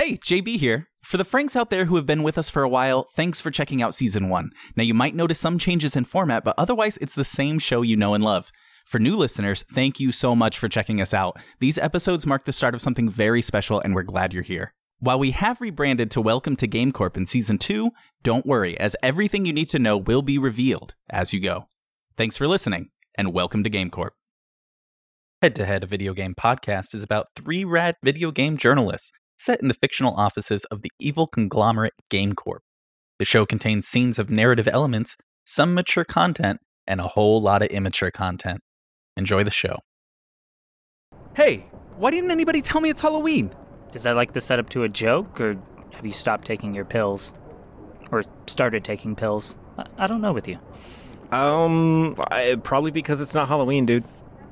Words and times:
Hey, 0.00 0.16
JB 0.16 0.56
here. 0.56 0.88
For 1.02 1.18
the 1.18 1.26
Franks 1.26 1.54
out 1.54 1.68
there 1.68 1.84
who 1.84 1.96
have 1.96 2.06
been 2.06 2.22
with 2.22 2.38
us 2.38 2.48
for 2.48 2.62
a 2.62 2.68
while, 2.70 3.10
thanks 3.14 3.38
for 3.38 3.50
checking 3.50 3.82
out 3.82 3.94
season 3.94 4.30
one. 4.30 4.48
Now, 4.74 4.82
you 4.82 4.94
might 4.94 5.14
notice 5.14 5.38
some 5.38 5.58
changes 5.58 5.94
in 5.94 6.06
format, 6.06 6.42
but 6.42 6.54
otherwise, 6.56 6.96
it's 7.02 7.14
the 7.14 7.22
same 7.22 7.58
show 7.58 7.82
you 7.82 7.98
know 7.98 8.14
and 8.14 8.24
love. 8.24 8.50
For 8.86 8.98
new 8.98 9.14
listeners, 9.14 9.62
thank 9.74 10.00
you 10.00 10.10
so 10.10 10.34
much 10.34 10.58
for 10.58 10.70
checking 10.70 11.02
us 11.02 11.12
out. 11.12 11.36
These 11.58 11.76
episodes 11.76 12.26
mark 12.26 12.46
the 12.46 12.52
start 12.54 12.74
of 12.74 12.80
something 12.80 13.10
very 13.10 13.42
special, 13.42 13.78
and 13.78 13.94
we're 13.94 14.04
glad 14.04 14.32
you're 14.32 14.42
here. 14.42 14.72
While 15.00 15.18
we 15.18 15.32
have 15.32 15.60
rebranded 15.60 16.10
to 16.12 16.22
Welcome 16.22 16.56
to 16.56 16.66
GameCorp 16.66 17.18
in 17.18 17.26
season 17.26 17.58
two, 17.58 17.90
don't 18.22 18.46
worry, 18.46 18.80
as 18.80 18.96
everything 19.02 19.44
you 19.44 19.52
need 19.52 19.68
to 19.68 19.78
know 19.78 19.98
will 19.98 20.22
be 20.22 20.38
revealed 20.38 20.94
as 21.10 21.34
you 21.34 21.40
go. 21.40 21.68
Thanks 22.16 22.38
for 22.38 22.48
listening, 22.48 22.88
and 23.18 23.34
welcome 23.34 23.62
to 23.64 23.68
GameCorp. 23.68 24.12
Head 25.42 25.54
to 25.56 25.66
Head, 25.66 25.82
a 25.82 25.86
video 25.86 26.14
game 26.14 26.34
podcast, 26.34 26.94
is 26.94 27.02
about 27.02 27.26
three 27.36 27.64
rad 27.64 27.96
video 28.02 28.30
game 28.30 28.56
journalists 28.56 29.12
set 29.40 29.60
in 29.62 29.68
the 29.68 29.74
fictional 29.74 30.14
offices 30.14 30.64
of 30.66 30.82
the 30.82 30.92
evil 31.00 31.26
conglomerate 31.26 31.94
GameCorp. 32.10 32.58
The 33.18 33.24
show 33.24 33.46
contains 33.46 33.88
scenes 33.88 34.18
of 34.18 34.28
narrative 34.28 34.68
elements, 34.68 35.16
some 35.46 35.74
mature 35.74 36.04
content, 36.04 36.60
and 36.86 37.00
a 37.00 37.08
whole 37.08 37.40
lot 37.40 37.62
of 37.62 37.68
immature 37.68 38.10
content. 38.10 38.60
Enjoy 39.16 39.42
the 39.42 39.50
show. 39.50 39.78
Hey, 41.34 41.70
why 41.96 42.10
didn't 42.10 42.30
anybody 42.30 42.60
tell 42.60 42.80
me 42.82 42.90
it's 42.90 43.00
Halloween? 43.00 43.54
Is 43.94 44.02
that 44.02 44.14
like 44.14 44.34
the 44.34 44.40
setup 44.40 44.68
to 44.70 44.82
a 44.82 44.88
joke, 44.88 45.40
or 45.40 45.54
have 45.92 46.04
you 46.04 46.12
stopped 46.12 46.46
taking 46.46 46.74
your 46.74 46.84
pills? 46.84 47.32
Or 48.12 48.22
started 48.46 48.84
taking 48.84 49.16
pills? 49.16 49.56
I, 49.78 49.86
I 49.98 50.06
don't 50.06 50.20
know 50.20 50.32
with 50.32 50.48
you. 50.48 50.58
Um, 51.32 52.16
I, 52.30 52.56
probably 52.62 52.90
because 52.90 53.20
it's 53.20 53.34
not 53.34 53.48
Halloween, 53.48 53.86
dude. 53.86 54.04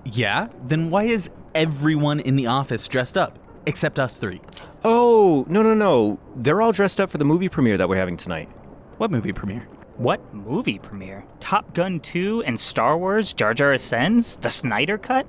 Yeah? 0.04 0.48
Then 0.64 0.90
why 0.90 1.04
is 1.04 1.28
everyone 1.54 2.20
in 2.20 2.36
the 2.36 2.46
office 2.46 2.88
dressed 2.88 3.18
up? 3.18 3.38
Except 3.68 3.98
us 3.98 4.16
three. 4.16 4.40
Oh, 4.82 5.44
no, 5.46 5.62
no, 5.62 5.74
no. 5.74 6.18
They're 6.34 6.62
all 6.62 6.72
dressed 6.72 7.00
up 7.00 7.10
for 7.10 7.18
the 7.18 7.24
movie 7.26 7.50
premiere 7.50 7.76
that 7.76 7.86
we're 7.86 7.96
having 7.96 8.16
tonight. 8.16 8.48
What 8.96 9.10
movie 9.10 9.34
premiere? 9.34 9.68
What 9.98 10.32
movie 10.32 10.78
premiere? 10.78 11.26
Top 11.38 11.74
Gun 11.74 12.00
2 12.00 12.44
and 12.44 12.58
Star 12.58 12.96
Wars 12.96 13.34
Jar 13.34 13.52
Jar 13.52 13.74
Ascends? 13.74 14.36
The 14.36 14.48
Snyder 14.48 14.96
Cut? 14.96 15.26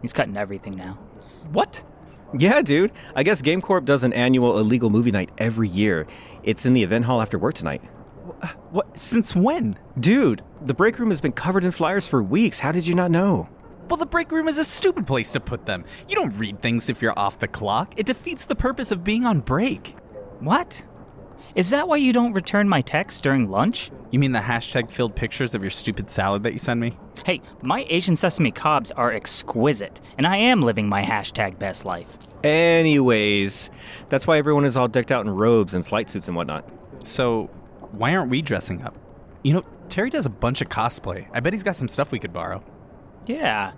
He's 0.00 0.12
cutting 0.12 0.36
everything 0.36 0.76
now. 0.76 0.94
What? 1.50 1.82
Yeah, 2.38 2.62
dude. 2.62 2.92
I 3.16 3.24
guess 3.24 3.42
GameCorp 3.42 3.84
does 3.84 4.04
an 4.04 4.12
annual 4.12 4.60
illegal 4.60 4.88
movie 4.88 5.10
night 5.10 5.30
every 5.38 5.68
year. 5.68 6.06
It's 6.44 6.64
in 6.64 6.74
the 6.74 6.84
event 6.84 7.06
hall 7.06 7.20
after 7.20 7.36
work 7.36 7.54
tonight. 7.54 7.82
What? 8.70 8.96
Since 8.96 9.34
when? 9.34 9.76
Dude, 9.98 10.42
the 10.60 10.72
break 10.72 11.00
room 11.00 11.10
has 11.10 11.20
been 11.20 11.32
covered 11.32 11.64
in 11.64 11.72
flyers 11.72 12.06
for 12.06 12.22
weeks. 12.22 12.60
How 12.60 12.70
did 12.70 12.86
you 12.86 12.94
not 12.94 13.10
know? 13.10 13.48
Well, 13.92 13.98
the 13.98 14.06
break 14.06 14.32
room 14.32 14.48
is 14.48 14.56
a 14.56 14.64
stupid 14.64 15.06
place 15.06 15.32
to 15.32 15.40
put 15.40 15.66
them. 15.66 15.84
You 16.08 16.14
don't 16.14 16.34
read 16.38 16.62
things 16.62 16.88
if 16.88 17.02
you're 17.02 17.12
off 17.18 17.38
the 17.38 17.46
clock. 17.46 17.92
It 17.98 18.06
defeats 18.06 18.46
the 18.46 18.54
purpose 18.54 18.90
of 18.90 19.04
being 19.04 19.26
on 19.26 19.40
break. 19.40 19.94
What? 20.40 20.82
Is 21.54 21.68
that 21.68 21.88
why 21.88 21.98
you 21.98 22.14
don't 22.14 22.32
return 22.32 22.70
my 22.70 22.80
texts 22.80 23.20
during 23.20 23.50
lunch? 23.50 23.90
You 24.10 24.18
mean 24.18 24.32
the 24.32 24.38
hashtag 24.38 24.90
filled 24.90 25.14
pictures 25.14 25.54
of 25.54 25.60
your 25.62 25.68
stupid 25.68 26.10
salad 26.10 26.42
that 26.44 26.54
you 26.54 26.58
send 26.58 26.80
me? 26.80 26.96
Hey, 27.26 27.42
my 27.60 27.84
Asian 27.90 28.16
sesame 28.16 28.50
cobs 28.50 28.92
are 28.92 29.12
exquisite, 29.12 30.00
and 30.16 30.26
I 30.26 30.38
am 30.38 30.62
living 30.62 30.88
my 30.88 31.02
hashtag 31.02 31.58
best 31.58 31.84
life. 31.84 32.16
Anyways, 32.42 33.68
that's 34.08 34.26
why 34.26 34.38
everyone 34.38 34.64
is 34.64 34.74
all 34.74 34.88
decked 34.88 35.12
out 35.12 35.26
in 35.26 35.30
robes 35.30 35.74
and 35.74 35.86
flight 35.86 36.08
suits 36.08 36.28
and 36.28 36.34
whatnot. 36.34 36.66
So, 37.04 37.48
why 37.90 38.16
aren't 38.16 38.30
we 38.30 38.40
dressing 38.40 38.80
up? 38.84 38.96
You 39.42 39.52
know, 39.52 39.64
Terry 39.90 40.08
does 40.08 40.24
a 40.24 40.30
bunch 40.30 40.62
of 40.62 40.70
cosplay. 40.70 41.26
I 41.30 41.40
bet 41.40 41.52
he's 41.52 41.62
got 41.62 41.76
some 41.76 41.88
stuff 41.88 42.10
we 42.10 42.18
could 42.18 42.32
borrow. 42.32 42.64
Yeah. 43.26 43.72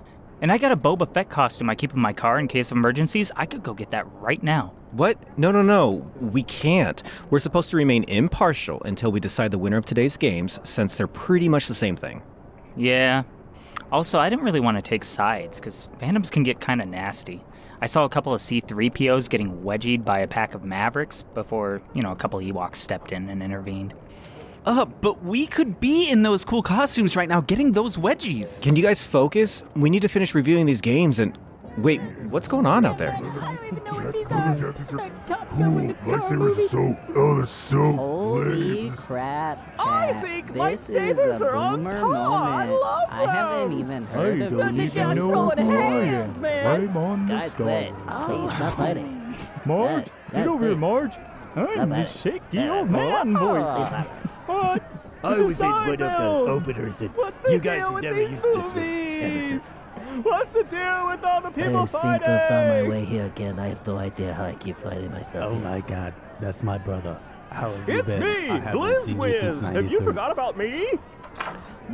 And 0.44 0.52
I 0.52 0.58
got 0.58 0.72
a 0.72 0.76
Boba 0.76 1.10
Fett 1.10 1.30
costume 1.30 1.70
I 1.70 1.74
keep 1.74 1.94
in 1.94 2.00
my 2.00 2.12
car 2.12 2.38
in 2.38 2.48
case 2.48 2.70
of 2.70 2.76
emergencies. 2.76 3.32
I 3.34 3.46
could 3.46 3.62
go 3.62 3.72
get 3.72 3.92
that 3.92 4.04
right 4.20 4.42
now. 4.42 4.74
What? 4.90 5.16
No, 5.38 5.50
no, 5.50 5.62
no. 5.62 6.06
We 6.20 6.42
can't. 6.42 7.02
We're 7.30 7.38
supposed 7.38 7.70
to 7.70 7.78
remain 7.78 8.04
impartial 8.04 8.82
until 8.82 9.10
we 9.10 9.20
decide 9.20 9.52
the 9.52 9.58
winner 9.58 9.78
of 9.78 9.86
today's 9.86 10.18
games, 10.18 10.58
since 10.62 10.98
they're 10.98 11.06
pretty 11.06 11.48
much 11.48 11.66
the 11.66 11.72
same 11.72 11.96
thing. 11.96 12.22
Yeah. 12.76 13.22
Also, 13.90 14.18
I 14.18 14.28
didn't 14.28 14.44
really 14.44 14.60
want 14.60 14.76
to 14.76 14.82
take 14.82 15.02
sides, 15.02 15.60
because 15.60 15.88
fandoms 15.98 16.30
can 16.30 16.42
get 16.42 16.60
kind 16.60 16.82
of 16.82 16.88
nasty. 16.88 17.42
I 17.80 17.86
saw 17.86 18.04
a 18.04 18.10
couple 18.10 18.34
of 18.34 18.42
C3POs 18.42 19.30
getting 19.30 19.62
wedgied 19.62 20.04
by 20.04 20.18
a 20.18 20.28
pack 20.28 20.52
of 20.52 20.62
Mavericks 20.62 21.22
before, 21.22 21.80
you 21.94 22.02
know, 22.02 22.12
a 22.12 22.16
couple 22.16 22.38
Ewoks 22.40 22.76
stepped 22.76 23.12
in 23.12 23.30
and 23.30 23.42
intervened. 23.42 23.94
Uh, 24.66 24.84
but 24.86 25.22
we 25.22 25.46
could 25.46 25.78
be 25.78 26.08
in 26.08 26.22
those 26.22 26.44
cool 26.44 26.62
costumes 26.62 27.16
right 27.16 27.28
now 27.28 27.40
getting 27.42 27.72
those 27.72 27.96
wedgies. 27.98 28.62
Can 28.62 28.76
you 28.76 28.82
guys 28.82 29.02
focus? 29.02 29.62
We 29.76 29.90
need 29.90 30.02
to 30.02 30.08
finish 30.08 30.34
reviewing 30.34 30.66
these 30.66 30.80
games 30.80 31.18
and. 31.18 31.36
Wait, 31.76 32.00
what's 32.30 32.46
going 32.46 32.66
on 32.66 32.86
out 32.86 32.98
there? 32.98 33.10
I 33.12 33.18
don't 33.20 33.66
even 33.66 33.82
know 33.84 34.10
these 34.12 34.24
Cool. 35.50 35.92
Lightsabers 36.06 36.56
are 36.56 36.68
so. 36.68 36.96
Oh, 37.16 37.36
they're 37.36 37.46
so. 37.46 37.92
Holy 37.94 38.44
lit. 38.90 38.96
crap, 38.96 39.74
I 39.80 40.12
think 40.20 40.52
this 40.52 40.56
lightsabers 40.88 41.34
is 41.34 41.40
a 41.40 41.44
are 41.48 41.54
on 41.56 41.76
boomer 41.82 42.00
par. 42.00 42.14
I 42.14 42.66
moment. 42.66 42.80
love 42.80 43.02
I 43.10 43.26
haven't 43.26 43.70
them. 43.70 43.80
even 43.80 44.04
heard 44.06 44.42
of 44.42 44.50
don't 44.52 44.76
these 44.76 44.96
even 44.96 45.02
even 45.02 45.16
just 45.16 45.16
know 45.16 45.28
throwing 45.30 45.58
who 45.58 45.76
I 45.78 45.80
hands, 46.04 46.38
man. 46.38 46.66
I'm 46.66 46.96
on 46.96 47.26
the 47.26 47.32
Guys, 47.34 47.52
Star 47.52 47.66
quit. 47.66 47.92
Wars. 47.92 48.24
Please, 48.26 48.52
stop 48.56 48.76
fighting. 48.76 49.36
Marge, 49.64 50.04
Guys, 50.04 50.12
get 50.32 50.46
over 50.46 50.58
here, 50.64 50.68
quit. 50.68 50.78
Marge. 50.78 51.14
I'm 51.56 51.72
Stop 51.74 51.88
the 51.88 52.06
shaky 52.20 52.68
old 52.68 52.90
man 52.90 53.32
Please 53.34 53.38
voice. 53.38 53.86
stop. 53.88 54.08
What? 54.46 54.82
I 55.22 55.30
It's 55.32 55.40
a 55.40 55.44
was 55.44 55.60
in 55.60 55.70
one 55.70 55.90
of 55.90 55.98
the 55.98 56.06
openers 56.52 57.00
and 57.00 57.10
What's 57.16 57.40
the 57.40 57.52
you 57.52 57.58
guys 57.58 57.78
deal 57.78 57.84
have 57.86 57.94
with 57.94 58.04
never 58.04 58.18
these 58.18 58.30
used 58.32 58.44
this 58.44 58.54
one 58.56 58.64
ever 58.64 58.80
movies? 58.80 59.62
since. 59.62 60.24
What's 60.26 60.52
the 60.52 60.64
deal 60.64 61.06
with 61.08 61.24
all 61.24 61.40
the 61.40 61.50
people 61.50 61.76
I 61.78 61.86
fighting? 61.86 62.20
think 62.26 62.30
I 62.42 62.48
found 62.48 62.68
my 62.84 62.88
way 62.90 63.04
here 63.04 63.24
again. 63.26 63.58
I 63.58 63.68
have 63.68 63.86
no 63.86 63.96
idea 63.98 64.34
how 64.34 64.44
I 64.44 64.54
keep 64.54 64.76
fighting 64.78 65.10
myself. 65.10 65.50
Oh 65.50 65.54
here. 65.54 65.64
my 65.64 65.80
god, 65.80 66.14
that's 66.40 66.62
my 66.62 66.78
brother. 66.78 67.18
How 67.50 67.72
have 67.74 67.88
you 67.88 67.98
It's 68.00 68.06
been? 68.06 68.20
me, 68.20 68.50
I 68.50 68.58
haven't 68.58 68.80
Blizz 68.80 69.04
seen 69.06 69.20
you 69.20 69.32
since 69.34 69.56
Wiz. 69.56 69.64
Have 69.64 69.74
you 69.84 70.00
93. 70.00 70.04
forgot 70.04 70.30
about 70.30 70.58
me? 70.58 70.88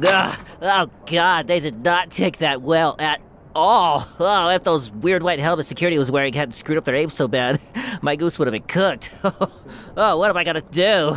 Ugh. 0.06 0.38
Oh 0.62 0.90
god, 1.06 1.46
they 1.46 1.60
did 1.60 1.84
not 1.84 2.10
take 2.10 2.38
that 2.38 2.62
well 2.62 2.96
at 2.98 3.20
all. 3.54 4.06
Oh, 4.18 4.50
if 4.50 4.64
those 4.64 4.90
weird 4.90 5.22
white 5.22 5.38
helmets 5.38 5.68
security 5.68 5.98
was 5.98 6.10
wearing 6.10 6.32
hadn't 6.32 6.52
screwed 6.52 6.78
up 6.78 6.84
their 6.84 6.94
aim 6.94 7.10
so 7.10 7.28
bad, 7.28 7.60
my 8.02 8.16
goose 8.16 8.38
would 8.38 8.46
have 8.48 8.52
been 8.52 8.62
cooked. 8.62 9.10
oh, 9.96 10.16
what 10.18 10.30
am 10.30 10.36
I 10.36 10.44
gonna 10.44 10.60
do? 10.62 11.16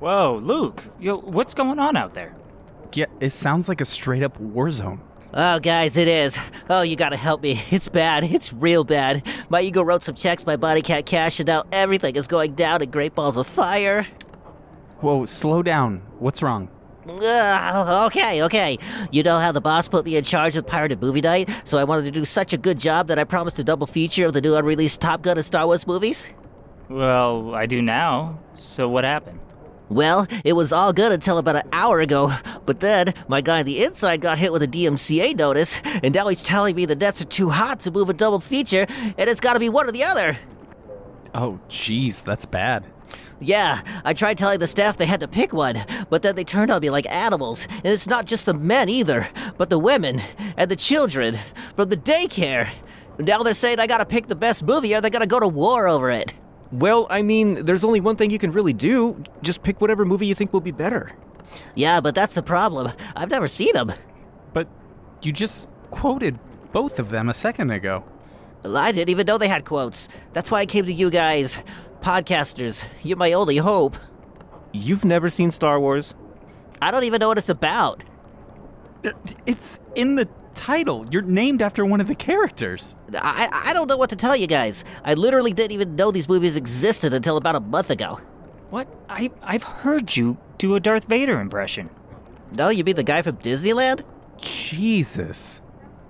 Whoa, 0.00 0.40
Luke, 0.42 0.84
yo, 0.98 1.18
what's 1.18 1.54
going 1.54 1.78
on 1.78 1.96
out 1.96 2.14
there? 2.14 2.34
Yeah, 2.92 3.06
it 3.20 3.30
sounds 3.30 3.68
like 3.68 3.80
a 3.80 3.84
straight 3.84 4.22
up 4.22 4.38
war 4.38 4.70
zone. 4.70 5.00
Oh, 5.32 5.58
guys, 5.58 5.96
it 5.96 6.06
is. 6.06 6.38
Oh, 6.70 6.82
you 6.82 6.94
gotta 6.94 7.16
help 7.16 7.42
me. 7.42 7.60
It's 7.70 7.88
bad. 7.88 8.22
It's 8.24 8.52
real 8.52 8.84
bad. 8.84 9.26
My 9.48 9.62
ego 9.62 9.82
wrote 9.82 10.02
some 10.02 10.14
checks, 10.14 10.46
my 10.46 10.56
body 10.56 10.80
can't 10.80 11.04
cash, 11.04 11.40
and 11.40 11.46
now 11.48 11.64
everything 11.72 12.14
is 12.16 12.28
going 12.28 12.54
down 12.54 12.82
in 12.82 12.90
great 12.90 13.14
balls 13.14 13.36
of 13.36 13.46
fire. 13.46 14.06
Whoa, 15.00 15.24
slow 15.24 15.62
down. 15.62 16.02
What's 16.18 16.40
wrong? 16.40 16.68
Ugh, 17.08 18.06
okay, 18.06 18.42
okay. 18.44 18.78
You 19.10 19.22
know 19.22 19.38
how 19.38 19.52
the 19.52 19.60
boss 19.60 19.88
put 19.88 20.04
me 20.04 20.16
in 20.16 20.24
charge 20.24 20.56
of 20.56 20.66
Pirated 20.66 21.02
Movie 21.02 21.20
Night, 21.20 21.50
so 21.64 21.78
I 21.78 21.84
wanted 21.84 22.04
to 22.04 22.10
do 22.10 22.24
such 22.24 22.52
a 22.52 22.56
good 22.56 22.78
job 22.78 23.08
that 23.08 23.18
I 23.18 23.24
promised 23.24 23.58
a 23.58 23.64
double 23.64 23.86
feature 23.86 24.26
of 24.26 24.32
the 24.32 24.40
new 24.40 24.54
unreleased 24.54 25.00
Top 25.00 25.22
Gun 25.22 25.36
and 25.36 25.44
Star 25.44 25.66
Wars 25.66 25.86
movies? 25.86 26.26
Well, 26.88 27.54
I 27.54 27.66
do 27.66 27.82
now. 27.82 28.38
So 28.54 28.88
what 28.88 29.04
happened? 29.04 29.40
Well, 29.90 30.26
it 30.44 30.54
was 30.54 30.72
all 30.72 30.92
good 30.92 31.12
until 31.12 31.38
about 31.38 31.56
an 31.56 31.68
hour 31.72 32.00
ago, 32.00 32.32
but 32.64 32.80
then 32.80 33.12
my 33.28 33.40
guy 33.40 33.60
on 33.60 33.66
the 33.66 33.84
inside 33.84 34.22
got 34.22 34.38
hit 34.38 34.52
with 34.52 34.62
a 34.62 34.66
DMCA 34.66 35.36
notice, 35.36 35.80
and 36.02 36.14
now 36.14 36.28
he's 36.28 36.42
telling 36.42 36.74
me 36.74 36.86
the 36.86 36.96
nets 36.96 37.20
are 37.20 37.26
too 37.26 37.50
hot 37.50 37.80
to 37.80 37.90
move 37.90 38.08
a 38.08 38.14
double 38.14 38.40
feature, 38.40 38.86
and 39.18 39.28
it's 39.30 39.40
gotta 39.40 39.60
be 39.60 39.68
one 39.68 39.86
or 39.86 39.92
the 39.92 40.04
other. 40.04 40.38
Oh, 41.34 41.60
jeez, 41.68 42.24
that's 42.24 42.46
bad. 42.46 42.84
Yeah, 43.40 43.82
I 44.04 44.14
tried 44.14 44.38
telling 44.38 44.60
the 44.60 44.66
staff 44.66 44.96
they 44.96 45.06
had 45.06 45.20
to 45.20 45.28
pick 45.28 45.52
one, 45.52 45.84
but 46.08 46.22
then 46.22 46.34
they 46.34 46.44
turned 46.44 46.70
on 46.70 46.80
me 46.80 46.88
like 46.88 47.10
animals. 47.10 47.66
And 47.76 47.86
it's 47.86 48.06
not 48.06 48.24
just 48.24 48.46
the 48.46 48.54
men 48.54 48.88
either, 48.88 49.28
but 49.58 49.68
the 49.68 49.78
women 49.78 50.22
and 50.56 50.70
the 50.70 50.76
children 50.76 51.38
from 51.76 51.90
the 51.90 51.96
daycare. 51.96 52.70
Now 53.18 53.42
they're 53.42 53.52
saying 53.52 53.80
I 53.80 53.86
gotta 53.86 54.06
pick 54.06 54.28
the 54.28 54.36
best 54.36 54.62
movie 54.62 54.94
or 54.94 55.00
they're 55.00 55.10
gonna 55.10 55.26
go 55.26 55.40
to 55.40 55.48
war 55.48 55.88
over 55.88 56.10
it. 56.10 56.32
Well, 56.72 57.06
I 57.10 57.22
mean, 57.22 57.64
there's 57.64 57.84
only 57.84 58.00
one 58.00 58.16
thing 58.16 58.30
you 58.30 58.38
can 58.38 58.52
really 58.52 58.72
do. 58.72 59.22
Just 59.42 59.62
pick 59.62 59.80
whatever 59.80 60.04
movie 60.04 60.26
you 60.26 60.34
think 60.34 60.52
will 60.52 60.60
be 60.60 60.72
better. 60.72 61.12
Yeah, 61.74 62.00
but 62.00 62.14
that's 62.14 62.34
the 62.34 62.42
problem. 62.42 62.92
I've 63.14 63.30
never 63.30 63.46
seen 63.46 63.72
them. 63.74 63.92
But 64.52 64.68
you 65.22 65.32
just 65.32 65.70
quoted 65.90 66.38
both 66.72 66.98
of 66.98 67.10
them 67.10 67.28
a 67.28 67.34
second 67.34 67.70
ago. 67.70 68.04
I 68.64 68.92
didn't 68.92 69.10
even 69.10 69.26
know 69.26 69.38
they 69.38 69.48
had 69.48 69.64
quotes. 69.64 70.08
That's 70.32 70.50
why 70.50 70.60
I 70.60 70.66
came 70.66 70.86
to 70.86 70.92
you 70.92 71.10
guys. 71.10 71.62
Podcasters, 72.00 72.84
you're 73.02 73.16
my 73.16 73.32
only 73.34 73.58
hope. 73.58 73.96
You've 74.72 75.04
never 75.04 75.30
seen 75.30 75.50
Star 75.50 75.78
Wars? 75.78 76.14
I 76.82 76.90
don't 76.90 77.04
even 77.04 77.20
know 77.20 77.28
what 77.28 77.38
it's 77.38 77.48
about. 77.48 78.02
It's 79.46 79.78
in 79.94 80.16
the 80.16 80.28
title. 80.54 81.06
You're 81.10 81.22
named 81.22 81.62
after 81.62 81.84
one 81.84 82.00
of 82.00 82.06
the 82.06 82.14
characters. 82.14 82.94
I, 83.14 83.48
I 83.52 83.74
don't 83.74 83.88
know 83.88 83.96
what 83.96 84.10
to 84.10 84.16
tell 84.16 84.36
you 84.36 84.46
guys. 84.46 84.84
I 85.04 85.14
literally 85.14 85.52
didn't 85.52 85.72
even 85.72 85.96
know 85.96 86.10
these 86.10 86.28
movies 86.28 86.56
existed 86.56 87.12
until 87.14 87.36
about 87.36 87.56
a 87.56 87.60
month 87.60 87.90
ago. 87.90 88.20
What? 88.70 88.88
I 89.08 89.30
I've 89.42 89.62
heard 89.62 90.16
you 90.16 90.38
do 90.58 90.74
a 90.74 90.80
Darth 90.80 91.04
Vader 91.04 91.40
impression. 91.40 91.90
No, 92.56 92.68
you 92.68 92.84
mean 92.84 92.96
the 92.96 93.02
guy 93.02 93.22
from 93.22 93.36
Disneyland? 93.36 94.04
Jesus. 94.38 95.60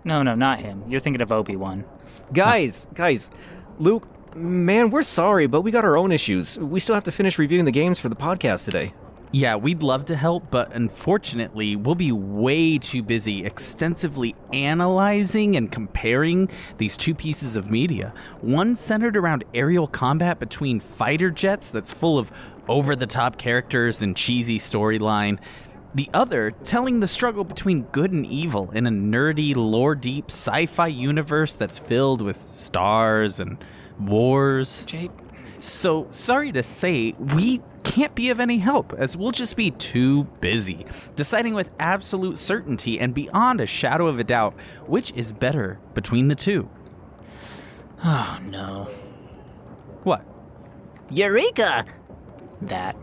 No, 0.05 0.23
no, 0.23 0.35
not 0.35 0.61
him. 0.61 0.85
You're 0.89 1.01
thinking 1.01 1.23
of 1.23 1.33
Obi 1.33 1.57
Wan. 1.57 1.85
Guys, 2.33 2.87
guys, 2.95 3.31
Luke, 3.79 4.09
Man, 4.35 4.91
we're 4.91 5.05
sorry, 5.05 5.47
but 5.47 5.61
we 5.61 5.71
got 5.71 5.85
our 5.85 5.97
own 5.97 6.11
issues. 6.11 6.59
We 6.59 6.81
still 6.81 6.97
have 6.97 7.05
to 7.05 7.13
finish 7.13 7.39
reviewing 7.39 7.67
the 7.67 7.71
games 7.71 8.01
for 8.01 8.09
the 8.09 8.17
podcast 8.17 8.65
today. 8.65 8.93
Yeah, 9.35 9.57
we'd 9.57 9.83
love 9.83 10.05
to 10.05 10.15
help, 10.15 10.53
but 10.53 10.73
unfortunately, 10.77 11.75
we'll 11.75 11.97
be 11.97 12.13
way 12.13 12.79
too 12.79 13.03
busy 13.03 13.45
extensively 13.45 14.37
analyzing 14.53 15.57
and 15.57 15.73
comparing 15.73 16.49
these 16.79 16.97
two 16.97 17.17
pieces 17.17 17.57
of 17.57 17.69
media. 17.69 18.15
One 18.43 18.77
centered 18.77 19.17
around 19.17 19.43
aerial 19.53 19.89
combat 19.89 20.39
between 20.39 20.79
fighter 20.79 21.31
jets 21.31 21.73
that's 21.73 21.91
full 21.91 22.17
of 22.17 22.31
over 22.69 22.95
the 22.95 23.09
top 23.09 23.37
characters 23.37 24.03
and 24.03 24.17
cheesy 24.17 24.61
storyline. 24.61 25.41
The 25.97 26.09
other 26.15 26.53
telling 26.53 27.01
the 27.01 27.09
struggle 27.09 27.43
between 27.43 27.83
good 27.91 28.13
and 28.13 28.25
evil 28.25 28.71
in 28.71 28.87
a 28.87 28.91
nerdy, 28.91 29.57
lore 29.57 29.97
deep 29.97 30.27
sci 30.27 30.67
fi 30.67 30.87
universe 30.87 31.57
that's 31.57 31.81
filled 31.81 32.23
with 32.23 32.37
stars 32.37 33.41
and 33.41 33.59
wars. 33.99 34.87
Jay, 34.87 35.11
So, 35.59 36.07
sorry 36.13 36.53
to 36.53 36.63
say, 36.63 37.17
we 37.19 37.61
can't 37.85 38.15
be 38.15 38.31
of 38.31 38.41
any 38.41 38.59
help, 38.59 38.93
as 38.95 39.17
we'll 39.17 39.31
just 39.31 39.57
be 39.57 39.71
too 39.71 40.25
busy 40.41 40.87
deciding 41.15 41.55
with 41.55 41.71
absolute 41.79 42.39
certainty 42.39 42.99
and 42.99 43.15
beyond 43.15 43.61
a 43.61 43.67
shadow 43.67 44.07
of 44.07 44.19
a 44.19 44.25
doubt 44.25 44.55
which 44.87 45.13
is 45.13 45.33
better 45.33 45.79
between 45.95 46.29
the 46.29 46.35
two. 46.35 46.69
oh 48.05 48.41
no, 48.45 48.85
What? 50.03 50.27
Eureka! 51.11 51.85
that. 52.63 52.97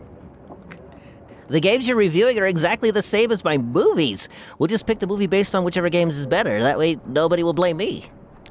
The 1.48 1.60
games 1.60 1.86
you're 1.86 1.96
reviewing 1.96 2.38
are 2.38 2.46
exactly 2.46 2.90
the 2.90 3.02
same 3.02 3.30
as 3.30 3.44
my 3.44 3.58
movies. 3.58 4.28
We'll 4.58 4.68
just 4.68 4.86
pick 4.86 5.00
the 5.00 5.06
movie 5.06 5.26
based 5.26 5.54
on 5.54 5.64
whichever 5.64 5.88
games 5.90 6.16
is 6.16 6.26
better. 6.26 6.62
That 6.62 6.78
way, 6.78 6.98
nobody 7.06 7.42
will 7.42 7.52
blame 7.52 7.76
me. 7.76 8.06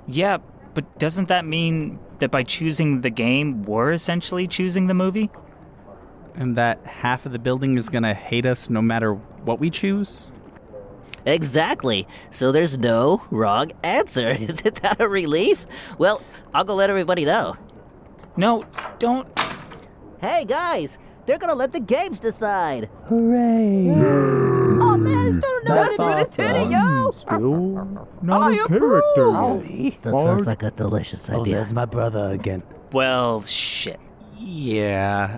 Yeah, 0.07 0.37
but 0.73 0.99
doesn't 0.99 1.27
that 1.29 1.45
mean 1.45 1.99
that 2.19 2.29
by 2.31 2.43
choosing 2.43 3.01
the 3.01 3.09
game, 3.09 3.63
we're 3.63 3.91
essentially 3.91 4.47
choosing 4.47 4.87
the 4.87 4.93
movie? 4.93 5.31
And 6.35 6.55
that 6.57 6.85
half 6.85 7.25
of 7.25 7.31
the 7.31 7.39
building 7.39 7.77
is 7.77 7.89
gonna 7.89 8.13
hate 8.13 8.45
us 8.45 8.69
no 8.69 8.81
matter 8.81 9.13
what 9.13 9.59
we 9.59 9.69
choose? 9.69 10.33
Exactly. 11.25 12.07
So 12.31 12.51
there's 12.51 12.77
no 12.77 13.21
wrong 13.31 13.71
answer. 13.83 14.29
Isn't 14.39 14.81
that 14.81 14.99
a 15.01 15.07
relief? 15.07 15.65
Well, 15.97 16.21
I'll 16.53 16.63
go 16.63 16.75
let 16.75 16.89
everybody 16.89 17.25
know. 17.25 17.55
No, 18.37 18.63
don't. 18.97 19.27
Hey, 20.19 20.45
guys! 20.45 20.97
They're 21.25 21.37
gonna 21.37 21.53
let 21.55 21.71
the 21.71 21.79
games 21.79 22.19
decide! 22.19 22.89
Hooray! 23.05 23.89
Oh 23.89 24.97
man, 24.97 25.27
I 25.27 25.31
still 25.31 25.41
don't 25.41 25.65
know 25.65 25.75
That's 25.75 25.97
how 25.97 26.09
to 26.15 26.23
do 26.23 26.25
this 26.25 26.35
hitting, 26.35 26.73
awesome. 26.73 26.73
yo! 26.73 27.11
Still 27.11 28.07
not 28.23 28.41
I 28.41 28.55
a 28.55 28.67
character 28.67 29.29
approve. 29.29 29.69
yet. 29.69 30.01
That 30.01 30.11
sounds 30.11 30.47
like 30.47 30.63
a 30.63 30.71
delicious 30.71 31.23
idea. 31.25 31.37
Oh, 31.37 31.41
idea. 31.41 31.55
there's 31.55 31.73
my 31.73 31.85
brother 31.85 32.31
again. 32.31 32.63
Well, 32.91 33.41
shit. 33.43 33.99
Yeah. 34.39 35.37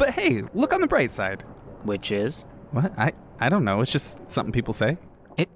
But 0.00 0.14
hey, 0.14 0.44
look 0.54 0.72
on 0.72 0.80
the 0.80 0.86
bright 0.86 1.10
side. 1.10 1.42
Which 1.82 2.10
is 2.10 2.46
What? 2.70 2.90
I 2.98 3.12
I 3.38 3.50
don't 3.50 3.66
know. 3.66 3.82
It's 3.82 3.92
just 3.92 4.18
something 4.28 4.50
people 4.50 4.72
say. 4.72 4.96
it. 5.36 5.50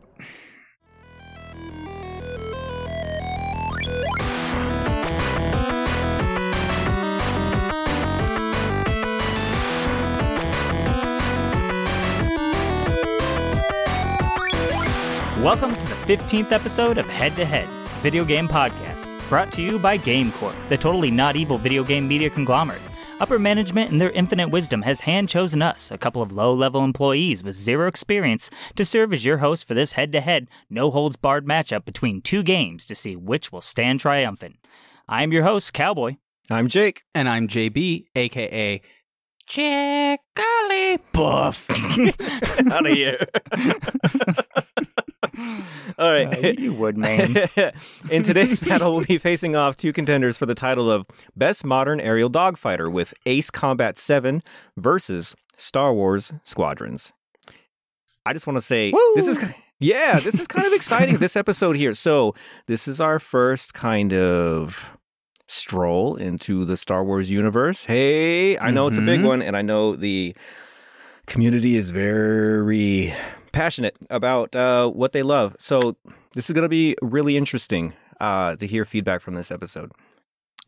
Welcome 15.40 15.74
to 15.74 15.86
the 15.86 15.94
15th 16.04 16.52
episode 16.52 16.98
of 16.98 17.06
Head 17.06 17.34
to 17.36 17.46
Head, 17.46 17.66
video 18.02 18.26
game 18.26 18.46
podcast, 18.46 19.08
brought 19.30 19.50
to 19.52 19.62
you 19.62 19.78
by 19.78 19.96
GameCorp, 19.96 20.54
the 20.68 20.76
totally 20.76 21.10
not 21.10 21.34
evil 21.34 21.56
video 21.56 21.82
game 21.82 22.06
media 22.06 22.28
conglomerate. 22.28 22.82
Upper 23.20 23.38
management, 23.38 23.92
in 23.92 23.98
their 23.98 24.10
infinite 24.10 24.48
wisdom, 24.48 24.82
has 24.82 25.00
hand 25.00 25.28
chosen 25.28 25.62
us, 25.62 25.90
a 25.90 25.98
couple 25.98 26.20
of 26.20 26.32
low 26.32 26.52
level 26.52 26.82
employees 26.84 27.44
with 27.44 27.54
zero 27.54 27.86
experience, 27.86 28.50
to 28.74 28.84
serve 28.84 29.12
as 29.12 29.24
your 29.24 29.38
host 29.38 29.66
for 29.68 29.74
this 29.74 29.92
head 29.92 30.10
to 30.12 30.20
head, 30.20 30.48
no 30.68 30.90
holds 30.90 31.16
barred 31.16 31.46
matchup 31.46 31.84
between 31.84 32.20
two 32.20 32.42
games 32.42 32.86
to 32.86 32.94
see 32.94 33.14
which 33.14 33.52
will 33.52 33.60
stand 33.60 34.00
triumphant. 34.00 34.56
I'm 35.08 35.32
your 35.32 35.44
host, 35.44 35.72
Cowboy. 35.72 36.16
I'm 36.50 36.68
Jake. 36.68 37.02
And 37.14 37.28
I'm 37.28 37.46
JB, 37.48 38.06
aka 38.16 38.82
Chickly 39.46 40.98
Buff. 41.12 41.70
Out 42.72 42.86
of 42.86 42.92
here. 42.92 43.26
All 45.98 46.10
right. 46.12 46.58
You 46.58 46.72
would, 46.74 46.96
man. 46.96 47.36
In 48.10 48.22
today's 48.22 48.60
battle, 48.60 48.94
we'll 48.96 49.04
be 49.04 49.18
facing 49.18 49.56
off 49.56 49.76
two 49.76 49.92
contenders 49.92 50.36
for 50.36 50.46
the 50.46 50.54
title 50.54 50.90
of 50.90 51.06
Best 51.36 51.64
Modern 51.64 52.00
Aerial 52.00 52.30
Dogfighter 52.30 52.90
with 52.90 53.14
Ace 53.26 53.50
Combat 53.50 53.96
7 53.98 54.42
versus 54.76 55.34
Star 55.56 55.92
Wars 55.92 56.32
Squadrons. 56.42 57.12
I 58.26 58.32
just 58.32 58.46
want 58.46 58.56
to 58.56 58.62
say 58.62 58.92
this 59.14 59.28
is 59.28 59.38
yeah, 59.80 60.18
this 60.20 60.40
is 60.40 60.46
kind 60.46 60.66
of 60.66 60.72
exciting 60.72 61.18
this 61.18 61.36
episode 61.36 61.76
here. 61.76 61.92
So, 61.94 62.34
this 62.66 62.88
is 62.88 63.00
our 63.00 63.18
first 63.18 63.74
kind 63.74 64.12
of 64.14 64.88
stroll 65.46 66.16
into 66.16 66.64
the 66.64 66.76
Star 66.76 67.04
Wars 67.04 67.30
universe. 67.30 67.84
Hey, 67.84 68.56
I 68.58 68.70
know 68.70 68.86
it's 68.86 68.96
a 68.96 69.02
big 69.02 69.20
Mhm. 69.20 69.26
one 69.26 69.42
and 69.42 69.56
I 69.56 69.62
know 69.62 69.94
the 69.94 70.34
community 71.26 71.76
is 71.76 71.90
very 71.90 73.12
passionate 73.54 73.96
about 74.10 74.54
uh, 74.54 74.88
what 74.90 75.12
they 75.12 75.22
love. 75.22 75.56
So 75.58 75.96
this 76.34 76.50
is 76.50 76.54
going 76.54 76.64
to 76.64 76.68
be 76.68 76.96
really 77.00 77.36
interesting 77.36 77.94
uh, 78.20 78.56
to 78.56 78.66
hear 78.66 78.84
feedback 78.84 79.20
from 79.22 79.34
this 79.34 79.50
episode. 79.50 79.92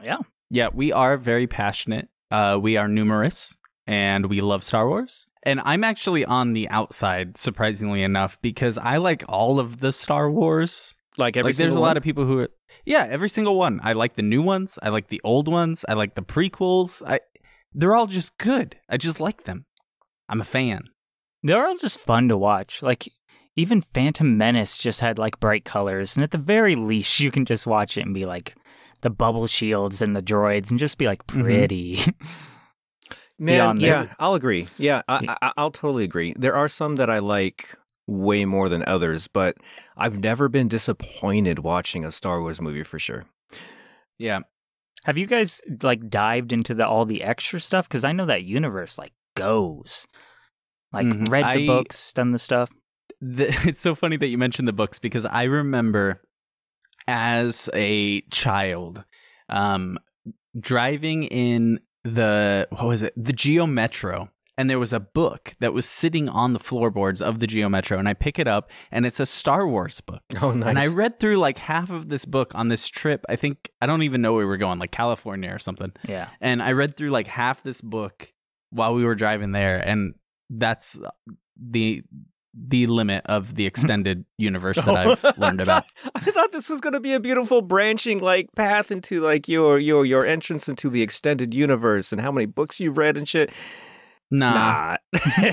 yeah. 0.02 0.18
Yeah, 0.48 0.68
we 0.72 0.92
are 0.92 1.16
very 1.16 1.48
passionate. 1.48 2.08
Uh, 2.30 2.56
we 2.62 2.76
are 2.76 2.86
numerous 2.86 3.56
and 3.84 4.26
we 4.26 4.40
love 4.40 4.62
Star 4.62 4.88
Wars. 4.88 5.26
And 5.42 5.60
I'm 5.64 5.82
actually 5.82 6.24
on 6.24 6.52
the 6.52 6.68
outside, 6.68 7.36
surprisingly 7.36 8.02
enough, 8.04 8.40
because 8.42 8.78
I 8.78 8.98
like 8.98 9.24
all 9.28 9.58
of 9.58 9.80
the 9.80 9.92
Star 9.92 10.30
Wars. 10.30 10.94
Like 11.18 11.36
every 11.36 11.50
like, 11.50 11.56
there's 11.56 11.68
a 11.68 11.70
single 11.70 11.82
lot 11.82 11.96
of 11.96 12.04
people 12.04 12.26
who 12.26 12.40
are, 12.40 12.48
yeah, 12.84 13.06
every 13.10 13.28
single 13.28 13.56
one. 13.56 13.80
I 13.82 13.94
like 13.94 14.14
the 14.14 14.22
new 14.22 14.42
ones. 14.42 14.78
I 14.82 14.90
like 14.90 15.08
the 15.08 15.20
old 15.24 15.48
ones. 15.48 15.84
I 15.88 15.94
like 15.94 16.14
the 16.14 16.22
prequels. 16.22 17.02
I, 17.04 17.18
they're 17.72 17.96
all 17.96 18.06
just 18.06 18.38
good. 18.38 18.76
I 18.88 18.96
just 18.96 19.18
like 19.18 19.44
them. 19.44 19.66
I'm 20.28 20.40
a 20.40 20.44
fan. 20.44 20.84
They're 21.42 21.66
all 21.66 21.76
just 21.76 21.98
fun 22.00 22.28
to 22.28 22.36
watch. 22.36 22.82
Like, 22.82 23.08
even 23.54 23.80
Phantom 23.80 24.36
Menace 24.36 24.76
just 24.78 25.00
had 25.00 25.18
like 25.18 25.40
bright 25.40 25.64
colors, 25.64 26.16
and 26.16 26.22
at 26.24 26.30
the 26.30 26.38
very 26.38 26.74
least, 26.74 27.20
you 27.20 27.30
can 27.30 27.44
just 27.44 27.66
watch 27.66 27.96
it 27.96 28.02
and 28.02 28.14
be 28.14 28.26
like, 28.26 28.54
the 29.02 29.10
bubble 29.10 29.46
shields 29.46 30.00
and 30.02 30.16
the 30.16 30.22
droids, 30.22 30.70
and 30.70 30.78
just 30.78 30.98
be 30.98 31.06
like, 31.06 31.26
Mhm. 31.26 31.42
pretty. 31.42 31.98
Man, 33.38 33.56
beyond 33.56 33.82
yeah, 33.82 34.04
that. 34.04 34.16
I'll 34.18 34.34
agree. 34.34 34.68
Yeah, 34.78 35.02
I, 35.08 35.36
I, 35.42 35.52
I'll 35.58 35.70
totally 35.70 36.04
agree. 36.04 36.32
There 36.38 36.54
are 36.54 36.68
some 36.68 36.96
that 36.96 37.10
I 37.10 37.18
like 37.18 37.74
way 38.06 38.46
more 38.46 38.68
than 38.70 38.82
others, 38.86 39.28
but 39.28 39.56
I've 39.96 40.18
never 40.18 40.48
been 40.48 40.68
disappointed 40.68 41.58
watching 41.58 42.02
a 42.04 42.10
Star 42.10 42.40
Wars 42.40 42.62
movie 42.62 42.82
for 42.82 42.98
sure. 42.98 43.26
Yeah. 44.18 44.40
Have 45.04 45.18
you 45.18 45.26
guys 45.26 45.60
like 45.82 46.08
dived 46.08 46.50
into 46.52 46.72
the 46.72 46.86
all 46.86 47.04
the 47.04 47.22
extra 47.22 47.60
stuff? 47.60 47.86
Because 47.86 48.04
I 48.04 48.12
know 48.12 48.24
that 48.24 48.44
universe 48.44 48.96
like 48.96 49.12
goes. 49.36 50.06
Like 50.92 51.06
Mhm. 51.06 51.28
read 51.30 51.44
the 51.44 51.48
I- 51.62 51.66
books, 51.66 52.12
done 52.12 52.32
the 52.32 52.38
stuff. 52.38 52.70
the, 53.20 53.46
it's 53.68 53.80
so 53.80 53.94
funny 53.94 54.16
that 54.16 54.28
you 54.28 54.38
mentioned 54.38 54.68
the 54.68 54.72
books 54.72 54.98
because 54.98 55.24
I 55.24 55.44
remember 55.44 56.22
as 57.08 57.68
a 57.74 58.20
child 58.32 59.04
um, 59.48 59.98
driving 60.58 61.22
in 61.24 61.80
the 62.04 62.66
what 62.70 62.86
was 62.86 63.02
it 63.02 63.12
the 63.16 63.32
Geo 63.32 63.66
Metro 63.66 64.30
and 64.58 64.70
there 64.70 64.78
was 64.78 64.92
a 64.92 65.00
book 65.00 65.54
that 65.60 65.72
was 65.72 65.86
sitting 65.86 66.28
on 66.28 66.52
the 66.52 66.58
floorboards 66.58 67.20
of 67.20 67.40
the 67.40 67.46
Geo 67.46 67.68
Metro 67.68 67.98
and 67.98 68.08
I 68.08 68.14
pick 68.14 68.38
it 68.38 68.46
up 68.48 68.70
and 68.90 69.04
it's 69.06 69.18
a 69.20 69.26
Star 69.26 69.66
Wars 69.66 70.00
book 70.00 70.22
Oh, 70.42 70.52
nice. 70.52 70.68
and 70.68 70.78
I 70.78 70.86
read 70.86 71.18
through 71.20 71.36
like 71.36 71.58
half 71.58 71.90
of 71.90 72.08
this 72.08 72.24
book 72.24 72.54
on 72.54 72.68
this 72.68 72.88
trip 72.88 73.24
I 73.28 73.36
think 73.36 73.70
I 73.80 73.86
don't 73.86 74.02
even 74.02 74.20
know 74.22 74.32
where 74.32 74.40
we 74.42 74.46
were 74.46 74.56
going 74.56 74.78
like 74.78 74.92
California 74.92 75.52
or 75.52 75.58
something 75.58 75.92
Yeah. 76.08 76.28
and 76.40 76.62
I 76.62 76.72
read 76.72 76.96
through 76.96 77.10
like 77.10 77.26
half 77.26 77.62
this 77.62 77.80
book 77.80 78.32
while 78.70 78.94
we 78.94 79.04
were 79.04 79.14
driving 79.14 79.52
there, 79.52 79.78
and 79.78 80.14
that's 80.50 80.98
the 81.56 82.02
the 82.58 82.86
limit 82.86 83.22
of 83.26 83.54
the 83.54 83.66
extended 83.70 84.24
universe 84.38 84.76
that 84.84 84.94
I've 85.24 85.38
learned 85.38 85.60
about. 85.60 85.84
I 86.14 86.20
thought 86.20 86.52
this 86.52 86.70
was 86.70 86.80
going 86.80 86.94
to 86.94 87.00
be 87.00 87.12
a 87.12 87.20
beautiful 87.20 87.60
branching 87.60 88.18
like 88.20 88.48
path 88.56 88.90
into 88.90 89.20
like 89.20 89.46
your 89.48 89.78
your 89.78 90.06
your 90.06 90.24
entrance 90.26 90.68
into 90.68 90.88
the 90.88 91.02
extended 91.02 91.52
universe 91.54 92.12
and 92.12 92.20
how 92.20 92.32
many 92.32 92.46
books 92.46 92.80
you've 92.80 92.96
read 92.96 93.16
and 93.18 93.28
shit. 93.28 93.50
Nah, 94.28 94.96
Nah. 95.12 95.52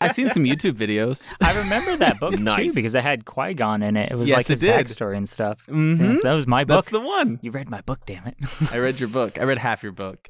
I've 0.00 0.12
seen 0.12 0.30
some 0.30 0.44
YouTube 0.44 0.74
videos. 0.74 1.28
I 1.40 1.58
remember 1.58 1.96
that 1.96 2.20
book 2.20 2.34
too 2.36 2.72
because 2.74 2.94
it 2.94 3.02
had 3.02 3.24
Qui 3.24 3.54
Gon 3.54 3.82
in 3.82 3.96
it. 3.96 4.12
It 4.12 4.14
was 4.14 4.28
Yes, 4.28 4.36
like 4.36 4.46
his 4.46 4.62
it 4.62 4.66
did. 4.66 4.86
backstory 4.86 5.16
and 5.16 5.28
stuff. 5.28 5.58
Mm-hmm. 5.66 6.04
Yeah, 6.04 6.16
so 6.16 6.22
that 6.28 6.34
was 6.34 6.46
my 6.46 6.64
book. 6.64 6.84
That's 6.84 6.92
the 6.92 7.00
one. 7.00 7.40
You 7.42 7.50
read 7.50 7.68
my 7.68 7.80
book, 7.80 8.00
damn 8.06 8.26
it. 8.28 8.36
I 8.72 8.78
read 8.78 9.00
your 9.00 9.08
book. 9.08 9.40
I 9.40 9.44
read 9.44 9.58
half 9.58 9.82
your 9.82 9.90
book. 9.92 10.28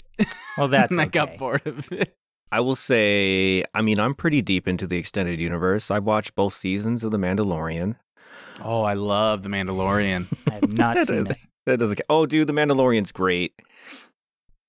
well, 0.57 0.69
that's 0.69 0.91
and 0.93 1.01
I 1.01 1.05
got 1.07 1.37
bored 1.37 1.67
of 1.67 1.91
it. 1.93 2.17
I 2.53 2.61
will 2.61 2.77
say, 2.77 3.63
I 3.75 3.83
mean, 3.83 4.01
I'm 4.01 4.15
pretty 4.15 4.43
deep 4.43 4.67
into 4.67 4.87
the 4.87 4.99
extended 4.99 5.39
universe. 5.41 5.91
I've 5.91 6.05
watched 6.05 6.35
both 6.35 6.53
seasons 6.53 7.05
of 7.05 7.13
The 7.13 7.19
Mandalorian. 7.19 7.97
Oh, 8.63 8.83
I 8.83 8.95
love 8.95 9.43
The 9.43 9.49
Mandalorian. 9.49 10.27
I 10.51 10.55
have 10.55 10.73
not 10.73 11.07
seen 11.07 11.29
it. 11.29 11.37
that 11.67 11.79
doesn't. 11.79 11.97
ca- 11.97 12.05
Oh, 12.09 12.27
dude, 12.27 12.47
the 12.49 12.53
Mandalorian's 12.53 13.13
great. 13.13 13.55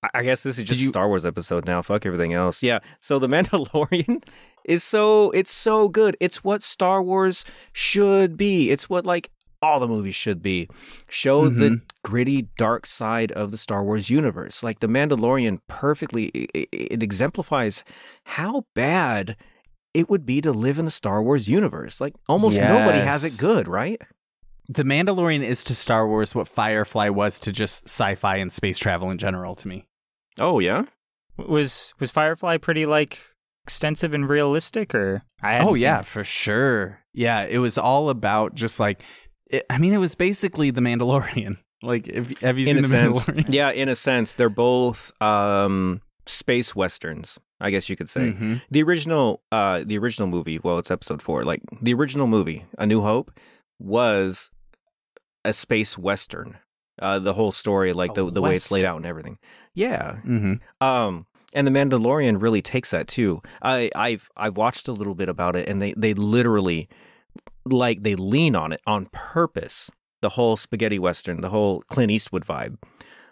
I, 0.03 0.09
I 0.15 0.23
guess 0.23 0.43
this 0.43 0.59
is 0.59 0.65
just 0.65 0.79
you- 0.81 0.87
a 0.87 0.89
Star 0.89 1.07
Wars 1.07 1.25
episode 1.25 1.65
now. 1.65 1.81
Fuck 1.81 2.05
everything 2.05 2.33
else. 2.33 2.61
Yeah. 2.61 2.79
So 2.99 3.17
the 3.19 3.27
Mandalorian 3.35 4.23
is 4.63 4.83
so 4.83 5.31
it's 5.31 5.51
so 5.51 5.89
good. 5.89 6.15
It's 6.19 6.43
what 6.43 6.61
Star 6.61 7.01
Wars 7.01 7.43
should 7.73 8.37
be. 8.37 8.69
It's 8.69 8.89
what 8.89 9.05
like 9.07 9.31
all 9.61 9.79
the 9.79 9.87
movies 9.87 10.15
should 10.15 10.41
be. 10.41 10.67
Show 11.09 11.47
the 11.47 11.65
mm-hmm. 11.65 11.75
gritty 12.03 12.47
dark 12.57 12.85
side 12.85 13.31
of 13.33 13.51
the 13.51 13.57
Star 13.57 13.83
Wars 13.83 14.09
universe. 14.09 14.63
Like 14.63 14.79
the 14.79 14.87
Mandalorian 14.87 15.59
perfectly 15.67 16.25
it, 16.27 16.49
it- 16.53 16.69
it 16.71 17.03
exemplifies 17.03 17.83
how 18.25 18.65
bad 18.75 19.35
it 19.93 20.09
would 20.09 20.25
be 20.25 20.41
to 20.41 20.51
live 20.51 20.79
in 20.79 20.85
the 20.85 20.91
Star 20.91 21.21
Wars 21.21 21.47
universe. 21.49 21.99
Like 22.01 22.13
almost 22.27 22.59
nobody 22.59 22.99
has 22.99 23.23
it 23.23 23.39
good, 23.39 23.67
right? 23.67 24.01
The 24.69 24.83
Mandalorian 24.83 25.43
is 25.43 25.63
to 25.65 25.75
Star 25.75 26.07
Wars 26.07 26.33
what 26.33 26.47
Firefly 26.47 27.09
was 27.09 27.39
to 27.41 27.51
just 27.51 27.83
sci-fi 27.87 28.37
and 28.37 28.51
space 28.51 28.79
travel 28.79 29.11
in 29.11 29.17
general 29.17 29.55
to 29.55 29.67
me. 29.67 29.85
Oh 30.39 30.59
yeah. 30.59 30.85
Was 31.37 31.93
was 31.99 32.09
Firefly 32.11 32.57
pretty 32.57 32.85
like 32.85 33.19
extensive 33.65 34.13
and 34.13 34.29
realistic, 34.29 34.95
or 34.95 35.23
I 35.41 35.59
Oh 35.59 35.75
yeah, 35.75 35.99
it. 35.99 36.05
for 36.05 36.23
sure. 36.23 36.99
Yeah, 37.13 37.43
it 37.45 37.57
was 37.57 37.77
all 37.77 38.09
about 38.09 38.55
just 38.55 38.79
like 38.79 39.03
it, 39.51 39.65
I 39.69 39.77
mean 39.77 39.93
it 39.93 39.97
was 39.97 40.15
basically 40.15 40.71
the 40.71 40.81
Mandalorian. 40.81 41.53
Like 41.83 42.07
if 42.07 42.39
have 42.41 42.59
you 42.59 42.67
in 42.67 42.75
seen 42.75 42.81
the 42.83 42.87
sense, 42.87 43.25
Mandalorian? 43.25 43.45
yeah, 43.53 43.71
in 43.71 43.89
a 43.89 43.95
sense, 43.95 44.35
they're 44.35 44.49
both 44.51 45.11
um, 45.19 46.01
space 46.27 46.75
westerns. 46.75 47.39
I 47.59 47.71
guess 47.71 47.89
you 47.89 47.95
could 47.95 48.07
say 48.07 48.33
Mhm. 48.33 48.61
the 48.69 48.83
original, 48.83 49.41
uh, 49.51 49.81
the 49.83 49.97
original 49.97 50.27
movie. 50.27 50.59
Well, 50.63 50.77
it's 50.77 50.91
episode 50.91 51.23
four. 51.23 51.43
Like 51.43 51.61
the 51.81 51.95
original 51.95 52.27
movie, 52.27 52.65
A 52.77 52.85
New 52.85 53.01
Hope, 53.01 53.31
was 53.79 54.51
a 55.43 55.53
space 55.53 55.97
western. 55.97 56.57
Uh, 57.01 57.17
the 57.17 57.33
whole 57.33 57.51
story, 57.51 57.93
like 57.93 58.11
A 58.11 58.13
the 58.13 58.31
the 58.31 58.41
way 58.43 58.55
it's 58.55 58.69
laid 58.69 58.85
out 58.85 58.97
and 58.97 59.05
everything. 59.07 59.39
Yeah. 59.73 60.17
Mhm. 60.23 60.59
Um, 60.81 61.25
and 61.53 61.65
the 61.65 61.71
Mandalorian 61.71 62.39
really 62.39 62.61
takes 62.61 62.91
that 62.91 63.07
too. 63.07 63.41
I, 63.63 63.89
I've 63.95 64.29
I've 64.37 64.55
watched 64.55 64.87
a 64.87 64.91
little 64.93 65.15
bit 65.15 65.29
about 65.29 65.55
it, 65.55 65.67
and 65.67 65.81
they 65.81 65.95
they 65.97 66.13
literally 66.13 66.89
like 67.65 68.03
they 68.03 68.15
lean 68.15 68.55
on 68.55 68.73
it 68.73 68.81
on 68.87 69.05
purpose. 69.11 69.89
The 70.21 70.29
whole 70.29 70.55
spaghetti 70.55 70.99
western, 70.99 71.41
the 71.41 71.49
whole 71.49 71.81
Clint 71.89 72.11
Eastwood 72.11 72.45
vibe, 72.45 72.77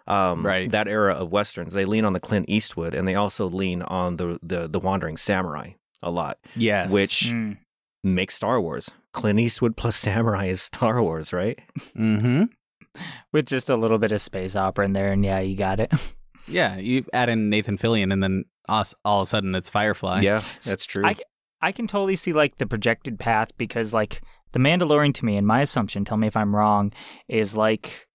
um, 0.08 0.44
Right. 0.46 0.72
That 0.72 0.88
era 0.88 1.14
of 1.14 1.32
westerns, 1.32 1.74
they 1.74 1.86
lean 1.86 2.04
on 2.04 2.14
the 2.14 2.20
Clint 2.20 2.50
Eastwood, 2.50 2.96
and 2.96 3.08
they 3.08 3.14
also 3.16 3.48
lean 3.48 3.82
on 3.84 4.18
the 4.18 4.40
the 4.42 4.68
the 4.68 4.80
Wandering 4.80 5.18
Samurai 5.18 5.72
a 6.02 6.10
lot, 6.10 6.40
Yes. 6.56 6.92
which 6.92 7.32
Mm. 7.32 7.58
makes 8.04 8.34
Star 8.36 8.60
Wars. 8.60 8.90
Clint 9.14 9.40
Eastwood 9.40 9.78
plus 9.78 9.96
samurai 10.08 10.46
is 10.46 10.62
Star 10.64 11.02
Wars, 11.04 11.32
right? 11.32 11.60
Mhm. 11.96 12.50
with 13.34 13.46
just 13.46 13.70
a 13.70 13.76
little 13.76 14.00
bit 14.00 14.12
of 14.12 14.20
space 14.22 14.56
opera 14.56 14.86
in 14.86 14.94
there, 14.94 15.12
and 15.12 15.24
yeah, 15.24 15.40
you 15.40 15.56
got 15.56 15.80
it. 15.80 15.92
Yeah, 16.48 16.78
you 16.78 17.06
add 17.14 17.30
in 17.30 17.52
Nathan 17.52 17.78
Fillion 17.78 18.12
and 18.12 18.24
then 18.24 18.46
us 18.68 18.96
all 19.06 19.20
of 19.22 19.26
a 19.26 19.30
sudden 19.30 19.54
it's 19.54 19.70
Firefly. 19.70 20.22
yeah, 20.22 20.42
that's 20.66 20.88
true. 20.88 21.06
I, 21.06 21.16
I 21.62 21.72
can 21.72 21.88
totally 21.88 22.16
see 22.16 22.34
like 22.34 22.58
the 22.58 22.66
projected 22.68 23.20
path 23.20 23.50
because 23.58 23.94
like 23.94 24.22
the 24.52 24.60
Mandalorian 24.60 25.14
to 25.16 25.26
me, 25.26 25.38
and 25.38 25.46
my 25.46 25.62
assumption, 25.62 26.06
tell 26.06 26.18
me 26.18 26.28
if 26.28 26.36
I'm 26.38 26.56
wrong, 26.56 26.92
is 27.28 27.56
like 27.58 28.08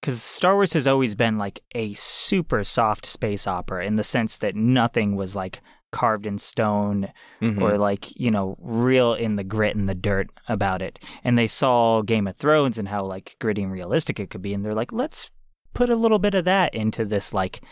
because 0.00 0.22
Star 0.22 0.54
Wars 0.54 0.74
has 0.74 0.86
always 0.86 1.14
been 1.16 1.38
like 1.38 1.60
a 1.74 1.92
super 1.94 2.62
soft 2.62 3.04
space 3.04 3.46
opera 3.46 3.84
in 3.84 3.96
the 3.96 4.04
sense 4.04 4.38
that 4.38 4.54
nothing 4.54 5.16
was 5.16 5.34
like 5.34 5.60
carved 5.90 6.26
in 6.26 6.36
stone 6.38 7.08
Mhm. 7.40 7.60
or 7.62 7.78
like 7.78 8.14
you 8.20 8.30
know 8.30 8.56
real 8.60 9.14
in 9.14 9.36
the 9.36 9.42
grit 9.44 9.74
and 9.74 9.88
the 9.88 9.94
dirt 9.94 10.28
about 10.46 10.82
it 10.82 10.98
and 11.24 11.38
they 11.38 11.46
saw 11.46 12.02
game 12.02 12.26
of 12.28 12.36
thrones 12.36 12.76
and 12.76 12.88
how 12.88 13.02
like 13.06 13.36
gritty 13.40 13.62
and 13.62 13.72
realistic 13.72 14.20
it 14.20 14.28
could 14.28 14.42
be 14.42 14.52
and 14.52 14.62
they're 14.66 14.74
like 14.74 14.92
let's 14.92 15.30
put 15.72 15.88
a 15.88 15.96
little 15.96 16.18
bit 16.18 16.34
of 16.34 16.44
that 16.44 16.74
into 16.74 17.06
this 17.06 17.32
like 17.32 17.62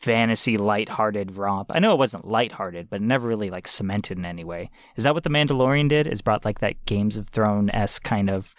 fantasy 0.00 0.56
light-hearted 0.56 1.36
romp. 1.36 1.70
I 1.74 1.78
know 1.78 1.92
it 1.92 1.98
wasn't 1.98 2.26
light-hearted 2.26 2.88
but 2.90 3.00
it 3.00 3.04
never 3.04 3.28
really 3.28 3.50
like 3.50 3.68
cemented 3.68 4.18
in 4.18 4.24
any 4.24 4.44
way. 4.44 4.70
Is 4.96 5.04
that 5.04 5.14
what 5.14 5.24
the 5.24 5.30
mandalorian 5.30 5.88
did? 5.88 6.06
Is 6.06 6.22
brought 6.22 6.44
like 6.44 6.60
that 6.60 6.84
games 6.86 7.16
of 7.16 7.28
thrones-esque 7.28 8.02
kind 8.02 8.30
of 8.30 8.54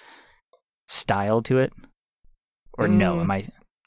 style 0.88 1.42
to 1.44 1.60
it? 1.60 1.74
Or 2.78 2.88
no? 2.88 3.16
Mm, 3.18 3.22
am 3.22 3.32
i 3.32 3.38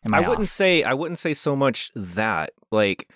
am 0.04 0.14
i, 0.14 0.18
I 0.18 0.28
wouldn't 0.28 0.48
say 0.48 0.82
I 0.82 0.94
wouldn't 0.94 1.18
say 1.18 1.34
so 1.34 1.56
much 1.56 1.90
that. 1.94 2.50
Like 2.70 3.08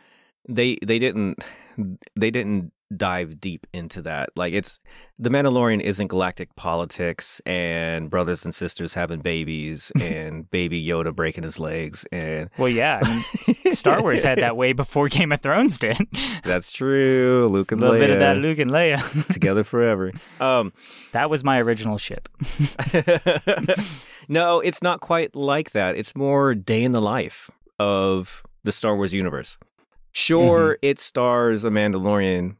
they 0.48 0.78
they 0.84 0.98
didn't 0.98 1.44
they 2.16 2.30
didn't 2.30 2.72
dive 2.96 3.40
deep 3.40 3.66
into 3.72 4.02
that. 4.02 4.30
Like 4.36 4.52
it's 4.52 4.80
the 5.18 5.30
Mandalorian 5.30 5.80
isn't 5.80 6.08
galactic 6.08 6.54
politics 6.56 7.40
and 7.46 8.10
brothers 8.10 8.44
and 8.44 8.54
sisters 8.54 8.94
having 8.94 9.20
babies 9.20 9.92
and 10.00 10.50
baby 10.50 10.84
Yoda 10.84 11.14
breaking 11.14 11.44
his 11.44 11.58
legs 11.58 12.06
and 12.10 12.50
well 12.58 12.68
yeah 12.68 13.00
I 13.02 13.24
mean, 13.64 13.74
star 13.74 14.00
wars 14.00 14.24
had 14.24 14.38
that 14.38 14.56
way 14.56 14.72
before 14.72 15.08
game 15.08 15.30
of 15.32 15.40
thrones 15.40 15.78
did 15.78 15.98
That's 16.42 16.72
true. 16.72 17.48
Luke 17.50 17.70
and 17.72 17.80
Leia. 17.80 17.84
a 17.84 17.90
little 17.90 17.96
Leia 17.96 18.00
bit 18.00 18.10
of 18.10 18.20
that 18.20 18.36
luke 18.38 18.58
and 18.58 18.70
leia 18.70 19.26
together 19.32 19.62
forever. 19.64 20.12
Um 20.40 20.72
that 21.12 21.30
was 21.30 21.44
my 21.44 21.60
original 21.60 21.98
ship 21.98 22.28
no, 24.28 24.60
it's 24.60 24.82
not 24.82 25.00
quite 25.00 25.34
like 25.34 25.72
that. 25.72 25.96
It's 25.96 26.14
more 26.14 26.54
day 26.54 26.82
in 26.82 26.92
the 26.92 27.00
life 27.00 27.50
of 27.78 28.42
the 28.64 28.72
Star 28.72 28.96
Wars 28.96 29.14
universe. 29.14 29.58
Sure, 30.12 30.78
it 30.82 30.98
stars 30.98 31.64
a 31.64 31.70
Mandalorian, 31.70 32.56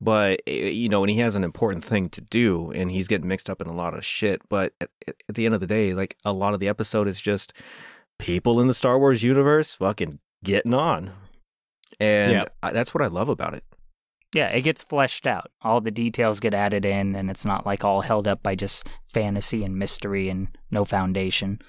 but 0.00 0.40
eh, 0.46 0.68
you 0.68 0.88
know, 0.88 1.02
and 1.02 1.10
he 1.10 1.18
has 1.18 1.34
an 1.34 1.44
important 1.44 1.84
thing 1.84 2.08
to 2.10 2.20
do, 2.20 2.70
and 2.70 2.90
he's 2.90 3.08
getting 3.08 3.28
mixed 3.28 3.50
up 3.50 3.60
in 3.60 3.66
a 3.66 3.74
lot 3.74 3.94
of 3.94 4.04
shit. 4.04 4.42
But 4.48 4.72
at, 4.80 4.90
at 5.06 5.34
the 5.34 5.46
end 5.46 5.54
of 5.54 5.60
the 5.60 5.66
day, 5.66 5.94
like 5.94 6.16
a 6.24 6.32
lot 6.32 6.54
of 6.54 6.60
the 6.60 6.68
episode 6.68 7.08
is 7.08 7.20
just 7.20 7.52
people 8.18 8.60
in 8.60 8.66
the 8.66 8.74
Star 8.74 8.98
Wars 8.98 9.22
universe 9.22 9.74
fucking 9.74 10.18
getting 10.44 10.74
on, 10.74 11.12
and. 11.98 12.48
I, 12.62 12.72
that's 12.72 12.94
what 12.94 13.02
I 13.02 13.06
love 13.06 13.28
about 13.28 13.54
it. 13.54 13.64
Yeah, 14.34 14.48
it 14.48 14.60
gets 14.60 14.82
fleshed 14.82 15.26
out. 15.26 15.50
All 15.62 15.80
the 15.80 15.90
details 15.90 16.40
get 16.40 16.52
added 16.52 16.84
in, 16.84 17.14
and 17.14 17.30
it's 17.30 17.46
not 17.46 17.64
like 17.64 17.82
all 17.82 18.02
held 18.02 18.28
up 18.28 18.42
by 18.42 18.54
just 18.54 18.86
fantasy 19.08 19.64
and 19.64 19.78
mystery 19.78 20.28
and 20.28 20.48
no 20.70 20.84
foundation. 20.84 21.60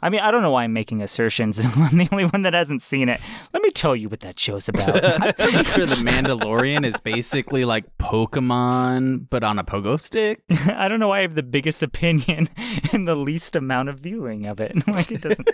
I 0.00 0.10
mean, 0.10 0.20
I 0.20 0.30
don't 0.30 0.42
know 0.42 0.50
why 0.50 0.64
I'm 0.64 0.72
making 0.72 1.02
assertions. 1.02 1.58
I'm 1.64 1.96
the 1.96 2.08
only 2.12 2.24
one 2.26 2.42
that 2.42 2.54
hasn't 2.54 2.82
seen 2.82 3.08
it. 3.08 3.20
Let 3.52 3.62
me 3.62 3.70
tell 3.70 3.96
you 3.96 4.08
what 4.08 4.20
that 4.20 4.38
show's 4.38 4.68
about. 4.68 5.04
I'm 5.04 5.32
pretty 5.38 5.64
sure 5.64 5.86
the 5.86 5.96
Mandalorian 5.96 6.84
is 6.84 7.00
basically 7.00 7.64
like 7.64 7.98
Pokemon, 7.98 9.26
but 9.30 9.42
on 9.42 9.58
a 9.58 9.64
pogo 9.64 10.00
stick. 10.00 10.42
I 10.50 10.88
don't 10.88 11.00
know 11.00 11.08
why 11.08 11.18
I 11.18 11.22
have 11.22 11.34
the 11.34 11.42
biggest 11.42 11.82
opinion 11.82 12.48
and 12.92 13.08
the 13.08 13.16
least 13.16 13.56
amount 13.56 13.88
of 13.88 14.00
viewing 14.00 14.46
of 14.46 14.60
it. 14.60 14.86
like 14.86 15.10
it 15.10 15.22
doesn't. 15.22 15.48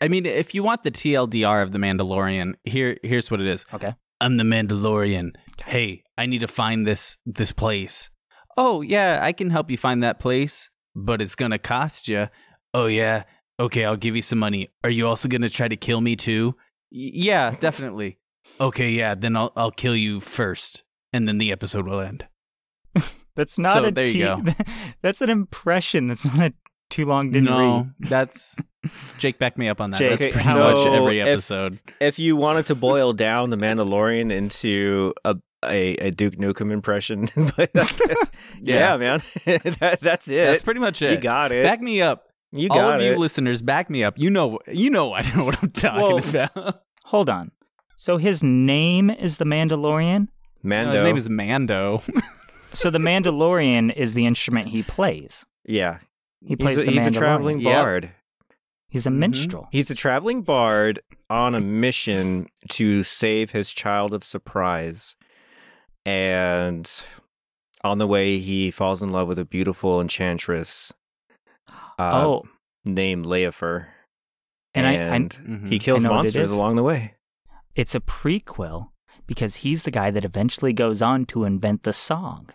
I 0.00 0.08
mean, 0.08 0.26
if 0.26 0.54
you 0.54 0.62
want 0.62 0.82
the 0.82 0.90
TLDR 0.90 1.62
of 1.62 1.72
the 1.72 1.78
Mandalorian, 1.78 2.54
here 2.64 2.98
here's 3.02 3.30
what 3.30 3.40
it 3.40 3.46
is. 3.46 3.64
Okay. 3.72 3.94
I'm 4.20 4.36
the 4.36 4.44
Mandalorian. 4.44 5.34
Hey, 5.64 6.02
I 6.18 6.26
need 6.26 6.40
to 6.40 6.48
find 6.48 6.86
this 6.86 7.16
this 7.24 7.52
place. 7.52 8.10
Oh 8.56 8.82
yeah, 8.82 9.20
I 9.22 9.32
can 9.32 9.50
help 9.50 9.70
you 9.70 9.76
find 9.76 10.02
that 10.02 10.20
place, 10.20 10.70
but 10.94 11.22
it's 11.22 11.34
gonna 11.34 11.58
cost 11.58 12.08
you. 12.08 12.28
Oh 12.72 12.86
yeah, 12.86 13.24
okay, 13.60 13.84
I'll 13.84 13.96
give 13.96 14.16
you 14.16 14.22
some 14.22 14.38
money. 14.38 14.70
Are 14.82 14.90
you 14.90 15.06
also 15.06 15.28
gonna 15.28 15.48
try 15.50 15.68
to 15.68 15.76
kill 15.76 16.00
me 16.00 16.16
too? 16.16 16.54
Y- 16.92 17.10
yeah, 17.14 17.54
definitely. 17.58 18.18
Okay, 18.60 18.90
yeah, 18.90 19.14
then 19.14 19.36
I'll 19.36 19.52
I'll 19.56 19.70
kill 19.70 19.96
you 19.96 20.20
first, 20.20 20.84
and 21.12 21.26
then 21.28 21.38
the 21.38 21.52
episode 21.52 21.86
will 21.86 22.00
end. 22.00 22.26
That's 23.36 23.58
not 23.58 23.74
So 23.74 23.84
a 23.86 23.90
there 23.90 24.06
you 24.06 24.12
T- 24.12 24.18
go. 24.20 24.42
That's 25.02 25.20
an 25.20 25.30
impression. 25.30 26.06
That's 26.06 26.24
not 26.24 26.38
a 26.50 26.54
too 26.90 27.06
long 27.06 27.32
didn't 27.32 27.46
no, 27.46 27.76
read. 27.78 27.90
that's 28.10 28.54
Jake. 29.18 29.38
Back 29.38 29.58
me 29.58 29.68
up 29.68 29.80
on 29.80 29.90
that. 29.90 29.98
Jake, 29.98 30.10
that's 30.10 30.22
okay, 30.22 30.30
pretty 30.32 30.48
so 30.48 30.58
much 30.58 30.86
every 30.86 31.20
episode. 31.20 31.80
if 32.00 32.18
you 32.20 32.36
wanted 32.36 32.66
to 32.66 32.74
boil 32.76 33.12
down 33.12 33.50
the 33.50 33.56
Mandalorian 33.56 34.30
into 34.30 35.12
a 35.24 35.34
a, 35.64 35.94
a 35.94 36.10
Duke 36.10 36.34
Nukem 36.36 36.70
impression, 36.70 37.28
but 37.56 37.72
guess, 37.72 38.30
yeah. 38.62 38.90
Yeah. 38.92 38.96
man, 38.96 39.22
that, 39.80 39.98
that's 40.02 40.28
it. 40.28 40.44
that's 40.44 40.62
pretty 40.62 40.78
much 40.80 41.02
it. 41.02 41.10
you 41.12 41.16
got 41.16 41.50
it. 41.50 41.64
Back 41.64 41.80
me 41.80 42.02
up. 42.02 42.28
You 42.54 42.68
All 42.70 42.78
of 42.90 43.00
it. 43.00 43.12
you 43.12 43.16
listeners, 43.18 43.62
back 43.62 43.90
me 43.90 44.04
up. 44.04 44.14
You 44.18 44.30
know, 44.30 44.58
you 44.68 44.90
know, 44.90 45.12
I 45.14 45.22
know 45.34 45.44
what 45.46 45.62
I'm 45.62 45.70
talking 45.70 46.00
Whoa. 46.00 46.18
about. 46.50 46.82
Hold 47.04 47.28
on. 47.28 47.50
So 47.96 48.16
his 48.16 48.42
name 48.42 49.10
is 49.10 49.38
the 49.38 49.44
Mandalorian. 49.44 50.28
No, 50.62 50.68
Mando. 50.76 50.92
his 50.92 51.02
name 51.02 51.16
is 51.16 51.30
Mando. 51.30 52.02
So 52.74 52.90
the 52.90 52.98
Mandalorian 52.98 53.94
is 53.94 54.14
the 54.14 54.26
instrument 54.26 54.68
he 54.70 54.82
plays. 54.82 55.46
yeah. 55.64 55.98
He 56.44 56.56
plays 56.56 56.76
he's 56.76 56.82
a, 56.82 56.86
the 56.86 56.92
he's 56.92 57.06
a 57.06 57.10
Mandalorian. 57.10 57.16
traveling 57.16 57.60
Yep. 57.60 57.72
bard. 57.72 58.12
He's 58.88 59.06
a 59.06 59.10
mm-hmm. 59.10 59.18
minstrel. 59.20 59.68
He's 59.70 59.90
a 59.90 59.94
traveling 59.94 60.42
bard 60.42 60.98
on 61.30 61.54
a 61.54 61.60
mission 61.60 62.48
to 62.70 63.04
save 63.04 63.52
his 63.52 63.70
child 63.72 64.12
of 64.12 64.24
surprise. 64.24 65.14
And 66.04 66.90
on 67.82 67.98
the 67.98 68.06
way, 68.08 68.38
he 68.40 68.70
falls 68.72 69.02
in 69.02 69.10
love 69.10 69.28
with 69.28 69.38
a 69.38 69.44
beautiful 69.44 70.00
enchantress 70.00 70.92
uh, 71.98 72.12
oh, 72.26 72.42
named 72.84 73.24
Leifer. 73.26 73.86
and, 74.74 74.86
I, 74.86 74.90
I 74.90 74.94
and 74.94 75.30
Mhm. 75.30 75.68
he 75.68 75.78
kills 75.78 76.04
I 76.04 76.08
know 76.08 76.14
what 76.14 76.20
it 76.20 76.22
monsters 76.24 76.50
along 76.52 76.76
the 76.76 76.82
way. 76.82 77.14
it's 77.74 77.94
a 77.94 78.00
prequel 78.00 78.88
because 79.26 79.56
he's 79.56 79.84
the 79.84 79.90
guy 79.90 80.10
that 80.10 80.24
eventually 80.24 80.72
goes 80.72 81.00
on 81.02 81.24
to 81.26 81.44
invent 81.44 81.82
the 81.84 81.92
song. 81.92 82.50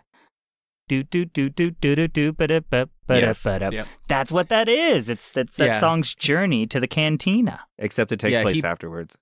do 0.88 1.04
do 1.04 1.24
do 1.24 1.48
do 1.48 1.70
do 1.70 1.94
do 1.94 2.08
do 2.08 2.32
ba 2.32 2.46
da 2.48 2.58
ba 2.60 2.88
ba 3.06 3.20
da 3.20 3.26
Yes. 3.28 3.44
ba 3.44 3.58
da. 3.60 3.70
Yep. 3.70 3.86
That's 4.08 4.32
what 4.32 4.48
that 4.48 4.68
is. 4.68 5.08
It's 5.08 5.30
that's 5.30 5.56
that 5.56 5.66
Yeah. 5.66 5.78
song's 5.78 6.14
journey 6.16 6.66
to 6.66 6.80
the 6.80 6.88
cantina. 6.88 7.60
Except 7.78 8.10
it 8.10 8.18
takes 8.18 8.36
Yeah, 8.36 8.42
place 8.42 8.56
he- 8.56 8.64
afterwards. 8.64 9.16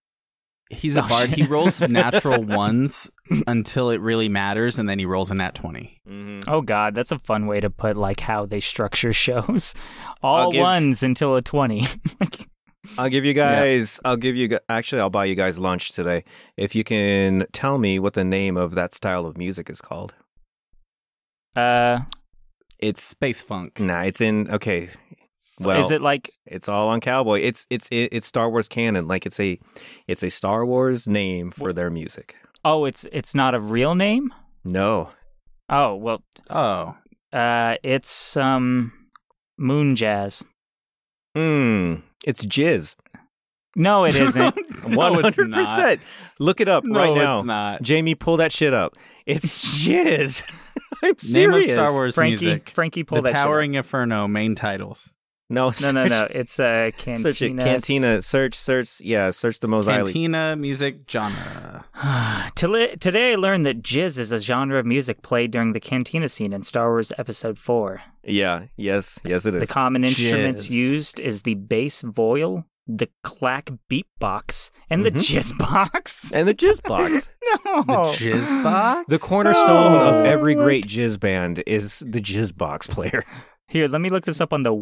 He's 0.71 0.97
a 0.97 1.05
Oh, 1.05 1.09
bard. 1.09 1.29
shit. 1.31 1.39
He 1.39 1.43
rolls 1.45 1.81
natural 1.89 2.43
ones 2.43 3.11
until 3.47 3.89
it 3.91 4.01
really 4.03 4.29
matters, 4.29 4.79
and 4.79 4.87
then 4.89 4.99
he 4.99 5.07
rolls 5.07 5.31
a 5.31 5.35
nat 5.35 5.55
20. 5.55 6.01
Mm-hmm. 6.09 6.41
Oh 6.51 6.61
god, 6.61 6.95
that's 6.95 7.11
a 7.13 7.19
fun 7.19 7.47
way 7.47 7.61
to 7.61 7.71
put 7.71 7.97
like 7.97 8.21
how 8.21 8.45
they 8.47 8.61
structure 8.61 9.13
shows. 9.13 9.75
All 10.23 10.53
give- 10.53 10.61
ones 10.61 11.03
until 11.03 11.37
a 11.37 11.43
twenty. 11.43 11.87
I'll 12.99 13.09
give 13.11 13.25
you 13.25 13.35
guys. 13.35 13.99
I'll 14.05 14.17
give 14.17 14.37
you. 14.37 14.59
Actually, 14.69 15.01
I'll 15.03 15.11
buy 15.11 15.25
you 15.27 15.35
guys 15.35 15.59
lunch 15.59 15.93
today 15.93 16.25
if 16.57 16.75
you 16.75 16.85
can 16.85 17.47
tell 17.53 17.77
me 17.79 17.99
what 17.99 18.15
the 18.15 18.25
name 18.25 18.57
of 18.57 18.75
that 18.77 18.95
style 18.95 19.27
of 19.27 19.37
music 19.37 19.69
is 19.69 19.81
called. 19.83 20.15
uh, 21.57 22.01
It's 22.79 23.03
Space 23.03 23.43
funk. 23.43 23.81
nah. 23.81 24.03
It's 24.03 24.21
in. 24.21 24.51
Okay. 24.51 24.89
Well, 25.61 25.81
is 25.81 25.91
it 25.91 26.01
like 26.03 26.33
It's 26.47 26.69
all 26.69 26.89
on 26.89 27.01
cowboy. 27.01 27.41
It's 27.41 27.67
it's 27.71 27.89
it's 27.91 28.27
Star 28.27 28.49
Wars 28.51 28.69
canon. 28.69 29.09
Like 29.09 29.27
it's 29.27 29.41
a 29.41 29.59
it's 30.07 30.23
a 30.23 30.29
Star 30.31 30.65
Wars 30.67 31.09
name 31.09 31.51
for 31.51 31.73
their 31.73 31.91
music. 31.91 32.37
oh, 32.65 32.85
it's 32.85 33.07
it's 33.13 33.35
not 33.35 33.55
a 33.55 33.61
real 33.61 33.95
name? 33.95 34.33
No. 34.65 35.11
Oh 35.69 35.95
well, 35.97 36.23
Oh. 36.51 36.95
uh, 37.33 37.77
it's 37.83 38.37
um, 38.37 38.93
moon 39.59 39.97
jazz. 39.97 40.45
Hmm. 41.37 41.97
It's 42.25 42.45
jizz. 42.47 42.97
No, 43.77 44.05
it 44.05 44.17
isn't. 44.21 44.57
No, 44.89 44.97
One 44.97 45.25
it's 45.25 45.37
hundred 45.37 45.53
percent. 45.55 46.01
Look 46.39 46.61
it 46.61 46.69
up 46.69 46.85
No, 46.85 46.99
right 46.99 47.15
now. 47.15 47.39
it's 47.39 47.47
not. 47.47 47.83
Jamie, 47.83 48.15
pull 48.15 48.39
that 48.39 48.53
shit 48.53 48.73
up. 48.75 48.95
It's 49.27 49.47
jizz. 49.87 50.43
I'm 51.03 51.09
Name 51.11 51.15
serious. 51.19 51.69
of 51.69 51.75
Star 51.75 51.93
Wars 51.93 52.15
Frankie, 52.17 52.45
music. 52.47 52.71
Frankie, 52.71 53.05
pull 53.05 53.17
the 53.17 53.23
that 53.23 53.29
shit 53.29 53.37
up. 53.37 53.45
Towering 53.45 53.75
Inferno 53.75 54.27
main 54.27 54.55
titles. 54.55 55.13
No, 55.51 55.67
No, 55.67 55.71
search, 55.71 55.95
no, 55.95 56.05
no. 56.05 56.29
It's 56.31 56.61
a 56.61 56.93
cantina. 56.99 57.19
Search 57.33 57.41
it. 57.43 57.57
Cantina. 57.57 58.21
Search. 58.21 58.55
Search. 58.55 59.01
Yeah. 59.01 59.31
Search 59.31 59.61
the 59.61 59.69
Mos 59.69 59.87
Eisley. 59.87 60.05
Cantina 60.05 60.57
music 60.57 61.01
genre. 61.11 61.87
Today 62.55 63.33
I 63.33 63.37
learned 63.37 63.65
that 63.65 63.83
jizz 63.83 64.19
is 64.19 64.31
a 64.31 64.39
genre 64.39 64.79
of 64.79 64.85
music 64.85 65.23
played 65.23 65.51
during 65.51 65.73
the 65.73 65.81
cantina 65.81 66.29
scene 66.29 66.53
in 66.53 66.63
Star 66.65 66.91
Wars 66.91 67.13
Episode 67.17 67.59
4. 67.59 68.03
Yeah. 68.25 68.65
Yes. 68.77 69.19
Yes, 69.25 69.47
it 69.47 69.55
is. 69.55 69.61
The 69.61 69.67
common 69.67 70.05
instruments 70.05 70.67
Jizz. 70.67 70.71
used 70.71 71.21
is 71.21 71.43
the 71.43 71.55
bass 71.55 72.03
voil, 72.03 72.67
the 72.87 73.09
clack 73.25 73.71
beatbox, 73.91 74.71
and 74.91 75.07
the 75.07 75.11
Mhm. 75.13 75.21
jizz 75.21 75.59
box. 75.59 76.31
and 76.31 76.47
the 76.47 76.55
jizz 76.55 76.83
box. 76.83 77.31
no. 77.65 77.83
The 77.85 77.93
Jizz 78.13 78.63
Box? 78.63 79.07
The 79.09 79.19
cornerstone 79.19 79.95
Oh, 79.95 80.21
of 80.21 80.27
every 80.27 80.55
great 80.55 80.87
jizz 80.87 81.19
band 81.19 81.63
is 81.67 82.01
the 82.01 82.21
jizz 82.21 82.55
box 82.55 82.87
player. 82.87 83.25
Here, 83.71 83.87
let 83.87 84.01
me 84.01 84.09
look 84.09 84.25
this 84.25 84.41
up 84.41 84.55
on 84.55 84.63
the 84.63 84.73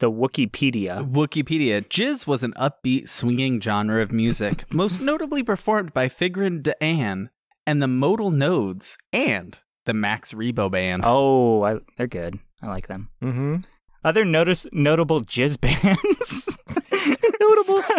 the 0.00 0.10
Wikipedia. 0.10 1.10
Wikipedia. 1.10 1.80
Jizz 1.80 2.26
was 2.26 2.42
an 2.42 2.52
upbeat, 2.58 3.08
swinging 3.08 3.58
genre 3.58 4.02
of 4.02 4.12
music, 4.12 4.64
most 4.72 5.00
notably 5.00 5.42
performed 5.42 5.94
by 5.94 6.08
Figrin 6.08 6.62
D'an 6.62 7.30
and 7.66 7.80
the 7.82 7.88
Modal 7.88 8.30
Nodes 8.30 8.98
and 9.14 9.56
the 9.86 9.94
Max 9.94 10.34
Rebo 10.34 10.70
Band. 10.70 11.04
Oh, 11.06 11.62
I, 11.62 11.78
they're 11.96 12.06
good. 12.06 12.38
I 12.60 12.66
like 12.66 12.86
them. 12.86 13.08
Mm-hmm. 13.22 13.56
Other 14.04 14.26
notice 14.26 14.66
notable 14.72 15.22
jizz 15.22 15.58
bands. 15.58 16.58
Notable. 17.40 17.82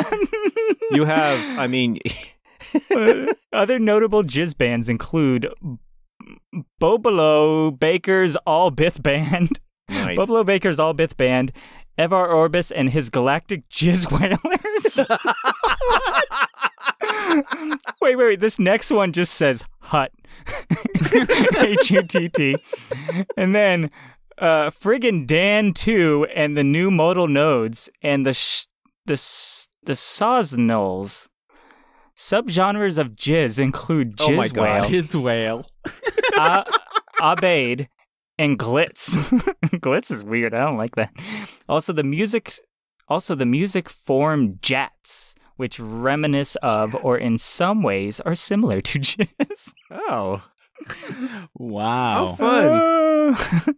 You 0.92 1.06
have, 1.06 1.60
I 1.60 1.66
mean, 1.66 1.98
Other 3.52 3.80
notable 3.80 4.24
jizz 4.24 4.56
bands 4.56 4.88
include 4.88 5.50
Bobolo 6.80 7.78
Baker's 7.78 8.36
All 8.46 8.72
Bith 8.72 9.02
Band, 9.02 9.60
nice. 9.89 10.18
Bobolo 10.18 10.46
Baker's 10.46 10.80
All 10.80 10.94
Bith 10.94 11.18
Band, 11.18 11.51
Evar 11.98 12.30
Orbus 12.30 12.72
and 12.75 12.89
his 12.89 13.10
Galactic 13.10 13.68
Jizz 13.74 14.12
Wailers. 14.12 15.08
wait, 18.01 18.15
wait, 18.15 18.27
wait. 18.27 18.39
This 18.39 18.60
next 18.60 18.92
one 18.92 19.13
just 19.13 19.34
says 19.34 19.63
Hut. 19.80 20.12
H 21.57 21.92
U 21.92 22.03
T 22.03 22.29
T. 22.29 22.55
And 23.38 23.55
then 23.55 23.90
uh, 24.38 24.70
friggin' 24.70 25.25
Dan 25.27 25.74
2 25.74 26.27
and 26.36 26.57
the 26.57 26.64
new 26.64 26.92
modal 26.92 27.27
nodes 27.27 27.90
and 28.01 28.25
the 28.25 28.33
sh- 28.33 28.66
the 29.05 29.14
s- 29.14 29.68
the 29.83 29.94
Sosnols. 29.94 31.29
Subgenres 32.18 32.98
of 32.98 33.10
jizz 33.10 33.60
include 33.60 34.16
Oh 34.20 34.31
my 34.31 34.48
jizz 34.48 34.53
God. 34.53 34.64
whale, 34.64 34.83
Jizz 34.90 35.22
Whale. 35.22 35.70
uh, 36.38 36.64
Abaid, 37.20 37.88
and 38.38 38.58
glitz. 38.60 39.16
glitz 39.80 40.12
is 40.12 40.24
weird. 40.24 40.54
I 40.54 40.66
don't 40.66 40.78
like 40.78 40.96
that. 40.96 41.12
Also, 41.70 41.94
the 41.94 42.04
music, 42.04 42.54
also 43.08 43.36
the 43.36 43.46
music 43.46 43.90
form 43.90 44.56
jatz, 44.62 45.36
which 45.58 45.80
reminisce 45.80 46.56
of 46.58 46.96
or 47.04 47.18
in 47.18 47.38
some 47.38 47.82
ways 47.84 48.20
are 48.22 48.36
similar 48.36 48.82
to 48.82 49.00
jizz. 49.00 49.74
oh, 49.92 50.44
Wow. 51.58 52.26
how 52.28 52.36
fun. 52.36 53.76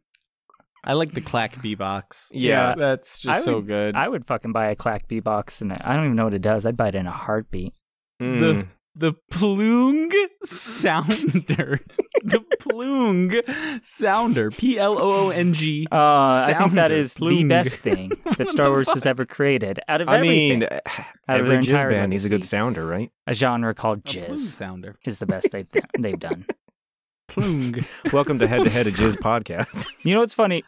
I 0.83 0.93
like 0.93 1.13
the 1.13 1.21
clack 1.21 1.61
B-box. 1.61 2.29
Yeah. 2.31 2.73
That's 2.77 3.19
just 3.19 3.39
I 3.41 3.43
so 3.43 3.61
good. 3.61 3.95
I 3.95 4.07
would 4.07 4.25
fucking 4.25 4.53
buy 4.53 4.67
a 4.67 4.75
clack 4.75 5.07
B 5.07 5.19
box, 5.19 5.61
and 5.61 5.73
I 5.73 5.95
don't 5.95 6.05
even 6.05 6.15
know 6.15 6.23
what 6.25 6.33
it 6.33 6.41
does. 6.41 6.65
I'd 6.65 6.77
buy 6.77 6.87
it 6.87 6.95
in 6.95 7.07
a 7.07 7.11
heartbeat. 7.11 7.73
Mm. 8.21 8.39
the 8.39 8.67
The 8.99 9.13
ploong 9.31 10.09
Sounder. 10.43 11.79
the 12.23 12.39
Ploong 12.59 13.83
Sounder. 13.85 14.49
P 14.49 14.79
L 14.79 14.97
O 14.99 15.27
O 15.27 15.29
N 15.29 15.53
G. 15.53 15.85
Uh, 15.91 15.95
I 15.95 16.55
think 16.57 16.71
that 16.73 16.89
Sounder. 16.89 16.95
is 16.95 17.13
the 17.13 17.43
best 17.43 17.81
thing 17.81 18.11
that 18.37 18.47
Star 18.47 18.71
Wars 18.71 18.87
fuck? 18.87 18.95
has 18.95 19.05
ever 19.05 19.23
created. 19.27 19.79
Out 19.87 20.01
of 20.01 20.09
I 20.09 20.15
everything, 20.15 20.59
mean, 20.61 20.63
out 20.73 20.79
of 20.79 21.45
every 21.45 21.49
their 21.49 21.59
jizz 21.61 21.69
entire 21.69 21.89
band 21.91 22.09
needs 22.09 22.25
a 22.25 22.29
good 22.29 22.43
sounder, 22.43 22.87
right? 22.87 23.11
a 23.27 23.35
genre 23.35 23.75
called 23.75 23.99
A 23.99 24.01
jizz 24.09 24.39
Sounder. 24.39 24.97
is 25.05 25.19
the 25.19 25.27
best 25.27 25.51
they've 25.51 25.67
they've 25.99 26.19
done. 26.19 26.47
Ploong. 27.29 27.85
Welcome 28.11 28.39
to 28.39 28.47
Head 28.47 28.63
to 28.63 28.71
Head, 28.71 28.87
a 28.87 28.91
jizz 28.91 29.17
podcast. 29.17 29.85
You 30.01 30.15
know 30.15 30.21
what's 30.21 30.33
funny? 30.33 30.63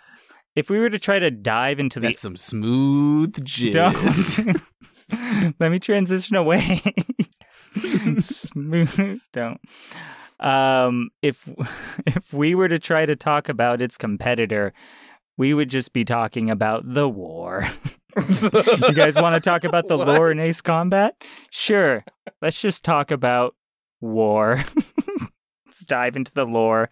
If 0.56 0.70
we 0.70 0.78
were 0.78 0.92
to 0.92 1.00
try 1.00 1.18
to 1.18 1.32
dive 1.32 1.80
into 1.80 2.00
the 2.00 2.10
That's 2.10 2.22
some 2.22 2.38
smooth 2.38 3.34
jizz. 3.44 4.62
Let 5.60 5.72
me 5.72 5.80
transition 5.80 6.36
away. 6.36 6.82
Smooth. 8.20 9.22
Don't. 9.34 9.60
Um, 10.40 11.10
if 11.22 11.48
if 12.06 12.34
we 12.34 12.56
were 12.56 12.70
to 12.70 12.80
try 12.80 13.06
to 13.06 13.16
talk 13.16 13.50
about 13.50 13.82
its 13.82 13.98
competitor, 13.98 14.74
we 15.38 15.54
would 15.54 15.70
just 15.70 15.94
be 15.94 16.06
talking 16.06 16.50
about 16.50 16.94
the 16.94 17.08
war. 17.10 17.68
you 18.18 18.94
guys 18.94 19.16
want 19.16 19.36
to 19.36 19.42
talk 19.42 19.64
about 19.64 19.88
the 19.88 19.98
lore 20.06 20.32
in 20.32 20.40
Ace 20.40 20.62
Combat? 20.62 21.16
Sure. 21.52 22.04
Let's 22.42 22.60
just 22.62 22.84
talk 22.84 23.12
about 23.12 23.56
war. 24.02 24.64
Let's 25.66 25.82
dive 25.86 26.16
into 26.16 26.32
the 26.34 26.46
lore 26.46 26.90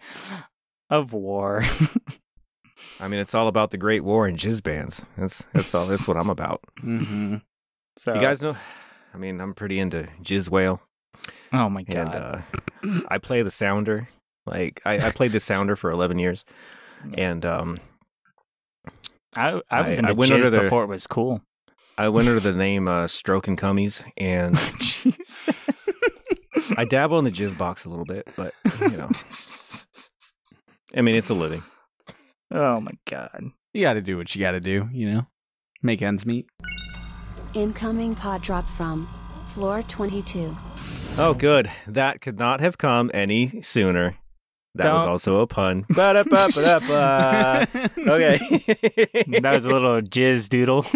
of 0.90 1.12
war. 1.12 1.62
I 3.00 3.08
mean, 3.08 3.20
it's 3.20 3.34
all 3.34 3.48
about 3.48 3.70
the 3.70 3.76
Great 3.76 4.04
War 4.04 4.26
and 4.26 4.38
jizz 4.38 4.62
bands. 4.62 5.02
That's 5.16 5.44
that's 5.52 5.74
all. 5.74 5.86
That's 5.86 6.06
what 6.06 6.16
I'm 6.16 6.30
about. 6.30 6.62
hmm 6.80 7.36
So, 7.96 8.14
You 8.14 8.20
guys 8.20 8.40
know? 8.40 8.56
I 9.14 9.18
mean, 9.18 9.40
I'm 9.40 9.54
pretty 9.54 9.78
into 9.78 10.06
jizz 10.22 10.50
whale, 10.50 10.80
oh 11.52 11.68
my 11.68 11.82
god. 11.82 11.96
and 11.98 12.14
uh, 12.14 13.02
I 13.08 13.18
play 13.18 13.42
the 13.42 13.50
sounder. 13.50 14.08
Like 14.46 14.80
I, 14.84 15.08
I 15.08 15.10
played 15.10 15.32
the 15.32 15.40
sounder 15.40 15.76
for 15.76 15.90
11 15.90 16.18
years, 16.18 16.44
and 17.16 17.44
um, 17.44 17.78
I, 19.36 19.60
I 19.70 19.86
was 19.86 19.96
I- 19.96 19.98
into 19.98 20.08
I 20.08 20.12
went 20.12 20.32
jizz 20.32 20.34
under 20.36 20.50
the- 20.50 20.60
before 20.62 20.84
it 20.84 20.88
was 20.88 21.06
cool. 21.06 21.42
I 21.96 22.08
went 22.10 22.28
under 22.28 22.38
the 22.40 22.52
name 22.52 22.86
uh, 22.86 23.08
Stroke 23.08 23.48
and 23.48 23.58
Cummies, 23.58 24.04
and 24.16 24.56
Jesus. 24.80 25.88
I 26.76 26.84
dabble 26.84 27.18
in 27.18 27.24
the 27.24 27.30
jizz 27.32 27.58
box 27.58 27.84
a 27.84 27.88
little 27.88 28.04
bit, 28.04 28.28
but 28.36 28.54
you 28.80 28.96
know, 28.96 29.10
I 30.96 31.00
mean, 31.02 31.16
it's 31.16 31.28
a 31.30 31.34
living. 31.34 31.62
oh 32.52 32.80
my 32.80 32.92
god. 33.06 33.42
You 33.74 33.82
got 33.82 33.94
to 33.94 34.00
do 34.00 34.16
what 34.16 34.34
you 34.34 34.40
got 34.40 34.52
to 34.52 34.60
do, 34.60 34.88
you 34.92 35.10
know? 35.12 35.26
Make 35.82 36.00
ends 36.02 36.24
meet. 36.24 36.46
Incoming 37.58 38.14
pod 38.14 38.40
drop 38.42 38.70
from 38.70 39.08
floor 39.48 39.82
22. 39.82 40.56
Oh, 41.18 41.34
good. 41.34 41.68
That 41.88 42.20
could 42.20 42.38
not 42.38 42.60
have 42.60 42.78
come 42.78 43.10
any 43.12 43.60
sooner. 43.62 44.16
That 44.76 44.92
was 44.92 45.02
Don't- 45.02 45.10
also 45.10 45.40
a 45.40 45.46
pun. 45.48 45.84
Okay. 45.90 46.22
That 49.40 49.50
was 49.52 49.64
a 49.64 49.70
little 49.70 50.00
jizz 50.02 50.48
doodle. 50.48 50.86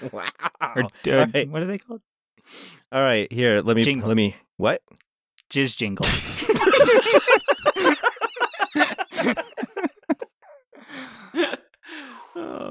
wow. 0.12 0.24
or 0.62 0.82
All 0.84 1.26
right. 1.34 1.46
what 1.50 1.62
are 1.62 1.66
they 1.66 1.76
called? 1.76 2.00
All 2.90 3.02
right, 3.02 3.30
here. 3.30 3.60
Let 3.60 3.76
me. 3.76 3.82
Jingle. 3.82 4.08
Let 4.08 4.16
me. 4.16 4.34
What? 4.56 4.80
Jizz 5.50 5.76
jingle. 5.76 6.06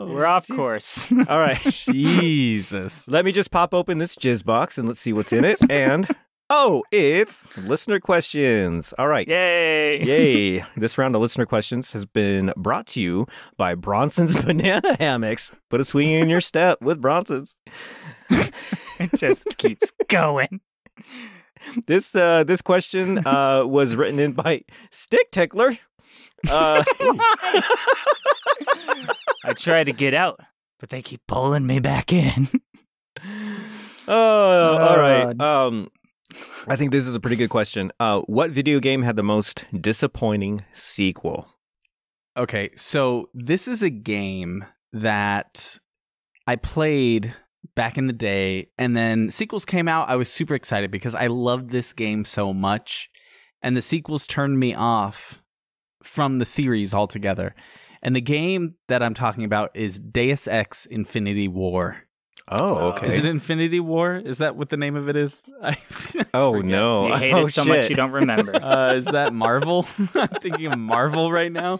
We're 0.07 0.25
off 0.25 0.47
course. 0.47 1.11
All 1.29 1.39
right. 1.39 1.57
Jesus. 1.59 3.07
Let 3.07 3.25
me 3.25 3.31
just 3.31 3.51
pop 3.51 3.73
open 3.73 3.97
this 3.97 4.15
jizz 4.15 4.45
box 4.45 4.77
and 4.77 4.87
let's 4.87 4.99
see 4.99 5.13
what's 5.13 5.33
in 5.33 5.43
it. 5.43 5.57
And 5.69 6.07
Oh, 6.49 6.83
it's 6.91 7.43
listener 7.57 7.99
questions. 7.99 8.93
All 8.97 9.09
right. 9.09 9.27
Yay! 9.27 10.01
Yay. 10.01 10.65
this 10.77 10.97
round 10.97 11.13
of 11.13 11.21
listener 11.21 11.45
questions 11.45 11.91
has 11.91 12.05
been 12.05 12.53
brought 12.55 12.87
to 12.87 13.01
you 13.01 13.27
by 13.57 13.75
Bronson's 13.75 14.41
Banana 14.45 14.95
Hammocks. 14.97 15.51
Put 15.69 15.81
a 15.81 15.85
swing 15.85 16.07
in 16.07 16.29
your 16.29 16.39
step 16.39 16.81
with 16.81 17.01
Bronson's. 17.01 17.57
it 18.29 19.11
just 19.17 19.57
keeps 19.57 19.91
going. 20.07 20.61
This 21.85 22.15
uh, 22.15 22.45
this 22.45 22.61
question 22.61 23.25
uh, 23.27 23.65
was 23.65 23.95
written 23.97 24.19
in 24.19 24.31
by 24.31 24.63
Stick 24.89 25.31
Tickler. 25.31 25.77
Uh, 26.49 26.83
I 29.47 29.53
try 29.53 29.85
to 29.85 29.93
get 29.93 30.13
out, 30.13 30.41
but 30.77 30.89
they 30.89 31.01
keep 31.01 31.21
pulling 31.25 31.65
me 31.65 31.79
back 31.79 32.11
in. 32.11 32.49
oh, 34.07 34.77
all 34.77 34.99
right. 34.99 35.39
Um, 35.39 35.89
I 36.67 36.75
think 36.75 36.91
this 36.91 37.07
is 37.07 37.15
a 37.15 37.19
pretty 37.21 37.37
good 37.37 37.49
question. 37.49 37.93
Uh, 37.97 38.21
what 38.23 38.51
video 38.51 38.81
game 38.81 39.03
had 39.03 39.15
the 39.15 39.23
most 39.23 39.63
disappointing 39.79 40.65
sequel? 40.73 41.47
Okay, 42.35 42.71
so 42.75 43.29
this 43.33 43.69
is 43.69 43.81
a 43.81 43.89
game 43.89 44.65
that 44.91 45.79
I 46.45 46.57
played 46.57 47.33
back 47.73 47.97
in 47.97 48.07
the 48.07 48.13
day, 48.13 48.67
and 48.77 48.97
then 48.97 49.31
sequels 49.31 49.63
came 49.63 49.87
out. 49.87 50.09
I 50.09 50.17
was 50.17 50.29
super 50.29 50.55
excited 50.55 50.91
because 50.91 51.15
I 51.15 51.27
loved 51.27 51.71
this 51.71 51.93
game 51.93 52.25
so 52.25 52.53
much, 52.53 53.09
and 53.61 53.77
the 53.77 53.81
sequels 53.81 54.27
turned 54.27 54.59
me 54.59 54.75
off 54.75 55.41
from 56.03 56.39
the 56.39 56.45
series 56.45 56.93
altogether. 56.93 57.55
And 58.07 58.15
the 58.15 58.21
game 58.21 58.75
that 58.87 59.03
I'm 59.03 59.13
talking 59.13 59.43
about 59.43 59.71
is 59.75 59.99
Deus 59.99 60.47
Ex 60.47 60.85
Infinity 60.85 61.49
War. 61.49 61.97
Oh, 62.47 62.91
okay. 62.91 63.07
Is 63.07 63.17
it 63.17 63.25
Infinity 63.25 63.81
War? 63.81 64.15
Is 64.15 64.37
that 64.37 64.55
what 64.55 64.69
the 64.69 64.77
name 64.77 64.95
of 64.95 65.09
it 65.09 65.17
is? 65.17 65.43
I 65.61 65.75
oh 66.33 66.53
forget. 66.53 66.71
no! 66.71 67.07
You 67.07 67.15
hate 67.15 67.33
oh, 67.33 67.47
it 67.47 67.49
so 67.49 67.65
shit. 67.65 67.67
much 67.67 67.89
you 67.89 67.95
don't 67.97 68.13
remember. 68.13 68.53
Uh, 68.63 68.93
is 68.93 69.03
that 69.07 69.33
Marvel? 69.33 69.85
I'm 70.15 70.29
thinking 70.29 70.67
of 70.67 70.79
Marvel 70.79 71.33
right 71.33 71.51
now. 71.51 71.79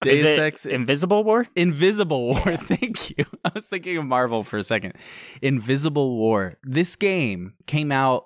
Deus 0.00 0.20
Is 0.20 0.24
it 0.24 0.38
Ex 0.38 0.64
Invisible 0.64 1.22
War? 1.22 1.46
Invisible 1.54 2.28
War. 2.28 2.56
Thank 2.56 3.10
you. 3.10 3.26
I 3.44 3.50
was 3.54 3.66
thinking 3.66 3.98
of 3.98 4.06
Marvel 4.06 4.44
for 4.44 4.56
a 4.56 4.64
second. 4.64 4.94
Invisible 5.42 6.16
War. 6.16 6.54
This 6.64 6.96
game 6.96 7.52
came 7.66 7.92
out, 7.92 8.24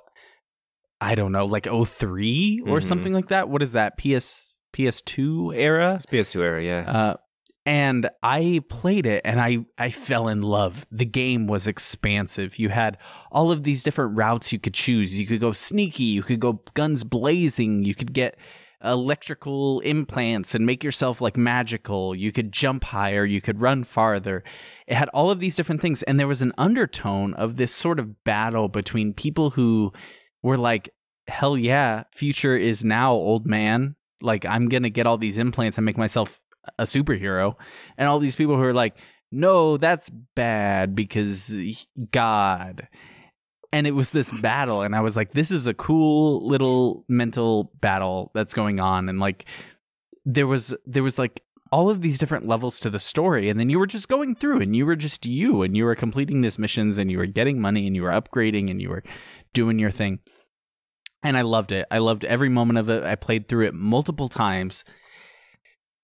I 1.00 1.16
don't 1.16 1.32
know, 1.32 1.46
like 1.46 1.64
3 1.66 2.62
or 2.68 2.78
Mhm. 2.78 2.84
something 2.84 3.12
like 3.12 3.30
that. 3.30 3.48
What 3.48 3.64
is 3.64 3.72
that? 3.72 3.98
PS 3.98 4.58
PS2 4.72 5.54
era? 5.56 5.94
It's 5.96 6.06
PS2 6.06 6.40
era, 6.40 6.62
yeah. 6.62 6.90
Uh, 6.90 7.16
and 7.64 8.10
I 8.22 8.62
played 8.68 9.06
it 9.06 9.22
and 9.24 9.40
I, 9.40 9.66
I 9.78 9.90
fell 9.90 10.28
in 10.28 10.42
love. 10.42 10.84
The 10.90 11.04
game 11.04 11.46
was 11.46 11.66
expansive. 11.66 12.58
You 12.58 12.70
had 12.70 12.98
all 13.30 13.52
of 13.52 13.62
these 13.62 13.82
different 13.82 14.16
routes 14.16 14.52
you 14.52 14.58
could 14.58 14.74
choose. 14.74 15.16
You 15.16 15.26
could 15.26 15.40
go 15.40 15.52
sneaky, 15.52 16.04
you 16.04 16.22
could 16.22 16.40
go 16.40 16.62
guns 16.74 17.04
blazing, 17.04 17.84
you 17.84 17.94
could 17.94 18.12
get 18.12 18.36
electrical 18.84 19.80
implants 19.80 20.54
and 20.54 20.66
make 20.66 20.82
yourself 20.82 21.20
like 21.20 21.36
magical. 21.36 22.14
You 22.14 22.32
could 22.32 22.50
jump 22.52 22.84
higher, 22.84 23.24
you 23.24 23.40
could 23.40 23.60
run 23.60 23.84
farther. 23.84 24.42
It 24.86 24.94
had 24.94 25.08
all 25.10 25.30
of 25.30 25.38
these 25.38 25.54
different 25.54 25.80
things. 25.80 26.02
And 26.02 26.18
there 26.18 26.26
was 26.26 26.42
an 26.42 26.52
undertone 26.58 27.34
of 27.34 27.56
this 27.56 27.72
sort 27.72 28.00
of 28.00 28.24
battle 28.24 28.68
between 28.68 29.14
people 29.14 29.50
who 29.50 29.92
were 30.42 30.56
like, 30.56 30.90
hell 31.28 31.56
yeah, 31.56 32.04
future 32.12 32.56
is 32.56 32.84
now, 32.84 33.12
old 33.12 33.46
man. 33.46 33.94
Like, 34.20 34.44
I'm 34.44 34.68
going 34.68 34.82
to 34.82 34.90
get 34.90 35.06
all 35.06 35.18
these 35.18 35.38
implants 35.38 35.78
and 35.78 35.84
make 35.84 35.96
myself 35.96 36.40
a 36.78 36.84
superhero. 36.84 37.56
And 37.96 38.08
all 38.08 38.18
these 38.18 38.36
people 38.36 38.56
who 38.56 38.62
are 38.62 38.74
like, 38.74 38.96
no, 39.30 39.76
that's 39.76 40.10
bad 40.34 40.94
because 40.94 41.54
God. 42.10 42.88
And 43.72 43.86
it 43.86 43.92
was 43.92 44.10
this 44.10 44.30
battle. 44.40 44.82
And 44.82 44.94
I 44.94 45.00
was 45.00 45.16
like, 45.16 45.32
this 45.32 45.50
is 45.50 45.66
a 45.66 45.74
cool 45.74 46.46
little 46.46 47.04
mental 47.08 47.72
battle 47.80 48.30
that's 48.34 48.54
going 48.54 48.80
on. 48.80 49.08
And 49.08 49.18
like, 49.18 49.46
there 50.24 50.46
was, 50.46 50.74
there 50.86 51.02
was 51.02 51.18
like, 51.18 51.42
all 51.70 51.88
of 51.88 52.02
these 52.02 52.18
different 52.18 52.46
levels 52.46 52.78
to 52.78 52.90
the 52.90 53.00
story 53.00 53.48
and 53.48 53.58
then 53.58 53.70
you 53.70 53.78
were 53.78 53.86
just 53.86 54.06
going 54.06 54.34
through 54.34 54.60
and 54.60 54.76
you 54.76 54.84
were 54.84 54.94
just 54.94 55.24
you 55.24 55.62
and 55.62 55.74
you 55.74 55.86
were 55.86 55.94
completing 55.94 56.42
these 56.42 56.58
missions 56.58 56.98
and 56.98 57.10
you 57.10 57.16
were 57.16 57.24
getting 57.24 57.58
money 57.58 57.86
and 57.86 57.96
you 57.96 58.02
were 58.02 58.10
upgrading 58.10 58.70
and 58.70 58.82
you 58.82 58.90
were 58.90 59.02
doing 59.54 59.78
your 59.78 59.90
thing 59.90 60.18
and 61.22 61.36
I 61.36 61.42
loved 61.42 61.72
it. 61.72 61.86
I 61.90 61.98
loved 61.98 62.24
every 62.24 62.48
moment 62.48 62.78
of 62.78 62.90
it. 62.90 63.04
I 63.04 63.14
played 63.14 63.48
through 63.48 63.66
it 63.66 63.74
multiple 63.74 64.28
times. 64.28 64.84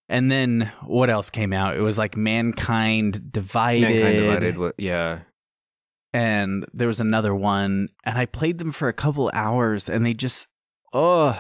And 0.08 0.30
then 0.30 0.72
what 0.84 1.10
else 1.10 1.30
came 1.30 1.52
out? 1.52 1.76
It 1.76 1.82
was 1.82 1.98
like 1.98 2.16
Mankind 2.16 3.30
Divided. 3.30 3.90
Mankind 3.90 4.42
divided. 4.42 4.72
Yeah. 4.78 5.20
And 6.12 6.66
there 6.72 6.88
was 6.88 7.00
another 7.00 7.34
one. 7.34 7.90
And 8.04 8.16
I 8.16 8.26
played 8.26 8.58
them 8.58 8.72
for 8.72 8.88
a 8.88 8.94
couple 8.94 9.30
hours 9.34 9.88
and 9.88 10.06
they 10.06 10.14
just, 10.14 10.46
oh, 10.92 11.38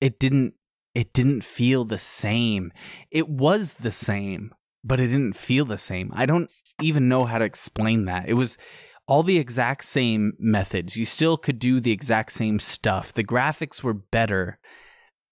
it 0.00 0.18
didn't, 0.18 0.54
it 0.94 1.12
didn't 1.12 1.42
feel 1.42 1.84
the 1.84 1.98
same. 1.98 2.72
It 3.10 3.28
was 3.28 3.74
the 3.74 3.92
same, 3.92 4.54
but 4.84 5.00
it 5.00 5.08
didn't 5.08 5.36
feel 5.36 5.64
the 5.64 5.78
same. 5.78 6.12
I 6.14 6.26
don't 6.26 6.50
even 6.82 7.08
know 7.08 7.24
how 7.24 7.38
to 7.38 7.44
explain 7.44 8.04
that. 8.04 8.28
It 8.28 8.34
was, 8.34 8.58
all 9.08 9.22
the 9.22 9.38
exact 9.38 9.84
same 9.84 10.32
methods. 10.38 10.96
You 10.96 11.04
still 11.04 11.36
could 11.36 11.60
do 11.60 11.78
the 11.78 11.92
exact 11.92 12.32
same 12.32 12.58
stuff. 12.58 13.12
The 13.12 13.22
graphics 13.22 13.82
were 13.82 13.94
better, 13.94 14.58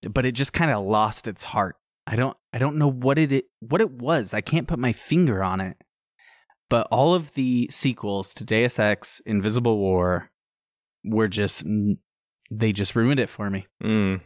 but 0.09 0.25
it 0.25 0.33
just 0.33 0.53
kind 0.53 0.71
of 0.71 0.85
lost 0.85 1.27
its 1.27 1.43
heart. 1.43 1.75
I 2.07 2.15
don't 2.17 2.37
I 2.55 2.59
don't 2.59 2.77
know 2.77 2.89
what 2.89 3.19
it 3.19 3.47
what 3.59 3.81
it 3.81 3.91
was. 3.91 4.33
I 4.33 4.41
can't 4.41 4.69
put 4.69 4.79
my 4.79 4.93
finger 4.93 5.43
on 5.43 5.61
it. 5.61 5.77
But 6.71 6.87
all 6.91 7.13
of 7.13 7.33
the 7.35 7.69
sequels 7.71 8.33
to 8.35 8.45
Deus 8.45 8.79
Ex 8.79 9.21
Invisible 9.27 9.77
War 9.77 10.31
were 11.05 11.27
just 11.27 11.65
they 12.53 12.73
just 12.73 12.95
ruined 12.95 13.19
it 13.19 13.29
for 13.29 13.51
me. 13.51 13.67
Mm. 13.83 14.21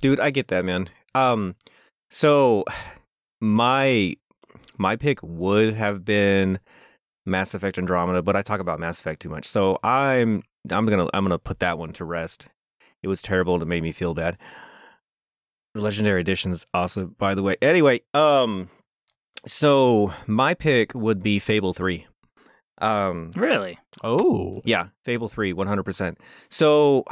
Dude, 0.00 0.20
I 0.20 0.30
get 0.30 0.48
that, 0.48 0.64
man. 0.64 0.88
Um 1.16 1.56
so 2.10 2.64
my 3.40 4.14
my 4.78 4.94
pick 4.94 5.18
would 5.20 5.74
have 5.74 6.04
been 6.04 6.60
Mass 7.26 7.54
Effect 7.54 7.76
Andromeda, 7.76 8.22
but 8.22 8.36
I 8.36 8.42
talk 8.42 8.60
about 8.60 8.78
Mass 8.78 9.00
Effect 9.00 9.20
too 9.20 9.30
much. 9.30 9.46
So 9.46 9.80
I'm 9.82 10.44
I'm 10.70 10.86
gonna 10.86 11.08
I'm 11.12 11.24
gonna 11.24 11.38
put 11.40 11.58
that 11.58 11.76
one 11.76 11.92
to 11.94 12.04
rest. 12.04 12.46
It 13.02 13.08
was 13.08 13.20
terrible. 13.20 13.54
and 13.54 13.62
It 13.64 13.66
made 13.66 13.82
me 13.82 13.90
feel 13.90 14.14
bad. 14.14 14.38
The 15.74 15.80
Legendary 15.80 16.20
Edition 16.20 16.52
is 16.52 16.64
awesome, 16.72 17.16
by 17.18 17.34
the 17.34 17.42
way. 17.42 17.56
Anyway, 17.60 18.02
um, 18.14 18.68
so 19.44 20.12
my 20.28 20.54
pick 20.54 20.94
would 20.94 21.20
be 21.20 21.40
Fable 21.40 21.74
Three. 21.74 22.06
Um, 22.78 23.32
Really? 23.34 23.78
Oh. 24.04 24.60
yeah, 24.64 24.88
Fable 25.04 25.28
3, 25.28 25.52
100%. 25.52 26.16
So 26.48 27.04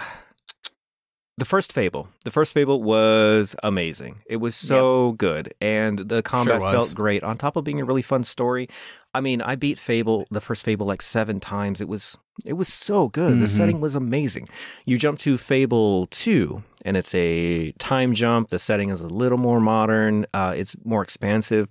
the 1.42 1.48
first 1.56 1.72
Fable, 1.72 2.08
the 2.24 2.30
first 2.30 2.54
Fable 2.54 2.80
was 2.84 3.56
amazing. 3.64 4.20
It 4.26 4.36
was 4.36 4.54
so 4.54 5.12
good 5.26 5.52
and 5.60 5.98
the 5.98 6.22
combat 6.22 6.60
was. 6.60 6.72
felt 6.74 6.94
great 6.94 7.22
on 7.24 7.36
top 7.36 7.56
of 7.56 7.64
being 7.64 7.80
a 7.80 7.84
really 7.84 8.02
fun 8.02 8.22
story. 8.22 8.68
I 9.12 9.20
mean, 9.20 9.42
I 9.42 9.56
beat 9.56 9.78
Fable, 9.78 10.24
the 10.30 10.40
first 10.40 10.62
Fable 10.64 10.86
like 10.86 11.02
7 11.02 11.40
times. 11.40 11.80
It 11.80 11.88
was 11.88 12.16
it 12.44 12.54
was 12.54 12.68
so 12.68 13.08
good. 13.08 13.40
The 13.40 13.46
Mhm. 13.46 13.56
setting 13.58 13.80
was 13.80 13.94
amazing. 13.94 14.48
You 14.86 14.96
jump 14.98 15.18
to 15.26 15.36
Fable 15.36 16.06
2 16.06 16.62
and 16.84 16.96
it's 16.96 17.12
a 17.14 17.72
time 17.72 18.14
jump. 18.14 18.48
The 18.50 18.58
setting 18.58 18.88
is 18.90 19.00
a 19.02 19.08
little 19.08 19.36
more 19.48 19.60
modern. 19.60 20.26
Uh, 20.32 20.54
it's 20.56 20.74
more 20.84 21.02
expansive. 21.02 21.68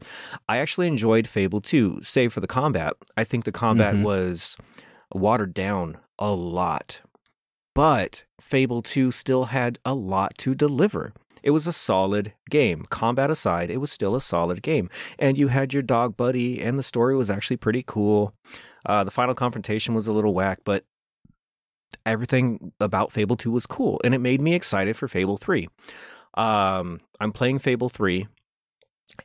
I 0.50 0.58
actually 0.58 0.88
enjoyed 0.88 1.28
Fable 1.28 1.62
2, 1.62 2.00
save 2.02 2.34
for 2.34 2.42
the 2.42 2.48
combat. 2.60 2.94
I 3.18 3.24
think 3.24 3.46
the 3.46 3.52
combat 3.66 3.96
Mhm. 3.96 4.04
was 4.04 4.58
watered 5.14 5.54
down 5.54 5.98
a 6.20 6.32
lot. 6.32 7.00
But 7.74 8.24
Fable 8.40 8.82
2 8.82 9.12
still 9.12 9.46
had 9.46 9.80
a 9.86 9.94
lot 9.94 10.38
to 10.40 10.54
deliver. 10.54 11.14
It 11.44 11.52
was 11.52 11.68
a 11.68 11.74
solid 11.74 12.34
game. 12.50 12.86
Combat 12.90 13.32
aside, 13.32 13.72
it 13.72 13.78
was 13.78 13.92
still 13.92 14.16
a 14.16 14.22
solid 14.22 14.62
game. 14.62 14.90
And 15.18 15.38
you 15.38 15.48
had 15.48 15.74
your 15.74 15.82
dog 15.82 16.16
buddy, 16.16 16.62
and 16.62 16.78
the 16.78 16.84
story 16.84 17.16
was 17.16 17.30
actually 17.30 17.58
pretty 17.58 17.84
cool. 17.86 18.34
Uh, 18.86 19.04
the 19.04 19.12
final 19.12 19.34
confrontation 19.34 19.96
was 19.96 20.08
a 20.08 20.14
little 20.14 20.34
whack, 20.34 20.60
but 20.66 20.86
everything 22.06 22.72
about 22.80 23.12
Fable 23.12 23.36
2 23.36 23.52
was 23.52 23.66
cool. 23.66 24.00
And 24.04 24.14
it 24.14 24.20
made 24.20 24.42
me 24.42 24.54
excited 24.54 24.96
for 24.96 25.08
Fable 25.08 25.38
3. 25.38 25.68
Um, 26.36 27.02
I'm 27.20 27.32
playing 27.32 27.60
Fable 27.60 27.90
3 27.90 28.28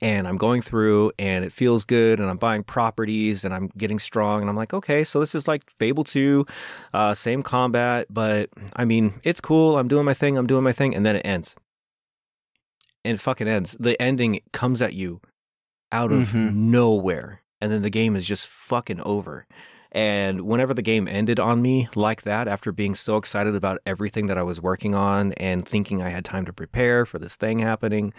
and 0.03 0.27
I'm 0.29 0.37
going 0.37 0.63
through 0.63 1.13
and 1.19 1.45
it 1.45 1.53
feels 1.53 1.85
good 1.85 2.21
and 2.21 2.29
I'm 2.29 2.37
buying 2.37 2.63
properties 2.63 3.45
and 3.45 3.55
I'm 3.55 3.71
getting 3.77 3.99
strong 3.99 4.41
and 4.41 4.51
I'm 4.51 4.57
like, 4.57 4.75
okay, 4.75 5.05
so 5.05 5.21
this 5.21 5.35
is 5.35 5.47
like 5.49 5.69
Fable 5.71 6.05
2, 6.05 6.47
uh, 6.95 7.15
same 7.15 7.43
combat, 7.43 8.07
but 8.11 8.51
I 8.75 8.85
mean, 8.85 9.21
it's 9.25 9.41
cool. 9.41 9.79
I'm 9.79 9.89
doing 9.89 10.05
my 10.05 10.15
thing, 10.15 10.37
I'm 10.37 10.47
doing 10.47 10.65
my 10.65 10.73
thing, 10.73 10.95
and 10.95 11.05
then 11.05 11.17
it 11.17 11.23
ends. 11.25 11.57
And 13.05 13.15
it 13.15 13.21
fucking 13.21 13.47
ends. 13.49 13.77
The 13.79 14.01
ending 14.03 14.41
comes 14.53 14.83
at 14.83 14.95
you 14.95 15.21
out 15.93 16.13
of 16.13 16.33
Mhm. 16.33 16.55
nowhere. 16.55 17.43
And 17.61 17.71
then 17.73 17.83
the 17.83 17.91
game 17.91 18.17
is 18.17 18.27
just 18.27 18.49
fucking 18.49 19.01
over. 19.01 19.47
And 19.93 20.43
whenever 20.43 20.75
the 20.75 20.83
game 20.83 21.09
ended 21.09 21.41
on 21.41 21.63
me 21.63 21.89
like 21.95 22.23
that, 22.23 22.49
after 22.49 22.71
being 22.73 22.95
so 22.95 23.17
excited 23.17 23.55
about 23.55 23.79
everything 23.87 24.27
that 24.27 24.37
I 24.37 24.43
was 24.43 24.61
working 24.61 24.95
on 24.95 25.33
and 25.35 25.67
thinking 25.67 26.03
I 26.03 26.11
had 26.11 26.25
time 26.25 26.45
to 26.47 26.53
prepare 26.53 27.07
for 27.07 27.19
this 27.19 27.37
thing 27.37 27.61
happening, 27.61 28.13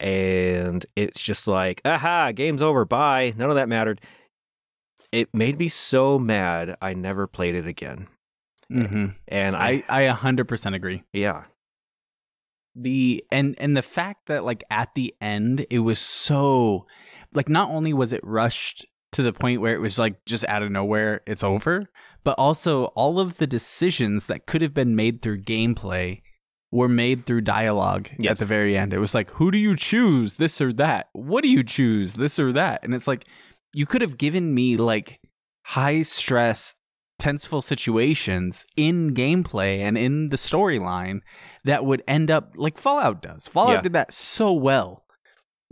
and 0.00 0.84
it's 0.96 1.20
just 1.20 1.46
like, 1.48 1.80
aha, 1.84 2.32
game's 2.32 2.62
over, 2.62 2.84
bye. 2.84 3.32
None 3.36 3.50
of 3.50 3.56
that 3.56 3.68
mattered. 3.68 4.00
It 5.10 5.32
made 5.34 5.58
me 5.58 5.68
so 5.68 6.18
mad, 6.18 6.76
I 6.82 6.94
never 6.94 7.26
played 7.26 7.54
it 7.54 7.66
again. 7.66 8.08
hmm 8.70 9.06
And 9.26 9.56
I, 9.56 9.82
I 9.88 10.06
I 10.08 10.12
100% 10.14 10.74
agree. 10.74 11.02
yeah, 11.12 11.44
the 12.74 13.24
and 13.32 13.54
and 13.58 13.76
the 13.76 13.82
fact 13.82 14.26
that 14.26 14.44
like 14.44 14.62
at 14.70 14.94
the 14.94 15.14
end 15.20 15.66
it 15.70 15.80
was 15.80 15.98
so 15.98 16.86
like 17.34 17.48
not 17.48 17.70
only 17.70 17.92
was 17.92 18.12
it 18.12 18.20
rushed 18.22 18.86
to 19.12 19.22
the 19.22 19.32
point 19.32 19.60
where 19.60 19.74
it 19.74 19.80
was 19.80 19.98
like 19.98 20.24
just 20.26 20.44
out 20.48 20.62
of 20.62 20.70
nowhere 20.70 21.22
it's 21.26 21.42
over 21.42 21.86
but 22.24 22.38
also 22.38 22.84
all 22.86 23.18
of 23.18 23.38
the 23.38 23.46
decisions 23.46 24.26
that 24.26 24.46
could 24.46 24.60
have 24.62 24.74
been 24.74 24.94
made 24.94 25.22
through 25.22 25.40
gameplay 25.40 26.20
were 26.70 26.88
made 26.88 27.24
through 27.26 27.40
dialogue 27.40 28.08
Yes. 28.18 28.32
at 28.32 28.38
the 28.38 28.44
very 28.44 28.76
end 28.76 28.92
it 28.92 28.98
was 28.98 29.14
like 29.14 29.30
who 29.32 29.50
do 29.50 29.58
you 29.58 29.74
choose 29.76 30.34
this 30.34 30.60
or 30.60 30.72
that 30.74 31.08
what 31.12 31.42
do 31.42 31.48
you 31.50 31.62
choose 31.64 32.14
this 32.14 32.38
or 32.38 32.52
that 32.52 32.84
and 32.84 32.94
it's 32.94 33.06
like 33.08 33.24
you 33.72 33.86
could 33.86 34.02
have 34.02 34.18
given 34.18 34.54
me 34.54 34.76
like 34.76 35.20
high 35.64 36.02
stress 36.02 36.74
tenseful 37.18 37.60
situations 37.62 38.64
in 38.76 39.12
gameplay 39.14 39.78
and 39.80 39.98
in 39.98 40.28
the 40.28 40.36
storyline 40.36 41.20
that 41.64 41.84
would 41.84 42.02
end 42.06 42.30
up 42.30 42.52
like 42.56 42.78
Fallout 42.78 43.20
does. 43.20 43.48
Fallout 43.48 43.74
Yeah. 43.74 43.80
did 43.80 43.92
that 43.94 44.12
so 44.12 44.52
well. 44.52 45.04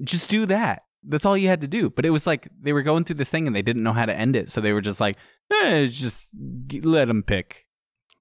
Just 0.02 0.28
do 0.28 0.44
that. 0.46 0.82
That's 1.04 1.24
all 1.24 1.36
you 1.36 1.46
had 1.48 1.60
to 1.60 1.68
do. 1.68 1.88
But 1.88 2.04
it 2.04 2.10
was 2.10 2.26
like 2.26 2.48
they 2.60 2.72
were 2.72 2.82
going 2.82 3.04
through 3.04 3.16
this 3.16 3.30
thing 3.30 3.46
and 3.46 3.54
they 3.54 3.62
didn't 3.62 3.84
know 3.84 3.92
how 3.92 4.06
to 4.06 4.14
end 4.16 4.34
it, 4.34 4.50
so 4.50 4.60
they 4.60 4.72
were 4.72 4.80
just 4.80 5.00
like, 5.00 5.16
eh, 5.62 5.86
just 5.86 6.30
let 6.82 7.06
them 7.06 7.22
pick. 7.22 7.65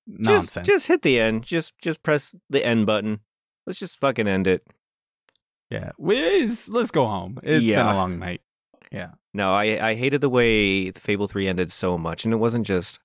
Nonsense. 0.07 0.53
just 0.53 0.65
just 0.65 0.87
hit 0.87 1.01
the 1.01 1.19
end. 1.19 1.43
Just 1.43 1.77
just 1.79 2.03
press 2.03 2.35
the 2.49 2.65
end 2.65 2.85
button. 2.85 3.21
Let's 3.65 3.79
just 3.79 3.99
fucking 3.99 4.27
end 4.27 4.47
it. 4.47 4.65
yeah. 5.69 5.91
Wiz, 5.97 6.69
let's 6.69 6.91
go 6.91 7.05
home. 7.07 7.39
It's 7.43 7.69
been 7.69 7.79
a 7.79 7.93
long 7.95 8.19
night. 8.19 8.41
Yeah. 8.91 9.11
No, 9.33 9.53
I 9.53 9.89
I 9.89 9.95
hated 9.95 10.21
the 10.21 10.29
way 10.29 10.91
Fable 10.91 11.27
3 11.27 11.47
ended 11.47 11.71
so 11.71 11.97
much 11.97 12.23
and 12.23 12.33
it 12.33 12.37
wasn't 12.37 12.65
just 12.65 12.99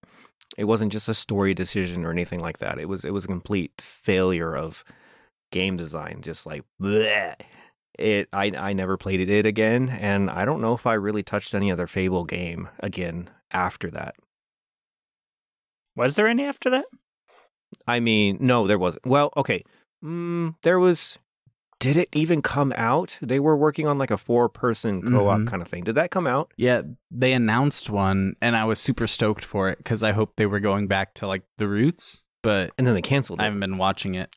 it 0.58 0.64
wasn't 0.64 0.92
just 0.92 1.08
a 1.08 1.14
story 1.14 1.54
decision 1.54 2.04
or 2.04 2.10
anything 2.10 2.40
like 2.40 2.58
that. 2.58 2.78
It 2.78 2.88
was 2.88 3.04
it 3.04 3.12
was 3.12 3.24
a 3.24 3.28
complete 3.28 3.72
failure 3.80 4.54
of 4.54 4.84
game 5.50 5.76
design 5.76 6.20
just 6.22 6.46
like 6.46 6.62
bleh. 6.80 7.34
it 7.98 8.28
I 8.32 8.52
I 8.56 8.72
never 8.72 8.96
played 8.96 9.28
it 9.28 9.46
again 9.46 9.88
and 9.88 10.30
I 10.30 10.44
don't 10.44 10.60
know 10.60 10.74
if 10.74 10.86
I 10.86 10.94
really 10.94 11.22
touched 11.22 11.54
any 11.54 11.72
other 11.72 11.86
Fable 11.86 12.24
game 12.24 12.68
again 12.80 13.30
after 13.50 13.90
that. 13.90 14.14
Was 15.96 16.16
there 16.16 16.26
any 16.28 16.44
after 16.44 16.70
that? 16.70 16.86
I 17.86 18.00
mean, 18.00 18.38
no, 18.40 18.66
there 18.66 18.78
wasn't. 18.78 19.06
Well, 19.06 19.32
okay. 19.36 19.62
Mm, 20.04 20.54
there 20.62 20.78
was 20.78 21.18
did 21.78 21.96
it 21.96 22.10
even 22.12 22.42
come 22.42 22.74
out? 22.76 23.16
They 23.22 23.40
were 23.40 23.56
working 23.56 23.86
on 23.86 23.96
like 23.96 24.10
a 24.10 24.18
four 24.18 24.50
person 24.50 25.00
co 25.02 25.28
op 25.28 25.40
Mhm. 25.40 25.46
kind 25.46 25.62
of 25.62 25.68
thing. 25.68 25.82
Did 25.84 25.94
that 25.94 26.10
come 26.10 26.26
out? 26.26 26.52
Yeah, 26.58 26.82
they 27.10 27.32
announced 27.32 27.88
one 27.88 28.34
and 28.42 28.54
I 28.54 28.64
was 28.64 28.78
super 28.78 29.06
stoked 29.06 29.44
for 29.44 29.70
it 29.70 29.78
because 29.78 30.02
I 30.02 30.12
hoped 30.12 30.36
they 30.36 30.44
were 30.46 30.60
going 30.60 30.88
back 30.88 31.14
to 31.14 31.26
like 31.26 31.42
the 31.56 31.68
roots, 31.68 32.24
but 32.42 32.70
And 32.76 32.86
then 32.86 32.94
they 32.94 33.00
canceled 33.02 33.40
it. 33.40 33.42
I 33.42 33.44
haven't 33.46 33.60
been 33.60 33.78
watching 33.78 34.14
it. 34.14 34.34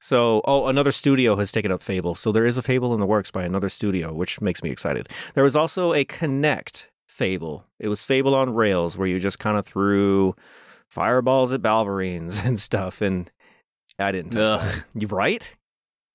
So, 0.00 0.42
oh, 0.46 0.66
another 0.66 0.92
studio 0.92 1.36
has 1.36 1.50
taken 1.52 1.70
up 1.72 1.82
Fable. 1.82 2.14
So 2.14 2.30
there 2.32 2.44
is 2.44 2.56
a 2.58 2.62
Fable 2.62 2.92
in 2.92 3.00
the 3.00 3.06
works 3.06 3.30
by 3.30 3.44
another 3.44 3.68
studio, 3.70 4.12
which 4.12 4.40
makes 4.40 4.62
me 4.62 4.70
excited. 4.70 5.08
There 5.34 5.44
was 5.44 5.56
also 5.56 5.94
a 5.94 6.04
Kinect 6.04 6.86
Fable. 7.08 7.64
It 7.78 7.88
was 7.88 8.02
Fable 8.02 8.34
on 8.34 8.52
rails, 8.52 8.98
where 8.98 9.06
you 9.08 9.18
just 9.20 9.38
kind 9.38 9.56
of 9.56 9.64
threw 9.64 10.34
fireballs 10.94 11.52
at 11.52 11.60
Balverines 11.60 12.44
and 12.46 12.58
stuff. 12.58 13.02
And 13.02 13.30
I 13.98 14.12
didn't 14.12 14.30
touch 14.30 14.60
Ugh. 14.60 14.60
that. 14.92 15.00
You 15.00 15.08
right? 15.08 15.50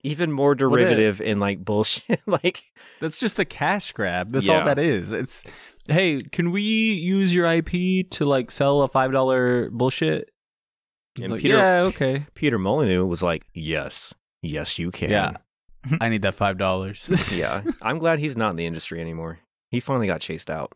Even 0.02 0.32
more 0.32 0.56
derivative 0.56 1.20
in 1.20 1.40
like 1.40 1.64
bullshit. 1.64 2.22
like, 2.26 2.64
That's 3.02 3.20
just 3.20 3.38
a 3.38 3.46
cash 3.46 3.92
grab. 3.92 4.32
That's 4.32 4.48
all 4.48 4.64
that 4.64 4.80
is. 4.80 5.12
It's 5.12 5.44
hey, 5.88 6.22
can 6.22 6.52
we 6.52 6.62
use 6.62 7.34
your 7.34 7.52
IP 7.52 8.10
to 8.12 8.26
like 8.26 8.50
sell 8.50 8.82
a 8.82 8.88
five 8.88 9.12
dollar 9.12 9.70
bullshit? 9.70 10.30
And 11.22 11.34
like, 11.34 11.42
Peter- 11.42 11.58
yeah, 11.58 11.82
okay. 11.82 12.26
Peter 12.34 12.58
Molyneux 12.58 13.06
was 13.06 13.22
like, 13.22 13.46
yes, 13.54 14.14
yes, 14.42 14.80
you 14.80 14.90
can. 14.92 15.10
Yeah. 15.10 15.32
I 16.02 16.08
need 16.08 16.22
that 16.22 16.36
five 16.36 16.58
dollars. 16.58 17.10
yeah. 17.34 17.64
I'm 17.82 18.00
glad 18.00 18.20
he's 18.20 18.38
not 18.38 18.52
in 18.52 18.56
the 18.56 18.66
industry 18.66 19.02
anymore. 19.02 19.40
He 19.70 19.82
finally 19.82 20.08
got 20.08 20.22
chased 20.22 20.50
out. 20.50 20.72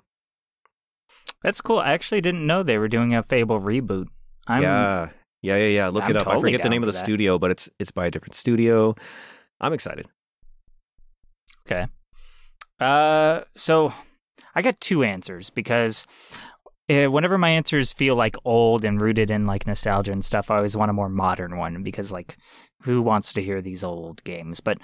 That's 1.44 1.62
cool. 1.62 1.80
I 1.80 1.94
actually 1.94 2.22
didn't 2.22 2.46
know 2.46 2.64
they 2.64 2.78
were 2.78 2.88
doing 2.88 3.14
a 3.14 3.24
Fable 3.24 3.60
reboot. 3.60 4.08
I'm, 4.48 4.62
yeah, 4.62 5.10
yeah, 5.42 5.58
yeah, 5.58 5.68
yeah. 5.68 5.88
Look 5.90 6.06
I'm 6.06 6.12
it 6.12 6.18
up. 6.18 6.28
I 6.28 6.40
forget 6.40 6.62
the 6.62 6.70
name 6.70 6.84
of 6.84 6.88
the 6.88 6.94
that. 6.94 7.04
studio, 7.04 7.38
but 7.38 7.52
it's 7.52 7.70
it's 7.80 7.92
by 7.92 8.06
a 8.06 8.12
different 8.12 8.36
studio. 8.36 8.96
I'm 9.60 9.74
excited. 9.74 10.08
Okay. 11.66 11.88
Uh, 12.80 13.42
so 13.56 13.94
I 14.56 14.62
got 14.62 14.80
two 14.80 15.04
answers 15.04 15.50
because 15.50 16.06
uh, 16.90 17.06
whenever 17.06 17.38
my 17.38 17.50
answers 17.50 17.94
feel 17.94 18.16
like 18.16 18.36
old 18.46 18.84
and 18.84 19.00
rooted 19.00 19.32
in 19.32 19.46
like 19.46 19.66
nostalgia 19.66 20.12
and 20.12 20.24
stuff, 20.24 20.52
I 20.52 20.58
always 20.58 20.76
want 20.76 20.92
a 20.92 20.94
more 20.94 21.10
modern 21.10 21.58
one 21.58 21.84
because 21.84 22.12
like 22.12 22.38
who 22.82 23.02
wants 23.02 23.34
to 23.34 23.44
hear 23.44 23.62
these 23.62 23.84
old 23.84 24.24
games? 24.24 24.60
But 24.60 24.80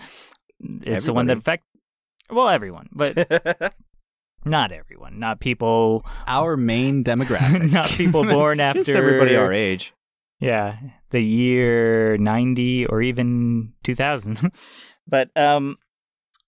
it's 0.62 1.06
the 1.06 1.14
one 1.14 1.28
that 1.28 1.38
affect 1.38 1.66
well 2.30 2.50
everyone, 2.50 2.90
but 2.92 3.18
not 4.46 4.72
everyone, 4.72 5.20
not 5.20 5.40
people, 5.40 6.06
Our 6.28 6.58
main 6.58 7.04
demographic. 7.04 7.72
not 7.74 7.90
people 7.90 8.24
born 8.24 8.60
after 8.60 8.84
Just 8.84 8.90
everybody 8.90 9.36
our 9.36 9.54
age. 9.54 9.94
Yeah, 10.40 10.78
the 11.10 11.22
year 11.22 12.18
90 12.18 12.86
or 12.88 13.02
even 13.02 13.74
2000. 13.84 14.52
but 15.08 15.36
um 15.36 15.78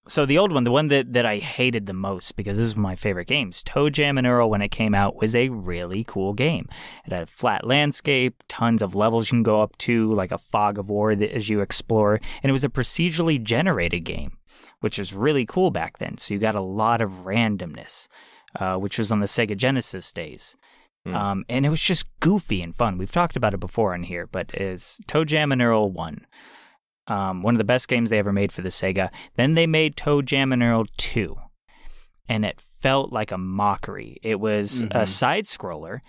so 0.07 0.25
the 0.25 0.39
old 0.39 0.51
one, 0.51 0.63
the 0.63 0.71
one 0.71 0.87
that 0.87 1.13
that 1.13 1.25
I 1.25 1.37
hated 1.37 1.85
the 1.85 1.93
most 1.93 2.35
because 2.35 2.57
this 2.57 2.65
is 2.65 2.75
my 2.75 2.95
favorite 2.95 3.27
games, 3.27 3.63
ToeJam 3.63 4.17
and 4.17 4.25
Earl 4.25 4.49
when 4.49 4.61
it 4.61 4.69
came 4.69 4.95
out 4.95 5.15
was 5.15 5.35
a 5.35 5.49
really 5.49 6.03
cool 6.03 6.33
game. 6.33 6.67
It 7.05 7.13
had 7.13 7.23
a 7.23 7.27
flat 7.27 7.65
landscape, 7.65 8.43
tons 8.47 8.81
of 8.81 8.95
levels 8.95 9.27
you 9.27 9.37
can 9.37 9.43
go 9.43 9.61
up 9.61 9.77
to, 9.79 10.11
like 10.13 10.31
a 10.31 10.37
fog 10.39 10.79
of 10.79 10.89
war 10.89 11.15
that 11.15 11.35
as 11.35 11.49
you 11.49 11.61
explore, 11.61 12.19
and 12.41 12.49
it 12.49 12.53
was 12.53 12.63
a 12.63 12.69
procedurally 12.69 13.41
generated 13.41 14.03
game, 14.03 14.37
which 14.79 14.97
was 14.99 15.13
really 15.13 15.45
cool 15.45 15.71
back 15.71 15.97
then. 15.99 16.17
So 16.17 16.33
you 16.33 16.39
got 16.39 16.55
a 16.55 16.61
lot 16.61 17.01
of 17.01 17.23
randomness. 17.25 18.07
Uh, 18.59 18.75
which 18.75 18.99
was 18.99 19.13
on 19.13 19.21
the 19.21 19.27
Sega 19.27 19.55
Genesis 19.55 20.11
days. 20.11 20.57
Hmm. 21.05 21.15
Um, 21.15 21.45
and 21.47 21.65
it 21.65 21.69
was 21.69 21.81
just 21.81 22.05
goofy 22.19 22.61
and 22.61 22.75
fun. 22.75 22.97
We've 22.97 23.09
talked 23.09 23.37
about 23.37 23.53
it 23.53 23.61
before 23.61 23.93
on 23.93 24.03
here, 24.03 24.27
but 24.29 24.51
is 24.53 24.99
ToeJam 25.07 25.53
and 25.53 25.61
Earl 25.61 25.89
1. 25.89 26.25
Um, 27.07 27.43
one 27.43 27.53
of 27.53 27.59
the 27.59 27.63
best 27.63 27.87
games 27.87 28.09
they 28.09 28.19
ever 28.19 28.33
made 28.33 28.51
for 28.51 28.61
the 28.61 28.67
Sega. 28.67 29.09
Then 29.37 29.53
they 29.53 29.65
made 29.67 29.95
ToeJam 29.95 30.51
and 30.51 30.61
Earl 30.61 30.83
2. 30.97 31.37
And 32.27 32.43
it 32.43 32.61
felt 32.81 33.13
like 33.13 33.31
a 33.31 33.37
mockery. 33.37 34.17
It 34.21 34.41
was 34.41 34.81
a 34.81 34.85
Mhm. 34.87 35.07
side 35.07 35.45
scroller, 35.45 35.99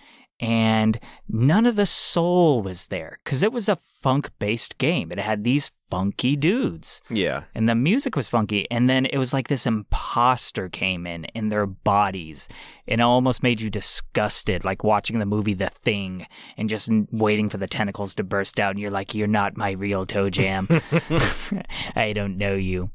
and 0.43 0.99
none 1.29 1.65
of 1.65 1.75
the 1.75 1.85
soul 1.85 2.61
was 2.61 2.87
there 2.87 3.19
because 3.23 3.41
it 3.43 3.51
was 3.53 3.69
a 3.69 3.77
funk 4.01 4.29
based 4.39 4.77
game. 4.77 5.11
It 5.11 5.19
had 5.19 5.43
these 5.43 5.71
funky 5.89 6.35
dudes 6.35 7.01
Yeah. 7.09 7.43
and 7.55 7.69
the 7.69 7.75
music 7.75 8.15
was 8.15 8.27
funky 8.27 8.67
and 8.71 8.89
then 8.89 9.05
it 9.05 9.17
was 9.17 9.31
like 9.31 9.47
this 9.47 9.65
imposter 9.65 10.67
came 10.67 11.05
in 11.07 11.25
in 11.35 11.49
their 11.49 11.65
bodies 11.67 12.49
and 12.87 12.99
it 12.99 13.03
almost 13.03 13.43
made 13.43 13.61
you 13.61 13.69
disgusted 13.69 14.65
like 14.65 14.83
watching 14.83 15.19
the 15.19 15.25
movie 15.25 15.53
the 15.53 15.69
thing 15.69 16.25
and 16.57 16.67
just 16.67 16.89
waiting 17.11 17.47
for 17.47 17.57
the 17.57 17.67
tentacles 17.67 18.15
to 18.15 18.23
burst 18.23 18.59
out 18.59 18.71
and 18.71 18.79
you're 18.79 18.89
like 18.91 19.13
you're 19.13 19.27
not 19.27 19.55
my 19.55 19.71
real 19.71 20.05
toe 20.05 20.29
jam 20.31 20.67
i 21.95 22.11
don't 22.13 22.37
know 22.37 22.55
you 22.55 22.89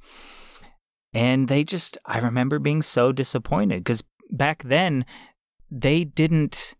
and 1.15 1.49
they 1.49 1.65
just 1.65 1.97
i 2.05 2.19
remember 2.19 2.59
being 2.59 2.83
so 2.83 3.13
disappointed 3.13 3.79
because 3.85 4.03
back 4.31 4.63
then 4.65 5.05
they 5.71 6.03
didn't 6.05 6.75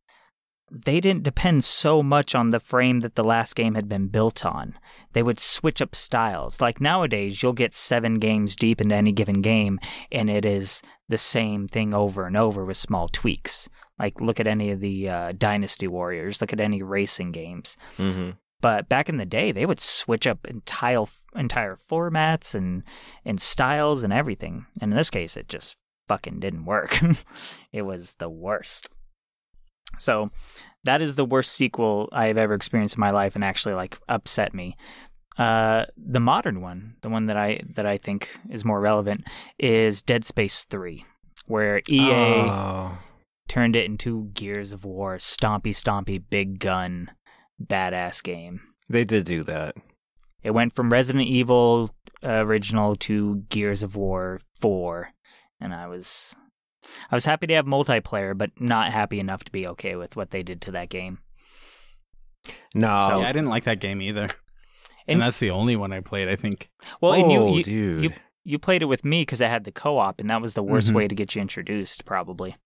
they 0.71 1.01
didn't 1.01 1.23
depend 1.23 1.65
so 1.65 2.03
much 2.03 2.35
on 2.35 2.51
the 2.51 2.61
frame 2.61 3.01
that 3.01 3.15
the 3.15 3.25
last 3.25 3.55
game 3.55 3.75
had 3.75 3.89
been 3.89 4.09
built 4.09 4.45
on. 4.45 4.79
They 5.13 5.23
would 5.23 5.41
switch 5.41 5.81
up 5.81 5.95
styles. 5.95 6.61
Like 6.61 6.81
nowadays, 6.81 7.43
you'll 7.43 7.53
get 7.53 7.75
seven 7.75 8.15
games 8.15 8.57
deep 8.57 8.81
into 8.81 8.95
any 8.95 9.13
given 9.13 9.41
game, 9.41 9.79
and 10.13 10.29
it 10.29 10.45
is 10.45 10.83
the 11.09 11.19
same 11.19 11.69
thing 11.69 11.95
over 11.95 12.27
and 12.27 12.37
over 12.37 12.65
with 12.65 12.77
small 12.77 13.09
tweaks. 13.09 13.69
Like 13.99 14.21
look 14.21 14.39
at 14.39 14.47
any 14.47 14.71
of 14.71 14.81
the 14.81 15.09
uh, 15.09 15.33
Dynasty 15.37 15.89
Warriors, 15.89 16.41
look 16.41 16.53
at 16.53 16.61
any 16.61 16.83
racing 16.83 17.33
games. 17.33 17.77
hmm 17.97 18.31
But 18.61 18.89
back 18.89 19.09
in 19.09 19.17
the 19.17 19.27
day, 19.27 19.53
they 19.53 19.67
would 19.67 19.81
switch 19.81 20.27
up 20.27 20.47
entire 20.47 21.05
entire 21.35 21.79
formats 21.91 22.55
and 22.55 22.83
and 23.25 23.41
styles 23.41 24.03
and 24.03 24.13
everything. 24.13 24.67
And 24.81 24.93
in 24.93 24.97
this 24.97 25.11
case, 25.11 25.37
it 25.37 25.49
just 25.49 25.77
fucking 26.09 26.41
didn't 26.41 26.65
work. 26.65 27.01
it 27.73 27.83
was 27.83 28.15
the 28.15 28.31
worst. 28.31 28.89
So 29.99 30.31
that 30.85 31.01
is 31.01 31.15
the 31.17 31.25
worst 31.25 31.53
sequel 31.53 32.09
I've 32.13 32.37
ever 32.37 32.55
experienced 32.55 32.97
in 32.97 33.01
my 33.01 33.11
life, 33.11 33.35
and 33.35 33.45
actually 33.45 33.75
like 33.75 33.99
upset 34.09 34.55
me. 34.55 34.77
Uh, 35.37 35.85
the 35.97 36.21
modern 36.21 36.61
one, 36.61 36.97
the 37.03 37.09
one 37.09 37.27
that 37.27 37.37
I 37.37 37.61
that 37.75 37.87
I 37.87 37.97
think 37.99 38.29
is 38.51 38.65
more 38.65 38.81
relevant, 38.81 39.25
is 39.59 40.03
Dead 40.03 40.25
Space 40.25 40.65
Three, 40.65 41.05
where 41.47 41.79
EA 41.89 42.11
Oh. 42.51 42.99
turned 43.49 43.77
it 43.77 43.87
into 43.87 44.31
Gears 44.35 44.73
of 44.73 44.85
War, 44.85 45.17
stompy, 45.17 45.71
stompy, 45.71 46.21
big 46.29 46.59
gun, 46.59 47.11
badass 47.63 48.23
game. 48.23 48.61
They 48.89 49.05
did 49.05 49.25
do 49.25 49.43
that. 49.45 49.77
It 50.43 50.51
went 50.53 50.75
from 50.75 50.91
Resident 50.93 51.27
Evil 51.27 51.91
uh, 52.25 52.29
original 52.45 52.97
to 52.97 53.45
Gears 53.49 53.83
of 53.83 53.95
War 53.97 54.41
4, 54.61 55.11
and 55.61 55.73
I 55.75 55.87
was 55.87 56.35
I 57.11 57.15
was 57.15 57.25
happy 57.25 57.47
to 57.49 57.55
have 57.55 57.67
multiplayer, 57.67 58.37
but 58.37 58.51
not 58.61 58.93
happy 58.93 59.19
enough 59.21 59.45
to 59.45 59.53
be 59.53 59.67
okay 59.69 59.97
with 59.97 60.17
what 60.17 60.31
they 60.31 60.43
did 60.43 60.61
to 60.63 60.71
that 60.73 60.89
game. 60.89 61.19
No, 62.75 62.97
So- 63.09 63.21
yeah, 63.21 63.29
I 63.29 63.33
didn't 63.33 63.49
like 63.49 63.65
that 63.65 63.81
game 63.81 64.01
either. 64.01 64.23
And, 65.07 65.15
And- 65.15 65.23
that's 65.23 65.39
the 65.39 65.51
only 65.51 65.75
one 65.77 65.93
I 65.93 66.01
played, 66.01 66.29
I 66.29 66.37
think. 66.37 66.71
Well, 67.01 67.13
and 67.15 67.31
you, 67.33 67.39
Oh, 67.41 67.55
you, 67.57 67.63
dude. 67.65 68.05
you 68.05 68.11
you 68.45 68.59
played 68.59 68.81
it 68.81 68.87
with 68.87 69.05
me 69.05 69.23
because 69.23 69.43
I 69.43 69.49
had 69.49 69.65
the 69.65 69.73
co-op, 69.73 70.21
and 70.21 70.31
that 70.31 70.41
was 70.41 70.55
the 70.55 70.63
worst 70.63 70.91
Mhm. 70.91 70.95
way 70.95 71.09
to 71.09 71.15
get 71.15 71.35
you 71.35 71.43
introduced, 71.43 72.07
probably. 72.07 72.57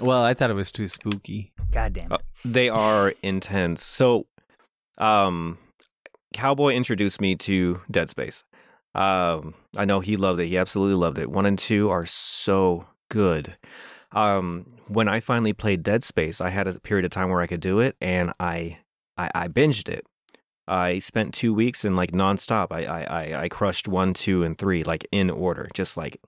Well, 0.00 0.22
I 0.22 0.34
thought 0.34 0.50
it 0.50 0.54
was 0.54 0.70
too 0.70 0.86
spooky. 0.86 1.52
God 1.72 1.94
damn 1.94 2.06
it. 2.06 2.12
Uh, 2.12 2.18
they 2.44 2.68
are 2.68 3.12
intense. 3.24 3.82
So, 3.84 4.26
um, 4.98 5.58
Cowboy 6.32 6.74
introduced 6.74 7.20
me 7.20 7.34
to 7.36 7.80
Dead 7.90 8.08
Space. 8.08 8.44
Um, 8.94 9.54
I 9.76 9.84
know 9.84 9.98
he 9.98 10.16
loved 10.16 10.38
it. 10.38 10.46
He 10.46 10.56
absolutely 10.56 10.94
loved 10.96 11.18
it. 11.18 11.28
One 11.30 11.44
and 11.46 11.58
two 11.58 11.90
are 11.90 12.06
so 12.06 12.86
good. 13.08 13.56
Um, 14.12 14.66
when 14.88 15.08
I 15.08 15.20
finally 15.20 15.52
played 15.52 15.82
Dead 15.82 16.04
Space, 16.04 16.40
I 16.40 16.50
had 16.50 16.66
a 16.66 16.78
period 16.80 17.04
of 17.04 17.10
time 17.10 17.28
where 17.30 17.40
I 17.40 17.46
could 17.46 17.60
do 17.60 17.80
it, 17.80 17.96
and 18.00 18.32
I, 18.38 18.78
I, 19.16 19.30
I 19.34 19.48
binged 19.48 19.88
it. 19.88 20.06
I 20.68 20.98
spent 20.98 21.34
two 21.34 21.54
weeks 21.54 21.84
and 21.84 21.96
like 21.96 22.12
nonstop. 22.12 22.68
I, 22.70 22.84
I, 22.84 23.02
I, 23.02 23.42
I 23.42 23.48
crushed 23.48 23.88
one, 23.88 24.14
two, 24.14 24.42
and 24.42 24.58
three 24.58 24.82
like 24.84 25.06
in 25.12 25.30
order, 25.30 25.68
just 25.74 25.96
like 25.96 26.20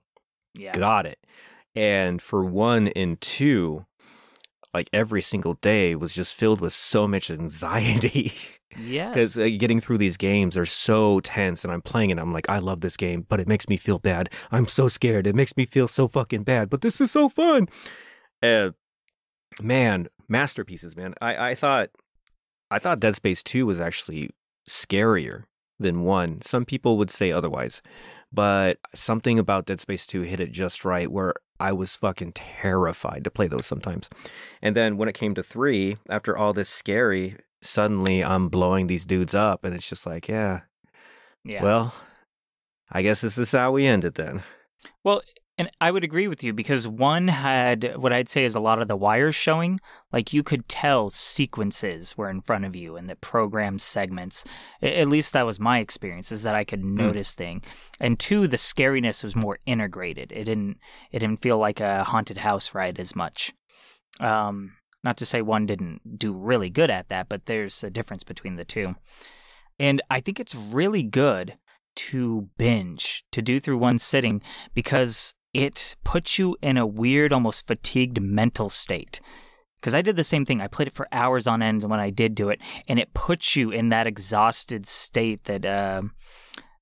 yeah. 0.55 0.71
got 0.73 1.05
it. 1.05 1.19
And 1.75 2.21
for 2.21 2.43
one 2.43 2.87
and 2.89 3.19
two, 3.19 3.85
like 4.73 4.89
every 4.93 5.21
single 5.21 5.55
day 5.55 5.95
was 5.95 6.13
just 6.13 6.33
filled 6.35 6.61
with 6.61 6.73
so 6.73 7.07
much 7.07 7.31
anxiety 7.31 8.33
Yes. 8.79 9.13
because 9.13 9.37
uh, 9.37 9.49
getting 9.57 9.79
through 9.79 9.97
these 9.97 10.15
games 10.17 10.55
are 10.55 10.65
so 10.65 11.19
tense. 11.21 11.63
And 11.63 11.73
I'm 11.73 11.81
playing 11.81 12.11
it, 12.11 12.19
I'm 12.19 12.31
like, 12.31 12.47
I 12.49 12.59
love 12.59 12.81
this 12.81 12.95
game, 12.95 13.25
but 13.27 13.39
it 13.39 13.47
makes 13.47 13.67
me 13.67 13.77
feel 13.77 13.97
bad. 13.97 14.29
I'm 14.51 14.67
so 14.67 14.87
scared. 14.87 15.25
It 15.25 15.35
makes 15.35 15.57
me 15.57 15.65
feel 15.65 15.87
so 15.87 16.07
fucking 16.07 16.43
bad, 16.43 16.69
but 16.69 16.81
this 16.81 17.01
is 17.01 17.09
so 17.11 17.29
fun. 17.29 17.67
Uh, 18.43 18.71
man, 19.59 20.07
masterpieces, 20.27 20.95
man. 20.95 21.15
I, 21.19 21.49
I 21.51 21.55
thought, 21.55 21.89
I 22.69 22.77
thought 22.77 22.99
Dead 22.99 23.15
Space 23.15 23.41
Two 23.41 23.65
was 23.65 23.79
actually 23.79 24.29
scarier 24.69 25.45
than 25.79 26.01
one. 26.03 26.41
Some 26.41 26.65
people 26.65 26.97
would 26.97 27.09
say 27.09 27.31
otherwise, 27.31 27.81
but 28.31 28.77
something 28.93 29.39
about 29.39 29.65
Dead 29.65 29.79
Space 29.79 30.05
2 30.05 30.21
hit 30.21 30.39
it 30.39 30.51
just 30.51 30.85
right 30.85 31.09
where 31.11 31.33
I 31.59 31.71
was 31.71 31.95
fucking 31.95 32.33
terrified 32.33 33.23
to 33.23 33.31
play 33.31 33.47
those 33.47 33.65
sometimes. 33.65 34.09
And 34.61 34.75
then 34.75 34.97
when 34.97 35.09
it 35.09 35.15
came 35.15 35.35
to 35.35 35.43
3, 35.43 35.97
after 36.09 36.37
all 36.37 36.53
this 36.53 36.69
scary, 36.69 37.37
suddenly 37.61 38.23
I'm 38.23 38.47
blowing 38.47 38.87
these 38.87 39.05
dudes 39.05 39.35
up 39.35 39.63
and 39.63 39.73
it's 39.73 39.89
just 39.89 40.05
like, 40.05 40.27
yeah, 40.27 40.61
yeah. 41.43 41.63
well, 41.63 41.93
I 42.91 43.01
guess 43.01 43.21
this 43.21 43.37
is 43.37 43.51
how 43.51 43.71
we 43.71 43.85
end 43.85 44.05
it 44.05 44.15
then. 44.15 44.43
Well, 45.03 45.21
and 45.59 45.69
I 45.81 45.91
would 45.91 46.05
agree 46.05 46.29
with 46.29 46.41
you 46.41 46.53
because 46.53 46.87
one 46.87 47.27
had 47.27 47.97
what 47.97 48.13
I'd 48.13 48.29
say 48.29 48.45
is 48.45 48.55
a 48.55 48.61
lot 48.61 48.81
of 48.81 48.87
the 48.87 48.95
wires 48.95 49.35
showing. 49.35 49.81
Like 50.13 50.31
you 50.31 50.41
could 50.41 50.69
tell 50.69 51.09
sequences 51.09 52.17
were 52.17 52.29
in 52.29 52.39
front 52.39 52.63
of 52.63 52.77
you 52.77 52.95
and 52.95 53.09
the 53.09 53.17
programmed 53.17 53.81
segments. 53.81 54.45
At 54.81 55.09
least 55.09 55.33
that 55.33 55.45
was 55.45 55.59
my 55.59 55.79
experience, 55.79 56.31
is 56.31 56.43
that 56.43 56.55
I 56.55 56.63
could 56.63 56.85
notice 56.85 57.33
thing. 57.33 57.61
And 57.99 58.17
two, 58.17 58.47
the 58.47 58.55
scariness 58.55 59.21
was 59.21 59.35
more 59.35 59.59
integrated. 59.65 60.31
It 60.31 60.45
didn't 60.45 60.77
it 61.11 61.19
didn't 61.19 61.41
feel 61.41 61.57
like 61.57 61.81
a 61.81 62.05
haunted 62.05 62.37
house 62.37 62.73
ride 62.73 62.97
as 62.97 63.13
much. 63.13 63.53
Um, 64.21 64.77
not 65.03 65.17
to 65.17 65.25
say 65.25 65.41
one 65.41 65.65
didn't 65.65 66.17
do 66.17 66.31
really 66.31 66.69
good 66.69 66.89
at 66.89 67.09
that, 67.09 67.27
but 67.27 67.47
there's 67.47 67.83
a 67.83 67.89
difference 67.89 68.23
between 68.23 68.55
the 68.55 68.65
two. 68.65 68.95
And 69.77 70.01
I 70.09 70.21
think 70.21 70.39
it's 70.39 70.55
really 70.55 71.03
good 71.03 71.57
to 71.95 72.47
binge, 72.57 73.25
to 73.33 73.41
do 73.41 73.59
through 73.59 73.77
one 73.77 73.99
sitting, 73.99 74.41
because 74.73 75.33
it 75.53 75.95
puts 76.03 76.37
you 76.37 76.57
in 76.61 76.77
a 76.77 76.85
weird, 76.87 77.33
almost 77.33 77.67
fatigued 77.67 78.21
mental 78.21 78.69
state. 78.69 79.19
Because 79.75 79.93
I 79.93 80.01
did 80.01 80.17
the 80.17 80.23
same 80.23 80.45
thing. 80.45 80.61
I 80.61 80.67
played 80.67 80.89
it 80.89 80.93
for 80.93 81.07
hours 81.11 81.47
on 81.47 81.61
end 81.61 81.83
when 81.83 81.99
I 81.99 82.09
did 82.09 82.35
do 82.35 82.49
it, 82.49 82.59
and 82.87 82.99
it 82.99 83.13
puts 83.13 83.55
you 83.55 83.71
in 83.71 83.89
that 83.89 84.07
exhausted 84.07 84.85
state 84.85 85.45
that 85.45 85.65
uh, 85.65 86.01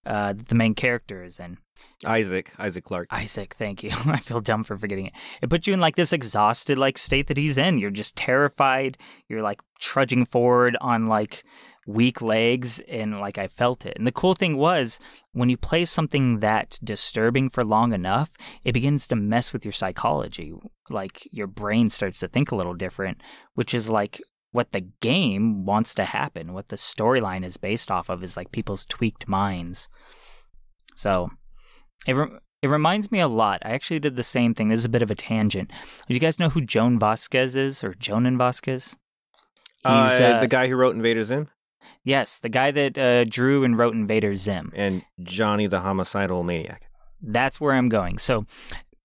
uh, 0.05 0.33
the 0.33 0.55
main 0.55 0.73
character 0.73 1.23
is 1.23 1.39
in. 1.39 1.59
Isaac, 2.05 2.51
Isaac 2.57 2.83
Clarke. 2.83 3.07
Isaac, 3.11 3.55
thank 3.57 3.83
you. 3.83 3.91
I 4.05 4.17
feel 4.17 4.39
dumb 4.39 4.63
for 4.63 4.77
forgetting 4.77 5.07
it. 5.07 5.13
It 5.41 5.49
puts 5.49 5.67
you 5.67 5.73
in 5.73 5.79
like 5.79 5.95
this 5.95 6.13
exhausted 6.13 6.77
like 6.77 6.97
state 6.97 7.27
that 7.27 7.37
he's 7.37 7.57
in. 7.57 7.77
You're 7.77 7.91
just 7.91 8.15
terrified. 8.15 8.97
You're 9.29 9.41
like 9.41 9.61
trudging 9.79 10.25
forward 10.25 10.77
on 10.81 11.07
like 11.07 11.43
weak 11.87 12.21
legs 12.21 12.79
and 12.81 13.17
like 13.17 13.37
I 13.37 13.47
felt 13.47 13.85
it. 13.85 13.97
And 13.97 14.05
the 14.05 14.11
cool 14.11 14.35
thing 14.35 14.57
was 14.57 14.99
when 15.31 15.49
you 15.49 15.57
play 15.57 15.85
something 15.85 16.39
that 16.41 16.77
disturbing 16.83 17.49
for 17.49 17.63
long 17.63 17.93
enough, 17.93 18.33
it 18.63 18.73
begins 18.73 19.07
to 19.07 19.15
mess 19.15 19.53
with 19.53 19.65
your 19.65 19.71
psychology. 19.71 20.53
Like 20.89 21.27
your 21.31 21.47
brain 21.47 21.89
starts 21.89 22.19
to 22.19 22.27
think 22.27 22.51
a 22.51 22.55
little 22.55 22.73
different, 22.73 23.21
which 23.55 23.73
is 23.73 23.89
like 23.89 24.21
what 24.51 24.73
the 24.73 24.89
game 25.01 25.65
wants 25.65 25.95
to 25.95 26.03
happen, 26.03 26.53
what 26.53 26.67
the 26.67 26.75
storyline 26.75 27.45
is 27.45 27.57
based 27.57 27.89
off 27.89 28.09
of 28.09 28.23
is 28.23 28.35
like 28.35 28.51
people's 28.51 28.85
tweaked 28.85 29.27
minds. 29.27 29.87
So, 30.95 31.29
it 32.05 32.13
re- 32.13 32.39
it 32.61 32.69
reminds 32.69 33.11
me 33.11 33.19
a 33.19 33.27
lot. 33.27 33.61
I 33.63 33.71
actually 33.71 33.99
did 33.99 34.15
the 34.15 34.23
same 34.23 34.53
thing. 34.53 34.69
This 34.69 34.79
is 34.79 34.85
a 34.85 34.89
bit 34.89 35.03
of 35.03 35.11
a 35.11 35.15
tangent. 35.15 35.69
Do 36.07 36.13
you 36.13 36.19
guys 36.19 36.39
know 36.39 36.49
who 36.49 36.61
Joan 36.61 36.97
Vasquez 36.97 37.55
is 37.55 37.83
or 37.83 37.93
Jhonen 37.93 38.37
Vasquez? 38.37 38.97
Uh, 39.85 40.09
He's, 40.09 40.19
uh, 40.19 40.39
the 40.39 40.47
guy 40.47 40.67
who 40.67 40.75
wrote 40.75 40.95
Invader 40.95 41.23
Zim 41.23 41.49
Yes, 42.03 42.39
the 42.39 42.49
guy 42.49 42.71
that 42.71 42.97
uh, 42.97 43.23
drew 43.25 43.63
and 43.63 43.77
wrote 43.77 43.93
Invader 43.93 44.35
Zim. 44.35 44.71
and 44.75 45.03
Johnny 45.21 45.67
the 45.67 45.81
Homicidal 45.81 46.43
Maniac. 46.43 46.89
That's 47.21 47.59
where 47.59 47.73
I'm 47.73 47.89
going. 47.89 48.17
So, 48.17 48.45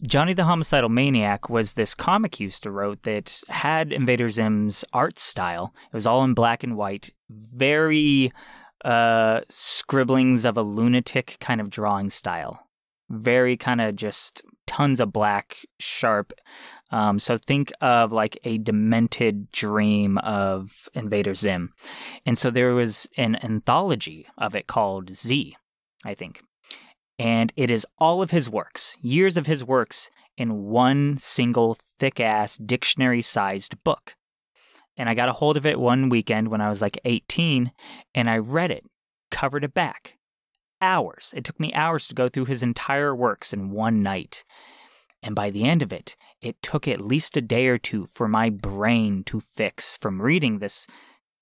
Johnny 0.06 0.32
the 0.34 0.44
Homicidal 0.44 0.88
Maniac 0.88 1.48
was 1.48 1.74
this 1.74 1.94
comic 1.94 2.36
he 2.36 2.44
used 2.44 2.62
to 2.64 2.70
wrote 2.70 3.02
that 3.04 3.40
had 3.48 3.92
Invader 3.92 4.28
Zim's 4.28 4.84
art 4.92 5.18
style. 5.18 5.72
It 5.92 5.94
was 5.94 6.06
all 6.06 6.24
in 6.24 6.34
black 6.34 6.64
and 6.64 6.76
white, 6.76 7.10
very 7.30 8.32
uh, 8.84 9.40
scribblings 9.48 10.44
of 10.44 10.56
a 10.56 10.62
lunatic 10.62 11.36
kind 11.40 11.60
of 11.60 11.70
drawing 11.70 12.10
style. 12.10 12.66
Very 13.08 13.56
kind 13.56 13.80
of 13.80 13.94
just 13.94 14.42
tons 14.66 15.00
of 15.00 15.12
black, 15.12 15.58
sharp. 15.78 16.32
Um, 16.92 17.18
so 17.18 17.36
think 17.36 17.72
of 17.80 18.12
like 18.12 18.38
a 18.44 18.58
demented 18.58 19.50
dream 19.50 20.18
of 20.18 20.88
Invader 20.94 21.34
Zim. 21.34 21.72
And 22.24 22.38
so 22.38 22.50
there 22.50 22.74
was 22.74 23.08
an 23.16 23.36
anthology 23.42 24.26
of 24.38 24.54
it 24.54 24.68
called 24.68 25.10
Z, 25.10 25.56
I 26.04 26.14
think 26.14 26.42
and 27.22 27.52
it 27.54 27.70
is 27.70 27.86
all 27.98 28.20
of 28.20 28.32
his 28.32 28.50
works, 28.50 28.96
years 29.00 29.36
of 29.36 29.46
his 29.46 29.64
works, 29.64 30.10
in 30.36 30.64
one 30.64 31.16
single 31.18 31.74
thick 31.74 32.18
ass 32.18 32.56
dictionary 32.56 33.22
sized 33.22 33.82
book. 33.84 34.16
And 34.96 35.08
I 35.08 35.14
got 35.14 35.28
a 35.28 35.34
hold 35.34 35.56
of 35.56 35.64
it 35.64 35.78
one 35.78 36.08
weekend 36.08 36.48
when 36.48 36.60
I 36.60 36.68
was 36.68 36.82
like 36.82 36.98
18, 37.04 37.70
and 38.14 38.28
I 38.28 38.38
read 38.38 38.72
it 38.72 38.84
cover 39.30 39.60
to 39.60 39.68
back. 39.68 40.18
Hours. 40.80 41.32
It 41.36 41.44
took 41.44 41.60
me 41.60 41.72
hours 41.74 42.08
to 42.08 42.14
go 42.14 42.28
through 42.28 42.46
his 42.46 42.62
entire 42.62 43.14
works 43.14 43.52
in 43.52 43.70
one 43.70 44.02
night. 44.02 44.42
And 45.22 45.36
by 45.36 45.50
the 45.50 45.64
end 45.64 45.80
of 45.80 45.92
it, 45.92 46.16
it 46.42 46.60
took 46.62 46.86
at 46.88 47.00
least 47.00 47.36
a 47.36 47.40
day 47.40 47.66
or 47.68 47.78
two 47.78 48.06
for 48.06 48.28
my 48.28 48.50
brain 48.50 49.22
to 49.24 49.40
fix 49.40 49.96
from 49.96 50.20
reading 50.20 50.58
this 50.58 50.86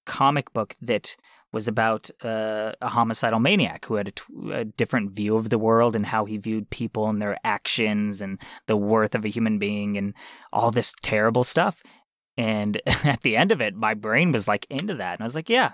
comic 0.07 0.53
book 0.53 0.75
that 0.81 1.17
was 1.53 1.67
about 1.67 2.09
uh, 2.23 2.73
a 2.81 2.89
homicidal 2.89 3.41
maniac 3.41 3.85
who 3.87 3.95
had 3.95 4.09
a, 4.09 4.11
t- 4.13 4.53
a 4.53 4.65
different 4.65 5.11
view 5.11 5.37
of 5.37 5.51
the 5.51 5.59
world 5.59 5.97
and 5.97 6.07
how 6.07 6.25
he 6.25 6.37
viewed 6.37 6.71
people 6.71 7.09
and 7.09 7.21
their 7.21 7.37
actions 7.43 8.21
and 8.21 8.39
the 8.67 8.77
worth 8.77 9.17
of 9.17 9.25
a 9.25 9.29
human 9.29 9.59
being 9.59 9.97
and 9.97 10.15
all 10.53 10.71
this 10.71 10.95
terrible 11.03 11.43
stuff. 11.43 11.83
And 12.37 12.81
at 13.05 13.23
the 13.23 13.37
end 13.37 13.51
of 13.51 13.61
it, 13.61 13.75
my 13.75 13.95
brain 13.95 14.31
was 14.31 14.47
like 14.47 14.65
into 14.71 14.95
that, 14.95 15.15
and 15.15 15.23
I 15.23 15.25
was 15.25 15.35
like, 15.35 15.49
"Yeah, 15.51 15.73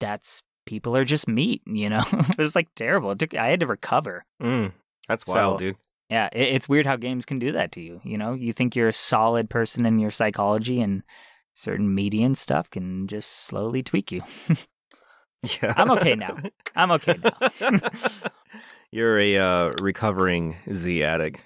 that's 0.00 0.42
people 0.66 0.96
are 0.96 1.04
just 1.04 1.28
meat," 1.28 1.62
you 1.66 1.88
know. 1.88 2.02
it 2.12 2.38
was 2.38 2.54
like 2.56 2.68
terrible. 2.74 3.12
It 3.12 3.18
took 3.20 3.34
I 3.34 3.48
had 3.48 3.60
to 3.60 3.66
recover. 3.66 4.24
Mm, 4.42 4.72
that's 5.08 5.24
So- 5.24 5.34
wild, 5.34 5.58
dude. 5.60 5.76
Yeah, 6.10 6.28
it's 6.32 6.68
weird 6.68 6.86
how 6.86 6.96
games 6.96 7.24
can 7.24 7.38
do 7.38 7.52
that 7.52 7.72
to 7.72 7.80
you. 7.80 8.00
You 8.04 8.18
know, 8.18 8.34
you 8.34 8.52
think 8.52 8.74
you're 8.74 8.88
a 8.88 8.92
solid 8.92 9.48
person 9.48 9.86
in 9.86 9.98
your 10.00 10.10
psychology, 10.10 10.80
and 10.80 11.04
certain 11.52 11.94
media 11.94 12.26
and 12.26 12.36
stuff 12.36 12.68
can 12.70 13.06
just 13.06 13.30
slowly 13.46 13.82
tweak 13.82 14.12
you. 14.12 14.22
Yeah. 15.62 15.72
I'm 15.74 15.90
okay 15.92 16.16
now. 16.16 16.36
I'm 16.76 16.90
okay 16.90 17.16
now. 17.22 17.48
You're 18.90 19.18
a 19.18 19.38
uh, 19.38 19.72
recovering 19.80 20.56
Z 20.70 21.02
addict. 21.02 21.40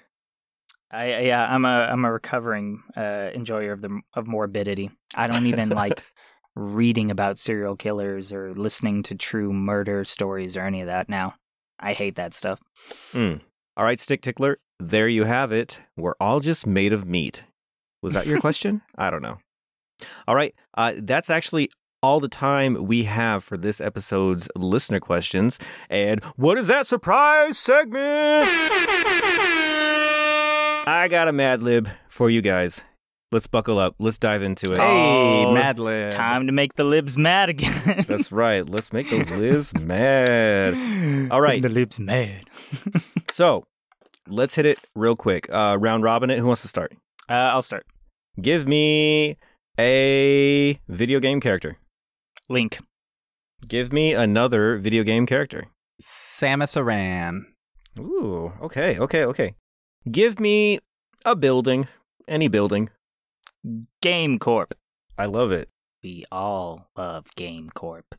I 0.91 1.19
yeah, 1.21 1.45
I'm 1.45 1.63
a 1.65 1.87
I'm 1.91 2.03
a 2.03 2.11
recovering 2.11 2.83
uh, 2.97 3.29
enjoyer 3.33 3.71
of 3.71 3.81
the 3.81 4.01
of 4.13 4.27
morbidity. 4.27 4.91
I 5.15 5.27
don't 5.27 5.45
even 5.45 5.69
like 5.69 6.03
reading 6.55 7.09
about 7.09 7.39
serial 7.39 7.75
killers 7.75 8.33
or 8.33 8.53
listening 8.53 9.03
to 9.03 9.15
true 9.15 9.53
murder 9.53 10.03
stories 10.03 10.57
or 10.57 10.61
any 10.61 10.81
of 10.81 10.87
that 10.87 11.07
now. 11.07 11.35
I 11.79 11.93
hate 11.93 12.15
that 12.15 12.33
stuff. 12.33 12.59
Mm. 13.13 13.41
All 13.77 13.83
right, 13.83 13.99
Stick 13.99 14.21
Tickler, 14.21 14.57
there 14.79 15.07
you 15.07 15.25
have 15.25 15.51
it. 15.51 15.79
We're 15.97 16.15
all 16.19 16.39
just 16.39 16.65
made 16.65 16.93
of 16.93 17.05
meat. 17.05 17.43
Was 18.01 18.13
that 18.13 18.25
your 18.25 18.39
question? 18.45 18.81
I 18.97 19.09
don't 19.09 19.21
know. 19.21 19.37
All 20.27 20.35
right, 20.35 20.53
uh, 20.77 20.93
that's 20.97 21.29
actually 21.29 21.69
all 22.01 22.19
the 22.19 22.27
time 22.29 22.85
we 22.85 23.03
have 23.03 23.43
for 23.43 23.57
this 23.57 23.81
episode's 23.81 24.47
listener 24.55 24.99
questions. 24.99 25.57
And 25.89 26.23
what 26.35 26.57
is 26.57 26.67
that 26.67 26.87
surprise 26.87 27.57
segment? 27.57 28.47
I 30.87 31.07
got 31.09 31.27
a 31.27 31.33
Mad 31.33 31.63
Lib 31.63 31.87
for 32.09 32.29
you 32.29 32.41
guys. 32.41 32.81
let's 33.31 33.47
buckle 33.47 33.79
up. 33.79 33.95
Let's 33.99 34.17
dive 34.19 34.41
into 34.43 34.73
it. 34.73 34.77
Hey, 34.79 34.83
Oh, 35.45 35.51
Mad 35.53 35.79
Lib. 35.79 36.13
Time 36.13 36.45
to 36.47 36.53
make 36.53 36.75
the 36.75 36.83
libs 36.85 37.17
mad 37.17 37.49
again. 37.49 38.05
That's 38.07 38.31
right. 38.31 38.67
Let's 38.69 38.93
make 38.93 39.09
those 39.09 39.29
lives 39.31 39.73
mad. 39.73 40.73
All 41.31 41.41
right. 41.41 41.61
the 41.61 41.67
libs 41.69 41.99
mad. 41.99 42.45
So 43.29 43.65
let's 44.27 44.55
hit 44.55 44.65
it 44.65 44.79
real 44.95 45.15
quick. 45.15 45.49
Uh, 45.51 45.77
round 45.79 46.03
robin 46.03 46.29
it. 46.29 46.39
Who 46.39 46.47
wants 46.47 46.61
to 46.61 46.67
start? 46.67 46.93
Uh, 47.29 47.33
I'll 47.33 47.61
start. 47.61 47.85
Give 48.41 48.67
me 48.67 49.37
a 49.79 50.79
video 50.87 51.19
game 51.19 51.41
character. 51.41 51.77
Link. 52.49 52.79
Give 53.67 53.91
me 53.91 54.13
another 54.13 54.77
video 54.77 55.03
game 55.03 55.25
character. 55.25 55.65
Samus 56.01 56.77
Aran. 56.77 57.47
Ooh, 57.99 58.53
okay, 58.61 58.99
okay, 58.99 59.25
okay. 59.25 59.55
Give 60.11 60.39
me 60.39 60.79
a 61.23 61.35
building. 61.35 61.87
Any 62.27 62.47
building. 62.47 62.89
Game 64.01 64.37
Corp. 64.37 64.75
I 65.17 65.25
love 65.25 65.51
it. 65.51 65.69
We 66.03 66.25
all 66.31 66.89
love 66.95 67.27
Game 67.35 67.69
Corp. 67.73 68.15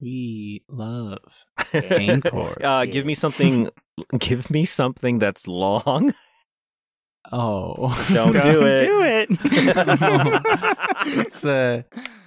We 0.00 0.62
love 0.68 1.44
Game 1.72 2.22
Corp. 2.22 2.58
Uh, 2.64 2.84
give 2.84 3.04
me 3.04 3.14
something. 3.14 3.68
give 4.18 4.50
me 4.50 4.64
something 4.64 5.18
that's 5.18 5.46
long. 5.48 6.14
Oh, 7.32 8.06
Don't 8.12 8.32
do 8.32 8.64
it. 8.66 8.86
Do 8.86 9.02
it. 9.02 9.28
it's 11.26 11.44
a, 11.44 11.84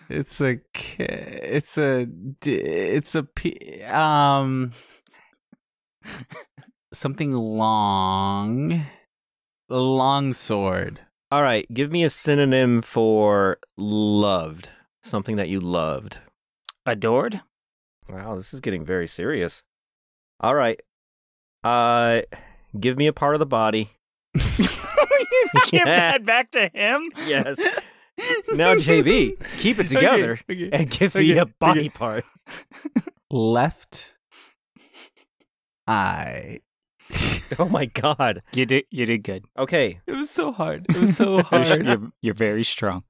it's 0.09 0.41
a, 0.41 0.59
it's 0.99 1.77
a, 1.77 2.07
it's 2.45 3.15
a, 3.15 3.23
p- 3.23 3.81
um, 3.83 4.71
something 6.93 7.31
long, 7.33 8.85
long 9.69 10.33
sword. 10.33 10.99
All 11.31 11.41
right, 11.41 11.65
give 11.73 11.91
me 11.91 12.03
a 12.03 12.09
synonym 12.09 12.81
for 12.81 13.57
loved. 13.77 14.69
Something 15.03 15.37
that 15.37 15.49
you 15.49 15.59
loved. 15.61 16.17
Adored. 16.85 17.41
Wow, 18.09 18.35
this 18.35 18.53
is 18.53 18.59
getting 18.59 18.83
very 18.85 19.07
serious. 19.07 19.63
All 20.39 20.55
right. 20.55 20.79
Uh 21.63 22.21
give 22.79 22.97
me 22.97 23.07
a 23.07 23.13
part 23.13 23.35
of 23.35 23.39
the 23.39 23.45
body. 23.45 23.91
Give 25.69 25.85
that 25.85 26.23
back 26.25 26.51
to 26.51 26.69
him. 26.73 27.11
Yes. 27.27 27.59
Now 28.53 28.75
JB, 28.75 29.59
keep 29.59 29.79
it 29.79 29.87
together 29.87 30.33
Okay, 30.47 30.67
okay. 30.67 30.69
and 30.71 30.89
give 30.91 31.15
me 31.15 31.31
Okay, 31.31 31.39
a 31.39 31.45
body 31.45 31.79
okay. 31.81 31.89
part. 31.89 32.25
Left 33.31 34.13
eye. 35.87 36.59
Oh 37.59 37.67
my 37.69 37.85
god. 37.85 38.41
You 38.53 38.65
did. 38.65 38.85
You 38.91 39.05
did 39.05 39.23
good. 39.23 39.45
Okay. 39.57 39.99
It 40.07 40.13
was 40.13 40.29
so 40.29 40.51
hard. 40.51 40.85
It 40.89 40.97
was 40.97 41.15
so 41.17 41.41
hard. 41.43 41.83
you're, 41.85 42.11
you're 42.21 42.33
very 42.33 42.63
strong. 42.63 43.03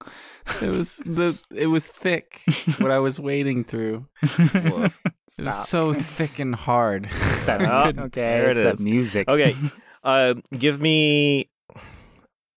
It 0.61 0.69
was 0.69 0.97
the. 1.05 1.37
It 1.53 1.67
was 1.67 1.85
thick. 1.87 2.41
What 2.79 2.91
I 2.91 2.99
was 2.99 3.19
wading 3.19 3.65
through. 3.65 4.07
Woof. 4.21 4.99
It 5.37 5.45
was 5.45 5.67
so 5.67 5.93
thick 5.93 6.39
and 6.39 6.55
hard. 6.55 7.09
Stop. 7.35 7.61
Oh, 7.97 8.03
okay, 8.05 8.21
there 8.21 8.49
it 8.51 8.57
it's 8.57 8.63
that 8.63 8.73
is. 8.75 8.81
music. 8.83 9.29
Okay. 9.29 9.55
Uh 10.03 10.33
give 10.57 10.81
me 10.81 11.49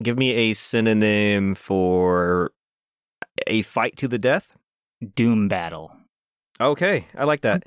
give 0.03 0.17
me 0.19 0.33
a 0.33 0.55
synonym 0.55 1.55
for 1.55 2.53
a 3.47 3.63
fight 3.63 3.97
to 3.99 4.09
the 4.09 4.19
death. 4.19 4.57
Doom 5.15 5.49
battle. 5.49 5.93
Okay, 6.61 7.07
I 7.17 7.25
like 7.25 7.43
that. 7.43 7.65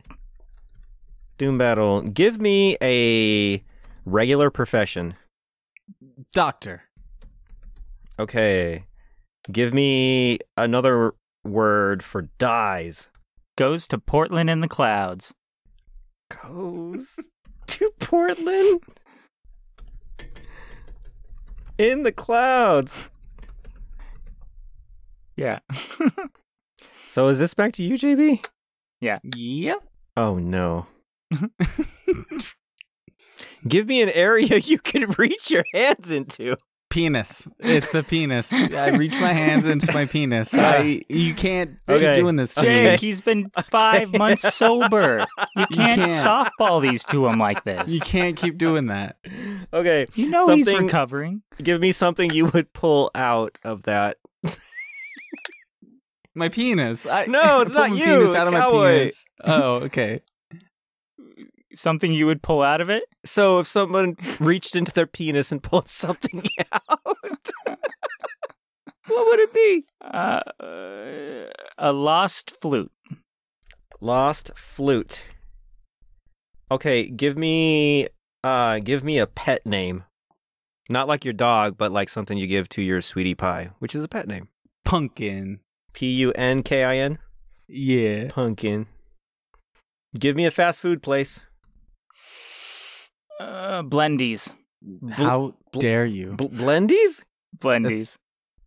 Doom 1.37 1.57
battle. 1.57 2.01
Give 2.01 2.41
me 2.41 2.77
a 2.81 3.63
regular 4.07 4.49
profession. 4.49 5.15
Doctor. 6.33 6.83
Okay. 8.17 8.85
Give 9.51 9.73
me 9.73 10.39
another 10.55 11.13
word 11.43 12.03
for 12.03 12.23
dies. 12.37 13.09
Goes 13.57 13.87
to 13.89 13.97
Portland 13.97 14.49
in 14.49 14.61
the 14.61 14.67
clouds. 14.67 15.33
Goes 16.43 17.29
to 17.67 17.91
Portland 17.99 18.81
in 21.77 22.03
the 22.03 22.11
clouds. 22.11 23.09
Yeah. 25.35 25.59
So 27.09 27.29
is 27.29 27.39
this 27.39 27.55
back 27.55 27.73
to 27.73 27.83
you, 27.83 27.95
JB? 27.95 28.45
Yeah. 29.01 29.17
Yep. 29.35 29.81
Oh 30.17 30.37
no. 30.37 30.85
Give 33.67 33.87
me 33.87 34.01
an 34.01 34.09
area 34.09 34.57
you 34.63 34.77
can 34.79 35.11
reach 35.17 35.51
your 35.51 35.65
hands 35.73 36.09
into. 36.11 36.55
Penis. 36.89 37.49
It's 37.59 37.93
a 37.93 38.01
penis. 38.01 38.53
I 38.53 38.89
reach 38.91 39.11
my 39.11 39.33
hands 39.33 39.65
into 39.65 39.91
my 39.93 40.05
penis. 40.05 40.53
I. 40.53 41.01
You 41.09 41.33
can't 41.33 41.71
Okay. 41.89 42.13
keep 42.13 42.21
doing 42.23 42.37
this 42.37 42.53
to 42.55 42.61
Okay. 42.61 42.69
me. 42.69 42.79
Jake, 42.79 42.99
he's 43.01 43.19
been 43.19 43.51
five 43.69 44.13
months 44.17 44.53
sober. 44.53 45.25
You 45.57 45.65
can't, 45.67 46.01
can't. 46.01 46.11
softball 46.13 46.81
these 46.81 47.03
to 47.05 47.27
him 47.27 47.39
like 47.39 47.65
this. 47.65 47.91
You 47.91 47.99
can't 47.99 48.37
keep 48.37 48.57
doing 48.57 48.85
that. 48.87 49.17
Okay. 49.73 50.07
You 50.15 50.29
know 50.29 50.39
something, 50.45 50.57
he's 50.57 50.65
Something- 50.67 50.85
recovering. 50.85 51.41
Give 51.61 51.81
me 51.81 51.91
something 51.91 52.29
you 52.31 52.45
would 52.47 52.71
pull 52.71 53.11
out 53.13 53.59
of 53.65 53.83
that. 53.83 54.17
My 56.35 56.49
penis. 56.49 57.05
I, 57.07 57.25
No, 57.25 57.61
it's 57.61 57.71
not 57.71 57.89
you, 57.91 58.05
Penis 58.05 58.29
it's 58.29 58.35
out 58.35 58.47
of 58.47 58.53
my 58.53 58.59
Cowboy. 58.59 58.97
penis. 58.99 59.25
Oh, 59.43 59.73
okay. 59.85 60.21
Something 61.75 62.13
you 62.13 62.25
would 62.25 62.41
pull 62.41 62.61
out 62.61 62.81
of 62.81 62.89
it? 62.89 63.03
So 63.25 63.59
if 63.59 63.67
someone 63.67 64.15
reached 64.39 64.75
into 64.75 64.93
their 64.93 65.07
penis 65.07 65.51
and 65.51 65.61
pulled 65.61 65.87
something 65.87 66.43
out, 66.71 66.91
what 69.07 69.27
would 69.27 69.39
it 69.39 69.53
be? 69.53 69.85
Uh, 70.01 70.41
a 71.77 71.91
lost 71.91 72.51
flute. 72.59 72.91
Lost 73.99 74.51
flute. 74.55 75.21
Okay, 76.69 77.05
give 77.07 77.37
me 77.37 78.07
uh 78.43 78.79
give 78.79 79.03
me 79.03 79.17
a 79.17 79.27
pet 79.27 79.65
name. 79.65 80.03
Not 80.89 81.07
like 81.07 81.25
your 81.25 81.33
dog, 81.33 81.77
but 81.77 81.91
like 81.91 82.09
something 82.09 82.37
you 82.37 82.47
give 82.47 82.69
to 82.69 82.81
your 82.81 83.01
sweetie 83.01 83.35
pie, 83.35 83.71
which 83.79 83.95
is 83.95 84.03
a 84.03 84.07
pet 84.07 84.27
name. 84.27 84.49
Pumpkin. 84.85 85.59
P 85.93 86.11
U 86.13 86.31
N 86.33 86.63
K 86.63 86.83
I 86.83 86.97
N. 86.97 87.17
Yeah. 87.67 88.29
Pumpkin. 88.29 88.87
Give 90.17 90.35
me 90.35 90.45
a 90.45 90.51
fast 90.51 90.79
food 90.79 91.01
place. 91.01 91.39
Uh, 93.39 93.83
blendies. 93.83 94.53
How 95.11 95.53
bl- 95.71 95.79
dare 95.79 96.05
you? 96.05 96.33
Bl- 96.33 96.45
Blendies? 96.45 97.23
Blendies. 97.57 98.17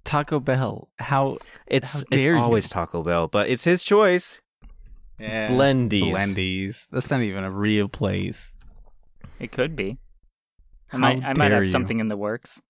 Taco 0.05 0.41
Bell. 0.41 0.89
How 0.99 1.39
It's 1.67 1.93
How 1.95 2.01
it's 2.01 2.11
dare 2.11 2.35
you. 2.37 2.41
always 2.41 2.69
Taco 2.69 3.03
Bell, 3.03 3.29
but 3.29 3.49
it's 3.49 3.65
his 3.65 3.83
choice. 3.83 4.37
yeah. 5.19 5.49
Blendies. 5.49 6.13
Blendies. 6.15 6.87
That's 6.91 7.11
not 7.11 7.21
even 7.21 7.45
a 7.45 7.51
real 7.51 7.89
place. 7.89 8.53
It 9.39 9.53
could 9.53 9.77
be. 9.77 9.99
I 10.93 10.97
How 10.97 10.99
might, 10.99 11.23
I 11.25 11.35
might 11.35 11.53
have 11.53 11.65
you. 11.65 11.71
something 11.71 12.01
in 12.01 12.09
the 12.09 12.17
works. 12.17 12.61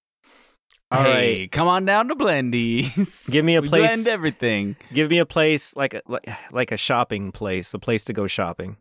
All 0.93 1.03
hey, 1.05 1.41
right. 1.43 1.53
come 1.53 1.69
on 1.69 1.85
down 1.85 2.09
to 2.09 2.17
Blendies. 2.17 3.31
Give 3.31 3.45
me 3.45 3.55
a 3.57 3.63
We 3.63 3.69
place- 3.69 3.87
Blend 3.95 4.09
everything. 4.09 4.77
Give 4.93 5.09
me 5.11 5.19
a 5.19 5.27
place 5.27 5.75
like 5.77 5.95
a 5.95 6.03
like, 6.09 6.29
like 6.53 6.73
a 6.73 6.77
shopping 6.77 7.31
place, 7.33 7.73
a 7.75 7.79
place 7.79 8.05
to 8.07 8.13
go 8.13 8.27
shopping. 8.27 8.77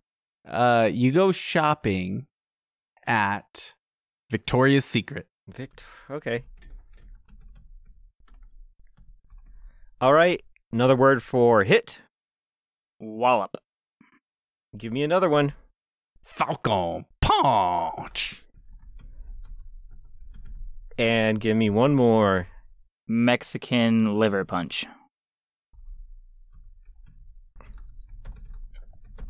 Uh, 0.48 0.90
you 0.92 1.12
go 1.12 1.32
shopping 1.32 2.26
at 3.10 3.74
Victoria's 4.30 4.86
Secret. 4.86 5.28
Vict. 5.50 5.84
Okay. 6.10 6.44
All 10.00 10.14
right. 10.14 10.42
Another 10.72 10.96
word 10.96 11.24
for 11.24 11.64
hit. 11.64 12.00
Wallop. 13.00 13.58
Give 14.78 14.94
me 14.94 15.02
another 15.04 15.28
one. 15.30 15.54
Falcon 16.24 17.06
Punch. 17.20 18.44
And 21.00 21.40
give 21.40 21.58
me 21.58 21.70
one 21.72 21.96
more. 21.96 22.48
Mexican 23.08 24.20
liver 24.20 24.46
punch. 24.46 24.86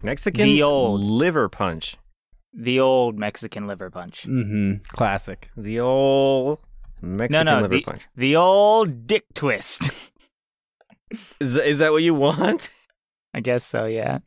Mexican 0.04 0.44
The 0.46 0.64
old. 0.64 1.02
liver 1.02 1.48
punch. 1.48 1.96
The 2.62 2.82
old 2.82 3.18
Mexican 3.18 3.68
liver 3.68 3.90
punch. 3.90 4.26
Mm-hmm. 4.28 4.84
Classic. 4.90 5.50
The 5.56 5.80
old 5.80 6.60
Mexican 7.02 7.46
no, 7.46 7.56
no, 7.56 7.62
liver 7.62 7.76
the, 7.76 7.82
punch. 7.84 8.08
the 8.18 8.36
old 8.36 9.08
dick 9.08 9.24
twist. 9.34 9.90
Is, 11.40 11.56
is 11.56 11.80
that 11.80 11.92
what 11.92 12.04
you 12.04 12.14
want? 12.14 12.70
I 13.34 13.40
guess 13.40 13.64
so, 13.64 13.86
yeah. 13.86 14.18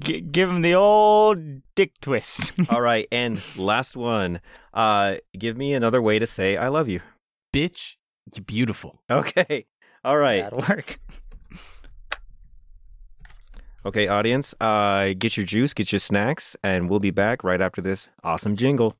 G- 0.00 0.20
give 0.20 0.50
him 0.50 0.62
the 0.62 0.74
old 0.74 1.38
dick 1.76 1.92
twist. 2.00 2.52
All 2.70 2.80
right, 2.80 3.06
and 3.12 3.40
last 3.56 3.96
one. 3.96 4.40
Uh, 4.74 5.16
give 5.38 5.56
me 5.56 5.74
another 5.74 6.02
way 6.02 6.18
to 6.18 6.26
say 6.26 6.56
I 6.56 6.68
love 6.68 6.88
you. 6.88 7.00
Bitch, 7.52 7.96
you're 8.34 8.42
beautiful. 8.44 9.00
Okay. 9.08 9.66
All 10.02 10.16
right. 10.16 10.42
That'll 10.42 10.64
work. 10.68 10.98
Okay, 13.86 14.08
audience, 14.08 14.52
uh, 14.60 15.14
get 15.16 15.36
your 15.36 15.46
juice, 15.46 15.72
get 15.72 15.92
your 15.92 16.00
snacks, 16.00 16.56
and 16.64 16.90
we'll 16.90 16.98
be 16.98 17.12
back 17.12 17.44
right 17.44 17.60
after 17.60 17.80
this 17.80 18.08
awesome 18.24 18.56
jingle. 18.56 18.96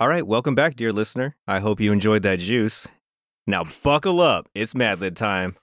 All 0.00 0.08
right, 0.08 0.26
welcome 0.26 0.56
back, 0.56 0.74
dear 0.74 0.92
listener. 0.92 1.36
I 1.46 1.60
hope 1.60 1.78
you 1.78 1.92
enjoyed 1.92 2.22
that 2.22 2.40
juice. 2.40 2.88
Now, 3.46 3.62
buckle 3.84 4.20
up, 4.20 4.48
it's 4.52 4.74
Madlib 4.74 5.14
time. 5.14 5.54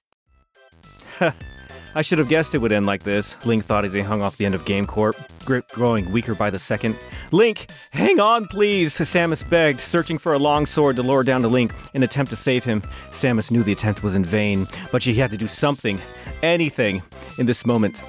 I 1.95 2.01
should 2.01 2.17
have 2.17 2.29
guessed 2.29 2.55
it 2.55 2.57
would 2.57 2.71
end 2.71 2.85
like 2.85 3.03
this. 3.03 3.35
Link 3.45 3.65
thought 3.65 3.85
as 3.85 3.93
he 3.93 4.01
hung 4.01 4.21
off 4.21 4.37
the 4.37 4.45
end 4.45 4.55
of 4.55 4.65
Game 4.65 4.87
Corp, 4.87 5.15
grip 5.45 5.67
growing 5.69 6.11
weaker 6.11 6.33
by 6.33 6.49
the 6.49 6.59
second. 6.59 6.95
Link, 7.31 7.69
hang 7.91 8.19
on, 8.19 8.47
please, 8.47 8.95
Samus 8.95 9.47
begged, 9.47 9.79
searching 9.79 10.17
for 10.17 10.33
a 10.33 10.39
long 10.39 10.65
sword 10.65 10.95
to 10.95 11.03
lower 11.03 11.23
down 11.23 11.41
to 11.41 11.47
Link 11.47 11.71
in 11.93 12.01
an 12.01 12.03
attempt 12.03 12.31
to 12.31 12.35
save 12.35 12.63
him. 12.63 12.81
Samus 13.11 13.51
knew 13.51 13.63
the 13.63 13.71
attempt 13.71 14.01
was 14.01 14.15
in 14.15 14.25
vain, 14.25 14.67
but 14.91 15.03
she 15.03 15.13
had 15.13 15.31
to 15.31 15.37
do 15.37 15.47
something, 15.47 16.01
anything. 16.41 17.03
In 17.37 17.45
this 17.45 17.65
moment, 17.65 18.03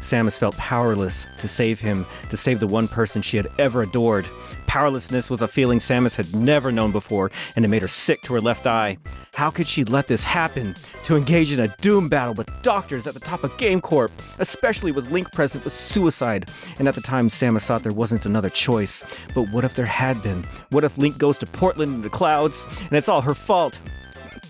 Samus 0.00 0.38
felt 0.38 0.56
powerless 0.56 1.26
to 1.38 1.48
save 1.48 1.80
him, 1.80 2.06
to 2.30 2.36
save 2.36 2.60
the 2.60 2.66
one 2.66 2.88
person 2.88 3.22
she 3.22 3.36
had 3.36 3.48
ever 3.58 3.82
adored. 3.82 4.26
Powerlessness 4.68 5.30
was 5.30 5.40
a 5.40 5.48
feeling 5.48 5.78
Samus 5.78 6.14
had 6.14 6.36
never 6.36 6.70
known 6.70 6.92
before, 6.92 7.30
and 7.56 7.64
it 7.64 7.68
made 7.68 7.80
her 7.80 7.88
sick 7.88 8.20
to 8.22 8.34
her 8.34 8.40
left 8.40 8.66
eye. 8.66 8.98
How 9.32 9.48
could 9.48 9.66
she 9.66 9.82
let 9.82 10.08
this 10.08 10.24
happen? 10.24 10.74
To 11.04 11.16
engage 11.16 11.50
in 11.52 11.58
a 11.58 11.74
doom 11.80 12.10
battle 12.10 12.34
with 12.34 12.50
doctors 12.60 13.06
at 13.06 13.14
the 13.14 13.20
top 13.20 13.44
of 13.44 13.56
Game 13.56 13.80
Corp, 13.80 14.12
especially 14.38 14.92
with 14.92 15.10
Link 15.10 15.32
present, 15.32 15.64
was 15.64 15.72
suicide. 15.72 16.50
And 16.78 16.86
at 16.86 16.94
the 16.94 17.00
time, 17.00 17.28
Samus 17.28 17.64
thought 17.64 17.82
there 17.82 17.92
wasn't 17.92 18.26
another 18.26 18.50
choice. 18.50 19.02
But 19.34 19.50
what 19.50 19.64
if 19.64 19.74
there 19.74 19.86
had 19.86 20.22
been? 20.22 20.46
What 20.68 20.84
if 20.84 20.98
Link 20.98 21.16
goes 21.16 21.38
to 21.38 21.46
Portland 21.46 21.94
in 21.94 22.02
the 22.02 22.10
clouds, 22.10 22.66
and 22.82 22.92
it's 22.92 23.08
all 23.08 23.22
her 23.22 23.34
fault? 23.34 23.78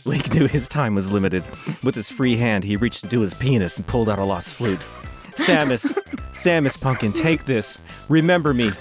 Link 0.04 0.34
knew 0.34 0.48
his 0.48 0.68
time 0.68 0.96
was 0.96 1.12
limited. 1.12 1.44
With 1.84 1.94
his 1.94 2.10
free 2.10 2.36
hand, 2.36 2.64
he 2.64 2.74
reached 2.74 3.04
into 3.04 3.20
his 3.20 3.34
penis 3.34 3.76
and 3.76 3.86
pulled 3.86 4.08
out 4.08 4.18
a 4.18 4.24
lost 4.24 4.50
flute. 4.50 4.84
Samus, 5.36 5.92
Samus 6.32 6.80
Pumpkin, 6.80 7.12
take 7.12 7.44
this. 7.44 7.78
Remember 8.08 8.52
me. 8.52 8.72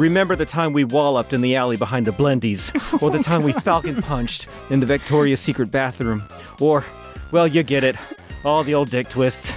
Remember 0.00 0.34
the 0.34 0.46
time 0.46 0.72
we 0.72 0.82
walloped 0.82 1.34
in 1.34 1.42
the 1.42 1.56
alley 1.56 1.76
behind 1.76 2.06
the 2.06 2.12
Blendies, 2.12 2.72
or 3.02 3.10
the 3.10 3.22
time 3.22 3.42
we 3.42 3.52
falcon 3.52 4.00
punched 4.00 4.46
in 4.70 4.80
the 4.80 4.86
Victoria's 4.86 5.40
Secret 5.40 5.70
bathroom, 5.70 6.22
or, 6.58 6.86
well, 7.32 7.46
you 7.46 7.62
get 7.62 7.84
it, 7.84 7.96
all 8.42 8.64
the 8.64 8.72
old 8.72 8.88
dick 8.88 9.10
twists. 9.10 9.54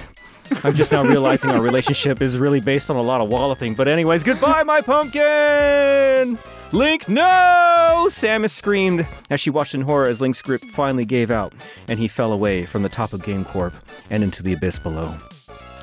I'm 0.62 0.74
just 0.74 0.92
now 0.92 1.02
realizing 1.02 1.48
our 1.48 1.62
relationship 1.62 2.20
is 2.20 2.36
really 2.36 2.60
based 2.60 2.90
on 2.90 2.96
a 2.96 3.00
lot 3.00 3.22
of 3.22 3.30
walloping. 3.30 3.72
But, 3.72 3.88
anyways, 3.88 4.22
goodbye, 4.22 4.64
my 4.64 4.82
pumpkin! 4.82 6.38
Link, 6.72 7.08
no! 7.08 8.08
Samus 8.10 8.50
screamed 8.50 9.06
as 9.30 9.40
she 9.40 9.48
watched 9.48 9.74
in 9.74 9.80
horror 9.80 10.08
as 10.08 10.20
Link's 10.20 10.42
grip 10.42 10.62
finally 10.74 11.06
gave 11.06 11.30
out, 11.30 11.54
and 11.88 11.98
he 11.98 12.06
fell 12.06 12.34
away 12.34 12.66
from 12.66 12.82
the 12.82 12.90
top 12.90 13.14
of 13.14 13.22
Game 13.22 13.46
Corp 13.46 13.72
and 14.10 14.22
into 14.22 14.42
the 14.42 14.52
abyss 14.52 14.78
below. 14.78 15.16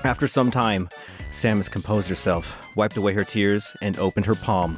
After 0.04 0.28
some 0.28 0.52
time, 0.52 0.88
Samus 1.32 1.72
composed 1.72 2.10
herself, 2.10 2.76
wiped 2.76 2.98
away 2.98 3.14
her 3.14 3.24
tears, 3.24 3.74
and 3.82 3.98
opened 3.98 4.26
her 4.26 4.36
palm 4.36 4.78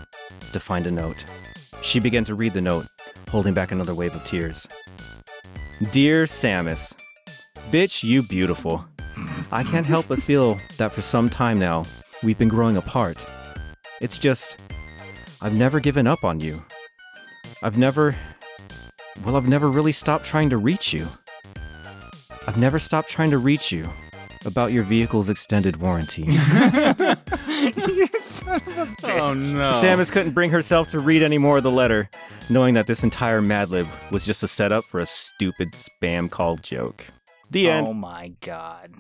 to 0.51 0.59
find 0.59 0.85
a 0.85 0.91
note. 0.91 1.23
She 1.81 1.99
began 1.99 2.23
to 2.25 2.35
read 2.35 2.53
the 2.53 2.61
note, 2.61 2.85
holding 3.27 3.55
back 3.55 3.71
another 3.71 3.95
wave 3.95 4.13
of 4.15 4.23
tears. 4.23 4.67
Dear 5.91 6.25
Samus, 6.25 6.93
Bitch, 7.71 8.03
you 8.03 8.21
beautiful. 8.21 8.85
I 9.51 9.63
can't 9.63 9.85
help 9.85 10.07
but 10.07 10.21
feel 10.21 10.59
that 10.77 10.91
for 10.91 11.01
some 11.01 11.27
time 11.27 11.57
now, 11.57 11.85
we've 12.21 12.37
been 12.37 12.49
growing 12.49 12.77
apart. 12.77 13.25
It's 13.99 14.19
just, 14.19 14.57
I've 15.41 15.57
never 15.57 15.79
given 15.79 16.05
up 16.05 16.23
on 16.23 16.39
you. 16.39 16.63
I've 17.63 17.77
never, 17.77 18.15
well, 19.25 19.35
I've 19.35 19.47
never 19.47 19.71
really 19.71 19.91
stopped 19.91 20.25
trying 20.25 20.51
to 20.51 20.57
reach 20.57 20.93
you. 20.93 21.07
I've 22.47 22.57
never 22.57 22.77
stopped 22.77 23.09
trying 23.09 23.31
to 23.31 23.39
reach 23.39 23.71
you 23.71 23.89
about 24.45 24.71
your 24.71 24.83
vehicle's 24.83 25.29
extended 25.29 25.77
warranty. 25.77 26.27
Oh 29.05 29.33
no. 29.33 29.69
Samus 29.69 30.11
couldn't 30.11 30.31
bring 30.31 30.49
herself 30.51 30.87
to 30.89 30.99
read 30.99 31.21
any 31.23 31.37
more 31.37 31.57
of 31.57 31.63
the 31.63 31.71
letter, 31.71 32.09
knowing 32.49 32.73
that 32.73 32.87
this 32.87 33.03
entire 33.03 33.41
Mad 33.41 33.69
Lib 33.69 33.87
was 34.11 34.25
just 34.25 34.43
a 34.43 34.47
setup 34.47 34.83
for 34.85 34.99
a 34.99 35.05
stupid 35.05 35.69
spam 35.73 36.29
call 36.29 36.57
joke. 36.57 37.05
The 37.51 37.67
oh 37.69 37.71
end. 37.71 37.87
Oh 37.87 37.93
my 37.93 38.33
god. 38.41 38.93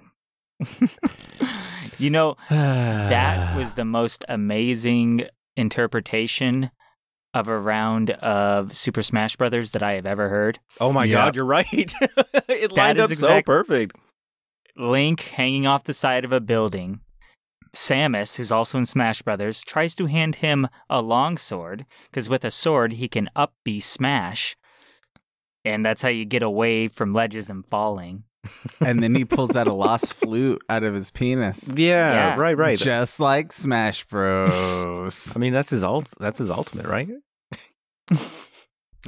you 1.97 2.09
know, 2.09 2.35
that 2.49 3.55
was 3.57 3.75
the 3.75 3.85
most 3.85 4.23
amazing 4.29 5.25
interpretation 5.57 6.71
of 7.33 7.47
a 7.47 7.57
round 7.57 8.11
of 8.11 8.75
Super 8.75 9.01
Smash 9.03 9.35
Brothers 9.35 9.71
that 9.71 9.81
I 9.83 9.93
have 9.93 10.05
ever 10.05 10.29
heard. 10.29 10.59
Oh 10.79 10.93
my 10.93 11.03
Yeah. 11.05 11.15
god, 11.15 11.35
you're 11.35 11.45
right. 11.45 11.93
it 12.47 12.71
lined 12.71 12.99
is 12.99 13.11
up 13.23 13.29
so 13.29 13.41
perfect. 13.41 13.95
Link 14.77 15.21
hanging 15.21 15.67
off 15.67 15.83
the 15.83 15.93
side 15.93 16.25
of 16.25 16.31
a 16.31 16.39
building. 16.41 16.99
Samus, 17.75 18.35
who's 18.37 18.51
also 18.51 18.77
in 18.77 18.85
Smash 18.85 19.21
Brothers, 19.23 19.61
tries 19.61 19.95
to 19.95 20.05
hand 20.05 20.35
him 20.35 20.67
a 20.89 21.01
long 21.01 21.37
sword 21.37 21.85
because 22.09 22.29
with 22.29 22.45
a 22.45 22.51
sword 22.51 22.93
he 22.93 23.07
can 23.07 23.29
up 23.35 23.53
B 23.63 23.79
smash, 23.79 24.55
and 25.65 25.83
that's 25.85 26.01
how 26.03 26.09
you 26.09 26.23
get 26.25 26.43
away 26.43 26.87
from 26.87 27.13
ledges 27.13 27.49
and 27.49 27.65
falling. 27.65 28.25
and 28.85 29.01
then 29.01 29.15
he 29.15 29.25
pulls 29.25 29.55
out 29.55 29.67
a 29.67 29.73
lost 29.73 30.13
flute 30.13 30.61
out 30.69 30.83
of 30.83 30.93
his 30.93 31.09
penis. 31.11 31.67
Yeah, 31.75 32.13
Yeah. 32.13 32.35
right, 32.35 32.57
right. 32.57 32.77
Just 32.77 33.19
like 33.19 33.51
Smash 33.51 34.05
Bros. 34.05 35.31
I 35.35 35.39
mean, 35.39 35.53
that's 35.53 35.69
his 35.71 35.83
ult. 35.83 36.13
That's 36.19 36.37
his 36.39 36.51
ultimate, 36.51 36.85
right? 36.85 37.09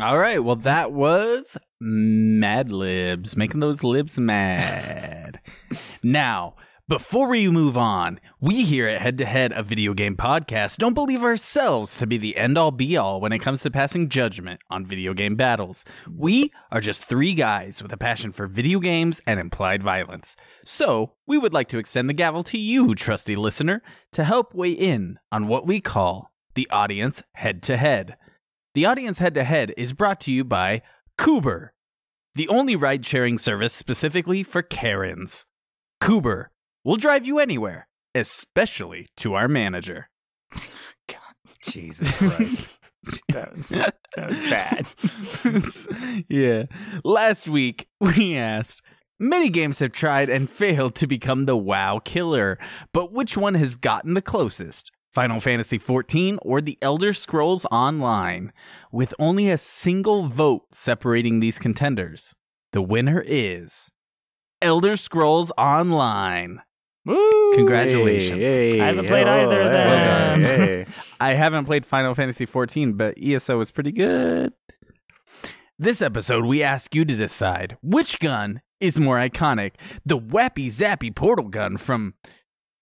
All 0.01 0.17
right, 0.17 0.43
well 0.43 0.55
that 0.57 0.91
was 0.91 1.57
Mad 1.79 2.71
Libs, 2.71 3.37
making 3.37 3.59
those 3.61 3.83
libs 3.83 4.19
mad. 4.19 5.24
Now, 6.03 6.55
before 6.87 7.29
we 7.29 7.49
move 7.49 7.77
on, 7.77 8.19
we 8.39 8.63
here 8.63 8.87
at 8.87 9.01
Head 9.01 9.17
to 9.17 9.25
Head, 9.25 9.51
a 9.55 9.63
video 9.63 9.95
game 9.95 10.15
podcast, 10.15 10.77
don't 10.77 10.93
believe 10.93 11.23
ourselves 11.23 11.97
to 11.97 12.05
be 12.05 12.17
the 12.17 12.37
end 12.37 12.59
all 12.59 12.69
be 12.69 12.95
all 12.95 13.19
when 13.19 13.31
it 13.31 13.39
comes 13.39 13.63
to 13.63 13.71
passing 13.71 14.07
judgment 14.07 14.61
on 14.69 14.85
video 14.85 15.15
game 15.15 15.35
battles. 15.35 15.83
We 16.07 16.53
are 16.71 16.81
just 16.81 17.03
three 17.03 17.33
guys 17.33 17.81
with 17.81 17.91
a 17.91 17.97
passion 17.97 18.31
for 18.31 18.45
video 18.45 18.79
games 18.79 19.19
and 19.25 19.39
implied 19.39 19.81
violence. 19.81 20.35
So, 20.63 21.13
we 21.25 21.39
would 21.39 21.53
like 21.53 21.69
to 21.69 21.79
extend 21.79 22.07
the 22.07 22.13
gavel 22.13 22.43
to 22.43 22.57
you, 22.59 22.93
trusty 22.93 23.35
listener, 23.35 23.81
to 24.11 24.23
help 24.23 24.53
weigh 24.53 24.73
in 24.73 25.17
on 25.31 25.47
what 25.47 25.65
we 25.65 25.81
call 25.81 26.31
the 26.53 26.69
audience 26.69 27.23
head 27.33 27.63
to 27.63 27.77
head. 27.77 28.15
The 28.75 28.85
audience 28.85 29.17
head 29.17 29.33
to 29.33 29.43
head 29.43 29.73
is 29.75 29.93
brought 29.93 30.19
to 30.21 30.31
you 30.31 30.43
by 30.43 30.83
Kuber, 31.17 31.69
the 32.35 32.47
only 32.47 32.75
ride 32.75 33.03
sharing 33.03 33.39
service 33.39 33.73
specifically 33.73 34.43
for 34.43 34.61
Karens. 34.61 35.47
Kuber 36.01 36.47
will 36.83 36.97
drive 36.97 37.25
you 37.25 37.39
anywhere, 37.39 37.87
especially 38.13 39.07
to 39.17 39.33
our 39.33 39.47
manager. 39.47 40.09
God, 41.07 41.35
Jesus 41.61 42.17
Christ. 42.17 42.71
That 43.29 43.55
was 43.55 43.69
that 43.69 43.95
was 44.17 44.41
bad. 44.49 46.25
yeah. 46.27 46.63
Last 47.03 47.47
week, 47.47 47.87
we 47.99 48.35
asked 48.35 48.81
Many 49.19 49.49
games 49.49 49.79
have 49.79 49.93
tried 49.93 50.29
and 50.29 50.49
failed 50.49 50.95
to 50.95 51.07
become 51.07 51.45
the 51.45 51.55
WoW 51.55 51.99
killer, 52.03 52.59
but 52.91 53.13
which 53.13 53.37
one 53.37 53.53
has 53.53 53.77
gotten 53.77 54.13
the 54.13 54.21
closest? 54.21 54.91
Final 55.13 55.39
Fantasy 55.39 55.79
XIV 55.79 56.37
or 56.41 56.59
The 56.59 56.77
Elder 56.81 57.13
Scrolls 57.13 57.65
Online? 57.71 58.51
With 58.91 59.13
only 59.17 59.49
a 59.49 59.57
single 59.57 60.23
vote 60.23 60.63
separating 60.73 61.39
these 61.39 61.57
contenders, 61.59 62.33
the 62.73 62.81
winner 62.81 63.23
is 63.25 63.89
Elder 64.65 64.95
Scrolls 64.95 65.51
Online. 65.59 66.59
Woo! 67.05 67.53
Congratulations. 67.53 68.41
Hey, 68.41 68.81
I 68.81 68.87
haven't 68.87 69.05
played 69.05 69.27
either 69.27 69.61
of 69.61 69.67
oh, 69.67 69.71
them. 69.71 70.39
hey. 70.41 70.85
I 71.19 71.35
haven't 71.35 71.65
played 71.65 71.85
Final 71.85 72.15
Fantasy 72.15 72.47
XIV, 72.47 72.97
but 72.97 73.15
ESO 73.21 73.59
is 73.59 73.69
pretty 73.69 73.91
good. 73.91 74.53
This 75.77 76.01
episode, 76.01 76.45
we 76.45 76.63
ask 76.63 76.95
you 76.95 77.05
to 77.05 77.15
decide 77.15 77.77
which 77.83 78.17
gun 78.17 78.63
is 78.79 78.99
more 78.99 79.17
iconic 79.17 79.73
the 80.03 80.17
Wappy 80.17 80.65
Zappy 80.65 81.13
Portal 81.13 81.49
gun 81.49 81.77
from 81.77 82.15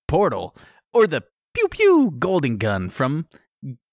Portal 0.08 0.56
or 0.94 1.06
the 1.06 1.26
Pew 1.54 1.68
Pew 1.68 2.16
Golden 2.18 2.56
gun 2.56 2.90
from 2.90 3.28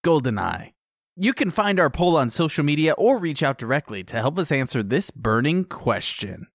GoldenEye. 0.05 0.74
You 1.16 1.32
can 1.32 1.51
find 1.51 1.80
our 1.80 1.91
poll 1.91 2.16
on 2.16 2.30
social 2.30 2.64
media 2.64 2.93
or 2.93 3.18
reach 3.18 3.43
out 3.43 3.59
directly 3.59 4.05
to 4.05 4.16
help 4.16 4.38
us 4.38 4.53
answer 4.53 4.84
this 4.84 5.11
burning 5.11 5.64
question. 5.64 6.47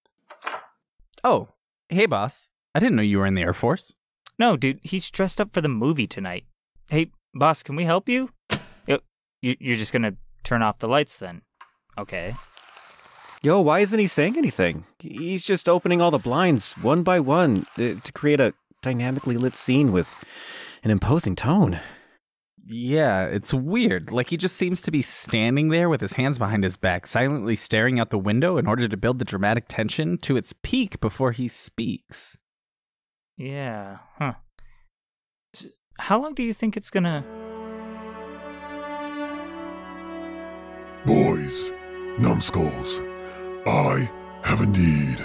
Oh, 1.25 1.47
hey, 1.89 2.05
boss. 2.05 2.49
I 2.75 2.79
didn't 2.79 2.97
know 2.97 3.01
you 3.01 3.17
were 3.17 3.25
in 3.25 3.33
the 3.33 3.41
Air 3.41 3.51
Force. 3.51 3.95
No, 4.37 4.55
dude, 4.55 4.79
he's 4.83 5.09
dressed 5.09 5.41
up 5.41 5.51
for 5.51 5.59
the 5.59 5.67
movie 5.67 6.05
tonight. 6.05 6.45
Hey, 6.87 7.09
boss, 7.33 7.63
can 7.63 7.75
we 7.75 7.85
help 7.85 8.07
you? 8.07 8.29
You 8.87 9.55
you're 9.59 9.75
just 9.75 9.91
gonna 9.91 10.13
turn 10.43 10.61
off 10.61 10.79
the 10.79 10.87
lights 10.87 11.19
then? 11.19 11.41
Okay. 11.97 12.35
Yo, 13.41 13.59
why 13.61 13.79
isn't 13.79 13.99
he 13.99 14.07
saying 14.07 14.37
anything? 14.37 14.85
He's 14.99 15.45
just 15.45 15.67
opening 15.67 15.99
all 15.99 16.11
the 16.11 16.17
blinds 16.17 16.73
one 16.73 17.03
by 17.03 17.19
one 17.19 17.65
uh, 17.77 17.93
to 18.03 18.11
create 18.13 18.39
a 18.39 18.53
dynamically 18.81 19.35
lit 19.35 19.55
scene 19.55 19.91
with 19.91 20.15
an 20.83 20.91
imposing 20.91 21.35
tone. 21.35 21.79
Yeah, 22.67 23.25
it's 23.25 23.53
weird. 23.53 24.11
Like 24.11 24.31
he 24.31 24.37
just 24.37 24.55
seems 24.55 24.81
to 24.83 24.91
be 24.91 25.01
standing 25.01 25.69
there 25.69 25.87
with 25.87 26.01
his 26.01 26.13
hands 26.13 26.37
behind 26.37 26.63
his 26.63 26.77
back, 26.77 27.05
silently 27.05 27.55
staring 27.55 27.99
out 27.99 28.09
the 28.09 28.17
window 28.17 28.57
in 28.57 28.65
order 28.65 28.87
to 28.87 28.97
build 28.97 29.19
the 29.19 29.25
dramatic 29.25 29.65
tension 29.67 30.17
to 30.19 30.35
its 30.35 30.53
peak 30.63 30.99
before 30.99 31.31
he 31.31 31.47
speaks. 31.47 32.37
Yeah. 33.37 33.99
Huh. 34.17 34.33
How 35.99 36.21
long 36.21 36.33
do 36.33 36.43
you 36.43 36.53
think 36.53 36.75
it's 36.75 36.89
gonna? 36.89 37.23
boys, 41.05 41.71
numbskulls, 42.17 43.01
I 43.67 44.09
have 44.43 44.61
a 44.61 44.65
need. 44.65 45.19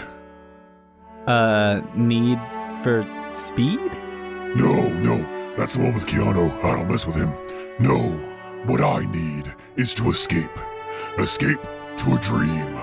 Uh, 1.26 1.80
need 1.94 2.38
for 2.82 3.06
speed? 3.32 3.80
No, 4.56 4.88
no, 5.00 5.16
that's 5.56 5.74
the 5.74 5.82
one 5.82 5.94
with 5.94 6.06
Keanu. 6.06 6.64
I 6.64 6.76
don't 6.76 6.88
mess 6.88 7.06
with 7.06 7.16
him. 7.16 7.30
No, 7.78 7.98
what 8.66 8.80
I 8.80 9.04
need 9.10 9.52
is 9.76 9.94
to 9.94 10.10
escape. 10.10 10.50
Escape 11.18 11.60
to 11.98 12.14
a 12.14 12.18
dream. 12.18 12.78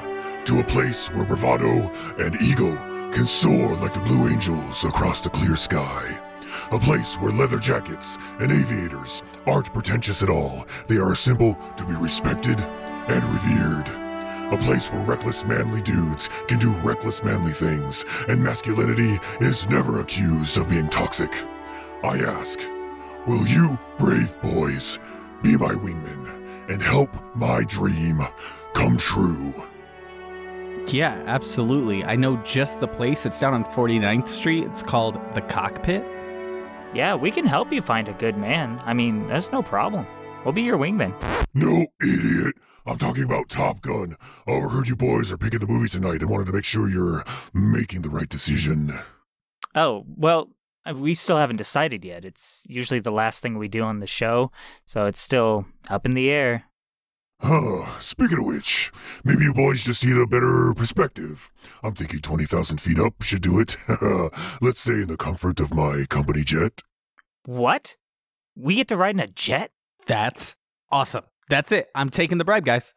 To 0.45 0.59
a 0.59 0.63
place 0.63 1.09
where 1.11 1.25
bravado 1.25 1.91
and 2.17 2.41
ego 2.41 2.75
can 3.11 3.25
soar 3.25 3.75
like 3.77 3.93
the 3.93 4.01
blue 4.01 4.27
angels 4.27 4.83
across 4.83 5.21
the 5.21 5.29
clear 5.29 5.55
sky. 5.55 6.19
A 6.71 6.79
place 6.79 7.17
where 7.17 7.31
leather 7.31 7.59
jackets 7.59 8.17
and 8.39 8.51
aviators 8.51 9.23
aren't 9.45 9.73
pretentious 9.73 10.23
at 10.23 10.29
all. 10.29 10.65
They 10.87 10.97
are 10.97 11.11
a 11.11 11.15
symbol 11.15 11.57
to 11.77 11.85
be 11.85 11.93
respected 11.93 12.59
and 12.59 13.23
revered. 13.25 13.87
A 14.53 14.57
place 14.57 14.91
where 14.91 15.03
reckless 15.03 15.45
manly 15.45 15.81
dudes 15.81 16.29
can 16.47 16.59
do 16.59 16.71
reckless 16.77 17.23
manly 17.23 17.51
things, 17.51 18.05
and 18.29 18.41
masculinity 18.41 19.19
is 19.41 19.69
never 19.69 19.99
accused 19.99 20.57
of 20.57 20.69
being 20.69 20.87
toxic. 20.87 21.31
I 22.03 22.19
ask, 22.19 22.59
will 23.25 23.47
you, 23.47 23.77
brave 23.97 24.39
boys, 24.41 24.99
be 25.41 25.57
my 25.57 25.73
wingmen 25.73 26.69
and 26.69 26.81
help 26.81 27.09
my 27.35 27.63
dream 27.63 28.21
come 28.73 28.97
true? 28.97 29.53
Yeah, 30.87 31.21
absolutely. 31.25 32.03
I 32.05 32.15
know 32.15 32.37
just 32.37 32.79
the 32.79 32.87
place. 32.87 33.25
It's 33.25 33.39
down 33.39 33.53
on 33.53 33.65
49th 33.65 34.29
Street. 34.29 34.65
It's 34.65 34.83
called 34.83 35.15
The 35.33 35.41
Cockpit. 35.41 36.05
Yeah, 36.93 37.15
we 37.15 37.31
can 37.31 37.45
help 37.45 37.73
you 37.73 37.81
find 37.81 38.07
a 38.07 38.13
good 38.13 38.37
man. 38.37 38.81
I 38.85 38.93
mean, 38.93 39.27
that's 39.27 39.51
no 39.51 39.61
problem. 39.61 40.05
We'll 40.45 40.53
be 40.53 40.61
your 40.61 40.77
wingman. 40.77 41.13
No, 41.53 41.87
idiot. 42.01 42.55
I'm 42.85 42.97
talking 42.97 43.23
about 43.23 43.49
Top 43.49 43.81
Gun. 43.81 44.15
I 44.47 44.51
overheard 44.51 44.87
you 44.87 44.95
boys 44.95 45.29
are 45.31 45.37
picking 45.37 45.59
the 45.59 45.67
movie 45.67 45.89
tonight 45.89 46.21
and 46.21 46.29
wanted 46.29 46.45
to 46.45 46.53
make 46.53 46.63
sure 46.63 46.87
you're 46.87 47.25
making 47.53 48.03
the 48.03 48.09
right 48.09 48.29
decision. 48.29 48.93
Oh, 49.75 50.05
well, 50.15 50.49
we 50.95 51.13
still 51.13 51.37
haven't 51.37 51.57
decided 51.57 52.05
yet. 52.05 52.25
It's 52.25 52.63
usually 52.67 52.99
the 52.99 53.11
last 53.11 53.41
thing 53.41 53.57
we 53.57 53.67
do 53.67 53.83
on 53.83 53.99
the 53.99 54.07
show, 54.07 54.51
so 54.85 55.05
it's 55.05 55.19
still 55.19 55.65
up 55.89 56.05
in 56.05 56.13
the 56.13 56.29
air. 56.29 56.65
Huh, 57.39 57.85
speaking 57.99 58.39
of 58.39 58.45
which, 58.45 58.91
maybe 59.23 59.43
you 59.43 59.53
boys 59.53 59.83
just 59.83 60.05
need 60.05 60.17
a 60.17 60.27
better 60.27 60.73
perspective. 60.73 61.51
I'm 61.83 61.93
thinking 61.93 62.19
20,000 62.19 62.81
feet 62.81 62.99
up 62.99 63.21
should 63.21 63.41
do 63.41 63.59
it. 63.59 63.77
Let's 64.61 64.81
say 64.81 64.93
in 64.93 65.07
the 65.07 65.17
comfort 65.17 65.59
of 65.59 65.73
my 65.73 66.05
company 66.09 66.43
jet. 66.43 66.81
What? 67.45 67.95
We 68.55 68.75
get 68.75 68.87
to 68.89 68.97
ride 68.97 69.15
in 69.15 69.19
a 69.19 69.27
jet? 69.27 69.71
That's 70.05 70.55
awesome. 70.91 71.25
That's 71.49 71.71
it. 71.71 71.87
I'm 71.95 72.09
taking 72.09 72.37
the 72.37 72.45
bribe, 72.45 72.65
guys. 72.65 72.95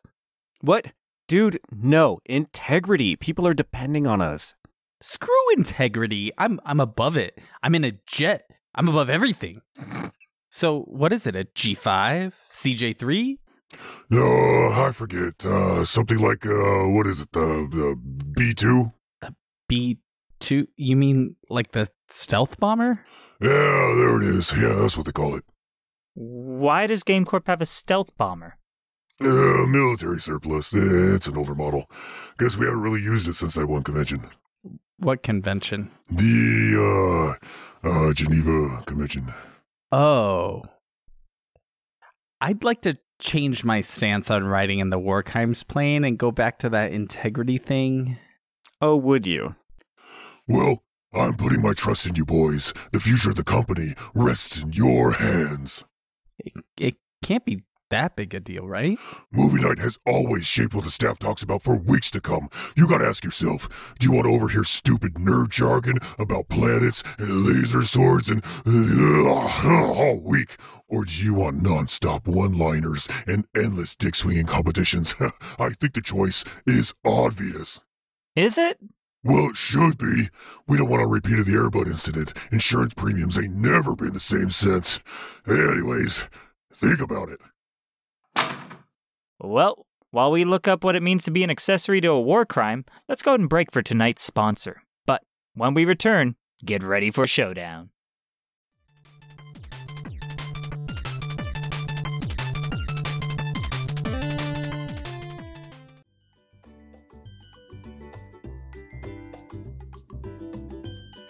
What? 0.61 0.87
Dude, 1.29 1.61
no. 1.71 2.19
Integrity. 2.27 3.15
People 3.15 3.47
are 3.47 3.55
depending 3.55 4.07
on 4.07 4.21
us. 4.21 4.55
Screw 5.01 5.53
integrity. 5.57 6.31
I'm 6.37 6.61
I'm 6.65 6.81
above 6.81 7.17
it. 7.17 7.39
I'm 7.63 7.75
in 7.75 7.85
a 7.85 7.93
jet. 8.07 8.43
I'm 8.75 8.89
above 8.89 9.09
everything. 9.11 9.63
So 10.51 10.83
what 10.83 11.13
is 11.13 11.27
it? 11.27 11.37
A 11.37 11.45
G5? 11.45 12.33
CJ3? 12.51 13.39
No, 14.11 14.73
I 14.73 14.91
forget. 14.93 15.47
Uh, 15.47 15.85
something 15.85 16.19
like, 16.19 16.45
uh, 16.45 16.89
what 16.89 17.07
is 17.07 17.21
it? 17.21 17.31
The, 17.33 17.69
the 17.71 17.97
B2? 18.37 18.93
B2? 19.71 20.67
You 20.77 20.97
mean 20.97 21.37
like 21.49 21.71
the 21.71 21.89
stealth 22.09 22.59
bomber? 22.59 23.05
Yeah, 23.41 23.95
there 23.97 24.21
it 24.21 24.25
is. 24.25 24.53
Yeah, 24.53 24.75
that's 24.75 24.97
what 24.97 25.07
they 25.07 25.13
call 25.13 25.37
it. 25.37 25.45
Why 26.15 26.87
does 26.89 27.05
GameCorp 27.05 27.47
have 27.47 27.63
a 27.63 27.67
stealth 27.67 28.17
bomber? 28.17 28.57
Uh, 29.21 29.67
military 29.67 30.21
surplus. 30.21 30.73
It's 30.75 31.29
an 31.29 31.37
older 31.37 31.55
model. 31.55 31.89
Guess 32.39 32.57
we 32.57 32.67
haven't 32.67 32.81
really 32.81 33.03
used 33.03 33.29
it 33.29 33.35
since 33.35 33.55
that 33.55 33.67
one 33.67 33.85
convention. 33.85 34.29
What 35.01 35.23
convention? 35.23 35.91
The, 36.11 37.37
uh, 37.83 37.89
uh, 37.89 38.13
Geneva 38.13 38.83
Convention. 38.85 39.33
Oh. 39.91 40.63
I'd 42.43 42.63
like 42.65 42.83
to 42.83 42.99
change 43.19 43.65
my 43.65 43.81
stance 43.81 44.31
on 44.31 44.45
riding 44.45 44.79
in 44.79 44.91
the 44.91 44.99
Warkheims 44.99 45.67
plane 45.67 46.05
and 46.05 46.19
go 46.19 46.31
back 46.31 46.59
to 46.59 46.69
that 46.71 46.93
integrity 46.93 47.57
thing. 47.57 48.19
Oh, 48.83 48.97
would 48.97 49.27
you? 49.27 49.57
Well, 50.47 50.83
I'm 51.15 51.35
putting 51.35 51.63
my 51.63 51.73
trust 51.73 52.07
in 52.07 52.15
you 52.15 52.27
boys. 52.27 52.75
The 52.93 53.01
future 53.01 53.31
of 53.31 53.37
the 53.37 53.45
company 53.45 53.95
rests 54.15 54.61
in 54.61 54.75
your 54.75 55.13
hands. 55.13 55.83
It, 56.39 56.53
it 56.79 56.97
can't 57.23 57.45
be 57.45 57.63
that 57.91 58.17
big 58.17 58.35
a 58.35 58.41
deal, 58.41 58.67
right? 58.67 58.99
Movie 59.31 59.61
night 59.61 59.79
has 59.79 59.99
always 60.07 60.47
shaped 60.47 60.75
what 60.75 60.85
the 60.85 60.91
staff 60.91 61.19
talks 61.19 61.43
about 61.43 61.63
for 61.63 61.77
weeks 61.77 62.11
to 62.13 62.21
come. 62.21 62.49
You 62.77 62.89
gotta 62.89 63.07
ask 63.07 63.25
yourself, 63.25 63.95
do 63.99 64.07
you 64.07 64.13
want 64.13 64.27
to 64.27 64.33
overhear 64.33 64.65
stupid 64.65 65.15
nerd 65.15 65.51
jargon 65.51 65.99
about 66.19 66.49
planets 66.49 67.03
and 67.19 67.45
laser 67.45 67.83
swords 67.83 68.29
and 68.29 68.43
uh, 68.67 69.31
all 69.69 70.21
week? 70.21 70.57
Or 70.89 71.05
do 71.05 71.25
you 71.25 71.35
want 71.35 71.63
non-stop 71.63 72.27
one-liners 72.27 73.09
and 73.27 73.47
endless 73.55 73.95
dick-swinging 73.95 74.47
competitions? 74.47 75.15
I 75.59 75.71
think 75.71 75.95
the 75.95 76.01
choice 76.03 76.45
is 76.67 76.95
obvious. 77.05 77.81
Is 78.35 78.59
it? 78.59 78.79
Well, 79.23 79.51
it 79.51 79.57
should 79.57 79.99
be. 79.99 80.31
We 80.67 80.79
don't 80.79 80.89
want 80.89 81.03
a 81.03 81.07
repeat 81.07 81.39
of 81.39 81.47
the 81.47 81.53
Air 81.53 81.69
Bud 81.69 81.87
incident. 81.87 82.33
Insurance 82.51 82.95
premiums 82.95 83.39
ain't 83.39 83.55
never 83.55 83.95
been 83.95 84.15
the 84.15 84.21
same 84.21 84.51
since. 84.51 84.99
Anyways, 85.47 86.29
think 86.73 87.01
about 87.01 87.29
it. 87.29 87.41
Well, 89.43 89.87
while 90.11 90.31
we 90.31 90.45
look 90.45 90.69
up 90.69 90.85
what 90.85 90.97
it 90.97 91.03
means 91.03 91.25
to 91.25 91.31
be 91.31 91.43
an 91.43 91.49
accessory 91.49 92.03
to 92.03 92.09
a 92.09 92.21
war 92.21 92.45
crime, 92.45 92.85
let's 93.09 93.23
go 93.23 93.31
ahead 93.31 93.41
and 93.41 93.49
break 93.49 93.73
for 93.73 93.81
tonight's 93.81 94.23
sponsor. 94.23 94.83
But 95.07 95.23
when 95.55 95.73
we 95.73 95.87
return, 95.87 96.37
get 96.63 96.83
ready 96.83 97.11
for 97.11 97.27
Showdown. 97.27 97.89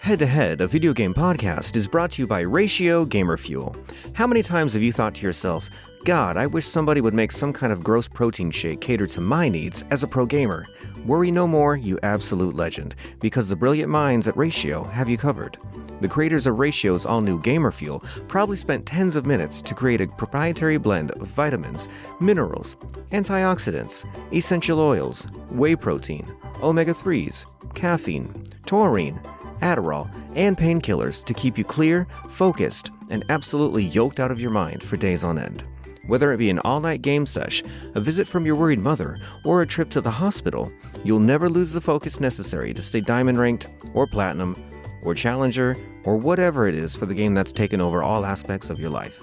Head 0.01 0.19
to 0.19 0.25
Head, 0.25 0.59
a 0.59 0.67
video 0.67 0.91
game 0.91 1.13
podcast, 1.13 1.77
is 1.77 1.87
brought 1.87 2.11
to 2.11 2.23
you 2.23 2.27
by 2.27 2.41
Ratio 2.41 3.05
Gamer 3.05 3.37
Fuel. 3.37 3.73
How 4.11 4.27
many 4.27 4.43
times 4.43 4.73
have 4.73 4.83
you 4.83 4.91
thought 4.91 5.15
to 5.15 5.25
yourself, 5.25 5.69
God, 6.03 6.35
I 6.35 6.47
wish 6.47 6.65
somebody 6.65 6.99
would 6.99 7.13
make 7.13 7.31
some 7.31 7.53
kind 7.53 7.71
of 7.71 7.83
gross 7.83 8.07
protein 8.07 8.49
shake 8.49 8.81
cater 8.81 9.05
to 9.05 9.21
my 9.21 9.47
needs 9.47 9.83
as 9.91 10.01
a 10.01 10.07
pro 10.07 10.25
gamer? 10.25 10.65
Worry 11.05 11.29
no 11.29 11.45
more, 11.45 11.77
you 11.77 11.99
absolute 12.01 12.55
legend, 12.55 12.95
because 13.19 13.47
the 13.47 13.55
brilliant 13.55 13.91
minds 13.91 14.27
at 14.27 14.35
Ratio 14.35 14.83
have 14.85 15.07
you 15.07 15.19
covered. 15.19 15.59
The 15.99 16.07
creators 16.07 16.47
of 16.47 16.57
Ratio's 16.57 17.05
all 17.05 17.21
new 17.21 17.39
Gamer 17.39 17.69
Fuel 17.69 18.03
probably 18.27 18.57
spent 18.57 18.87
tens 18.87 19.15
of 19.15 19.27
minutes 19.27 19.61
to 19.61 19.75
create 19.75 20.01
a 20.01 20.07
proprietary 20.07 20.77
blend 20.77 21.11
of 21.11 21.27
vitamins, 21.27 21.87
minerals, 22.19 22.77
antioxidants, 23.11 24.03
essential 24.33 24.79
oils, 24.79 25.25
whey 25.51 25.75
protein, 25.75 26.25
omega 26.63 26.93
3s, 26.93 27.45
caffeine, 27.75 28.41
taurine, 28.65 29.21
Adderall, 29.61 30.09
and 30.35 30.57
painkillers 30.57 31.23
to 31.23 31.35
keep 31.35 31.59
you 31.59 31.63
clear, 31.63 32.07
focused, 32.27 32.89
and 33.11 33.23
absolutely 33.29 33.83
yoked 33.83 34.19
out 34.19 34.31
of 34.31 34.41
your 34.41 34.49
mind 34.49 34.81
for 34.81 34.97
days 34.97 35.23
on 35.23 35.37
end. 35.37 35.63
Whether 36.07 36.33
it 36.33 36.37
be 36.37 36.49
an 36.49 36.59
all 36.59 36.79
night 36.79 37.01
game 37.01 37.25
sesh, 37.25 37.63
a 37.95 38.01
visit 38.01 38.27
from 38.27 38.45
your 38.45 38.55
worried 38.55 38.79
mother, 38.79 39.19
or 39.45 39.61
a 39.61 39.67
trip 39.67 39.89
to 39.91 40.01
the 40.01 40.11
hospital, 40.11 40.71
you'll 41.03 41.19
never 41.19 41.49
lose 41.49 41.71
the 41.71 41.81
focus 41.81 42.19
necessary 42.19 42.73
to 42.73 42.81
stay 42.81 43.01
diamond 43.01 43.39
ranked, 43.39 43.67
or 43.93 44.07
platinum, 44.07 44.55
or 45.03 45.13
challenger, 45.13 45.77
or 46.03 46.17
whatever 46.17 46.67
it 46.67 46.75
is 46.75 46.95
for 46.95 47.05
the 47.05 47.13
game 47.13 47.33
that's 47.33 47.51
taken 47.51 47.81
over 47.81 48.01
all 48.01 48.25
aspects 48.25 48.69
of 48.69 48.79
your 48.79 48.89
life. 48.89 49.19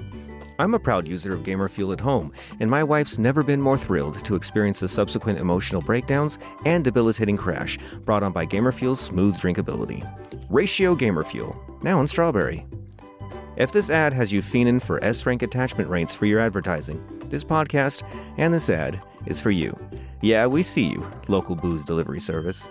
I'm 0.60 0.74
a 0.74 0.78
proud 0.78 1.06
user 1.06 1.32
of 1.32 1.44
Gamer 1.44 1.68
Fuel 1.68 1.92
at 1.92 2.00
home, 2.00 2.32
and 2.58 2.68
my 2.68 2.82
wife's 2.82 3.18
never 3.18 3.44
been 3.44 3.62
more 3.62 3.78
thrilled 3.78 4.24
to 4.24 4.34
experience 4.34 4.80
the 4.80 4.88
subsequent 4.88 5.38
emotional 5.38 5.82
breakdowns 5.82 6.38
and 6.64 6.82
debilitating 6.82 7.36
crash 7.36 7.78
brought 8.04 8.24
on 8.24 8.32
by 8.32 8.44
Gamer 8.44 8.72
Fuel's 8.72 9.00
smooth 9.00 9.36
drinkability. 9.36 10.02
Ratio 10.50 10.96
Gamer 10.96 11.22
Fuel, 11.24 11.56
now 11.82 12.00
in 12.00 12.08
strawberry. 12.08 12.66
If 13.56 13.72
this 13.72 13.90
ad 13.90 14.12
has 14.12 14.32
you 14.32 14.40
fiending 14.42 14.82
for 14.82 15.02
S 15.02 15.26
rank 15.26 15.42
attachment 15.42 15.90
rates 15.90 16.14
for 16.14 16.26
your 16.26 16.40
advertising, 16.40 17.04
this 17.26 17.44
podcast 17.44 18.02
and 18.38 18.52
this 18.54 18.70
ad 18.70 19.00
is 19.26 19.40
for 19.40 19.50
you. 19.50 19.76
Yeah, 20.20 20.46
we 20.46 20.62
see 20.62 20.88
you, 20.88 21.10
local 21.28 21.56
booze 21.56 21.84
delivery 21.84 22.20
service. 22.20 22.68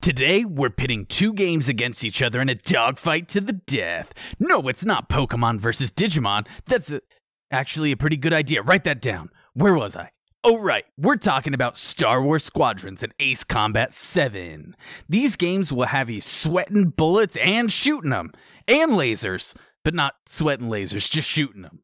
Today, 0.00 0.46
we're 0.46 0.70
pitting 0.70 1.04
two 1.04 1.34
games 1.34 1.68
against 1.68 2.04
each 2.04 2.22
other 2.22 2.40
in 2.40 2.48
a 2.48 2.54
dogfight 2.54 3.28
to 3.28 3.40
the 3.40 3.52
death. 3.52 4.14
No, 4.38 4.66
it's 4.68 4.84
not 4.84 5.10
Pokemon 5.10 5.60
versus 5.60 5.92
Digimon. 5.92 6.46
That's 6.66 6.90
a, 6.90 7.02
actually 7.50 7.92
a 7.92 7.98
pretty 7.98 8.16
good 8.16 8.32
idea. 8.32 8.62
Write 8.62 8.84
that 8.84 9.02
down. 9.02 9.28
Where 9.52 9.74
was 9.74 9.94
I? 9.94 10.10
Oh, 10.42 10.58
right. 10.58 10.86
We're 10.96 11.16
talking 11.16 11.52
about 11.52 11.76
Star 11.76 12.22
Wars 12.22 12.44
Squadrons 12.44 13.02
and 13.02 13.12
Ace 13.18 13.44
Combat 13.44 13.92
7. 13.92 14.74
These 15.06 15.36
games 15.36 15.70
will 15.70 15.84
have 15.84 16.08
you 16.08 16.22
sweating 16.22 16.90
bullets 16.90 17.36
and 17.36 17.70
shooting 17.70 18.08
them, 18.08 18.32
and 18.66 18.92
lasers, 18.92 19.54
but 19.84 19.92
not 19.92 20.14
sweating 20.24 20.68
lasers, 20.68 21.10
just 21.10 21.28
shooting 21.28 21.60
them. 21.60 21.80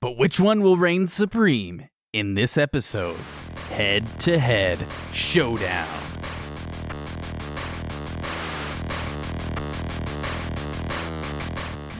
But 0.00 0.16
which 0.16 0.40
one 0.40 0.62
will 0.62 0.78
reign 0.78 1.08
supreme 1.08 1.90
in 2.14 2.36
this 2.36 2.56
episode's 2.56 3.40
head 3.68 4.06
to 4.20 4.38
head 4.38 4.78
showdown? 5.12 6.09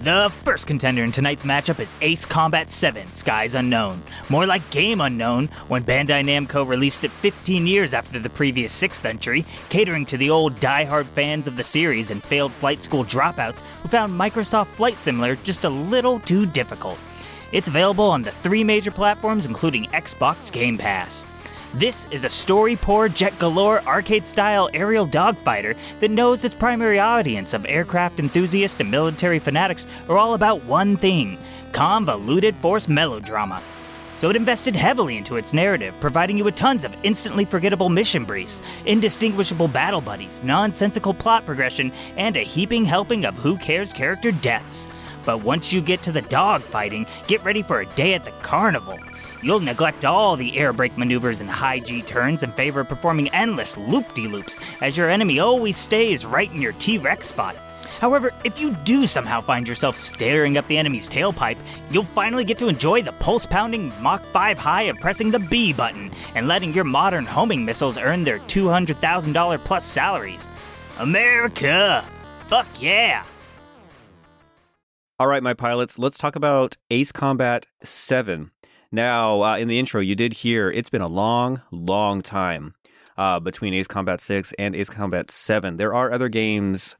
The 0.02 0.32
first 0.44 0.66
contender 0.66 1.04
in 1.04 1.12
tonight's 1.12 1.42
matchup 1.42 1.78
is 1.78 1.94
Ace 2.00 2.24
Combat 2.24 2.70
7 2.70 3.06
Skies 3.08 3.54
Unknown. 3.54 4.02
More 4.30 4.46
like 4.46 4.70
Game 4.70 4.98
Unknown, 4.98 5.48
when 5.68 5.84
Bandai 5.84 6.24
Namco 6.24 6.66
released 6.66 7.04
it 7.04 7.10
15 7.10 7.66
years 7.66 7.92
after 7.92 8.18
the 8.18 8.30
previous 8.30 8.72
6th 8.82 9.04
entry, 9.04 9.44
catering 9.68 10.06
to 10.06 10.16
the 10.16 10.30
old 10.30 10.58
die-hard 10.58 11.06
fans 11.08 11.46
of 11.46 11.58
the 11.58 11.62
series 11.62 12.10
and 12.10 12.24
failed 12.24 12.54
flight 12.54 12.82
school 12.82 13.04
dropouts 13.04 13.60
who 13.82 13.90
found 13.90 14.18
Microsoft 14.18 14.68
Flight 14.68 15.02
Simulator 15.02 15.36
just 15.44 15.64
a 15.64 15.68
little 15.68 16.18
too 16.20 16.46
difficult. 16.46 16.98
It's 17.52 17.68
available 17.68 18.06
on 18.06 18.22
the 18.22 18.30
three 18.30 18.64
major 18.64 18.90
platforms, 18.90 19.44
including 19.44 19.84
Xbox 19.88 20.50
Game 20.50 20.78
Pass. 20.78 21.26
This 21.74 22.08
is 22.10 22.24
a 22.24 22.30
story 22.30 22.74
poor, 22.74 23.08
jet 23.08 23.38
galore, 23.38 23.80
arcade 23.86 24.26
style 24.26 24.68
aerial 24.74 25.06
dogfighter 25.06 25.76
that 26.00 26.10
knows 26.10 26.44
its 26.44 26.52
primary 26.52 26.98
audience 26.98 27.54
of 27.54 27.64
aircraft 27.64 28.18
enthusiasts 28.18 28.80
and 28.80 28.90
military 28.90 29.38
fanatics 29.38 29.86
are 30.08 30.18
all 30.18 30.34
about 30.34 30.64
one 30.64 30.96
thing 30.96 31.38
convoluted 31.72 32.56
force 32.56 32.88
melodrama. 32.88 33.62
So 34.16 34.30
it 34.30 34.34
invested 34.34 34.74
heavily 34.74 35.16
into 35.16 35.36
its 35.36 35.52
narrative, 35.52 35.94
providing 36.00 36.36
you 36.36 36.42
with 36.42 36.56
tons 36.56 36.84
of 36.84 36.96
instantly 37.04 37.44
forgettable 37.44 37.88
mission 37.88 38.24
briefs, 38.24 38.62
indistinguishable 38.84 39.68
battle 39.68 40.00
buddies, 40.00 40.42
nonsensical 40.42 41.14
plot 41.14 41.46
progression, 41.46 41.92
and 42.16 42.36
a 42.36 42.40
heaping 42.40 42.84
helping 42.84 43.24
of 43.24 43.36
who 43.36 43.56
cares 43.56 43.92
character 43.92 44.32
deaths. 44.32 44.88
But 45.24 45.44
once 45.44 45.72
you 45.72 45.80
get 45.80 46.02
to 46.02 46.10
the 46.10 46.22
dog 46.22 46.62
fighting, 46.62 47.06
get 47.28 47.44
ready 47.44 47.62
for 47.62 47.80
a 47.80 47.86
day 47.86 48.14
at 48.14 48.24
the 48.24 48.32
carnival. 48.42 48.98
You'll 49.42 49.60
neglect 49.60 50.04
all 50.04 50.36
the 50.36 50.56
air 50.56 50.72
brake 50.72 50.98
maneuvers 50.98 51.40
and 51.40 51.48
high 51.48 51.78
G 51.78 52.02
turns 52.02 52.42
in 52.42 52.52
favor 52.52 52.80
of 52.80 52.88
performing 52.88 53.28
endless 53.30 53.76
loop 53.76 54.14
de 54.14 54.28
loops, 54.28 54.60
as 54.80 54.96
your 54.96 55.08
enemy 55.08 55.40
always 55.40 55.76
stays 55.76 56.26
right 56.26 56.52
in 56.52 56.60
your 56.60 56.72
T 56.72 56.98
Rex 56.98 57.28
spot. 57.28 57.56
However, 58.00 58.32
if 58.44 58.58
you 58.58 58.70
do 58.84 59.06
somehow 59.06 59.42
find 59.42 59.68
yourself 59.68 59.94
staring 59.94 60.56
up 60.56 60.66
the 60.68 60.78
enemy's 60.78 61.08
tailpipe, 61.08 61.58
you'll 61.90 62.04
finally 62.04 62.44
get 62.44 62.58
to 62.58 62.68
enjoy 62.68 63.02
the 63.02 63.12
pulse 63.12 63.44
pounding 63.44 63.92
Mach 64.00 64.22
5 64.22 64.56
high 64.56 64.84
of 64.84 64.98
pressing 65.00 65.30
the 65.30 65.38
B 65.38 65.74
button 65.74 66.10
and 66.34 66.48
letting 66.48 66.72
your 66.72 66.84
modern 66.84 67.26
homing 67.26 67.62
missiles 67.62 67.98
earn 67.98 68.24
their 68.24 68.38
$200,000 68.38 69.64
plus 69.64 69.84
salaries. 69.84 70.50
America! 70.98 72.02
Fuck 72.46 72.68
yeah! 72.80 73.22
All 75.18 75.26
right, 75.26 75.42
my 75.42 75.52
pilots, 75.52 75.98
let's 75.98 76.16
talk 76.16 76.36
about 76.36 76.78
Ace 76.90 77.12
Combat 77.12 77.66
7. 77.82 78.50
Now, 78.92 79.42
uh, 79.42 79.56
in 79.56 79.68
the 79.68 79.78
intro, 79.78 80.00
you 80.00 80.14
did 80.14 80.32
hear 80.32 80.70
it's 80.70 80.90
been 80.90 81.00
a 81.00 81.08
long, 81.08 81.62
long 81.70 82.22
time 82.22 82.74
uh, 83.16 83.38
between 83.38 83.72
Ace 83.74 83.86
Combat 83.86 84.20
6 84.20 84.52
and 84.58 84.74
Ace 84.74 84.90
Combat 84.90 85.30
7. 85.30 85.76
There 85.76 85.94
are 85.94 86.12
other 86.12 86.28
games, 86.28 86.96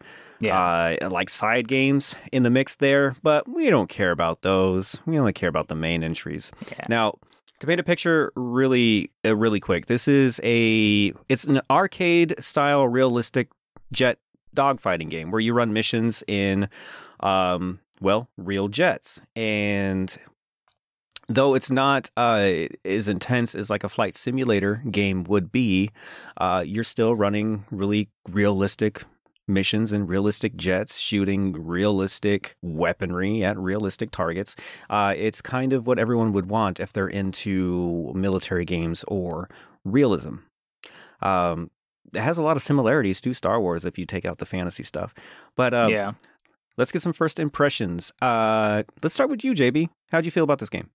uh, 0.47 0.97
like 1.11 1.29
side 1.29 1.67
games 1.67 2.15
in 2.31 2.45
the 2.45 2.51
mix 2.51 2.77
there, 2.77 3.17
but 3.23 3.49
we 3.49 3.71
don't 3.71 3.89
care 3.89 4.13
about 4.13 4.43
those. 4.43 5.01
We 5.05 5.19
only 5.19 5.33
care 5.33 5.49
about 5.49 5.69
the 5.69 5.75
main 5.75 6.05
entries. 6.05 6.53
Yeah. 6.71 6.87
Now, 6.89 7.15
to 7.59 7.67
paint 7.67 7.81
a 7.81 7.85
picture 7.85 8.33
really, 8.37 9.11
uh, 9.25 9.37
really 9.37 9.61
quick, 9.61 9.87
this 9.87 10.07
is 10.07 10.41
a 10.45 11.13
it's 11.29 11.45
an 11.45 11.61
arcade 11.71 12.35
style 12.39 12.87
realistic 12.87 13.49
jet 13.93 14.19
dogfighting 14.55 15.11
game 15.11 15.31
where 15.31 15.41
you 15.41 15.53
run 15.53 15.73
missions 15.73 16.23
in, 16.27 16.69
um, 17.21 17.81
well, 18.01 18.29
real 18.37 18.69
jets 18.69 19.21
and 19.37 20.17
though 21.31 21.55
it's 21.55 21.71
not 21.71 22.11
uh, 22.17 22.67
as 22.85 23.09
intense 23.09 23.55
as 23.55 23.71
like 23.71 23.85
a 23.85 23.89
flight 23.89 24.15
simulator 24.15 24.83
game 24.91 25.25
would 25.25 25.53
be, 25.53 25.91
uh, 26.37 26.63
you're 26.67 26.85
still 26.85 27.15
running 27.15 27.65
really 27.71 28.09
realistic 28.29 29.05
missions 29.47 29.93
in 29.93 30.07
realistic 30.07 30.57
jets, 30.57 30.99
shooting 30.99 31.53
realistic 31.53 32.57
weaponry 32.63 33.45
at 33.45 33.57
realistic 33.59 34.11
targets. 34.11 34.57
Uh, 34.89 35.15
it's 35.17 35.41
kind 35.41 35.73
of 35.73 35.87
what 35.87 35.99
everyone 35.99 36.33
would 36.33 36.51
want 36.51 36.81
if 36.81 36.93
they're 36.93 37.09
into 37.09 38.13
military 38.15 38.65
games 38.65 39.05
or 39.09 39.49
realism. 39.85 40.37
Um, 41.23 41.71
it 42.13 42.21
has 42.23 42.39
a 42.39 42.43
lot 42.43 42.57
of 42.57 42.63
similarities 42.63 43.21
to 43.21 43.33
Star 43.35 43.61
Wars 43.61 43.85
if 43.85 43.99
you 43.99 44.05
take 44.05 44.25
out 44.25 44.39
the 44.39 44.47
fantasy 44.47 44.83
stuff. 44.83 45.15
But 45.57 45.75
uh, 45.75 45.87
yeah. 45.89 46.13
let's 46.77 46.91
get 46.91 47.03
some 47.03 47.13
first 47.13 47.39
impressions. 47.39 48.13
Uh, 48.21 48.83
let's 49.03 49.15
start 49.15 49.31
with 49.31 49.45
you, 49.45 49.53
JB. 49.53 49.91
How'd 50.11 50.25
you 50.25 50.33
feel 50.33 50.45
about 50.45 50.59
this 50.59 50.71
game? 50.71 50.91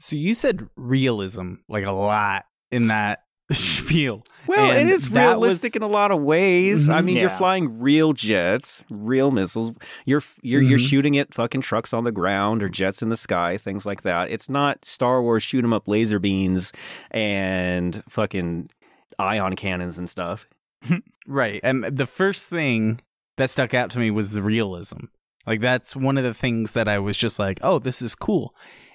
So 0.00 0.16
you 0.16 0.34
said 0.34 0.68
realism 0.76 1.54
like 1.68 1.84
a 1.86 1.92
lot 1.92 2.46
in 2.72 2.88
that 2.88 3.20
spiel. 3.52 4.24
Well, 4.46 4.70
And 4.70 4.88
it 4.88 4.92
is 4.92 5.10
realistic 5.10 5.74
was- 5.74 5.76
in 5.76 5.82
a 5.82 5.88
lot 5.88 6.10
of 6.10 6.20
ways. 6.20 6.88
I 6.88 7.00
Mhm. 7.00 7.04
mean, 7.04 7.16
you're 7.18 7.28
flying 7.30 7.78
real 7.80 8.12
jets, 8.12 8.82
real 8.90 9.30
missiles. 9.30 9.72
You're 10.06 10.22
you're 10.42 10.62
you're 10.62 10.78
Mhm. 10.78 10.88
shooting 10.88 11.18
at 11.18 11.34
fucking 11.34 11.60
trucks 11.62 11.92
on 11.92 12.04
the 12.04 12.12
ground 12.12 12.62
or 12.62 12.68
jets 12.68 13.02
in 13.02 13.08
the 13.10 13.16
sky, 13.16 13.58
things 13.58 13.84
like 13.84 14.02
that. 14.02 14.30
It's 14.30 14.48
not 14.48 14.84
Star 14.84 15.20
Wars 15.22 15.42
shoot 15.42 15.62
'em 15.64 15.72
up 15.72 15.86
laser 15.88 16.18
beams 16.18 16.72
and 17.10 18.02
fucking 18.08 18.70
ion 19.18 19.56
cannons 19.56 19.98
and 19.98 20.08
stuff. 20.08 20.46
Right. 21.26 21.60
And 21.62 21.84
the 21.84 22.06
first 22.06 22.48
thing 22.48 23.00
that 23.36 23.50
stuck 23.50 23.72
out 23.74 23.90
to 23.90 24.00
me 24.00 24.10
was 24.10 24.30
the 24.32 24.42
realism. 24.42 25.04
Like 25.46 25.60
that's 25.60 25.94
one 25.94 26.18
of 26.18 26.24
the 26.24 26.34
things 26.34 26.72
that 26.72 26.88
I 26.88 26.98
was 26.98 27.16
just 27.16 27.38
like, 27.38 27.60
"Oh, 27.62 27.78
this 27.78 28.02
is 28.02 28.14
cool." 28.16 28.52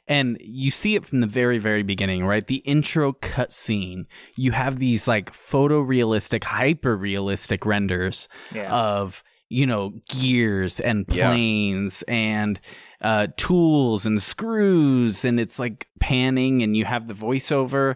And 0.08 0.38
you 0.40 0.70
see 0.72 0.96
it 0.96 1.06
from 1.06 1.20
the 1.22 1.28
very 1.28 1.58
very 1.58 1.84
beginning, 1.84 2.26
right? 2.26 2.46
The 2.46 2.58
intro 2.58 3.14
cutscene. 3.14 4.06
You 4.36 4.52
have 4.52 4.80
these 4.80 5.08
like 5.08 5.32
photorealistic, 5.34 6.44
hyper 6.44 6.96
realistic 6.96 7.66
renders 7.66 8.28
Yeah. 8.54 8.74
of 8.74 9.24
you 9.50 9.66
know 9.68 9.94
gears 10.10 10.80
and 10.80 11.06
Yeah. 11.10 11.30
planes 11.30 12.04
and 12.08 12.60
uh, 13.02 13.28
tools 13.38 14.06
and 14.06 14.22
screws 14.22 15.24
and 15.26 15.40
it's 15.40 15.60
like 15.60 15.88
panning 16.00 16.64
and 16.64 16.76
you 16.76 16.86
have 16.86 17.08
the 17.08 17.14
voiceover 17.14 17.96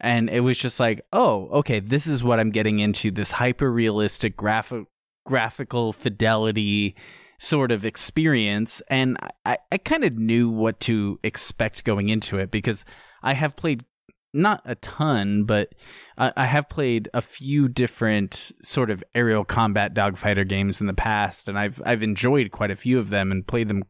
and 0.00 0.28
it 0.28 0.40
was 0.40 0.58
just 0.58 0.78
like 0.78 1.00
oh 1.12 1.48
okay 1.52 1.80
this 1.80 2.06
is 2.06 2.22
what 2.22 2.38
i'm 2.38 2.50
getting 2.50 2.80
into 2.80 3.10
this 3.10 3.30
hyper 3.30 3.70
realistic 3.72 4.36
graphic 4.36 4.84
graphical 5.24 5.92
fidelity 5.94 6.94
sort 7.40 7.72
of 7.72 7.84
experience 7.84 8.80
and 8.88 9.16
i, 9.44 9.56
I 9.72 9.78
kind 9.78 10.04
of 10.04 10.16
knew 10.16 10.48
what 10.48 10.78
to 10.80 11.18
expect 11.24 11.84
going 11.84 12.08
into 12.08 12.38
it 12.38 12.50
because 12.50 12.84
i 13.22 13.32
have 13.32 13.56
played 13.56 13.84
not 14.32 14.62
a 14.64 14.76
ton, 14.76 15.44
but 15.44 15.74
I, 16.16 16.32
I 16.36 16.46
have 16.46 16.68
played 16.68 17.08
a 17.12 17.20
few 17.20 17.68
different 17.68 18.52
sort 18.62 18.90
of 18.90 19.02
aerial 19.14 19.44
combat 19.44 19.94
dogfighter 19.94 20.46
games 20.46 20.80
in 20.80 20.86
the 20.86 20.94
past, 20.94 21.48
and 21.48 21.58
I've 21.58 21.82
I've 21.84 22.02
enjoyed 22.02 22.50
quite 22.50 22.70
a 22.70 22.76
few 22.76 22.98
of 22.98 23.10
them 23.10 23.32
and 23.32 23.46
played 23.46 23.68
them, 23.68 23.82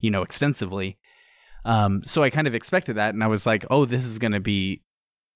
you 0.00 0.10
know, 0.10 0.22
extensively. 0.22 0.98
Um, 1.64 2.02
so 2.04 2.22
I 2.22 2.30
kind 2.30 2.46
of 2.46 2.54
expected 2.54 2.96
that, 2.96 3.14
and 3.14 3.22
I 3.22 3.26
was 3.26 3.46
like, 3.46 3.66
oh, 3.70 3.84
this 3.84 4.04
is 4.04 4.18
going 4.18 4.32
to 4.32 4.40
be 4.40 4.82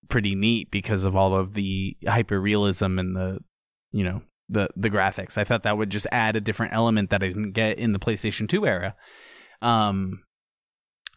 pretty 0.09 0.35
neat 0.35 0.71
because 0.71 1.05
of 1.05 1.17
all 1.17 1.35
of 1.35 1.55
the 1.55 1.97
hyper 2.07 2.41
realism 2.41 2.99
and 2.99 3.15
the, 3.15 3.39
you 3.93 4.05
know, 4.05 4.23
the 4.51 4.69
the 4.77 4.91
graphics. 4.91 5.39
I 5.39 5.45
thought 5.45 5.63
that 5.63 5.79
would 5.79 5.91
just 5.91 6.07
add 6.13 6.37
a 6.37 6.41
different 6.41 6.73
element 6.75 7.11
that 7.11 7.23
I 7.23 7.29
didn't 7.29 7.53
get 7.53 7.79
in 7.79 7.93
the 7.93 7.99
PlayStation 7.99 8.49
Two 8.49 8.67
era. 8.67 8.95
Um, 9.63 10.25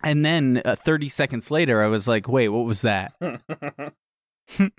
and 0.04 0.26
then 0.26 0.62
uh, 0.66 0.76
30 0.76 1.08
seconds 1.10 1.50
later, 1.50 1.82
I 1.82 1.88
was 1.88 2.08
like, 2.08 2.28
wait, 2.28 2.50
what 2.50 2.66
was 2.66 2.82
that? 2.82 3.16
and 4.60 4.72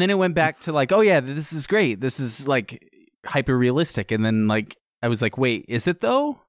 then 0.00 0.10
it 0.10 0.18
went 0.18 0.36
back 0.36 0.60
to 0.60 0.72
like, 0.72 0.92
oh 0.92 1.00
yeah, 1.00 1.20
this 1.20 1.52
is 1.52 1.66
great. 1.66 2.00
This 2.00 2.20
is 2.20 2.46
like 2.46 2.80
hyper 3.26 3.58
realistic. 3.58 4.12
And 4.12 4.24
then 4.24 4.46
like 4.46 4.76
I 5.02 5.08
was 5.08 5.20
like, 5.22 5.36
wait, 5.36 5.64
is 5.68 5.88
it 5.88 6.00
though? 6.00 6.40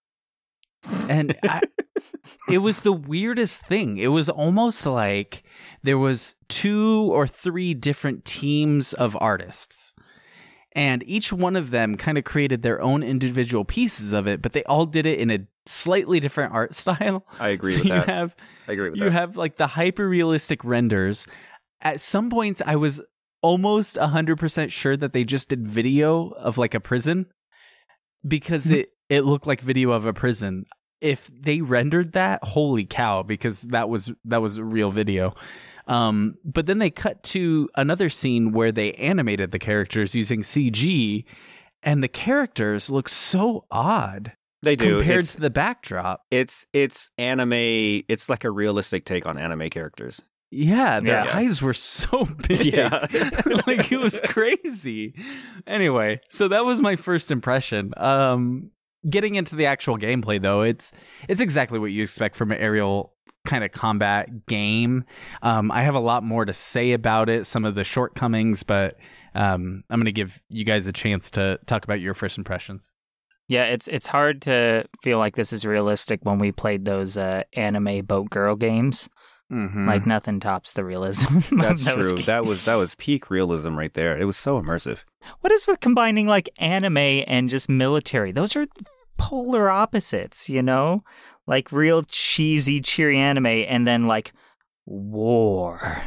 And 1.10 1.36
I, 1.44 1.62
it 2.50 2.60
was 2.60 2.82
the 2.82 2.94
weirdest 2.94 3.62
thing. 3.62 3.98
It 3.98 4.10
was 4.10 4.30
almost 4.30 4.86
like 4.86 5.44
there 5.82 5.98
was 5.98 6.36
two 6.48 7.10
or 7.12 7.26
three 7.26 7.74
different 7.74 8.24
teams 8.24 8.94
of 8.94 9.18
artists. 9.20 9.95
And 10.76 11.04
each 11.08 11.32
one 11.32 11.56
of 11.56 11.72
them 11.72 11.96
kind 11.96 12.18
of 12.18 12.26
created 12.26 12.62
their 12.62 12.82
own 12.82 13.02
individual 13.02 13.64
pieces 13.64 14.12
of 14.12 14.28
it, 14.28 14.42
but 14.42 14.52
they 14.52 14.64
all 14.66 14.86
did 14.86 15.06
it 15.06 15.20
in 15.20 15.32
a 15.32 15.48
slightly 15.66 16.20
different 16.20 16.54
art 16.54 16.76
style. 16.82 17.26
I 17.40 17.50
agree 17.50 17.74
So 17.76 17.80
with 17.80 17.86
you 17.86 17.96
that. 17.96 18.10
have 18.10 18.36
I 18.68 18.74
agree 18.74 18.90
with 18.90 19.00
you 19.00 19.06
that. 19.06 19.12
have 19.12 19.38
like 19.38 19.58
the 19.58 19.68
hyper 19.68 20.08
realistic 20.08 20.64
renders. 20.64 21.28
At 21.82 22.02
some 22.02 22.30
points, 22.30 22.62
I 22.66 22.76
was 22.76 23.00
almost 23.42 23.96
100% 23.96 24.72
sure 24.72 24.98
that 24.98 25.14
they 25.14 25.24
just 25.24 25.50
did 25.50 25.68
video 25.68 26.30
of 26.30 26.58
like 26.58 26.74
a 26.74 26.80
prison 26.80 27.28
because 28.28 28.66
mm-hmm. 28.66 28.76
it, 28.76 28.92
it 29.10 29.22
looked 29.22 29.48
like 29.48 29.62
video 29.62 29.92
of 29.92 30.06
a 30.06 30.14
prison. 30.14 30.66
If 31.00 31.30
they 31.32 31.62
rendered 31.62 32.14
that, 32.14 32.44
holy 32.44 32.86
cow, 32.86 33.22
because 33.22 33.62
that 33.64 33.88
was 33.88 34.12
that 34.24 34.42
was 34.42 34.58
a 34.58 34.64
real 34.64 34.92
video. 34.92 35.36
Um, 35.88 36.36
but 36.44 36.66
then 36.66 36.80
they 36.80 36.90
cut 36.90 37.22
to 37.24 37.70
another 37.76 38.10
scene 38.10 38.52
where 38.52 38.72
they 38.72 38.94
animated 38.94 39.52
the 39.52 39.60
characters 39.60 40.16
using 40.16 40.42
CG, 40.42 41.26
and 41.84 42.02
the 42.04 42.08
characters 42.08 42.90
look 42.90 43.08
so 43.10 43.66
odd. 43.70 44.34
They 44.64 44.76
do. 44.76 44.98
compared 44.98 45.20
It's, 45.20 45.36
to 45.36 45.42
the 45.42 45.52
backdrop. 45.52 46.22
it's 46.32 46.66
it's 46.74 47.12
anime. 47.20 47.54
It's 48.08 48.30
like 48.30 48.44
a 48.44 48.50
realistic 48.50 49.06
take 49.06 49.28
on 49.28 49.38
anime 49.38 49.70
characters. 49.70 50.22
Yeah, 50.50 51.02
their 51.02 51.24
Yeah. 51.26 51.38
eyes 51.38 51.62
were 51.62 51.74
so 51.74 52.26
big. 52.48 52.66
Yeah. 52.66 52.90
like 53.68 53.92
it 53.92 54.00
was 54.00 54.22
crazy. 54.22 55.14
Anyway, 55.68 56.22
so 56.30 56.48
that 56.48 56.66
was 56.66 56.82
my 56.82 56.96
first 56.96 57.30
impression. 57.30 57.94
Um 57.98 58.72
getting 59.08 59.36
into 59.36 59.56
the 59.56 59.68
actual 59.68 60.00
gameplay 60.00 60.42
though, 60.42 60.62
it's 60.62 60.92
it's 61.28 61.42
exactly 61.42 61.78
what 61.78 61.92
you 61.92 62.02
expect 62.02 62.36
from 62.36 62.52
an 62.52 62.58
aerial 62.58 63.14
kind 63.46 63.64
of 63.64 63.72
combat 63.72 64.46
game. 64.46 65.06
Um 65.42 65.72
I 65.72 65.84
have 65.84 65.96
a 65.96 66.00
lot 66.00 66.24
more 66.24 66.46
to 66.46 66.54
say 66.54 66.92
about 66.92 67.30
it, 67.30 67.46
some 67.46 67.66
of 67.66 67.76
the 67.76 67.84
shortcomings, 67.84 68.64
but 68.64 68.98
um 69.34 69.84
I'm 69.90 70.00
going 70.00 70.06
to 70.06 70.12
give 70.12 70.42
you 70.50 70.66
guys 70.66 70.88
a 70.88 70.94
chance 70.94 71.32
to 71.32 71.60
talk 71.66 71.84
about 71.84 72.00
your 72.00 72.14
first 72.14 72.38
impressions. 72.38 72.92
Yeah, 73.48 73.66
it's 73.66 73.88
it's 73.88 74.08
hard 74.08 74.42
to 74.44 74.86
feel 75.02 75.20
like 75.20 75.36
this 75.36 75.54
is 75.54 75.66
realistic 75.66 76.22
when 76.24 76.40
we 76.40 76.52
played 76.52 76.86
those 76.86 77.16
uh, 77.16 77.44
anime 77.54 78.04
boat 78.06 78.30
girl 78.32 78.56
games. 78.56 79.08
Mm-hmm. 79.52 79.88
Like 79.88 80.08
nothing 80.08 80.40
tops 80.40 80.74
the 80.74 80.84
realism. 80.84 81.40
That's 81.62 81.84
those 81.86 82.08
true. 82.08 82.14
games. 82.14 82.26
That 82.26 82.46
was 82.46 82.66
that 82.66 82.76
was 82.76 82.96
peak 82.96 83.30
realism 83.30 83.78
right 83.78 83.94
there. 83.94 84.18
It 84.18 84.26
was 84.26 84.38
so 84.38 84.60
immersive. 84.60 85.04
What 85.42 85.54
is 85.54 85.68
with 85.68 85.80
combining 85.80 86.28
like 86.28 86.50
anime 86.58 86.98
and 86.98 87.48
just 87.48 87.70
military? 87.70 88.32
Those 88.32 88.56
are 88.56 88.66
polar 89.18 89.70
opposites, 89.70 90.50
you 90.50 90.62
know? 90.62 91.04
Like 91.48 91.72
real 91.72 92.04
cheesy, 92.04 92.82
cheery 92.82 93.18
anime, 93.18 93.46
and 93.46 93.86
then 93.88 94.08
like 94.08 94.34
war. 94.86 96.02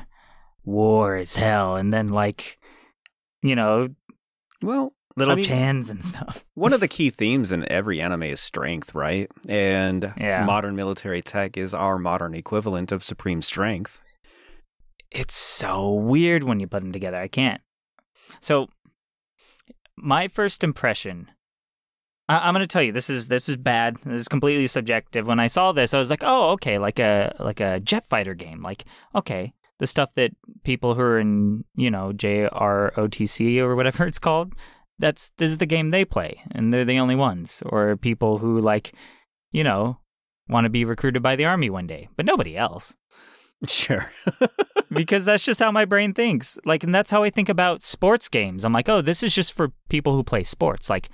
War 0.64 1.16
is 1.16 1.36
hell. 1.36 1.76
And 1.76 1.92
then 1.92 2.08
like, 2.08 2.58
you 3.42 3.54
know, 3.54 3.88
Well, 4.62 4.92
little 5.16 5.32
I 5.32 5.36
mean- 5.36 5.44
chans 5.44 5.90
and 5.90 6.04
stuff. 6.04 6.44
one 6.54 6.72
of 6.72 6.80
the 6.80 6.88
key 6.96 7.10
themes 7.10 7.52
in 7.52 7.70
every 7.70 8.00
anime 8.00 8.24
is 8.24 8.40
strength, 8.40 8.94
right? 8.94 9.30
And 9.48 10.12
Yeah. 10.18 10.44
modern 10.44 10.74
military 10.76 11.22
tech 11.22 11.56
is 11.56 11.72
our 11.74 11.98
modern 11.98 12.34
equivalent 12.34 12.90
of 12.92 13.02
supreme 13.02 13.42
strength. 13.42 14.00
It's 15.10 15.36
so 15.36 15.90
weird 15.92 16.42
when 16.44 16.60
you 16.60 16.66
put 16.66 16.82
them 16.82 16.92
together. 16.92 17.16
I 17.18 17.28
can't. 17.28 17.62
So, 18.40 18.68
my 19.96 20.28
first 20.28 20.62
impression. 20.62 21.30
I- 22.28 22.46
I'm 22.48 22.54
going 22.54 22.62
to 22.62 22.66
tell 22.66 22.82
you 22.82 22.92
this 22.92 23.10
is 23.10 23.28
this 23.28 23.48
is 23.48 23.56
bad. 23.56 23.96
This 24.04 24.22
is 24.22 24.28
completely 24.28 24.66
subjective. 24.66 25.26
When 25.26 25.40
I 25.40 25.46
saw 25.46 25.72
this, 25.72 25.94
I 25.94 25.98
was 25.98 26.10
like, 26.10 26.22
"Oh, 26.22 26.50
okay, 26.50 26.78
like 26.78 26.98
a 26.98 27.34
like 27.38 27.60
a 27.60 27.80
jet 27.80 28.06
fighter 28.08 28.34
game. 28.34 28.62
Like, 28.62 28.84
okay, 29.14 29.54
the 29.78 29.86
stuff 29.86 30.14
that 30.14 30.32
people 30.64 30.94
who 30.94 31.00
are 31.02 31.18
in 31.18 31.64
you 31.74 31.90
know 31.90 32.12
JROTC 32.12 33.58
or 33.58 33.76
whatever 33.76 34.06
it's 34.06 34.18
called. 34.18 34.54
That's 34.98 35.30
this 35.38 35.50
is 35.50 35.58
the 35.58 35.66
game 35.66 35.88
they 35.90 36.04
play, 36.04 36.42
and 36.50 36.72
they're 36.72 36.84
the 36.84 36.98
only 36.98 37.14
ones. 37.14 37.62
Or 37.64 37.96
people 37.96 38.38
who 38.38 38.60
like, 38.60 38.92
you 39.52 39.62
know, 39.64 39.98
want 40.48 40.64
to 40.64 40.70
be 40.70 40.84
recruited 40.84 41.22
by 41.22 41.36
the 41.36 41.44
army 41.44 41.70
one 41.70 41.86
day, 41.86 42.08
but 42.16 42.26
nobody 42.26 42.56
else 42.56 42.96
Sure. 43.68 44.10
because 44.92 45.24
that's 45.24 45.44
just 45.44 45.60
how 45.60 45.70
my 45.70 45.84
brain 45.84 46.14
thinks. 46.14 46.58
Like, 46.64 46.84
and 46.84 46.94
that's 46.94 47.10
how 47.10 47.22
I 47.22 47.30
think 47.30 47.48
about 47.48 47.82
sports 47.82 48.28
games. 48.28 48.64
I'm 48.64 48.72
like, 48.72 48.88
oh, 48.88 49.00
this 49.00 49.22
is 49.22 49.34
just 49.34 49.52
for 49.52 49.72
people 49.88 50.14
who 50.14 50.22
play 50.22 50.44
sports. 50.44 50.88
Like, 50.88 51.08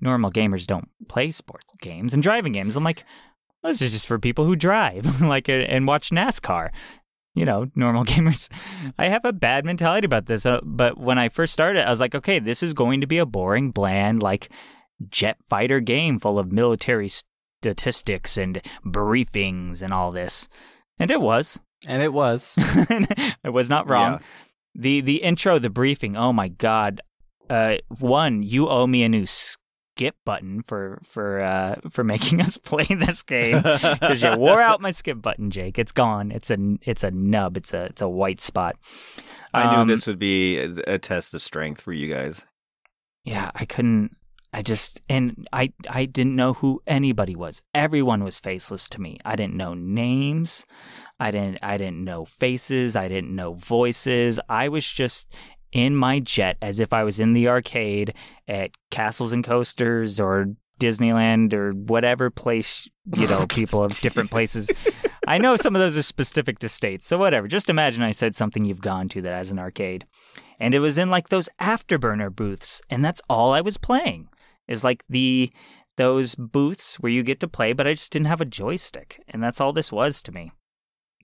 normal 0.00 0.30
gamers 0.30 0.66
don't 0.66 0.88
play 1.08 1.30
sports 1.30 1.72
games 1.80 2.14
and 2.14 2.22
driving 2.22 2.52
games. 2.52 2.76
I'm 2.76 2.84
like, 2.84 3.04
well, 3.62 3.72
this 3.72 3.82
is 3.82 3.92
just 3.92 4.06
for 4.06 4.18
people 4.18 4.44
who 4.44 4.56
drive, 4.56 5.20
like, 5.20 5.48
and 5.48 5.86
watch 5.86 6.10
NASCAR. 6.10 6.70
You 7.34 7.44
know, 7.44 7.70
normal 7.74 8.04
gamers. 8.06 8.48
I 8.98 9.08
have 9.08 9.24
a 9.24 9.32
bad 9.32 9.64
mentality 9.64 10.06
about 10.06 10.26
this. 10.26 10.44
Uh, 10.44 10.60
but 10.62 10.98
when 10.98 11.18
I 11.18 11.28
first 11.28 11.52
started, 11.52 11.86
I 11.86 11.90
was 11.90 12.00
like, 12.00 12.14
okay, 12.14 12.38
this 12.38 12.62
is 12.62 12.74
going 12.74 13.00
to 13.00 13.06
be 13.06 13.18
a 13.18 13.26
boring, 13.26 13.70
bland, 13.70 14.22
like, 14.22 14.50
jet 15.08 15.36
fighter 15.48 15.80
game 15.80 16.18
full 16.18 16.38
of 16.38 16.50
military 16.50 17.08
statistics 17.08 18.36
and 18.36 18.60
briefings 18.84 19.82
and 19.82 19.92
all 19.92 20.10
this. 20.10 20.48
And 20.98 21.10
it 21.10 21.20
was. 21.20 21.60
And 21.86 22.02
it 22.02 22.12
was. 22.12 22.54
I 22.58 23.48
was 23.50 23.70
not 23.70 23.88
wrong. 23.88 24.14
Yeah. 24.14 24.18
The 24.74 25.00
the 25.00 25.22
intro, 25.22 25.58
the 25.58 25.70
briefing. 25.70 26.16
Oh 26.16 26.32
my 26.32 26.48
god. 26.48 27.00
Uh, 27.48 27.76
one, 27.98 28.42
you 28.42 28.68
owe 28.68 28.86
me 28.86 29.02
a 29.02 29.08
new 29.08 29.26
skip 29.98 30.16
button 30.24 30.62
for 30.62 31.00
for 31.02 31.40
uh, 31.40 31.74
for 31.90 32.04
making 32.04 32.40
us 32.46 32.56
play 32.56 32.84
this 32.84 33.22
game 33.22 33.60
because 33.62 34.22
you 34.22 34.36
wore 34.36 34.60
out 34.62 34.80
my 34.80 34.92
skip 34.92 35.20
button, 35.20 35.50
Jake. 35.50 35.76
It's 35.76 35.90
gone. 35.90 36.30
It's 36.30 36.50
a 36.52 36.56
it's 36.82 37.02
a 37.02 37.10
nub. 37.10 37.56
It's 37.56 37.74
a 37.74 37.86
it's 37.86 38.00
a 38.02 38.08
white 38.08 38.40
spot. 38.40 38.76
I 39.52 39.74
knew 39.74 39.80
Um, 39.82 39.88
this 39.88 40.06
would 40.06 40.18
be 40.20 40.58
a, 40.58 40.94
a 40.94 40.98
test 40.98 41.34
of 41.34 41.42
strength 41.42 41.80
for 41.80 41.92
you 41.92 42.12
guys. 42.14 42.46
yeah, 43.24 43.50
I 43.56 43.64
couldn't. 43.64 44.12
I 44.52 44.62
just 44.62 45.02
and 45.08 45.46
I 45.52 45.72
I 45.90 46.04
didn't 46.06 46.36
know 46.36 46.52
who 46.54 46.80
anybody 46.86 47.34
was. 47.34 47.62
Everyone 47.74 48.22
was 48.22 48.38
faceless 48.38 48.88
to 48.90 49.00
me. 49.00 49.18
I 49.24 49.34
didn't 49.36 49.56
know 49.56 49.74
names. 49.74 50.64
I 51.20 51.32
didn't 51.32 51.58
I 51.60 51.76
didn't 51.76 52.04
know 52.04 52.24
faces. 52.24 52.94
I 52.94 53.08
didn't 53.08 53.34
know 53.34 53.54
voices. 53.54 54.38
I 54.48 54.68
was 54.68 54.86
just 54.88 55.28
in 55.72 55.96
my 55.96 56.20
jet 56.20 56.56
as 56.62 56.80
if 56.80 56.92
I 56.92 57.04
was 57.04 57.20
in 57.20 57.32
the 57.32 57.48
arcade 57.48 58.14
at 58.46 58.70
Castles 58.90 59.32
and 59.32 59.44
Coasters 59.44 60.18
or 60.18 60.46
Disneyland 60.78 61.52
or 61.52 61.72
whatever 61.72 62.30
place, 62.30 62.88
you 63.16 63.26
know, 63.26 63.46
people 63.48 63.82
of 63.82 63.98
different 64.00 64.30
places. 64.30 64.70
I 65.26 65.38
know 65.38 65.56
some 65.56 65.74
of 65.74 65.80
those 65.80 65.98
are 65.98 66.02
specific 66.02 66.58
to 66.60 66.68
states. 66.68 67.06
So 67.06 67.18
whatever. 67.18 67.48
Just 67.48 67.68
imagine 67.68 68.02
I 68.02 68.12
said 68.12 68.34
something 68.34 68.64
you've 68.64 68.80
gone 68.80 69.08
to 69.10 69.22
that 69.22 69.36
has 69.36 69.50
an 69.50 69.58
arcade. 69.58 70.06
And 70.60 70.74
it 70.74 70.80
was 70.80 70.98
in 70.98 71.10
like 71.10 71.28
those 71.28 71.48
afterburner 71.60 72.34
booths 72.34 72.80
and 72.90 73.04
that's 73.04 73.22
all 73.28 73.52
I 73.52 73.60
was 73.60 73.76
playing. 73.76 74.28
Is 74.66 74.84
like 74.84 75.02
the 75.08 75.50
those 75.96 76.34
booths 76.34 76.96
where 76.96 77.10
you 77.10 77.22
get 77.22 77.40
to 77.40 77.48
play, 77.48 77.72
but 77.72 77.86
I 77.86 77.92
just 77.92 78.12
didn't 78.12 78.26
have 78.26 78.40
a 78.40 78.46
joystick. 78.46 79.20
And 79.28 79.42
that's 79.42 79.60
all 79.60 79.72
this 79.72 79.90
was 79.90 80.22
to 80.22 80.32
me. 80.32 80.52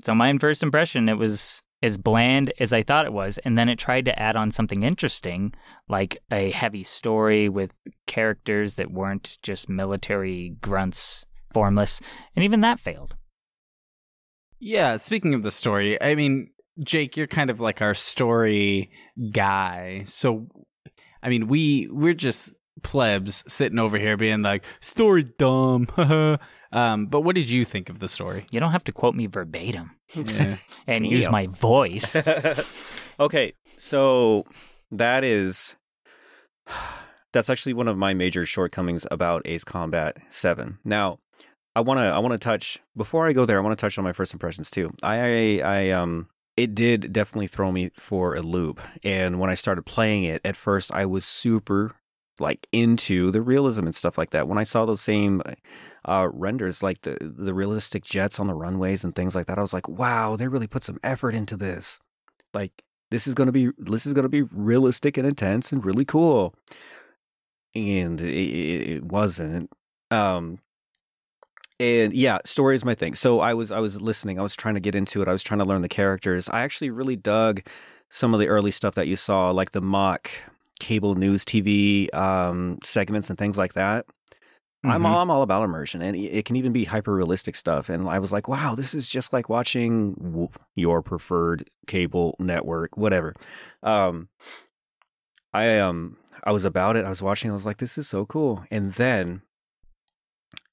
So 0.05 0.14
my 0.14 0.36
first 0.38 0.62
impression 0.62 1.09
it 1.09 1.18
was 1.18 1.62
as 1.85 1.99
bland 1.99 2.53
as 2.59 2.72
I 2.72 2.82
thought 2.82 3.05
it 3.05 3.12
was, 3.12 3.39
and 3.39 3.59
then 3.59 3.68
it 3.68 3.78
tried 3.78 4.07
to 4.07 4.18
add 4.18 4.37
on 4.37 4.51
something 4.51 4.82
interesting, 4.82 5.53
like 5.89 6.16
a 6.32 6.51
heavy 6.51 6.82
story 6.82 7.49
with 7.49 7.72
characters 8.07 8.74
that 8.74 8.91
weren't 8.91 9.39
just 9.43 9.68
military 9.68 10.57
grunts, 10.61 11.26
formless, 11.53 12.01
and 12.35 12.43
even 12.43 12.62
that 12.62 12.80
failed. 12.80 13.16
Yeah, 14.59 14.97
speaking 14.97 15.35
of 15.35 15.43
the 15.43 15.51
story, 15.51 16.01
I 16.01 16.14
mean, 16.14 16.51
Jake, 16.82 17.18
you're 17.18 17.26
kind 17.26 17.51
of 17.51 17.61
like 17.61 17.82
our 17.82 17.95
story 17.95 18.91
guy. 19.30 20.05
So 20.07 20.49
I 21.22 21.28
mean, 21.28 21.49
we 21.49 21.89
we're 21.91 22.14
just 22.14 22.53
plebs 22.82 23.45
sitting 23.47 23.78
over 23.78 23.99
here 23.99 24.16
being 24.16 24.43
like, 24.43 24.64
story 24.80 25.24
dumb. 25.39 25.89
um, 26.74 27.06
but 27.06 27.22
what 27.22 27.34
did 27.34 27.48
you 27.48 27.64
think 27.64 27.88
of 27.88 28.00
the 28.00 28.08
story? 28.08 28.46
You 28.50 28.60
don't 28.60 28.72
have 28.72 28.84
to 28.84 28.92
quote 28.92 29.14
me 29.14 29.26
verbatim 29.26 29.92
Yeah. 30.14 30.56
and 30.86 31.06
use 31.06 31.30
my 31.30 31.46
voice. 31.46 32.16
okay, 33.20 33.54
so 33.78 34.44
that 34.90 35.24
is 35.24 35.74
that's 37.32 37.48
actually 37.48 37.74
one 37.74 37.88
of 37.88 37.96
my 37.96 38.14
major 38.14 38.44
shortcomings 38.44 39.06
about 39.10 39.42
Ace 39.46 39.64
Combat 39.64 40.16
7. 40.30 40.78
Now, 40.84 41.18
I 41.76 41.80
want 41.80 41.98
to 41.98 42.04
I 42.04 42.18
want 42.18 42.32
to 42.32 42.38
touch 42.38 42.78
before 42.96 43.26
I 43.26 43.32
go 43.32 43.44
there, 43.44 43.58
I 43.58 43.62
want 43.62 43.76
to 43.76 43.80
touch 43.80 43.98
on 43.98 44.04
my 44.04 44.12
first 44.12 44.32
impressions 44.32 44.70
too. 44.70 44.92
I 45.02 45.60
I 45.60 45.90
um 45.90 46.28
it 46.56 46.74
did 46.74 47.12
definitely 47.12 47.48
throw 47.48 47.72
me 47.72 47.90
for 47.98 48.36
a 48.36 48.42
loop. 48.42 48.80
And 49.02 49.40
when 49.40 49.50
I 49.50 49.54
started 49.54 49.82
playing 49.82 50.22
it, 50.24 50.40
at 50.44 50.56
first 50.56 50.92
I 50.92 51.04
was 51.06 51.24
super 51.24 51.96
like 52.39 52.66
into 52.72 53.30
the 53.30 53.43
realism 53.43 53.87
and 53.87 53.95
stuff 53.95 54.18
like 54.18 54.30
that. 54.30 54.49
When 54.49 54.59
I 54.59 54.64
saw 54.64 54.85
those 54.85 55.01
same 55.01 55.43
uh, 56.05 56.28
renders, 56.32 56.82
like 56.82 57.03
the 57.03 57.16
the 57.20 57.55
realistic 57.55 58.05
jets 58.05 58.41
on 58.41 58.47
the 58.47 58.55
runways 58.55 59.05
and 59.05 59.14
things 59.14 59.35
like 59.35 59.47
that, 59.47 59.59
I 59.59 59.62
was 59.62 59.72
like, 59.72 59.89
wow, 59.89 60.37
they 60.37 60.49
really 60.49 60.66
put 60.66 60.82
some 60.82 60.99
effort 61.03 61.35
into 61.35 61.57
this. 61.57 62.01
Like 62.53 62.82
this 63.11 63.26
is 63.26 63.35
gonna 63.35 63.53
be 63.53 63.70
this 63.78 64.07
is 64.07 64.12
gonna 64.14 64.28
be 64.28 64.43
realistic 64.43 65.16
and 65.16 65.26
intense 65.26 65.72
and 65.72 65.85
really 65.85 66.05
cool. 66.05 66.55
And 67.74 68.20
it, 68.20 68.97
it, 68.97 69.05
wasn't. 69.05 69.68
Um, 70.12 70.61
and 71.80 72.12
yeah, 72.12 72.39
story 72.45 72.76
is 72.76 72.85
my 72.85 72.95
thing. 72.95 73.16
So 73.16 73.41
I 73.41 73.55
was 73.55 73.72
I 73.72 73.80
was 73.80 74.01
listening. 74.01 74.39
I 74.39 74.43
was 74.43 74.55
trying 74.55 74.74
to 74.74 74.80
get 74.80 74.95
into 74.95 75.22
it. 75.22 75.28
I 75.28 75.32
was 75.32 75.43
trying 75.43 75.59
to 75.59 75.64
learn 75.64 75.82
the 75.82 75.89
characters. 75.89 76.49
I 76.49 76.61
actually 76.61 76.91
really 76.91 77.16
dug 77.16 77.62
some 78.11 78.32
of 78.32 78.39
the 78.39 78.47
early 78.47 78.70
stuff 78.70 78.95
that 78.95 79.09
you 79.09 79.16
saw, 79.16 79.51
like 79.51 79.72
the 79.72 79.80
mock 79.80 80.30
cable 80.85 81.14
news 81.14 81.45
TV 81.45 82.12
um, 82.14 82.78
segments 82.85 83.30
and 83.30 83.39
things 83.39 83.57
like 83.57 83.72
that. 83.72 84.05
I'm 84.85 85.01
Mhm. 85.03 85.07
all, 85.07 85.22
I'm 85.22 85.30
all 85.30 85.41
about 85.43 85.64
immersion, 85.64 86.03
and 86.03 86.14
it 86.14 86.28
it 86.41 86.45
can 86.45 86.57
even 86.57 86.72
be 86.72 86.85
hyper 86.85 87.14
realistic 87.14 87.57
stuff. 87.57 87.89
And 87.89 88.07
I 88.07 88.18
was 88.18 88.32
like, 88.32 88.49
wow, 88.49 88.74
this 88.74 88.93
is 88.95 89.09
just 89.09 89.32
like 89.32 89.49
watching 89.49 90.51
your 90.76 91.01
preferred 91.01 91.70
cable 91.87 92.37
network, 92.39 92.95
whatever. 92.97 93.35
Um, 93.82 94.28
I 95.55 95.78
um 95.78 96.18
I 96.45 96.53
was 96.53 96.66
about 96.66 96.97
it. 96.97 97.07
I 97.07 97.09
was 97.09 97.22
watching. 97.22 97.51
I 97.51 97.55
was 97.55 97.64
like, 97.64 97.78
this 97.78 97.97
is 97.97 98.07
so 98.09 98.26
cool. 98.26 98.64
And 98.70 98.93
then 98.95 99.41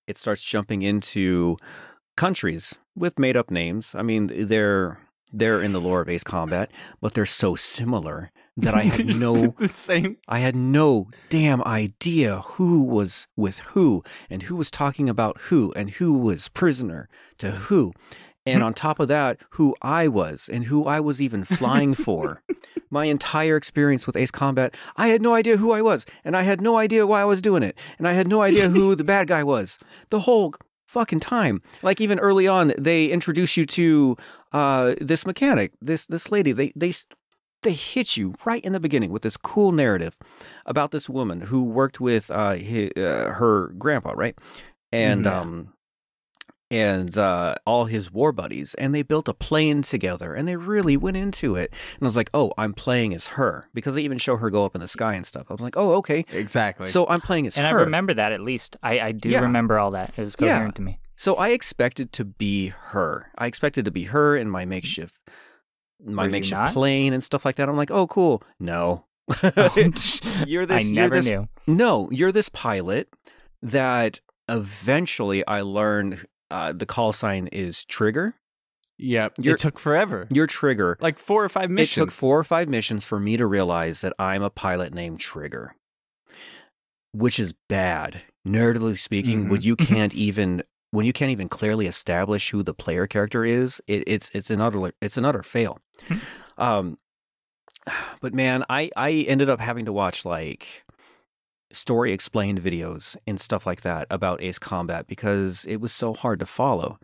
it 0.07 0.17
starts 0.17 0.43
jumping 0.43 0.81
into 0.81 1.55
countries 2.17 2.75
with 2.95 3.17
made 3.17 3.37
up 3.37 3.49
names. 3.49 3.95
I 3.95 4.01
mean, 4.01 4.27
they're 4.47 4.99
they're 5.31 5.61
in 5.61 5.71
the 5.71 5.79
lore 5.79 6.01
of 6.01 6.09
Ace 6.09 6.25
Combat, 6.25 6.69
but 6.99 7.13
they're 7.13 7.25
so 7.25 7.55
similar 7.55 8.29
that 8.57 8.73
I 8.73 8.83
had 8.83 9.19
no 9.19 9.55
the 9.59 9.67
same. 9.67 10.17
I 10.27 10.39
had 10.39 10.55
no 10.55 11.09
damn 11.29 11.63
idea 11.63 12.41
who 12.41 12.83
was 12.83 13.27
with 13.35 13.59
who 13.59 14.03
and 14.29 14.43
who 14.43 14.55
was 14.55 14.71
talking 14.71 15.09
about 15.09 15.39
who 15.43 15.71
and 15.75 15.91
who 15.91 16.17
was 16.17 16.49
prisoner 16.49 17.09
to 17.37 17.51
who. 17.51 17.93
And 18.43 18.63
on 18.63 18.73
top 18.73 18.99
of 18.99 19.07
that, 19.07 19.39
who 19.51 19.75
I 19.83 20.07
was 20.07 20.49
and 20.51 20.63
who 20.63 20.85
I 20.85 20.99
was 20.99 21.21
even 21.21 21.43
flying 21.43 21.93
for. 22.05 22.41
My 22.89 23.05
entire 23.05 23.55
experience 23.55 24.07
with 24.07 24.17
Ace 24.17 24.31
Combat, 24.31 24.75
I 24.97 25.09
had 25.09 25.21
no 25.21 25.35
idea 25.35 25.57
who 25.57 25.71
I 25.71 25.81
was, 25.81 26.05
and 26.25 26.35
I 26.35 26.41
had 26.41 26.59
no 26.59 26.77
idea 26.77 27.05
why 27.05 27.21
I 27.21 27.25
was 27.25 27.41
doing 27.41 27.61
it, 27.61 27.77
and 27.99 28.07
I 28.07 28.13
had 28.13 28.27
no 28.27 28.41
idea 28.41 28.69
who 28.69 28.95
the 28.95 29.03
bad 29.03 29.27
guy 29.27 29.43
was. 29.43 29.77
The 30.09 30.21
whole 30.21 30.55
fucking 30.87 31.21
time. 31.21 31.61
Like 31.81 32.01
even 32.01 32.19
early 32.19 32.47
on, 32.47 32.73
they 32.77 33.05
introduce 33.05 33.55
you 33.55 33.65
to 33.67 34.17
uh, 34.51 34.95
this 34.99 35.25
mechanic, 35.25 35.71
this 35.79 36.05
this 36.05 36.31
lady. 36.31 36.51
They 36.51 36.73
they 36.75 36.93
they 37.63 37.73
hit 37.73 38.17
you 38.17 38.35
right 38.45 38.63
in 38.63 38.73
the 38.73 38.79
beginning 38.79 39.11
with 39.11 39.21
this 39.21 39.37
cool 39.37 39.71
narrative 39.71 40.17
about 40.65 40.91
this 40.91 41.07
woman 41.09 41.41
who 41.41 41.63
worked 41.63 41.99
with 41.99 42.29
uh, 42.31 42.55
hi 42.55 42.89
uh 42.97 43.31
her 43.33 43.67
grandpa, 43.77 44.13
right? 44.15 44.37
And 44.91 45.25
Yeah. 45.25 45.39
um 45.41 45.73
and 46.69 47.17
uh, 47.17 47.55
all 47.65 47.83
his 47.85 48.13
war 48.13 48.31
buddies, 48.31 48.75
and 48.75 48.95
they 48.95 49.01
built 49.03 49.27
a 49.27 49.33
plane 49.33 49.81
together, 49.81 50.33
and 50.33 50.47
they 50.47 50.55
really 50.55 50.95
went 50.95 51.17
into 51.17 51.53
it. 51.55 51.69
And 51.95 52.03
I 52.03 52.05
was 52.05 52.15
like, 52.15 52.29
"Oh, 52.33 52.53
I'm 52.57 52.73
playing 52.73 53.13
as 53.13 53.27
her," 53.35 53.67
because 53.73 53.95
they 53.95 54.03
even 54.03 54.17
show 54.17 54.37
her 54.37 54.49
go 54.49 54.63
up 54.63 54.73
in 54.73 54.79
the 54.79 54.87
sky 54.87 55.15
and 55.15 55.27
stuff. 55.27 55.47
I 55.49 55.53
was 55.53 55.59
like, 55.61 55.75
"Oh, 55.75 55.95
okay." 55.95 56.23
Exactly. 56.31 56.87
So 56.87 57.05
I'm 57.07 57.19
playing 57.19 57.45
as 57.47 57.57
and 57.57 57.65
her. 57.67 57.77
I 57.79 57.81
remember 57.83 58.13
that 58.13 58.31
at 58.31 58.39
least. 58.39 58.77
I, 58.81 58.99
I 59.01 59.11
do 59.11 59.27
Yeah. 59.27 59.41
remember 59.41 59.79
all 59.79 59.91
that. 59.91 60.13
It 60.15 60.21
was 60.21 60.37
Yeah. 60.39 60.47
coherent 60.53 60.75
to 60.77 60.81
me. 60.81 60.99
So 61.17 61.35
I 61.35 61.49
expected 61.49 62.13
to 62.13 62.23
be 62.23 62.67
her. 62.69 63.31
I 63.37 63.47
expected 63.47 63.83
to 63.83 63.91
be 63.91 64.05
her 64.05 64.37
in 64.37 64.49
my 64.49 64.63
makeshift, 64.63 65.19
my 66.05 66.23
Were 66.23 66.29
makeshift 66.29 66.73
plane 66.73 67.13
and 67.13 67.23
stuff 67.23 67.45
like 67.45 67.55
that. 67.57 67.69
I'm 67.69 67.77
like, 67.77 67.91
oh, 67.91 68.07
cool. 68.07 68.41
No, 68.59 69.05
you're 70.45 70.65
this. 70.65 70.77
I 70.77 70.79
you're 70.79 70.93
never 70.93 71.15
this, 71.15 71.29
knew. 71.29 71.47
No, 71.67 72.09
you're 72.11 72.31
this 72.31 72.49
pilot 72.49 73.09
that 73.61 74.19
eventually 74.49 75.45
I 75.47 75.61
learned 75.61 76.25
uh, 76.49 76.73
the 76.73 76.85
call 76.85 77.13
sign 77.13 77.47
is 77.47 77.85
trigger. 77.85 78.35
yep. 78.97 79.33
You're- 79.37 79.53
It 79.53 79.59
took 79.59 79.79
forever. 79.79 80.27
Your 80.31 80.47
trigger. 80.47 80.97
Like 80.99 81.17
four 81.19 81.43
or 81.43 81.49
five 81.49 81.69
missions. 81.69 81.97
It 81.97 81.99
took 82.07 82.11
four 82.11 82.37
or 82.39 82.43
five 82.43 82.67
missions 82.67 83.05
for 83.05 83.19
me 83.19 83.37
to 83.37 83.45
realize 83.45 84.01
that 84.01 84.13
I'm 84.19 84.43
a 84.43 84.49
pilot 84.49 84.93
named 84.93 85.19
Trigger, 85.19 85.75
which 87.13 87.39
is 87.39 87.53
bad. 87.69 88.21
Nerdily 88.47 88.97
speaking, 88.97 89.45
Mhm. 89.45 89.49
when 89.49 89.61
you 89.61 89.75
can't 89.89 90.13
even 90.13 90.63
when 90.93 91.05
you 91.05 91.13
can't 91.13 91.31
even 91.31 91.47
clearly 91.47 91.87
establish 91.87 92.49
who 92.51 92.63
the 92.63 92.73
player 92.73 93.07
character 93.07 93.45
is, 93.45 93.79
it, 93.87 94.03
it's 94.07 94.29
it's 94.33 94.49
an 94.49 94.59
utter 94.59 94.91
it's 95.01 95.15
an 95.17 95.23
utter 95.25 95.43
fail. 95.43 95.79
um, 96.57 96.97
but 98.21 98.33
man, 98.33 98.63
I 98.69 98.89
I 98.95 99.11
ended 99.27 99.49
up 99.49 99.59
having 99.59 99.85
to 99.85 99.93
watch 99.93 100.25
like 100.25 100.83
story 101.71 102.11
explained 102.11 102.61
videos 102.61 103.15
and 103.25 103.39
stuff 103.39 103.65
like 103.65 103.81
that 103.81 104.07
about 104.11 104.41
Ace 104.41 104.59
Combat 104.59 105.07
because 105.07 105.65
it 105.65 105.77
was 105.77 105.93
so 105.93 106.13
hard 106.13 106.39
to 106.39 106.45
follow 106.45 106.99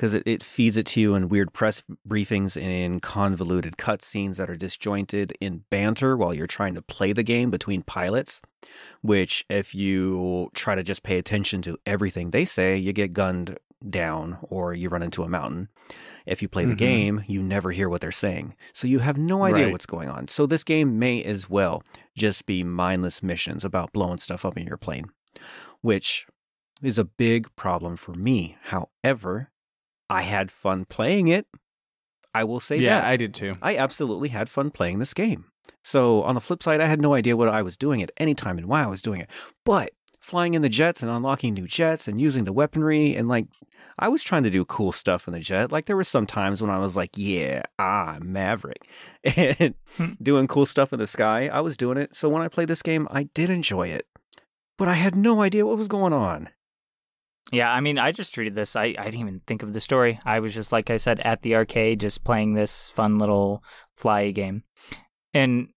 because 0.00 0.14
it, 0.14 0.22
it 0.24 0.42
feeds 0.42 0.78
it 0.78 0.86
to 0.86 0.98
you 0.98 1.14
in 1.14 1.28
weird 1.28 1.52
press 1.52 1.82
briefings 2.08 2.56
and 2.56 2.72
in 2.72 3.00
convoluted 3.00 3.76
cutscenes 3.76 4.36
that 4.36 4.48
are 4.48 4.56
disjointed 4.56 5.34
in 5.42 5.64
banter 5.68 6.16
while 6.16 6.32
you're 6.32 6.46
trying 6.46 6.74
to 6.74 6.80
play 6.80 7.12
the 7.12 7.22
game 7.22 7.50
between 7.50 7.82
pilots. 7.82 8.40
Which, 9.02 9.44
if 9.50 9.74
you 9.74 10.50
try 10.54 10.74
to 10.74 10.82
just 10.82 11.02
pay 11.02 11.18
attention 11.18 11.60
to 11.62 11.76
everything 11.84 12.30
they 12.30 12.46
say, 12.46 12.78
you 12.78 12.94
get 12.94 13.12
gunned 13.12 13.58
down 13.88 14.38
or 14.42 14.74
you 14.74 14.88
run 14.88 15.02
into 15.02 15.22
a 15.22 15.28
mountain. 15.28 15.68
If 16.26 16.42
you 16.42 16.48
play 16.48 16.64
the 16.64 16.74
Mhm. 16.74 16.78
game, 16.78 17.24
you 17.26 17.42
never 17.42 17.70
hear 17.72 17.88
what 17.88 18.00
they're 18.00 18.12
saying. 18.12 18.54
So 18.72 18.86
you 18.86 18.98
have 19.00 19.16
no 19.16 19.44
idea 19.44 19.64
Right. 19.64 19.72
what's 19.72 19.86
going 19.86 20.08
on. 20.08 20.28
So 20.28 20.46
this 20.46 20.64
game 20.64 20.98
may 20.98 21.22
as 21.24 21.48
well 21.48 21.82
just 22.16 22.46
be 22.46 22.62
mindless 22.62 23.22
missions 23.22 23.64
about 23.64 23.92
blowing 23.92 24.18
stuff 24.18 24.44
up 24.44 24.56
in 24.58 24.66
your 24.66 24.76
plane, 24.76 25.06
which 25.80 26.26
is 26.82 26.98
a 26.98 27.04
big 27.04 27.54
problem 27.56 27.96
for 27.96 28.12
me. 28.14 28.56
However, 28.64 29.50
I 30.08 30.22
had 30.22 30.50
fun 30.50 30.84
playing 30.84 31.28
it. 31.28 31.46
I 32.34 32.44
will 32.44 32.60
say 32.60 32.78
yeah, 32.78 33.00
that. 33.00 33.04
I 33.08 33.16
did 33.16 33.34
too. 33.34 33.52
I 33.60 33.76
absolutely 33.76 34.28
had 34.28 34.48
fun 34.48 34.70
playing 34.70 34.98
this 34.98 35.14
game. 35.14 35.46
So 35.82 36.22
on 36.22 36.34
the 36.34 36.40
flip 36.40 36.62
side, 36.62 36.80
I 36.80 36.86
had 36.86 37.00
no 37.00 37.14
idea 37.14 37.36
what 37.36 37.48
I 37.48 37.62
was 37.62 37.76
doing 37.76 38.02
at 38.02 38.10
any 38.18 38.34
time 38.34 38.58
and 38.58 38.66
why 38.66 38.82
I 38.82 38.86
was 38.86 39.02
doing 39.02 39.20
it. 39.20 39.30
But 39.64 39.90
flying 40.20 40.54
in 40.54 40.62
the 40.62 40.68
jets 40.68 41.02
and 41.02 41.10
unlocking 41.10 41.54
new 41.54 41.66
jets 41.66 42.06
and 42.06 42.20
using 42.20 42.44
the 42.44 42.52
weaponry 42.52 43.16
and 43.16 43.28
like 43.28 43.46
I 43.98 44.08
was 44.08 44.22
trying 44.22 44.44
to 44.44 44.50
do 44.50 44.64
cool 44.64 44.92
stuff 44.92 45.26
in 45.26 45.32
the 45.34 45.40
jet. 45.40 45.72
Like 45.72 45.84
there 45.84 45.96
were 45.96 46.04
some 46.04 46.26
times 46.26 46.62
when 46.62 46.70
I 46.70 46.78
was 46.78 46.96
like, 46.96 47.10
yeah, 47.16 47.62
I'm 47.78 48.32
Maverick 48.32 48.88
and 49.24 49.74
hmm. 49.96 50.12
doing 50.22 50.46
cool 50.46 50.66
stuff 50.66 50.92
in 50.92 50.98
the 50.98 51.06
sky. 51.06 51.48
I 51.48 51.60
was 51.60 51.76
doing 51.76 51.98
it. 51.98 52.14
So 52.16 52.28
when 52.28 52.42
I 52.42 52.48
played 52.48 52.68
this 52.68 52.82
game, 52.82 53.06
I 53.10 53.24
did 53.24 53.50
enjoy 53.50 53.88
it. 53.88 54.06
But 54.78 54.88
I 54.88 54.94
had 54.94 55.14
no 55.14 55.42
idea 55.42 55.66
what 55.66 55.76
was 55.76 55.88
going 55.88 56.14
on. 56.14 56.48
Yeah, 57.52 57.70
I 57.70 57.80
mean, 57.80 57.98
I 57.98 58.12
just 58.12 58.32
treated 58.32 58.54
this. 58.54 58.76
I, 58.76 58.94
I 58.96 59.04
didn't 59.04 59.20
even 59.20 59.40
think 59.46 59.62
of 59.62 59.72
the 59.74 59.80
story. 59.80 60.20
I 60.24 60.40
was 60.40 60.54
just, 60.54 60.72
like 60.72 60.88
I 60.88 60.96
said, 60.96 61.20
at 61.20 61.42
the 61.42 61.56
arcade, 61.56 62.00
just 62.00 62.24
playing 62.24 62.54
this 62.54 62.88
fun 62.90 63.18
little 63.18 63.62
fly 63.96 64.30
game. 64.30 64.62
And 65.34 65.68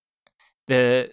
the 0.68 1.12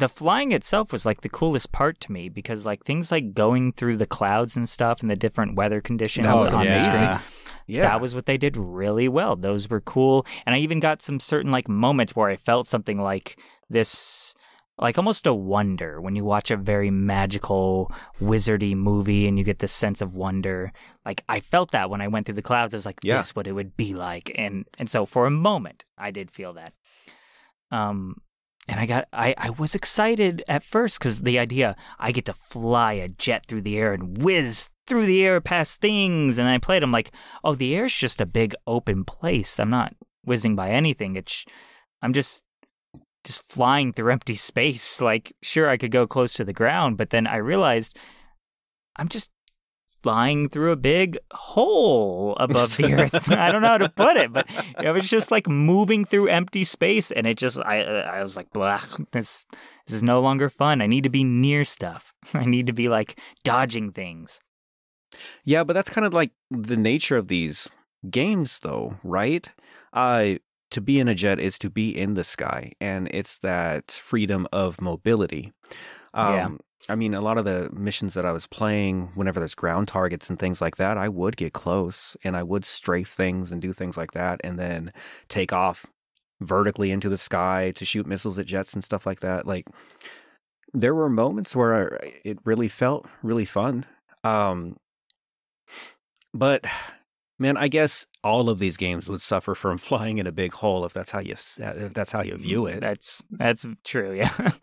the 0.00 0.08
flying 0.08 0.52
itself 0.52 0.92
was 0.92 1.06
like 1.06 1.20
the 1.20 1.28
coolest 1.28 1.70
part 1.72 2.00
to 2.00 2.12
me 2.12 2.28
because 2.28 2.66
like 2.66 2.84
things 2.84 3.12
like 3.12 3.34
going 3.34 3.72
through 3.72 3.96
the 3.98 4.06
clouds 4.06 4.56
and 4.56 4.68
stuff 4.68 5.00
and 5.00 5.10
the 5.10 5.16
different 5.16 5.54
weather 5.54 5.80
conditions 5.80 6.26
That 6.26 6.34
was 6.34 6.52
on 6.52 6.66
the 6.66 6.78
screen. 6.78 7.20
Yeah. 7.66 7.82
That 7.82 8.00
was 8.00 8.14
what 8.16 8.26
they 8.26 8.36
did 8.36 8.56
really 8.56 9.08
well. 9.08 9.36
Those 9.36 9.70
were 9.70 9.80
cool. 9.80 10.26
And 10.44 10.54
I 10.54 10.58
even 10.58 10.80
got 10.80 11.02
some 11.02 11.20
certain 11.20 11.52
like 11.52 11.68
moments 11.68 12.16
where 12.16 12.28
I 12.28 12.36
felt 12.36 12.66
something 12.66 13.00
like 13.00 13.38
this 13.68 14.34
like 14.78 14.96
almost 14.96 15.26
a 15.26 15.34
wonder 15.34 16.00
when 16.00 16.16
you 16.16 16.24
watch 16.24 16.50
a 16.50 16.56
very 16.56 16.90
magical 16.90 17.92
wizardy 18.20 18.74
movie 18.74 19.28
and 19.28 19.36
you 19.38 19.44
get 19.44 19.58
this 19.58 19.72
sense 19.72 20.00
of 20.00 20.14
wonder. 20.14 20.72
Like 21.04 21.22
I 21.28 21.40
felt 21.40 21.70
that 21.72 21.90
when 21.90 22.00
I 22.00 22.08
went 22.08 22.24
through 22.26 22.36
the 22.36 22.42
clouds. 22.42 22.72
I 22.74 22.78
was 22.78 22.86
like, 22.86 22.98
Yeah. 23.04 23.18
this 23.18 23.36
what 23.36 23.46
it 23.46 23.52
would 23.52 23.76
be 23.76 23.92
like. 23.94 24.32
And 24.34 24.64
and 24.78 24.90
so 24.90 25.04
for 25.06 25.26
a 25.26 25.30
moment 25.30 25.84
I 25.98 26.10
did 26.10 26.30
feel 26.30 26.54
that. 26.54 26.72
Um 27.70 28.16
and 28.68 28.78
I 28.80 28.86
got 28.86 29.08
I, 29.12 29.34
I 29.36 29.50
was 29.50 29.74
excited 29.74 30.44
at 30.48 30.62
first 30.62 30.98
because 30.98 31.22
the 31.22 31.38
idea 31.38 31.76
I 31.98 32.12
get 32.12 32.26
to 32.26 32.34
fly 32.34 32.94
a 32.94 33.08
jet 33.08 33.46
through 33.46 33.62
the 33.62 33.78
air 33.78 33.92
and 33.92 34.22
whiz 34.22 34.68
through 34.86 35.06
the 35.06 35.22
air 35.24 35.40
past 35.40 35.80
things 35.80 36.38
and 36.38 36.48
I 36.48 36.58
played 36.58 36.82
I'm 36.82 36.92
like, 36.92 37.12
oh 37.44 37.54
the 37.54 37.74
air's 37.74 37.94
just 37.94 38.20
a 38.20 38.26
big 38.26 38.54
open 38.66 39.04
place. 39.04 39.58
I'm 39.58 39.70
not 39.70 39.94
whizzing 40.24 40.56
by 40.56 40.70
anything. 40.70 41.16
It's 41.16 41.44
I'm 42.02 42.12
just 42.12 42.44
just 43.24 43.42
flying 43.42 43.92
through 43.92 44.12
empty 44.12 44.34
space. 44.34 45.00
Like, 45.00 45.34
sure, 45.42 45.68
I 45.68 45.76
could 45.76 45.90
go 45.90 46.06
close 46.06 46.32
to 46.34 46.44
the 46.44 46.52
ground, 46.52 46.96
but 46.96 47.10
then 47.10 47.26
I 47.26 47.36
realized 47.36 47.96
I'm 48.96 49.08
just 49.08 49.30
flying 50.02 50.48
through 50.48 50.72
a 50.72 50.76
big 50.76 51.18
hole 51.32 52.36
above 52.38 52.76
the 52.76 52.94
earth. 52.94 53.30
I 53.32 53.50
don't 53.52 53.62
know 53.62 53.68
how 53.68 53.78
to 53.78 53.88
put 53.88 54.16
it, 54.16 54.32
but 54.32 54.46
it 54.82 54.90
was 54.92 55.08
just 55.08 55.30
like 55.30 55.48
moving 55.48 56.04
through 56.04 56.28
empty 56.28 56.64
space, 56.64 57.10
and 57.10 57.26
it 57.26 57.36
just 57.36 57.58
I 57.60 57.82
I 57.82 58.22
was 58.22 58.36
like, 58.36 58.50
blah, 58.52 58.80
this 59.12 59.46
this 59.86 59.94
is 59.96 60.02
no 60.02 60.20
longer 60.20 60.48
fun. 60.48 60.80
I 60.82 60.86
need 60.86 61.04
to 61.04 61.10
be 61.10 61.24
near 61.24 61.64
stuff. 61.64 62.12
I 62.34 62.44
need 62.44 62.66
to 62.66 62.72
be 62.72 62.88
like 62.88 63.18
dodging 63.44 63.92
things. 63.92 64.40
Yeah, 65.44 65.64
but 65.64 65.72
that's 65.72 65.90
kind 65.90 66.06
of 66.06 66.14
like 66.14 66.30
the 66.50 66.76
nature 66.76 67.16
of 67.16 67.28
these 67.28 67.68
games, 68.10 68.60
though, 68.60 68.98
right? 69.02 69.50
Uh, 69.92 70.34
to 70.70 70.80
be 70.80 71.00
in 71.00 71.08
a 71.08 71.14
jet 71.16 71.40
is 71.40 71.58
to 71.58 71.68
be 71.68 71.90
in 71.90 72.14
the 72.14 72.22
sky, 72.22 72.72
and 72.80 73.08
it's 73.10 73.38
that 73.40 73.90
freedom 73.90 74.46
of 74.52 74.80
mobility. 74.80 75.52
Um, 76.14 76.34
Yeah. 76.34 76.48
I 76.88 76.94
mean, 76.94 77.14
a 77.14 77.20
lot 77.20 77.38
of 77.38 77.44
the 77.44 77.68
missions 77.72 78.14
that 78.14 78.24
I 78.24 78.32
was 78.32 78.46
playing, 78.46 79.10
whenever 79.14 79.38
there's 79.38 79.54
ground 79.54 79.88
targets 79.88 80.30
and 80.30 80.38
things 80.38 80.60
like 80.60 80.76
that, 80.76 80.96
I 80.96 81.08
would 81.08 81.36
get 81.36 81.52
close 81.52 82.16
and 82.24 82.36
I 82.36 82.42
would 82.42 82.64
strafe 82.64 83.10
things 83.10 83.52
and 83.52 83.60
do 83.60 83.72
things 83.72 83.96
like 83.96 84.12
that, 84.12 84.40
and 84.42 84.58
then 84.58 84.92
take 85.28 85.52
off 85.52 85.86
vertically 86.40 86.90
into 86.90 87.08
the 87.08 87.18
sky 87.18 87.70
to 87.76 87.84
shoot 87.84 88.06
missiles 88.06 88.38
at 88.38 88.46
jets 88.46 88.72
and 88.72 88.82
stuff 88.82 89.06
like 89.06 89.20
that. 89.20 89.46
Like, 89.46 89.66
there 90.72 90.94
were 90.94 91.08
moments 91.10 91.54
where 91.54 92.00
it 92.24 92.38
really 92.44 92.68
felt 92.68 93.06
really 93.22 93.44
fun. 93.44 93.84
Um, 94.24 94.76
but 96.32 96.64
man, 97.38 97.56
I 97.56 97.68
guess 97.68 98.06
all 98.22 98.48
of 98.48 98.58
these 98.58 98.76
games 98.76 99.08
would 99.08 99.20
suffer 99.20 99.54
from 99.54 99.78
flying 99.78 100.18
in 100.18 100.26
a 100.26 100.32
big 100.32 100.52
hole 100.52 100.84
if 100.84 100.92
that's 100.92 101.10
how 101.10 101.20
you 101.20 101.34
if 101.58 101.94
that's 101.94 102.12
how 102.12 102.22
you 102.22 102.36
view 102.36 102.66
it. 102.66 102.80
That's 102.80 103.22
that's 103.30 103.66
true. 103.84 104.14
Yeah. 104.14 104.52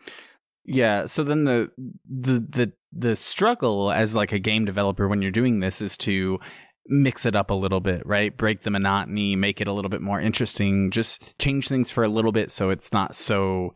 Yeah. 0.68 1.06
So 1.08 1.24
then 1.24 1.46
the 1.46 1.72
the 2.08 2.40
the 2.40 2.74
the 2.92 3.16
struggle 3.16 3.92
as 3.92 4.14
like 4.16 4.32
a 4.32 4.40
game 4.40 4.66
developer 4.66 5.08
when 5.08 5.22
you're 5.22 5.32
doing 5.32 5.60
this 5.62 5.82
is 5.82 5.98
to 6.00 6.40
mix 6.88 7.26
it 7.26 7.36
up 7.36 7.50
a 7.52 7.54
little 7.54 7.80
bit, 7.80 8.06
right? 8.06 8.36
Break 8.36 8.62
the 8.62 8.72
monotony, 8.72 9.36
make 9.36 9.60
it 9.62 9.68
a 9.68 9.74
little 9.74 9.90
bit 9.90 10.02
more 10.02 10.20
interesting, 10.20 10.90
just 10.92 11.38
change 11.40 11.68
things 11.68 11.90
for 11.90 12.04
a 12.04 12.08
little 12.10 12.32
bit 12.32 12.52
so 12.52 12.70
it's 12.70 12.92
not 12.94 13.16
so 13.16 13.74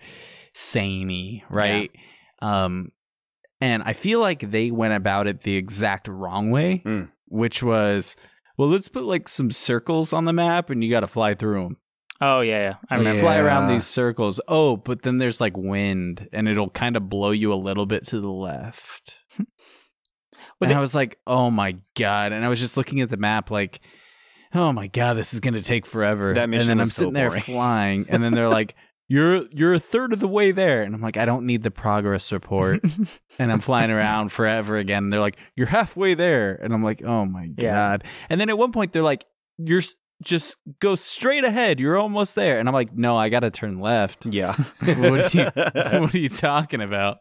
samey, 0.53 1.43
right? 1.49 1.91
Um 2.41 2.91
and 3.59 3.83
I 3.83 3.93
feel 3.93 4.19
like 4.19 4.51
they 4.51 4.71
went 4.71 4.93
about 4.93 5.27
it 5.27 5.41
the 5.41 5.55
exact 5.55 6.07
wrong 6.07 6.51
way, 6.51 6.81
Mm. 6.85 7.09
which 7.27 7.61
was 7.63 8.15
well, 8.57 8.69
let's 8.69 8.89
put 8.89 9.03
like 9.05 9.27
some 9.27 9.49
circles 9.51 10.13
on 10.13 10.25
the 10.25 10.33
map 10.33 10.69
and 10.69 10.83
you 10.83 10.89
got 10.89 10.99
to 10.99 11.07
fly 11.07 11.33
through 11.33 11.63
them. 11.63 11.77
Oh 12.23 12.41
yeah, 12.41 12.61
yeah. 12.61 12.73
I 12.89 12.95
Like, 12.95 12.99
remember. 12.99 13.21
fly 13.21 13.37
around 13.39 13.67
these 13.67 13.87
circles. 13.87 14.39
Oh, 14.47 14.77
but 14.77 15.01
then 15.01 15.17
there's 15.17 15.41
like 15.41 15.57
wind, 15.57 16.29
and 16.31 16.47
it'll 16.47 16.69
kind 16.69 16.95
of 16.95 17.09
blow 17.09 17.31
you 17.31 17.51
a 17.51 17.55
little 17.55 17.85
bit 17.87 18.05
to 18.07 18.19
the 18.21 18.29
left. 18.31 19.19
Well, 20.59 20.67
and 20.67 20.71
they- 20.71 20.75
I 20.77 20.79
was 20.81 20.93
like, 20.95 21.17
"Oh 21.25 21.49
my 21.49 21.77
god!" 21.97 22.31
And 22.33 22.45
I 22.45 22.49
was 22.49 22.59
just 22.59 22.77
looking 22.77 23.01
at 23.01 23.09
the 23.09 23.17
map, 23.17 23.49
like, 23.51 23.79
"Oh 24.53 24.71
my 24.71 24.87
god, 24.87 25.15
this 25.15 25.33
is 25.33 25.39
gonna 25.39 25.61
take 25.61 25.85
forever." 25.87 26.33
That 26.33 26.49
mission 26.49 26.69
and 26.69 26.79
then 26.79 26.81
I'm 26.81 26.87
so 26.87 27.01
sitting 27.01 27.13
there 27.13 27.31
flying, 27.31 28.05
and 28.09 28.23
then 28.23 28.33
they're 28.33 28.47
like, 28.59 28.75
"You're 29.07 29.45
you're 29.51 29.73
a 29.73 29.79
third 29.79 30.13
of 30.13 30.19
the 30.19 30.27
way 30.27 30.51
there," 30.51 30.83
and 30.83 30.93
I'm 30.93 31.01
like, 31.01 31.17
"I 31.17 31.25
don't 31.25 31.45
need 31.47 31.63
the 31.63 31.71
progress 31.71 32.31
report." 32.31 32.81
and 33.39 33.51
I'm 33.51 33.59
flying 33.59 33.89
around 33.91 34.31
forever 34.31 34.77
again. 34.77 35.09
They're 35.09 35.19
like, 35.19 35.37
"You're 35.55 35.67
halfway 35.67 36.13
there," 36.13 36.53
and 36.63 36.73
I'm 36.73 36.83
like, 36.83 37.03
"Oh 37.03 37.25
my 37.25 37.49
Yeah. 37.57 37.71
god!" 37.97 38.03
And 38.29 38.39
then 38.39 38.49
at 38.49 38.57
one 38.57 38.71
point, 38.71 38.93
they're 38.93 39.01
like, 39.03 39.25
"You're 39.57 39.79
s- 39.79 39.95
just 40.21 40.57
go 40.79 40.95
straight 40.95 41.43
ahead. 41.43 41.79
You're 41.79 41.97
almost 41.97 42.35
there," 42.35 42.59
and 42.59 42.67
I'm 42.67 42.73
like, 42.73 42.93
"No, 42.93 43.17
I 43.17 43.29
got 43.29 43.41
to 43.41 43.51
turn 43.51 43.79
left." 43.79 44.25
Yeah. 44.25 44.55
what, 44.79 45.35
are 45.35 45.37
you, 45.37 45.45
what 46.01 46.13
are 46.13 46.17
you 46.17 46.29
talking 46.29 46.81
about? 46.81 47.17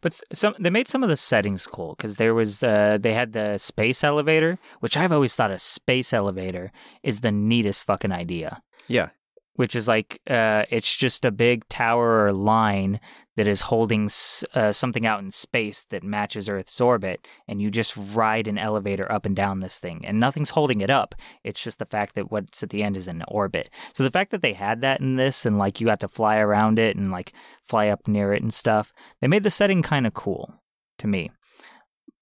But 0.00 0.20
some 0.32 0.54
they 0.58 0.70
made 0.70 0.88
some 0.88 1.02
of 1.02 1.08
the 1.08 1.16
settings 1.16 1.66
cool 1.66 1.94
because 1.96 2.16
there 2.16 2.34
was 2.34 2.62
uh, 2.62 2.98
they 3.00 3.14
had 3.14 3.32
the 3.32 3.58
space 3.58 4.04
elevator, 4.04 4.58
which 4.80 4.96
I've 4.96 5.12
always 5.12 5.34
thought 5.34 5.50
a 5.50 5.58
space 5.58 6.12
elevator 6.12 6.72
is 7.02 7.20
the 7.20 7.32
neatest 7.32 7.84
fucking 7.84 8.12
idea. 8.12 8.62
yeah. 8.88 9.10
Which 9.54 9.76
is 9.76 9.88
like 9.88 10.20
uh, 10.30 10.64
it's 10.70 10.96
just 10.96 11.24
a 11.26 11.30
big 11.30 11.68
tower 11.68 12.24
or 12.24 12.32
line 12.32 12.98
that 13.40 13.48
is 13.48 13.62
holding 13.62 14.10
uh, 14.52 14.70
something 14.70 15.06
out 15.06 15.20
in 15.20 15.30
space 15.30 15.84
that 15.84 16.04
matches 16.04 16.46
Earth's 16.46 16.78
orbit, 16.78 17.26
and 17.48 17.62
you 17.62 17.70
just 17.70 17.96
ride 18.12 18.46
an 18.46 18.58
elevator 18.58 19.10
up 19.10 19.24
and 19.24 19.34
down 19.34 19.60
this 19.60 19.80
thing, 19.80 20.04
and 20.04 20.20
nothing's 20.20 20.50
holding 20.50 20.82
it 20.82 20.90
up. 20.90 21.14
It's 21.42 21.62
just 21.62 21.78
the 21.78 21.86
fact 21.86 22.16
that 22.16 22.30
what's 22.30 22.62
at 22.62 22.68
the 22.68 22.82
end 22.82 22.98
is 22.98 23.08
in 23.08 23.24
orbit. 23.28 23.70
So 23.94 24.02
the 24.02 24.10
fact 24.10 24.30
that 24.32 24.42
they 24.42 24.52
had 24.52 24.82
that 24.82 25.00
in 25.00 25.16
this, 25.16 25.46
and 25.46 25.56
like 25.56 25.80
you 25.80 25.86
got 25.86 26.00
to 26.00 26.08
fly 26.08 26.36
around 26.36 26.78
it 26.78 26.98
and 26.98 27.10
like 27.10 27.32
fly 27.62 27.88
up 27.88 28.06
near 28.06 28.34
it 28.34 28.42
and 28.42 28.52
stuff, 28.52 28.92
they 29.22 29.26
made 29.26 29.42
the 29.42 29.48
setting 29.48 29.80
kind 29.80 30.06
of 30.06 30.12
cool 30.12 30.60
to 30.98 31.06
me. 31.06 31.30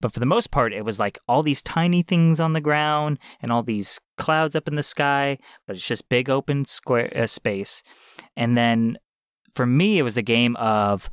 But 0.00 0.12
for 0.12 0.20
the 0.20 0.26
most 0.26 0.52
part, 0.52 0.72
it 0.72 0.84
was 0.84 1.00
like 1.00 1.18
all 1.26 1.42
these 1.42 1.64
tiny 1.64 2.02
things 2.02 2.38
on 2.38 2.52
the 2.52 2.60
ground 2.60 3.18
and 3.42 3.50
all 3.50 3.64
these 3.64 3.98
clouds 4.16 4.54
up 4.54 4.68
in 4.68 4.76
the 4.76 4.84
sky, 4.84 5.36
but 5.66 5.74
it's 5.74 5.84
just 5.84 6.08
big 6.08 6.30
open 6.30 6.64
square 6.64 7.12
uh, 7.16 7.26
space. 7.26 7.82
And 8.36 8.56
then 8.56 8.98
for 9.54 9.66
me, 9.66 9.98
it 9.98 10.02
was 10.02 10.16
a 10.16 10.22
game 10.22 10.56
of 10.56 11.10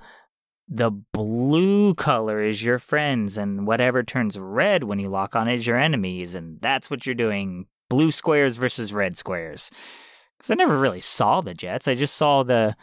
the 0.67 0.91
blue 0.91 1.93
color 1.93 2.41
is 2.41 2.63
your 2.63 2.79
friends, 2.79 3.38
and 3.38 3.67
whatever 3.67 4.03
turns 4.03 4.39
red 4.39 4.83
when 4.83 4.99
you 4.99 5.09
lock 5.09 5.36
on 5.36 5.47
is 5.47 5.67
your 5.67 5.77
enemies, 5.77 6.36
and 6.36 6.59
that's 6.61 6.89
what 6.89 7.05
you're 7.05 7.15
doing. 7.15 7.67
Blue 7.89 8.11
squares 8.11 8.57
versus 8.57 8.93
red 8.93 9.17
squares. 9.17 9.69
Because 10.38 10.51
I 10.51 10.55
never 10.55 10.77
really 10.77 11.01
saw 11.01 11.41
the 11.41 11.53
jets. 11.53 11.88
I 11.88 11.95
just 11.95 12.15
saw 12.15 12.43
the 12.43 12.75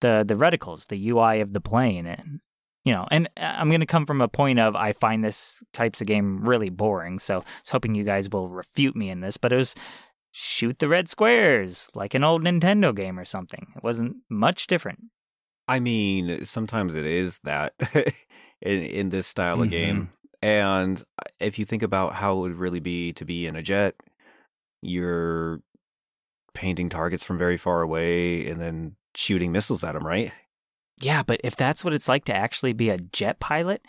the 0.00 0.24
the 0.26 0.34
reticles, 0.34 0.88
the 0.88 1.10
UI 1.10 1.40
of 1.40 1.52
the 1.52 1.60
plane, 1.60 2.06
and 2.06 2.40
you 2.84 2.92
know. 2.92 3.06
And 3.10 3.28
uh, 3.36 3.44
I'm 3.44 3.68
going 3.68 3.80
to 3.80 3.86
come 3.86 4.06
from 4.06 4.20
a 4.20 4.28
point 4.28 4.58
of 4.58 4.74
I 4.74 4.92
find 4.92 5.24
this 5.24 5.62
types 5.72 6.00
of 6.00 6.06
game 6.06 6.42
really 6.42 6.70
boring. 6.70 7.18
So 7.18 7.36
I 7.36 7.38
was 7.38 7.70
hoping 7.70 7.94
you 7.94 8.04
guys 8.04 8.28
will 8.28 8.48
refute 8.48 8.96
me 8.96 9.08
in 9.08 9.20
this. 9.20 9.36
But 9.36 9.52
it 9.52 9.56
was 9.56 9.74
shoot 10.32 10.78
the 10.78 10.88
red 10.88 11.08
squares 11.08 11.90
like 11.94 12.14
an 12.14 12.24
old 12.24 12.42
Nintendo 12.44 12.94
game 12.94 13.18
or 13.18 13.24
something. 13.24 13.72
It 13.76 13.82
wasn't 13.82 14.16
much 14.28 14.66
different. 14.66 15.00
I 15.68 15.78
mean, 15.80 16.44
sometimes 16.44 16.94
it 16.94 17.04
is 17.06 17.38
that 17.44 17.74
in, 18.62 18.82
in 18.82 19.08
this 19.10 19.26
style 19.26 19.60
of 19.62 19.68
Mhm. 19.68 19.70
game. 19.70 20.10
And 20.42 21.02
if 21.38 21.58
you 21.58 21.64
think 21.64 21.82
about 21.82 22.14
how 22.14 22.36
it 22.38 22.40
would 22.40 22.54
really 22.58 22.80
be 22.80 23.12
to 23.14 23.24
be 23.24 23.46
in 23.46 23.56
a 23.56 23.62
jet, 23.62 23.94
you're 24.82 25.60
painting 26.54 26.88
targets 26.88 27.22
from 27.22 27.38
very 27.38 27.56
far 27.56 27.82
away 27.82 28.48
and 28.48 28.60
then 28.60 28.96
shooting 29.14 29.52
missiles 29.52 29.84
at 29.84 29.92
them, 29.92 30.06
right? 30.06 30.32
Yeah, 31.00 31.22
but 31.22 31.40
if 31.44 31.56
that's 31.56 31.84
what 31.84 31.92
it's 31.94 32.08
like 32.08 32.24
to 32.26 32.34
actually 32.34 32.72
be 32.72 32.90
a 32.90 32.98
jet 32.98 33.38
pilot, 33.40 33.82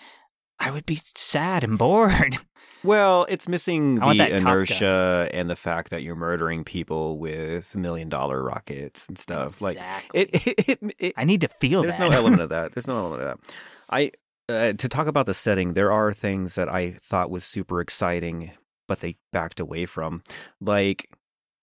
I 0.62 0.72
would 0.72 0.86
be 0.86 0.96
sad 1.16 1.64
and 1.64 1.78
bored. 1.78 2.38
Well, 2.84 3.28
it's 3.30 3.48
missing 3.48 4.02
I 4.02 4.14
the 4.14 4.18
that 4.18 4.30
Top 4.32 4.40
inertia 4.42 5.30
and 5.32 5.48
the 5.48 5.56
fact 5.56 5.92
that 5.92 6.02
you're 6.02 6.16
murdering 6.16 6.64
people 6.64 7.20
with 7.20 7.76
million 7.76 8.10
dollar 8.10 8.42
rockets 8.44 9.08
and 9.08 9.20
stuff. 9.20 9.62
Like 9.62 9.78
it, 10.16 10.30
it, 10.34 10.68
it, 10.68 10.96
it 10.98 11.14
I 11.16 11.24
need 11.24 11.42
to 11.42 11.48
feel 11.60 11.84
there's 11.84 11.98
that. 11.98 12.10
no 12.10 12.16
element 12.18 12.42
of 12.42 12.50
that. 12.56 12.72
There's 12.74 12.88
no 12.88 12.98
element 12.98 13.22
of 13.22 13.28
that. 13.38 13.54
I 13.92 14.12
uh, 14.50 14.74
to 14.74 14.90
talk 14.90 15.06
about 15.06 15.28
the 15.28 15.36
setting, 15.36 15.74
there 15.76 15.92
are 15.92 16.12
things 16.12 16.56
that 16.56 16.70
I 16.70 16.94
thought 17.00 17.30
was 17.30 17.44
super 17.44 17.82
exciting, 17.82 18.50
but 18.88 19.02
they 19.02 19.16
backed 19.32 19.60
away 19.60 19.86
from, 19.86 20.24
like 20.60 21.08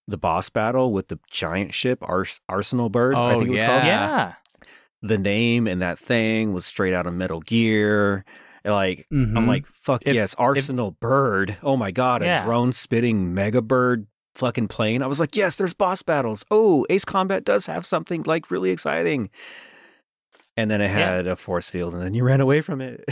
the 0.07 0.19
boss 0.19 0.49
battle 0.51 0.93
with 0.93 1.09
the 1.09 1.19
giant 1.29 1.75
ship, 1.75 1.99
Ars- 2.03 2.41
Arsenal 2.49 2.91
Bird. 2.91 3.17
I 3.17 3.33
Oh, 3.35 3.39
think 3.39 3.49
it 3.49 3.51
was 3.51 3.61
yeah. 3.61 3.67
called. 3.67 3.87
yeah. 3.87 4.35
The 5.03 5.19
name 5.19 5.67
and 5.67 5.83
that 5.83 5.99
thing 5.99 6.53
was 6.53 6.65
straight 6.65 6.95
out 6.95 7.09
of 7.09 7.15
Metal 7.15 7.41
Gear. 7.41 8.25
Like 8.65 9.07
I'm 9.13 9.33
Mhm. 9.35 9.47
like, 9.47 9.67
fuck 9.67 10.03
If- 10.07 10.15
yes, 10.15 10.35
Arsenal 10.39 10.93
Bird. 10.93 11.57
Oh 11.63 11.77
my 11.77 11.91
god, 11.91 12.23
a 12.23 12.43
drone 12.43 12.73
spitting 12.73 13.33
mega 13.35 13.63
bird 13.63 14.07
fucking 14.35 14.69
plane. 14.69 15.03
I 15.03 15.07
was 15.07 15.19
like, 15.21 15.35
yes, 15.37 15.57
there's 15.57 15.75
boss 15.75 16.03
battles. 16.03 16.45
Oh, 16.51 16.87
Ace 16.91 17.05
Combat 17.05 17.45
does 17.45 17.67
have 17.67 17.85
something 17.85 18.23
like 18.25 18.51
really 18.51 18.71
exciting. 18.71 19.31
And 20.57 20.69
then 20.69 20.81
it 20.81 20.87
Yeah. 20.87 21.15
had 21.17 21.27
a 21.29 21.37
force 21.37 21.71
field, 21.71 21.95
and 21.95 22.03
then 22.03 22.15
you 22.15 22.25
ran 22.25 22.41
away 22.41 22.61
from 22.63 22.81
it. 22.81 23.05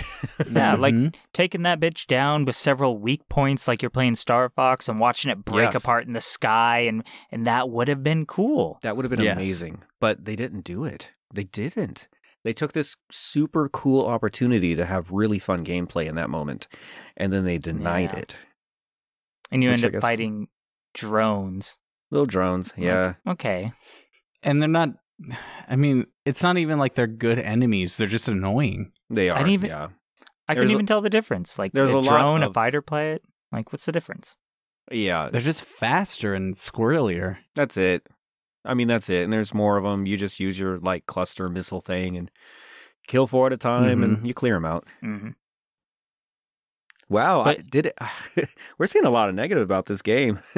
Yeah, 0.50 0.74
like 0.78 0.94
Mhm. 0.94 1.14
taking 1.32 1.62
that 1.62 1.78
bitch 1.78 2.08
down 2.08 2.44
with 2.44 2.56
several 2.56 2.98
weak 2.98 3.28
points, 3.28 3.68
like 3.68 3.82
you're 3.82 3.90
playing 3.90 4.16
Star 4.16 4.48
Fox 4.48 4.88
and 4.88 4.98
watching 4.98 5.30
it 5.30 5.44
break 5.44 5.72
Yes. 5.72 5.84
apart 5.84 6.08
in 6.08 6.12
the 6.12 6.20
sky, 6.20 6.80
and 6.80 7.04
and 7.30 7.46
that 7.46 7.70
would 7.70 7.86
have 7.86 8.02
been 8.02 8.26
cool. 8.26 8.78
that 8.82 8.96
would 8.96 9.04
have 9.04 9.10
been 9.10 9.20
Yes. 9.24 9.36
amazing. 9.36 9.82
But 10.00 10.24
they 10.24 10.34
didn't 10.34 10.64
do 10.64 10.84
it. 10.84 11.12
They 11.32 11.44
didn't. 11.44 12.08
They 12.46 12.52
took 12.52 12.70
this 12.74 12.94
super 13.10 13.68
cool 13.68 14.06
opportunity 14.06 14.76
to 14.76 14.86
have 14.86 15.10
really 15.10 15.40
fun 15.40 15.64
gameplay 15.64 16.06
in 16.06 16.14
that 16.14 16.30
moment, 16.30 16.68
and 17.16 17.32
then 17.32 17.44
they 17.44 17.58
denied 17.58 18.12
Yeah. 18.12 18.20
it. 18.20 18.36
And 19.50 19.64
you 19.64 19.70
Which 19.70 19.78
end 19.80 19.86
up 19.86 19.92
guess- 19.94 20.02
fighting 20.02 20.46
drones. 20.94 21.76
Little 22.12 22.24
drones, 22.24 22.72
yeah. 22.76 23.14
Okay. 23.26 23.72
and 24.44 24.62
they're 24.62 24.68
not. 24.68 24.90
I 25.68 25.74
mean, 25.74 26.06
it's 26.24 26.44
not 26.44 26.56
even 26.56 26.78
like 26.78 26.94
they're 26.94 27.08
good 27.08 27.40
enemies. 27.40 27.96
They're 27.96 28.06
just 28.06 28.28
annoying. 28.28 28.92
They 29.10 29.28
are. 29.28 29.38
didn't 29.38 29.50
even- 29.52 29.70
yeah. 29.70 29.88
I 30.48 30.54
There's 30.54 30.62
couldn't 30.66 30.70
a- 30.70 30.74
even 30.74 30.86
tell 30.86 31.00
the 31.00 31.10
difference. 31.10 31.58
Like 31.58 31.72
there's 31.72 31.90
a 31.90 31.96
a 31.96 31.98
lot 31.98 32.10
drone, 32.20 32.42
a 32.44 32.52
fighter 32.52 32.80
pilot. 32.80 33.22
Like, 33.50 33.72
what's 33.72 33.86
the 33.86 33.92
difference? 33.92 34.36
Yeah. 34.92 35.30
They're 35.32 35.40
just 35.40 35.64
faster 35.64 36.32
and 36.32 36.54
squirrelier. 36.54 37.38
That's 37.56 37.76
it. 37.76 38.06
I 38.66 38.74
mean, 38.74 38.88
that's 38.88 39.08
it. 39.08 39.22
And 39.24 39.32
there's 39.32 39.54
more 39.54 39.76
of 39.76 39.84
them. 39.84 40.06
You 40.06 40.16
just 40.16 40.40
use 40.40 40.58
your 40.58 40.78
like 40.78 41.06
cluster 41.06 41.48
missile 41.48 41.80
thing 41.80 42.16
and 42.16 42.30
kill 43.06 43.26
four 43.26 43.46
at 43.46 43.52
a 43.52 43.56
time, 43.56 44.02
and 44.02 44.26
you 44.26 44.34
clear 44.34 44.54
them 44.54 44.64
out. 44.64 44.86
hmm 45.00 45.30
Wow, 47.08 47.42
I 47.42 47.54
did 47.54 47.86
it. 47.86 47.96
We're 48.78 48.86
seeing 48.86 49.04
a 49.04 49.10
lot 49.10 49.28
of 49.28 49.34
negative 49.34 49.62
about 49.62 49.86
this 49.86 50.02
game. 50.02 50.40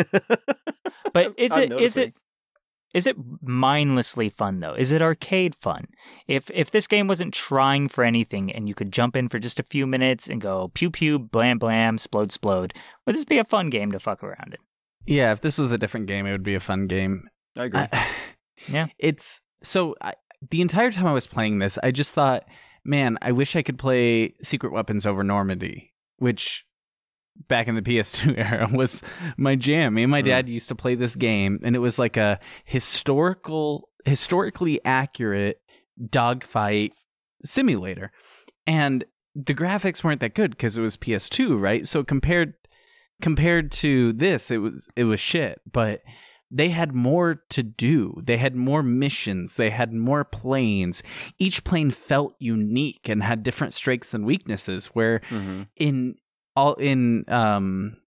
But 1.13 1.35
is 1.39 1.57
it 1.57 1.73
is 1.73 1.97
it 1.97 2.15
is 2.95 3.07
it 3.07 3.17
mindlessly 3.43 4.29
fun 4.29 4.61
though? 4.61 4.75
Is 4.75 4.93
it 4.93 5.03
arcade 5.03 5.55
fun? 5.55 5.87
If 6.27 6.51
if 6.53 6.71
this 6.71 6.87
game 6.87 7.07
wasn't 7.09 7.35
trying 7.35 7.89
for 7.89 8.05
anything 8.05 8.53
and 8.53 8.69
you 8.69 8.75
could 8.75 8.93
jump 8.93 9.17
in 9.17 9.29
for 9.29 9.39
just 9.39 9.59
a 9.59 9.63
few 9.63 9.87
minutes 9.87 10.29
and 10.29 10.41
go 10.41 10.71
pew 10.75 10.91
pew 10.91 11.19
blam 11.19 11.59
blam 11.59 11.97
splode 11.97 12.29
splode, 12.29 12.73
would 13.07 13.15
this 13.15 13.25
be 13.25 13.39
a 13.39 13.45
fun 13.45 13.71
game 13.71 13.93
to 13.93 13.99
fuck 13.99 14.23
around 14.23 14.55
in? 14.55 15.15
Yeah, 15.15 15.33
if 15.33 15.41
this 15.41 15.59
was 15.59 15.73
a 15.73 15.79
different 15.79 16.07
game, 16.07 16.27
it 16.27 16.33
would 16.33 16.43
be 16.43 16.55
a 16.55 16.61
fun 16.61 16.87
game. 16.87 17.27
I 17.59 17.65
agree. 17.65 17.81
I- 17.93 18.07
Yeah. 18.69 18.87
It's 18.99 19.41
so 19.63 19.95
I, 20.01 20.13
the 20.51 20.61
entire 20.61 20.91
time 20.91 21.07
I 21.07 21.13
was 21.13 21.27
playing 21.27 21.59
this, 21.61 21.79
I 21.83 21.91
just 21.91 22.15
thought, 22.15 22.45
man, 22.85 23.17
I 23.23 23.33
wish 23.33 23.55
I 23.57 23.63
could 23.63 23.79
play 23.79 24.35
Secret 24.43 24.73
Weapons 24.73 25.07
over 25.07 25.23
Normandy, 25.25 25.93
which 26.19 26.65
back 27.47 27.69
in 27.69 27.77
the 27.77 27.83
PS2 27.89 28.37
era 28.37 28.69
was 28.73 29.03
my 29.37 29.55
jam. 29.55 29.95
Me 29.95 30.03
and 30.03 30.11
my 30.11 30.23
Mm. 30.23 30.27
dad 30.27 30.49
used 30.49 30.69
to 30.69 30.75
play 30.75 30.97
this 30.97 31.15
game, 31.17 31.61
and 31.63 31.77
it 31.77 31.79
was 31.79 31.99
like 32.01 32.17
a 32.17 32.41
historical, 32.65 33.89
historically 34.05 34.85
accurate 34.85 35.61
dogfight 36.11 36.93
simulator. 37.45 38.11
And 38.67 39.05
the 39.35 39.55
graphics 39.55 40.03
weren't 40.03 40.21
that 40.21 40.35
good 40.35 40.51
because 40.51 40.77
it 40.77 40.83
was 40.83 40.97
PS2, 40.97 41.59
right? 41.61 41.87
So 41.87 42.03
compared 42.03 42.55
compared 43.23 43.71
to 43.73 44.13
this, 44.13 44.51
it 44.51 44.59
was 44.59 44.89
it 44.97 45.05
was 45.05 45.21
shit. 45.21 45.61
But 45.71 46.01
they 46.51 46.71
had 46.71 46.95
more 46.95 47.43
to 47.51 47.63
do. 47.63 48.19
They 48.25 48.39
had 48.39 48.55
more 48.57 48.83
missions. 48.83 49.57
They 49.57 49.71
had 49.71 49.93
more 49.93 50.25
planes. 50.25 51.03
Each 51.39 51.63
plane 51.65 51.91
felt 51.91 52.35
unique 52.39 53.09
and 53.09 53.23
had 53.23 53.43
different 53.43 53.75
strengths 53.75 54.15
and 54.15 54.25
weaknesses. 54.25 54.87
Where 54.89 55.21
hmm 55.29 55.63
in 55.77 56.17
all 56.57 56.75
in 56.75 57.25
um 57.29 57.99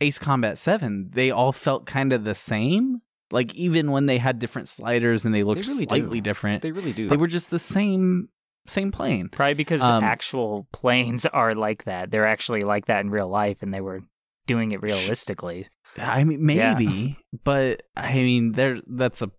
Ace 0.00 0.18
Combat 0.18 0.58
7, 0.58 1.10
they 1.12 1.30
all 1.30 1.52
felt 1.52 1.86
kind 1.86 2.12
of 2.12 2.24
the 2.24 2.34
same. 2.34 3.02
Like 3.30 3.54
even 3.54 3.90
when 3.92 4.06
they 4.06 4.18
had 4.18 4.38
different 4.38 4.68
sliders 4.68 5.24
and 5.24 5.32
they 5.34 5.42
looked 5.44 5.66
really 5.66 5.84
do. 5.86 5.88
slightly 5.88 6.20
different, 6.20 6.62
They 6.62 6.72
really 6.72 6.92
do. 6.92 7.08
they 7.08 7.16
were 7.16 7.26
just 7.28 7.50
the 7.50 7.58
same 7.58 8.28
same 8.66 8.92
plane. 8.92 9.28
Probably 9.28 9.54
because 9.54 9.80
Um, 9.80 10.04
actual 10.04 10.66
planes 10.72 11.26
are 11.26 11.54
like 11.54 11.84
that. 11.84 12.10
They're 12.10 12.26
actually 12.26 12.62
like 12.62 12.86
that 12.86 13.00
in 13.00 13.10
real 13.10 13.28
life, 13.28 13.62
and 13.62 13.72
they 13.74 13.80
were 13.80 14.02
doing 14.46 14.72
it 14.72 14.82
realistically. 14.82 15.66
I 15.98 16.24
mean 16.24 16.48
Yeah. 16.48 16.74
maybe, 16.74 17.18
but 17.44 17.82
I 17.96 18.14
mean 18.14 18.52
there 18.52 18.78
that's 18.86 19.22
a 19.22 19.30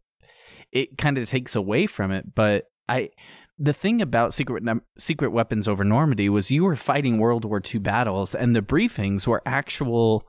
it 0.71 0.97
kind 0.97 1.17
of 1.17 1.29
takes 1.29 1.55
away 1.55 1.85
from 1.87 2.11
it. 2.11 2.33
But 2.33 2.65
I, 2.89 3.09
the 3.59 3.73
thing 3.73 4.01
about 4.01 4.33
secret 4.33 4.63
Num- 4.63 4.81
secret 4.97 5.29
weapons 5.31 5.67
over 5.67 5.83
Normandy 5.83 6.29
was 6.29 6.49
you 6.51 6.63
were 6.63 6.75
fighting 6.75 7.19
World 7.19 7.45
War 7.45 7.61
II 7.63 7.79
battles, 7.79 8.33
and 8.33 8.55
the 8.55 8.61
briefings 8.63 9.27
were 9.27 9.41
actual, 9.45 10.23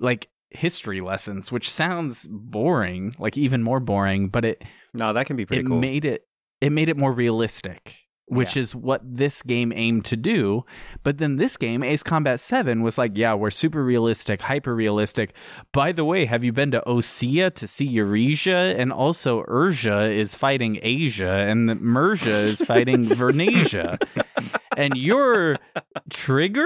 like 0.00 0.28
history 0.50 1.00
lessons, 1.02 1.52
which 1.52 1.70
sounds 1.70 2.26
boring, 2.30 3.14
like 3.18 3.36
even 3.36 3.62
more 3.62 3.78
boring. 3.80 4.28
But 4.28 4.44
it 4.46 4.62
No, 4.94 5.12
that 5.12 5.26
can 5.26 5.36
be 5.36 5.44
pretty 5.44 5.64
cool. 5.64 5.72
it 5.72 5.74
cool. 5.74 5.80
made 5.80 6.04
it 6.06 6.22
it 6.62 6.70
made 6.72 6.88
it 6.88 6.96
more 6.96 7.12
realistic 7.12 8.03
which 8.26 8.56
is 8.56 8.74
what 8.74 9.00
this 9.04 9.42
game 9.42 9.72
aimed 9.74 10.04
to 10.06 10.16
do. 10.16 10.64
But 11.02 11.18
then 11.18 11.36
this 11.36 11.56
game 11.56 11.82
ace 11.82 12.02
combat 12.02 12.40
7 12.40 12.82
was 12.82 12.96
like 12.96 13.12
yeah 13.14 13.34
we're 13.34 13.50
super 13.50 13.84
realistic 13.84 14.40
hyper 14.40 14.74
realistic. 14.74 15.34
By 15.72 15.92
the 15.92 16.04
way 16.04 16.24
have 16.24 16.42
you 16.42 16.52
been 16.52 16.70
to 16.72 16.82
osea 16.86 17.52
to 17.54 17.66
see 17.66 17.84
eurasia? 17.86 18.74
And 18.78 18.92
also 18.92 19.42
urja 19.44 20.10
is 20.12 20.34
fighting 20.34 20.78
asia 20.82 21.28
and 21.28 21.68
merja 21.80 22.32
is 22.32 22.60
fighting 22.66 23.04
vernasia. 23.04 23.98
And 24.76 24.96
you're 24.96 25.56
trigger? 26.10 26.64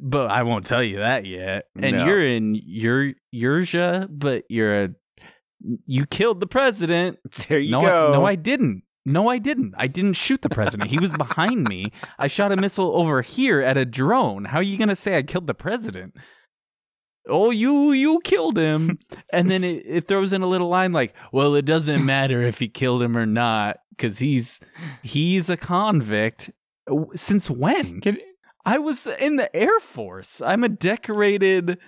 But 0.00 0.30
i 0.30 0.42
won't 0.42 0.66
tell 0.66 0.82
you 0.82 0.98
that 0.98 1.24
yet. 1.26 1.66
And 1.80 1.96
No. 1.96 2.06
you're 2.06 2.22
in 2.24 2.54
your 2.54 3.12
Urja, 3.34 4.06
but 4.10 4.44
you're 4.48 4.84
a 4.84 4.88
you 5.86 6.04
killed 6.06 6.40
the 6.40 6.46
president. 6.46 7.18
There 7.48 7.58
you 7.58 7.72
no, 7.72 7.80
go. 7.80 8.08
I, 8.08 8.12
no, 8.12 8.24
I 8.26 8.34
didn't. 8.34 8.82
No, 9.08 9.28
I 9.28 9.38
didn't. 9.38 9.72
I 9.78 9.86
didn't 9.86 10.14
shoot 10.14 10.42
the 10.42 10.48
president. 10.48 10.90
He 10.90 10.98
was 10.98 11.12
behind 11.12 11.68
me. 11.68 11.92
I 12.18 12.26
shot 12.26 12.50
a 12.50 12.56
missile 12.56 12.96
over 12.96 13.22
here 13.22 13.60
at 13.60 13.76
a 13.76 13.84
drone. 13.84 14.46
How 14.46 14.58
are 14.58 14.64
you 14.64 14.76
going 14.76 14.88
to 14.88 14.96
say 14.96 15.16
I 15.16 15.22
killed 15.22 15.46
the 15.46 15.54
president? 15.54 16.16
Oh, 17.28 17.50
you 17.50 17.92
you 17.92 18.20
killed 18.24 18.58
him. 18.58 18.98
and 19.32 19.48
then 19.48 19.62
it, 19.62 19.84
it 19.86 20.08
throws 20.08 20.32
in 20.32 20.42
a 20.42 20.46
little 20.48 20.68
line 20.68 20.92
like, 20.92 21.14
"Well, 21.32 21.54
it 21.54 21.64
doesn't 21.64 22.04
matter 22.04 22.42
if 22.42 22.58
he 22.58 22.68
killed 22.68 23.00
him 23.00 23.16
or 23.16 23.26
not 23.26 23.78
cuz 23.96 24.18
he's 24.18 24.60
he's 25.02 25.48
a 25.48 25.56
convict." 25.56 26.50
Since 27.14 27.48
when? 27.48 28.00
Can, 28.00 28.18
I 28.64 28.78
was 28.78 29.06
in 29.06 29.36
the 29.36 29.54
Air 29.54 29.78
Force. 29.80 30.40
I'm 30.40 30.64
a 30.64 30.68
decorated 30.68 31.78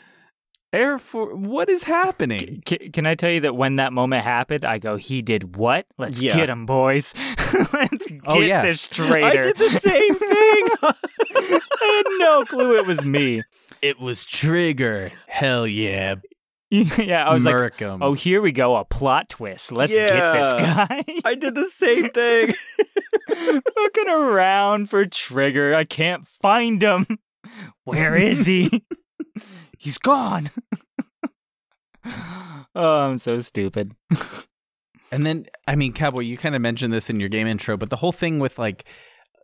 Air 0.72 0.98
Force. 0.98 1.32
What 1.34 1.68
is 1.70 1.84
happening? 1.84 2.62
can, 2.66 2.92
can 2.92 3.06
I 3.06 3.14
tell 3.14 3.30
you 3.30 3.40
that 3.40 3.56
when 3.56 3.76
that 3.76 3.92
moment 3.92 4.24
happened, 4.24 4.64
I 4.64 4.78
go, 4.78 4.96
he 4.96 5.22
did 5.22 5.56
what? 5.56 5.86
Let's 5.96 6.20
Yeah. 6.20 6.36
get 6.36 6.50
him, 6.50 6.66
boys. 6.66 7.14
Let's 7.72 7.72
oh, 7.72 7.96
get 8.08 8.20
Oh, 8.26 8.40
yeah. 8.40 8.62
this 8.62 8.86
traitor. 8.86 9.26
I 9.26 9.36
did 9.36 9.56
the 9.56 9.68
same 9.70 10.14
thing. 10.14 10.68
I 11.80 12.02
had 12.04 12.18
no 12.18 12.44
clue 12.44 12.76
it 12.78 12.86
was 12.86 13.04
me. 13.04 13.42
It 13.80 13.98
was 13.98 14.24
Trigger. 14.24 15.10
Hell 15.26 15.66
yeah. 15.66 16.16
yeah, 16.70 17.26
I 17.26 17.32
was 17.32 17.46
like, 17.46 17.54
Murk 17.54 17.80
'em. 17.80 18.02
oh, 18.02 18.12
here 18.12 18.42
we 18.42 18.52
go, 18.52 18.76
a 18.76 18.84
plot 18.84 19.30
twist. 19.30 19.72
Let's 19.72 19.94
get 19.94 20.10
this 20.34 20.52
guy. 20.52 21.02
I 21.24 21.34
did 21.34 21.54
the 21.54 21.66
same 21.66 22.10
thing. 22.10 22.52
Looking 23.76 24.08
around 24.10 24.90
for 24.90 25.06
Trigger. 25.06 25.74
I 25.74 25.84
can't 25.84 26.28
find 26.28 26.82
him. 26.82 27.06
Where 27.84 28.16
is 28.16 28.44
he? 28.44 28.84
He's 29.78 29.96
gone. 29.98 30.50
oh, 32.74 33.00
I'm 33.00 33.18
so 33.18 33.38
stupid. 33.40 33.94
And 35.10 35.24
then, 35.24 35.46
I 35.66 35.74
mean, 35.76 35.92
Cowboy, 35.92 36.20
you 36.20 36.36
kind 36.36 36.54
of 36.54 36.60
mentioned 36.60 36.92
this 36.92 37.08
in 37.08 37.18
your 37.20 37.28
game 37.30 37.46
intro, 37.46 37.76
but 37.76 37.88
the 37.90 37.96
whole 37.96 38.12
thing 38.12 38.38
with 38.38 38.58
like 38.58 38.84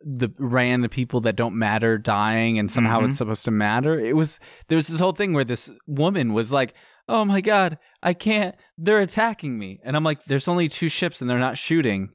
the 0.02 0.28
random 0.38 0.90
people 0.90 1.22
that 1.22 1.36
don't 1.36 1.54
matter 1.56 1.96
dying 1.96 2.58
and 2.58 2.70
somehow 2.70 3.00
Mhm. 3.00 3.08
it's 3.08 3.18
supposed 3.18 3.46
to 3.46 3.50
matter. 3.50 3.98
It 3.98 4.14
was, 4.14 4.38
there 4.68 4.76
was 4.76 4.88
this 4.88 5.00
whole 5.00 5.12
thing 5.12 5.32
where 5.32 5.44
this 5.44 5.70
woman 5.86 6.34
was 6.34 6.52
like, 6.52 6.74
oh 7.08 7.24
my 7.24 7.40
God, 7.40 7.78
I 8.02 8.12
can't, 8.12 8.54
they're 8.76 9.00
attacking 9.00 9.58
me. 9.58 9.80
And 9.82 9.96
I'm 9.96 10.04
like, 10.04 10.24
there's 10.26 10.48
only 10.48 10.68
two 10.68 10.90
ships 10.90 11.20
and 11.22 11.30
they're 11.30 11.38
not 11.38 11.56
shooting. 11.56 12.10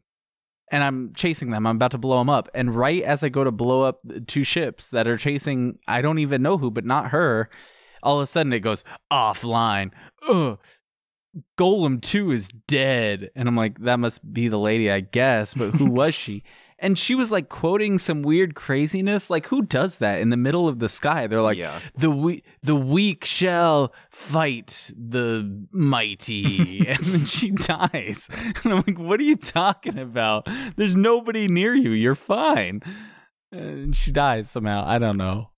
And 0.71 0.83
I'm 0.83 1.13
chasing 1.15 1.49
them. 1.49 1.65
I'm 1.65 1.77
about 1.77 1.91
to 1.91 1.97
blow 1.97 2.19
them 2.19 2.29
up. 2.29 2.47
And 2.53 2.75
right 2.75 3.01
as 3.01 3.23
I 3.23 3.29
go 3.29 3.43
to 3.43 3.51
blow 3.51 3.81
up 3.81 3.99
the 4.03 4.21
two 4.21 4.43
ships 4.43 4.91
that 4.91 5.07
are 5.07 5.17
chasing, 5.17 5.79
I 5.87 6.03
don't 6.03 6.19
even 6.19 6.43
know 6.43 6.59
who, 6.59 6.69
but 6.69 6.85
not 6.85 7.09
her, 7.09 7.49
all 8.03 8.17
of 8.17 8.23
a 8.23 8.27
sudden 8.27 8.53
it 8.53 8.59
goes 8.61 8.83
offline. 9.11 9.91
Ugh. 10.27 10.59
Golem 11.59 12.01
2 12.01 12.31
is 12.31 12.49
dead. 12.67 13.29
And 13.35 13.47
I'm 13.47 13.55
like, 13.55 13.79
that 13.79 13.99
must 13.99 14.33
be 14.33 14.47
the 14.47 14.57
lady, 14.57 14.91
I 14.91 14.99
guess. 15.01 15.53
But 15.53 15.71
who 15.71 15.85
was 15.85 16.15
she? 16.15 16.43
And 16.81 16.97
she 16.97 17.13
was 17.13 17.29
like 17.29 17.49
quoting 17.49 17.97
some 17.97 18.21
weird 18.21 18.55
craziness. 18.55 19.29
Like, 19.29 19.47
who 19.47 19.63
does 19.63 19.97
that 19.97 20.21
in 20.21 20.29
the 20.29 20.37
middle 20.37 20.65
of 20.69 20.79
the 20.79 20.87
sky? 20.87 21.27
They're 21.27 21.41
like, 21.41 21.57
Yeah. 21.57 21.77
the 21.97 22.09
we- 22.09 22.41
the 22.63 22.73
weak 22.77 23.25
shall 23.25 23.93
fight 24.11 24.89
the 24.97 25.67
mighty. 25.73 26.79
and 26.87 26.99
then 26.99 27.25
she 27.25 27.51
dies. 27.51 28.29
And 28.63 28.71
I'm 28.73 28.83
like, 28.87 28.97
what 28.97 29.19
are 29.19 29.23
you 29.23 29.35
talking 29.35 29.99
about? 29.99 30.47
There's 30.77 30.95
nobody 30.95 31.49
near 31.49 31.75
you. 31.75 31.91
You're 31.91 32.15
fine. 32.15 32.81
And 33.51 33.93
she 33.93 34.11
dies 34.13 34.49
somehow. 34.49 34.85
I 34.87 34.99
don't 34.99 35.17
know. 35.17 35.49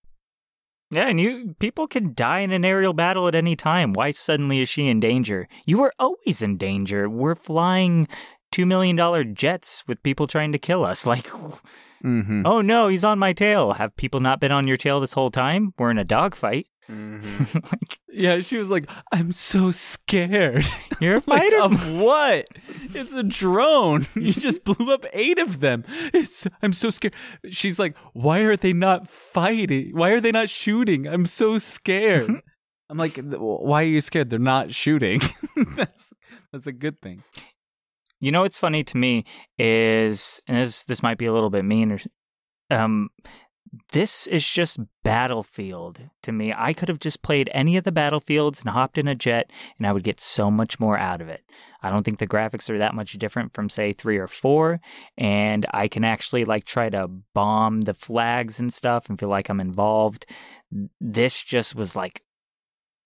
Yeah, 0.91 1.07
and 1.07 1.19
you 1.19 1.55
people 1.59 1.87
can 1.87 2.13
die 2.13 2.39
in 2.39 2.51
an 2.51 2.65
aerial 2.65 2.93
battle 2.93 3.27
at 3.27 3.35
any 3.35 3.55
time. 3.55 3.93
Why 3.93 4.11
suddenly 4.11 4.59
is 4.61 4.67
she 4.69 4.87
in 4.87 4.99
danger? 4.99 5.47
You 5.65 5.79
were 5.79 5.93
always 5.97 6.41
in 6.41 6.57
danger. 6.57 7.09
We're 7.09 7.35
flying 7.35 8.07
two 8.51 8.65
million 8.65 8.97
dollar 8.97 9.23
jets 9.23 9.83
with 9.87 10.03
people 10.03 10.27
trying 10.27 10.51
to 10.51 10.59
kill 10.59 10.83
us. 10.85 11.05
Like, 11.11 11.31
Mm-hmm. 12.03 12.47
oh 12.47 12.61
no, 12.61 12.87
he's 12.87 13.03
on 13.03 13.19
my 13.19 13.31
tail. 13.31 13.73
Have 13.73 13.95
people 13.95 14.21
not 14.21 14.39
been 14.39 14.51
on 14.51 14.67
your 14.67 14.75
tail 14.75 14.99
this 14.99 15.13
whole 15.13 15.29
time? 15.29 15.73
We're 15.77 15.91
in 15.91 15.99
a 15.99 16.03
dogfight. 16.03 16.65
Mm-hmm. 16.91 17.57
like, 17.71 17.99
Yeah, 18.11 18.41
she 18.41 18.57
was 18.57 18.69
like, 18.69 18.89
I'm 19.11 19.31
so 19.31 19.71
scared. 19.71 20.65
you're 20.99 21.17
a 21.17 21.23
Like, 21.25 21.43
fighter. 21.51 21.57
of 21.61 21.99
what? 22.01 22.47
It's 22.93 23.13
a 23.13 23.23
drone. 23.23 24.07
You 24.15 24.33
just 24.33 24.63
blew 24.63 24.91
up 24.93 25.05
eight 25.13 25.39
of 25.39 25.59
them. 25.61 25.85
It's, 26.13 26.45
I'm 26.61 26.73
so 26.73 26.89
scared. 26.89 27.13
She's 27.49 27.79
like, 27.79 27.95
why 28.13 28.39
are 28.39 28.57
they 28.57 28.73
not 28.73 29.07
fighting? 29.07 29.91
Why 29.93 30.09
are 30.11 30.21
they 30.21 30.31
not 30.31 30.49
shooting? 30.49 31.07
I'm 31.07 31.25
so 31.25 31.57
scared. 31.57 32.29
I'm 32.89 32.97
like, 32.97 33.17
why 33.17 33.83
are 33.83 33.87
you 33.87 34.01
scared? 34.01 34.29
They're 34.29 34.37
not 34.39 34.73
shooting. 34.73 35.21
that's 35.77 36.11
that's 36.51 36.67
a 36.67 36.73
good 36.73 36.99
thing. 37.01 37.23
You 38.19 38.33
know 38.33 38.41
what's 38.41 38.57
funny 38.57 38.83
to 38.83 38.97
me 38.97 39.23
is, 39.57 40.41
and 40.45 40.57
this 40.57 40.83
this 40.83 41.01
might 41.01 41.17
be 41.17 41.25
a 41.25 41.31
little 41.33 41.49
bit 41.49 41.63
mean, 41.63 41.91
or 41.93 41.99
um, 42.69 43.09
this 43.91 44.27
is 44.27 44.45
just 44.47 44.79
Battlefield 45.03 46.09
to 46.23 46.31
me. 46.31 46.53
I 46.55 46.73
could 46.73 46.89
have 46.89 46.99
just 46.99 47.23
played 47.23 47.49
any 47.53 47.77
of 47.77 47.85
the 47.85 47.91
battlefields 47.91 48.59
and 48.59 48.69
hopped 48.69 48.97
in 48.97 49.07
a 49.07 49.15
jet, 49.15 49.49
and 49.77 49.87
I 49.87 49.93
would 49.93 50.03
get 50.03 50.19
so 50.19 50.51
much 50.51 50.79
more 50.79 50.97
out 50.97 51.21
of 51.21 51.29
it. 51.29 51.41
I 51.81 51.89
don't 51.89 52.03
think 52.03 52.19
the 52.19 52.27
graphics 52.27 52.69
are 52.69 52.77
that 52.77 52.93
much 52.93 53.13
different 53.13 53.53
from 53.53 53.69
say 53.69 53.93
three 53.93 54.17
or 54.17 54.27
four, 54.27 54.81
and 55.17 55.65
I 55.71 55.87
can 55.87 56.03
actually 56.03 56.45
like 56.45 56.65
try 56.65 56.89
to 56.89 57.07
bomb 57.33 57.81
the 57.81 57.93
flags 57.93 58.59
and 58.59 58.73
stuff 58.73 59.09
and 59.09 59.19
feel 59.19 59.29
like 59.29 59.49
I'm 59.49 59.59
involved. 59.59 60.25
This 60.99 61.43
just 61.43 61.73
was 61.73 61.95
like, 61.95 62.23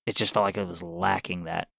it 0.06 0.16
just 0.16 0.34
felt 0.34 0.46
like 0.46 0.58
it 0.58 0.68
was 0.68 0.84
lacking 0.84 1.46
that 1.46 1.70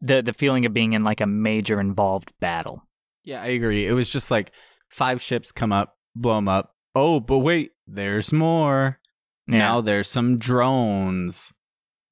the 0.00 0.22
the 0.22 0.32
feeling 0.32 0.66
of 0.66 0.72
being 0.72 0.92
in 0.92 1.04
like 1.04 1.20
a 1.20 1.26
major 1.26 1.80
involved 1.80 2.32
battle. 2.40 2.82
Yeah, 3.22 3.42
I 3.42 3.48
agree. 3.48 3.86
It 3.86 3.92
was 3.92 4.10
just 4.10 4.30
like 4.30 4.52
five 4.88 5.20
ships 5.20 5.52
come 5.52 5.72
up, 5.72 5.96
blow 6.14 6.36
them 6.36 6.48
up. 6.48 6.74
Oh, 6.94 7.20
but 7.20 7.38
wait, 7.38 7.72
there's 7.92 8.32
more. 8.32 8.98
Now 9.46 9.80
there's 9.80 10.08
some 10.08 10.38
drones. 10.38 11.52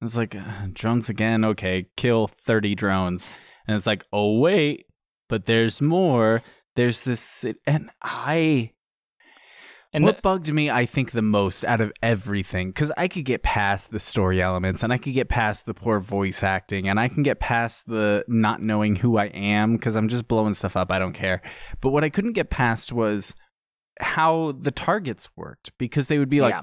It's 0.01 0.17
like 0.17 0.35
uh, 0.35 0.67
drones 0.73 1.09
again. 1.09 1.43
Okay, 1.45 1.87
kill 1.95 2.27
30 2.27 2.75
drones. 2.75 3.27
And 3.67 3.77
it's 3.77 3.87
like, 3.87 4.03
"Oh 4.11 4.39
wait, 4.39 4.87
but 5.27 5.45
there's 5.45 5.81
more. 5.81 6.41
There's 6.75 7.03
this 7.03 7.45
and 7.65 7.89
I 8.01 8.71
and 9.91 10.03
what 10.03 10.17
the- 10.17 10.21
bugged 10.21 10.53
me, 10.53 10.69
I 10.69 10.85
think, 10.85 11.11
the 11.11 11.21
most 11.21 11.63
out 11.63 11.81
of 11.81 11.91
everything, 12.03 12.69
because 12.69 12.91
I 12.95 13.07
could 13.07 13.25
get 13.25 13.41
past 13.41 13.91
the 13.91 13.99
story 13.99 14.41
elements 14.41 14.83
and 14.83 14.93
I 14.93 14.97
could 14.97 15.13
get 15.13 15.29
past 15.29 15.65
the 15.65 15.73
poor 15.73 15.99
voice 15.99 16.43
acting 16.43 16.87
and 16.87 16.99
I 16.99 17.07
can 17.07 17.23
get 17.23 17.39
past 17.39 17.87
the 17.87 18.23
not 18.27 18.61
knowing 18.61 18.97
who 18.97 19.17
I 19.17 19.25
am 19.27 19.73
because 19.77 19.95
I'm 19.95 20.07
just 20.07 20.27
blowing 20.27 20.53
stuff 20.53 20.77
up. 20.77 20.91
I 20.91 20.99
don't 20.99 21.13
care. 21.13 21.41
But 21.81 21.89
what 21.89 22.03
I 22.03 22.09
couldn't 22.09 22.33
get 22.33 22.49
past 22.49 22.91
was 22.91 23.33
how 23.99 24.53
the 24.53 24.71
targets 24.71 25.29
worked 25.35 25.71
because 25.77 26.07
they 26.07 26.19
would 26.19 26.29
be 26.29 26.41
like, 26.41 26.53
Yeah. 26.53 26.61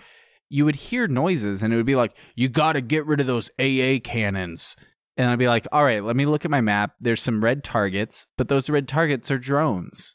you 0.48 0.64
would 0.64 0.76
hear 0.76 1.06
noises 1.08 1.62
and 1.62 1.72
it 1.72 1.76
would 1.76 1.86
be 1.86 1.96
like, 1.96 2.16
you 2.34 2.48
got 2.48 2.74
to 2.74 2.80
get 2.80 3.06
rid 3.06 3.20
of 3.20 3.26
those 3.26 3.50
AA 3.58 3.98
cannons. 4.02 4.76
And 5.16 5.30
I'd 5.30 5.38
be 5.38 5.48
like, 5.48 5.66
all 5.72 5.82
right, 5.84 6.04
let 6.04 6.14
me 6.16 6.26
look 6.26 6.44
at 6.44 6.50
my 6.50 6.60
map. 6.60 6.92
There's 7.00 7.22
some 7.22 7.42
red 7.42 7.64
targets, 7.64 8.26
but 8.36 8.48
those 8.48 8.68
red 8.68 8.86
targets 8.86 9.30
are 9.30 9.38
drones. 9.38 10.14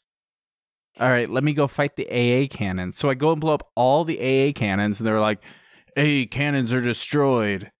All 1.00 1.08
right, 1.08 1.28
let 1.28 1.42
me 1.42 1.54
go 1.54 1.66
fight 1.66 1.96
the 1.96 2.06
AA 2.08 2.46
cannons. 2.54 2.98
So 2.98 3.08
I 3.10 3.14
go 3.14 3.32
and 3.32 3.40
blow 3.40 3.54
up 3.54 3.68
all 3.74 4.04
the 4.04 4.18
AA 4.20 4.52
cannons, 4.52 5.00
and 5.00 5.06
they're 5.06 5.20
like, 5.20 5.42
AA 5.96 6.24
cannons 6.30 6.72
are 6.72 6.82
destroyed. 6.82 7.70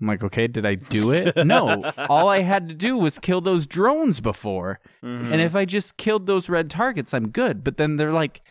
I'm 0.00 0.06
like, 0.06 0.22
okay, 0.22 0.46
did 0.46 0.64
I 0.64 0.74
do 0.76 1.10
it? 1.12 1.34
no. 1.46 1.82
All 2.08 2.28
I 2.28 2.40
had 2.40 2.68
to 2.68 2.74
do 2.74 2.96
was 2.96 3.18
kill 3.18 3.40
those 3.40 3.66
drones 3.66 4.20
before. 4.20 4.78
Mm-hmm. 5.02 5.32
And 5.32 5.42
if 5.42 5.56
I 5.56 5.64
just 5.64 5.96
killed 5.96 6.26
those 6.26 6.48
red 6.48 6.70
targets, 6.70 7.12
I'm 7.12 7.30
good. 7.30 7.64
But 7.64 7.78
then 7.78 7.96
they're 7.96 8.12
like 8.12 8.42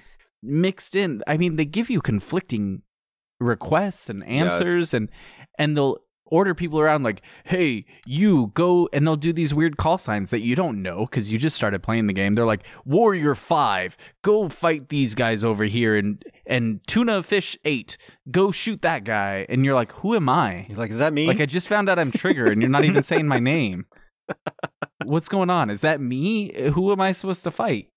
mixed 0.44 0.96
in. 0.96 1.22
I 1.28 1.38
mean, 1.38 1.56
they 1.56 1.66
give 1.66 1.90
you 1.90 2.02
conflicting 2.02 2.82
requests 3.40 4.10
and 4.10 4.20
Yes. 4.22 4.30
answers 4.30 4.94
and 4.94 5.10
and 5.58 5.76
they'll 5.78 5.98
order 6.32 6.54
people 6.54 6.80
around 6.80 7.02
like, 7.02 7.24
"Hey, 7.46 7.86
you 8.06 8.52
go," 8.54 8.88
and 8.94 9.06
they'll 9.06 9.16
do 9.16 9.34
these 9.34 9.52
weird 9.54 9.78
call 9.78 9.98
signs 9.98 10.30
that 10.30 10.42
you 10.42 10.56
don't 10.56 10.82
know 10.82 11.08
because 11.08 11.32
you 11.32 11.40
just 11.40 11.56
started 11.56 11.82
playing 11.82 12.06
the 12.06 12.14
game. 12.14 12.34
They're 12.36 12.46
like, 12.46 12.64
"Warrior 12.86 13.34
Five, 13.34 13.98
go 14.22 14.48
fight 14.48 14.90
these 14.90 15.16
guys 15.16 15.44
over 15.44 15.64
here," 15.64 15.96
and 15.98 16.24
and 16.46 16.82
Tuna 16.86 17.24
Fish 17.24 17.58
Eight, 17.66 17.98
go 18.30 18.52
shoot 18.52 18.82
that 18.84 19.04
guy, 19.06 19.46
and 19.50 19.66
you're 19.66 19.74
like, 19.74 19.92
"Who 19.94 20.16
am 20.16 20.30
I?" 20.30 20.68
You're 20.70 20.78
like, 20.78 20.92
is 20.92 21.00
that 21.00 21.14
me? 21.14 21.26
Like 21.26 21.42
I 21.42 21.46
just 21.48 21.68
found 21.68 21.90
out 21.90 21.98
I'm 21.98 22.12
Trigger, 22.12 22.52
and 22.52 22.62
you're 22.62 22.70
not 22.70 22.84
even 22.86 23.02
saying 23.04 23.28
my 23.28 23.40
name. 23.40 23.86
What's 25.06 25.30
going 25.30 25.50
on? 25.50 25.70
Is 25.72 25.82
that 25.82 26.00
me? 26.00 26.54
Who 26.74 26.92
am 26.92 27.02
I 27.02 27.12
supposed 27.14 27.44
to 27.46 27.52
fight? 27.52 27.90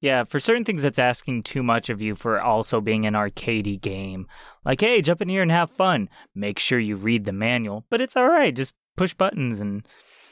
Yeah, 0.00 0.24
for 0.24 0.40
certain 0.40 0.64
things, 0.64 0.82
that's 0.82 0.98
asking 0.98 1.44
too 1.44 1.62
much 1.62 1.88
of 1.88 2.02
you 2.02 2.14
for 2.14 2.40
also 2.40 2.80
being 2.80 3.06
an 3.06 3.14
arcadey 3.14 3.80
game. 3.80 4.26
Like, 4.64 4.80
hey, 4.80 5.00
jump 5.00 5.22
in 5.22 5.28
here 5.28 5.42
and 5.42 5.50
have 5.50 5.70
fun. 5.70 6.08
Make 6.34 6.58
sure 6.58 6.78
you 6.78 6.96
read 6.96 7.24
the 7.24 7.32
manual, 7.32 7.84
but 7.88 8.00
it's 8.00 8.16
all 8.16 8.28
right. 8.28 8.54
Just 8.54 8.74
push 8.96 9.14
buttons 9.14 9.60
and. 9.60 9.86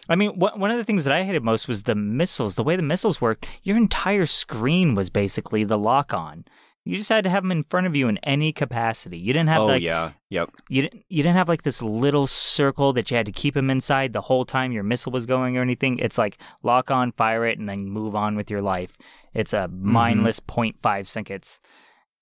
I 0.06 0.16
mean, 0.16 0.32
wh- 0.34 0.58
one 0.58 0.70
of 0.70 0.76
the 0.76 0.84
things 0.84 1.04
that 1.04 1.14
I 1.14 1.22
hated 1.22 1.42
most 1.42 1.66
was 1.66 1.84
the 1.84 1.94
missiles. 1.94 2.56
The 2.56 2.62
way 2.62 2.76
the 2.76 2.82
missiles 2.82 3.22
worked, 3.22 3.46
your 3.62 3.78
entire 3.78 4.26
screen 4.26 4.94
was 4.94 5.08
basically 5.08 5.64
the 5.64 5.78
lock 5.78 6.12
on. 6.12 6.44
You 6.84 6.98
just 6.98 7.08
had 7.08 7.24
to 7.24 7.30
have 7.30 7.42
them 7.42 7.52
in 7.52 7.62
front 7.62 7.86
of 7.86 7.96
you 7.96 8.08
in 8.08 8.18
any 8.18 8.52
capacity. 8.52 9.16
You 9.16 9.32
didn't 9.32 9.48
have 9.48 9.62
oh 9.62 9.66
like 9.66 9.82
yeah, 9.82 10.12
yep. 10.28 10.50
you 10.68 10.82
didn't 10.82 11.04
you 11.08 11.22
didn't 11.22 11.36
have 11.36 11.48
like 11.48 11.62
this 11.62 11.80
little 11.80 12.26
circle 12.26 12.92
that 12.92 13.10
you 13.10 13.16
had 13.16 13.24
to 13.24 13.32
keep 13.32 13.54
them 13.54 13.70
inside 13.70 14.12
the 14.12 14.20
whole 14.20 14.44
time 14.44 14.70
your 14.70 14.82
missile 14.82 15.10
was 15.10 15.24
going 15.24 15.56
or 15.56 15.62
anything. 15.62 15.98
It's 15.98 16.18
like 16.18 16.38
lock 16.62 16.90
on, 16.90 17.12
fire 17.12 17.46
it, 17.46 17.58
and 17.58 17.68
then 17.68 17.88
move 17.88 18.14
on 18.14 18.36
with 18.36 18.50
your 18.50 18.60
life. 18.60 18.98
It's 19.32 19.54
a 19.54 19.68
mm-hmm. 19.68 19.92
mindless 19.92 20.40
0.5 20.40 21.06
seconds. 21.06 21.60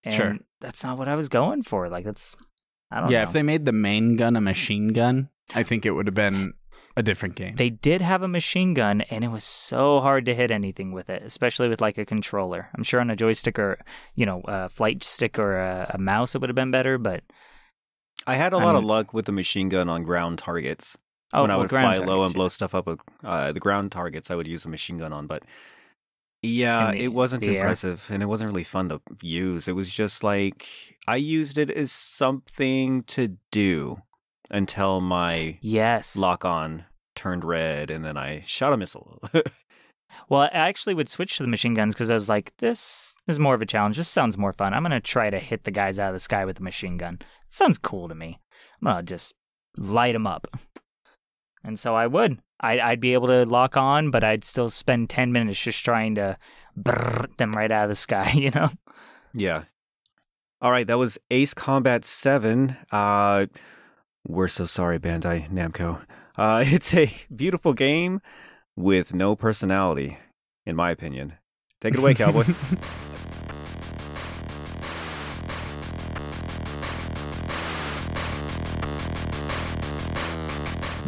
And 0.05 0.15
Sure. 0.15 0.39
that's 0.61 0.85
not 0.85 0.97
what 0.97 1.09
I 1.09 1.17
was 1.17 1.29
going 1.29 1.65
for. 1.65 1.89
Like 1.89 2.05
that's 2.05 2.37
I 2.93 3.01
don't 3.01 3.07
know. 3.07 3.13
yeah, 3.13 3.23
know. 3.23 3.29
if 3.29 3.33
they 3.33 3.43
made 3.43 3.65
the 3.65 3.73
main 3.73 4.15
gun 4.17 4.37
a 4.37 4.41
machine 4.41 4.89
gun, 4.89 5.29
I 5.55 5.65
think 5.65 5.85
it 5.85 5.91
would 5.91 6.07
have 6.07 6.15
been 6.15 6.55
a 6.97 7.03
different 7.03 7.35
game. 7.35 7.55
They 7.57 7.71
did 7.71 8.01
have 8.01 8.23
a 8.23 8.29
machine 8.29 8.75
gun, 8.75 9.01
and 9.03 9.25
it 9.25 9.29
was 9.29 9.45
so 9.45 10.01
hard 10.01 10.27
to 10.27 10.35
hit 10.35 10.51
anything 10.51 10.93
with 10.93 11.09
it, 11.11 11.23
especially 11.23 11.69
with 11.69 11.81
like 11.81 11.99
a 11.99 12.05
controller. 12.05 12.69
I'm 12.75 12.83
sure 12.83 13.01
on 13.01 13.11
a 13.11 13.17
joystick 13.17 13.59
or 13.59 13.79
you 14.15 14.27
know 14.27 14.43
a 14.45 14.69
flight 14.69 15.03
stick 15.03 15.39
or 15.39 15.57
a, 15.57 15.93
a 15.95 15.99
mouse, 15.99 16.35
it 16.35 16.41
would 16.41 16.51
have 16.51 16.57
been 16.57 16.71
better. 16.71 16.99
But 16.99 17.25
I 18.27 18.37
had 18.37 18.53
a 18.53 18.59
lot 18.59 18.75
of 18.75 18.83
mean- 18.83 18.89
luck 18.89 19.15
with 19.15 19.27
the 19.27 19.33
machine 19.33 19.69
gun 19.69 19.89
on 19.89 20.03
ground 20.03 20.39
targets. 20.39 20.97
oh, 21.33 21.43
when 21.43 21.51
I 21.51 21.57
would 21.57 21.69
ground 21.71 21.97
fly 21.97 22.05
low 22.05 22.17
targets, 22.17 22.27
and 22.27 22.35
yeah. 22.35 22.39
blow 22.39 22.49
stuff 22.49 22.75
up 22.75 23.01
uh, 23.25 23.53
the 23.53 23.61
ground 23.61 23.93
targets, 23.93 24.31
I 24.31 24.35
would 24.35 24.47
use 24.47 24.65
a 24.65 24.69
machine 24.69 24.99
gun 24.99 25.13
on. 25.13 25.27
But 25.27 25.45
yeah, 26.43 26.91
the- 26.91 27.05
it 27.05 27.13
wasn't 27.13 27.43
the 27.43 27.51
air. 27.51 27.61
impressive 27.61 28.07
and 28.11 28.23
it 28.23 28.27
wasn't 28.27 28.51
really 28.51 28.65
fun 28.65 28.89
to 28.91 29.01
use. 29.23 29.69
It 29.69 29.77
was 29.77 29.91
just 29.91 30.23
like 30.23 30.67
I 31.07 31.17
used 31.17 31.57
it 31.57 31.71
as 31.71 31.91
something 31.91 33.05
to 33.05 33.37
do 33.51 34.03
until 34.53 35.01
my 35.01 35.59
Yes. 35.61 36.15
lock 36.17 36.45
on 36.45 36.85
turned 37.17 37.45
red 37.45 37.91
and 37.91 38.05
then 38.05 38.17
I 38.17 38.43
shot 38.47 38.73
a 38.73 38.77
missile. 38.77 39.21
Well, 40.29 40.43
I 40.43 40.49
actually 40.53 40.93
would 40.95 41.09
switch 41.09 41.37
to 41.37 41.43
the 41.43 41.49
machine 41.49 41.73
guns 41.73 41.95
because 41.95 42.11
I 42.11 42.15
was 42.15 42.29
like, 42.29 42.53
this 42.59 43.15
is 43.29 43.39
more 43.39 43.55
of 43.55 43.63
a 43.63 43.67
challenge. 43.67 43.97
This 43.97 44.09
sounds 44.11 44.37
more 44.37 44.53
fun. 44.53 44.75
I'm 44.75 44.83
going 44.83 44.91
to 44.93 45.01
try 45.01 45.31
to 45.31 45.39
hit 45.39 45.65
the 45.65 45.71
guys 45.71 45.99
out 45.99 46.09
of 46.09 46.15
the 46.15 46.21
sky 46.21 46.45
with 46.45 46.57
the 46.57 46.63
machine 46.63 46.99
gun. 46.99 47.15
It 47.21 47.27
sounds 47.55 47.79
cool 47.79 48.09
to 48.09 48.15
me. 48.15 48.39
I'm 48.81 48.87
going 48.93 48.97
to 48.99 49.03
just 49.03 49.33
light 49.79 50.13
them 50.13 50.27
up. 50.27 50.47
And 51.65 51.81
so 51.81 51.95
I 51.95 52.07
would. 52.07 52.39
I'd, 52.61 52.79
I'd 52.79 53.01
be 53.01 53.15
able 53.15 53.29
to 53.29 53.47
lock 53.47 53.77
on, 53.77 54.11
but 54.11 54.23
I'd 54.23 54.45
still 54.45 54.69
spend 54.69 55.09
10 55.09 55.33
minutes 55.33 55.61
just 55.61 55.83
trying 55.83 56.15
to 56.17 56.37
brrr 56.79 57.35
them 57.39 57.53
right 57.53 57.71
out 57.71 57.85
of 57.85 57.89
the 57.89 57.95
sky, 57.95 58.33
you 58.35 58.51
know? 58.51 58.69
yeah. 59.33 59.65
All 60.61 60.71
right, 60.71 60.87
that 60.87 60.99
was 60.99 61.19
Ace 61.31 61.55
Combat 61.55 62.05
7. 62.05 62.77
Uh 62.91 63.47
we're 64.27 64.49
so 64.49 64.67
sorry 64.67 64.99
Bandai 64.99 65.51
Namco. 65.51 66.03
Uh 66.37 66.65
it's 66.67 66.95
a 66.95 67.13
beautiful 67.35 67.75
game 67.75 68.21
with 68.77 69.15
no 69.15 69.37
personality 69.37 70.19
in 70.67 70.77
my 70.77 70.91
opinion. 70.91 71.35
Take 71.81 71.95
it 71.95 71.99
away, 72.01 72.15
cowboy. 72.23 72.45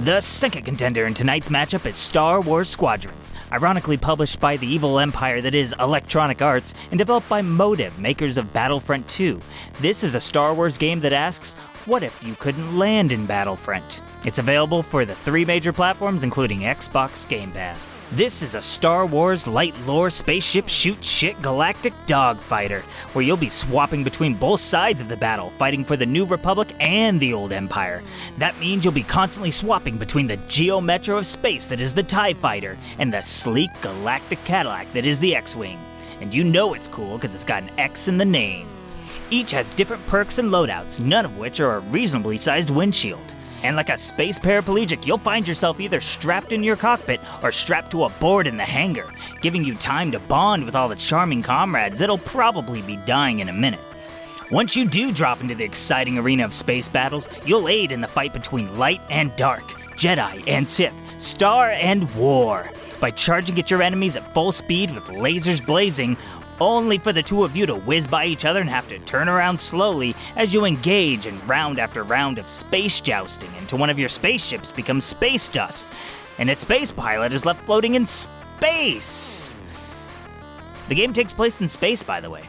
The 0.03 0.21
second 0.21 0.65
contender 0.65 1.07
in 1.07 1.15
tonight's 1.15 1.51
matchup 1.51 1.87
is 1.87 1.97
Star 1.97 2.41
Wars 2.41 2.69
Squadrons, 2.69 3.33
ironically 3.53 3.97
published 3.97 4.41
by 4.41 4.57
the 4.57 4.67
evil 4.67 4.99
empire 4.99 5.41
that 5.41 5.55
is 5.55 5.73
Electronic 5.79 6.43
Arts 6.43 6.75
and 6.91 6.99
developed 6.99 7.29
by 7.29 7.43
Motive, 7.43 8.01
makers 8.01 8.37
of 8.37 8.53
Battlefront 8.53 9.09
2. 9.09 9.39
This 9.81 10.03
is 10.03 10.17
a 10.17 10.21
Star 10.21 10.53
Wars 10.53 10.79
game 10.79 10.99
that 11.01 11.13
asks, 11.13 11.55
what 11.87 12.03
if 12.03 12.25
you 12.25 12.35
couldn't 12.35 12.77
land 12.77 13.13
in 13.13 13.25
Battlefront? 13.25 14.01
It's 14.25 14.41
available 14.41 14.83
for 14.83 15.05
the 15.05 15.15
three 15.15 15.45
major 15.45 15.73
platforms, 15.73 16.25
including 16.25 16.61
Xbox 16.61 17.27
Game 17.29 17.53
Pass. 17.53 17.89
This 18.15 18.43
is 18.43 18.55
a 18.55 18.63
Star 18.63 19.07
Wars 19.07 19.49
light 19.49 19.75
lore 19.89 20.09
spaceship 20.09 20.69
shoot 20.69 21.03
shit 21.03 21.43
galactic 21.43 21.93
dogfighter, 22.07 22.83
where 23.13 23.25
you'll 23.25 23.37
be 23.37 23.49
swapping 23.49 24.05
between 24.05 24.37
both 24.37 24.61
sides 24.61 25.01
of 25.01 25.09
the 25.09 25.17
battle, 25.17 25.51
fighting 25.59 25.85
for 25.85 25.97
the 25.97 26.07
New 26.07 26.25
Republic 26.25 26.69
and 26.79 27.19
the 27.19 27.35
Old 27.35 27.53
Empire. 27.53 28.05
That 28.39 28.57
means 28.61 28.85
you'll 28.85 28.95
be 28.95 29.03
constantly 29.03 29.51
swapping 29.51 29.99
between 29.99 30.29
the 30.29 30.37
Geo 30.47 30.81
Metro 30.81 31.19
of 31.19 31.27
space 31.27 31.67
that 31.67 31.81
is 31.81 31.93
the 31.93 32.05
TIE 32.05 32.35
Fighter 32.35 32.79
and 33.01 33.13
the 33.13 33.21
sleek 33.21 33.71
galactic 33.81 34.45
Cadillac 34.45 34.93
that 34.93 35.07
is 35.07 35.19
the 35.19 35.35
X 35.35 35.57
Wing. 35.57 35.81
And 36.21 36.33
you 36.33 36.45
know 36.45 36.75
it's 36.75 36.87
cool 36.87 37.17
because 37.17 37.35
it's 37.35 37.43
got 37.43 37.65
an 37.65 37.71
X 37.79 38.07
in 38.07 38.17
the 38.17 38.25
name. 38.25 38.69
Each 39.31 39.51
has 39.51 39.71
different 39.71 40.07
perks 40.07 40.39
and 40.39 40.53
loadouts, 40.53 41.01
none 41.01 41.25
of 41.25 41.37
which 41.37 41.59
are 41.59 41.79
a 41.79 41.81
reasonably 41.81 42.37
sized 42.37 42.71
windshield. 42.71 43.34
And 43.65 43.77
like 43.77 43.89
a 43.89 43.97
space 43.97 44.39
paraplegic, 44.39 45.07
you'll 45.07 45.17
find 45.17 45.49
yourself 45.49 45.81
either 45.81 46.01
strapped 46.01 46.53
in 46.53 46.63
your 46.63 46.77
cockpit 46.77 47.19
or 47.43 47.51
strapped 47.51 47.91
to 47.93 48.05
a 48.05 48.11
board 48.11 48.47
in 48.47 48.59
the 48.59 48.63
hangar, 48.63 49.11
giving 49.41 49.65
you 49.65 49.75
time 49.75 50.13
to 50.13 50.21
bond 50.21 50.67
with 50.67 50.77
all 50.77 50.87
the 50.87 50.95
charming 50.95 51.43
comrades 51.43 51.99
that'll 51.99 52.19
probably 52.19 52.83
be 52.83 52.97
dying 53.07 53.39
in 53.39 53.49
a 53.49 53.53
minute. 53.55 53.81
Once 54.51 54.77
you 54.77 54.87
do 54.87 55.11
drop 55.11 55.41
into 55.41 55.55
the 55.55 55.65
exciting 55.65 56.19
arena 56.19 56.45
of 56.45 56.53
space 56.53 56.91
battles, 56.91 57.27
you'll 57.47 57.67
aid 57.67 57.91
in 57.91 58.03
the 58.03 58.07
fight 58.07 58.35
between 58.35 58.79
light 58.79 59.01
and 59.09 59.35
dark, 59.37 59.65
Jedi 59.97 60.45
and 60.47 60.69
Sith, 60.69 60.95
Star 61.17 61.71
and 61.71 62.15
War, 62.15 62.71
by 63.01 63.11
charging 63.11 63.59
at 63.59 63.71
your 63.71 63.83
enemies 63.83 64.17
at 64.17 64.35
full 64.35 64.53
speed 64.53 64.95
with 64.95 65.05
lasers 65.05 65.65
blazing, 65.65 66.19
only 66.61 66.99
for 66.99 67.13
the 67.13 67.23
two 67.23 67.45
of 67.45 67.57
you 67.57 67.67
to 67.67 67.75
whiz 67.75 68.07
by 68.07 68.27
each 68.27 68.45
other 68.45 68.61
and 68.61 68.71
have 68.71 68.89
to 68.89 68.99
turn 69.01 69.29
around 69.29 69.59
slowly 69.59 70.15
as 70.37 70.55
you 70.55 70.65
engage 70.65 71.27
in 71.27 71.39
round 71.47 71.79
after 71.79 72.03
round 72.03 72.39
of 72.39 72.49
space 72.49 73.01
jousting 73.01 73.51
until 73.59 73.79
one 73.79 73.91
of 73.91 73.99
your 73.99 74.09
spaceships 74.09 74.71
becomes 74.71 75.05
space 75.05 75.49
dust, 75.49 75.89
and 76.39 76.49
its 76.51 76.63
space 76.63 76.93
pilot 76.93 77.33
is 77.33 77.45
left 77.47 77.65
floating 77.65 77.95
in 77.95 78.07
space. 78.07 79.57
The 80.89 80.95
game 80.95 81.13
takes 81.13 81.33
place 81.33 81.61
in 81.61 81.69
space, 81.69 82.03
by 82.03 82.21
the 82.21 82.31
way. 82.31 82.49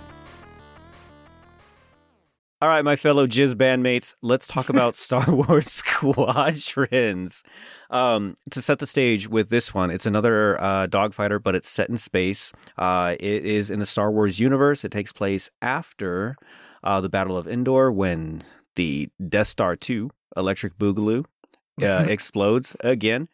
All 2.65 2.71
right, 2.71 2.83
my 2.83 2.95
fellow 2.95 3.27
Jizz 3.27 3.53
bandmates, 3.53 4.15
let's 4.23 4.47
talk 4.47 4.69
about 4.69 4.95
Star 5.05 5.23
Wars 5.27 5.71
Squadrons. 5.71 7.43
Um, 7.91 8.33
to 8.49 8.59
set 8.59 8.79
the 8.79 8.87
stage 8.87 9.29
with 9.29 9.51
this 9.51 9.71
one, 9.71 9.91
it's 9.91 10.07
another 10.07 10.59
uh, 10.59 10.87
dogfighter, 10.87 11.43
but 11.43 11.53
it's 11.53 11.69
set 11.69 11.91
in 11.91 11.97
space. 11.97 12.53
Uh, 12.75 13.17
it 13.19 13.45
is 13.45 13.69
in 13.69 13.77
the 13.77 13.85
Star 13.85 14.11
Wars 14.11 14.39
universe. 14.39 14.83
It 14.83 14.91
takes 14.91 15.11
place 15.11 15.51
after 15.61 16.37
uh, 16.83 17.01
the 17.01 17.07
Battle 17.07 17.37
of 17.37 17.47
Endor 17.47 17.91
when 17.91 18.41
the 18.75 19.09
Death 19.29 19.45
Star 19.45 19.75
2, 19.75 20.09
Electric 20.35 20.75
Boogaloo, 20.79 21.23
uh, 21.83 21.85
explodes 22.09 22.75
again. 22.79 23.29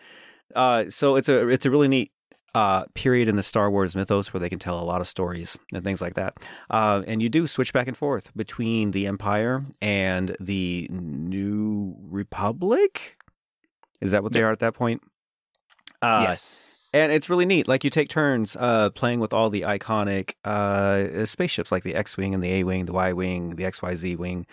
Uh, 0.53 0.89
so 0.89 1.15
it's 1.15 1.29
a 1.29 1.47
it's 1.47 1.65
a 1.65 1.71
really 1.71 1.87
neat 1.87 2.11
uh, 2.53 2.83
period 2.93 3.27
in 3.27 3.35
the 3.35 3.43
Star 3.43 3.69
Wars 3.71 3.95
mythos 3.95 4.33
where 4.33 4.39
they 4.39 4.49
can 4.49 4.59
tell 4.59 4.79
a 4.79 4.83
lot 4.83 5.01
of 5.01 5.07
stories 5.07 5.57
and 5.73 5.83
things 5.83 6.01
like 6.01 6.15
that. 6.15 6.35
Uh, 6.69 7.01
and 7.07 7.21
you 7.21 7.29
do 7.29 7.47
switch 7.47 7.73
back 7.73 7.87
and 7.87 7.95
forth 7.95 8.35
between 8.35 8.91
the 8.91 9.07
Empire 9.07 9.65
and 9.81 10.35
the 10.39 10.87
New 10.91 11.95
Republic. 11.99 13.17
Is 14.01 14.11
that 14.11 14.23
what 14.23 14.33
they 14.33 14.41
are 14.41 14.51
at 14.51 14.59
that 14.59 14.73
point? 14.73 15.01
Uh, 16.01 16.25
yes. 16.27 16.89
And 16.93 17.11
it's 17.11 17.29
really 17.29 17.45
neat. 17.45 17.69
Like 17.69 17.83
you 17.85 17.89
take 17.89 18.09
turns 18.09 18.57
uh, 18.59 18.89
playing 18.89 19.21
with 19.21 19.33
all 19.33 19.49
the 19.49 19.61
iconic 19.61 20.33
uh, 20.43 21.25
spaceships, 21.25 21.71
like 21.71 21.83
the 21.83 21.95
X-wing 21.95 22.33
and 22.33 22.43
the 22.43 22.51
A-wing, 22.51 22.85
the 22.85 22.93
Y-wing, 22.93 23.55
the 23.55 23.63
XYZ 23.63 24.17
wing, 24.17 24.45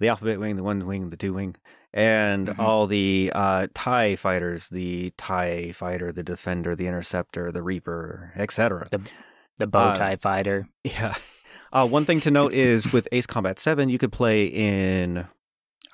the 0.00 0.08
Alphabet 0.08 0.40
wing, 0.40 0.56
the 0.56 0.64
one 0.64 0.86
wing, 0.86 1.10
the 1.10 1.16
two 1.16 1.34
wing, 1.34 1.54
and 1.94 2.48
Mhm. 2.48 2.58
all 2.58 2.86
the 2.86 3.30
uh, 3.34 3.68
Tie 3.72 4.16
fighters, 4.16 4.68
the 4.68 5.12
Tie 5.16 5.72
fighter, 5.72 6.12
the 6.12 6.22
Defender, 6.24 6.74
the 6.74 6.86
Interceptor, 6.88 7.50
the 7.52 7.62
Reaper, 7.62 8.32
etc. 8.36 8.86
The 9.58 9.66
bow 9.66 9.90
uh, 9.90 9.94
tie 9.94 10.16
fighter. 10.16 10.68
Yeah. 10.84 11.14
Uh, 11.72 11.84
one 11.84 12.04
thing 12.04 12.20
to 12.20 12.30
note 12.30 12.52
is 12.54 12.92
with 12.92 13.08
Ace 13.10 13.26
Combat 13.26 13.58
7, 13.58 13.88
you 13.88 13.98
could 13.98 14.12
play 14.12 14.44
in, 14.46 15.26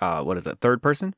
uh, 0.03 0.23
what 0.23 0.37
is 0.37 0.47
it, 0.47 0.59
third 0.61 0.83
person? 0.83 1.15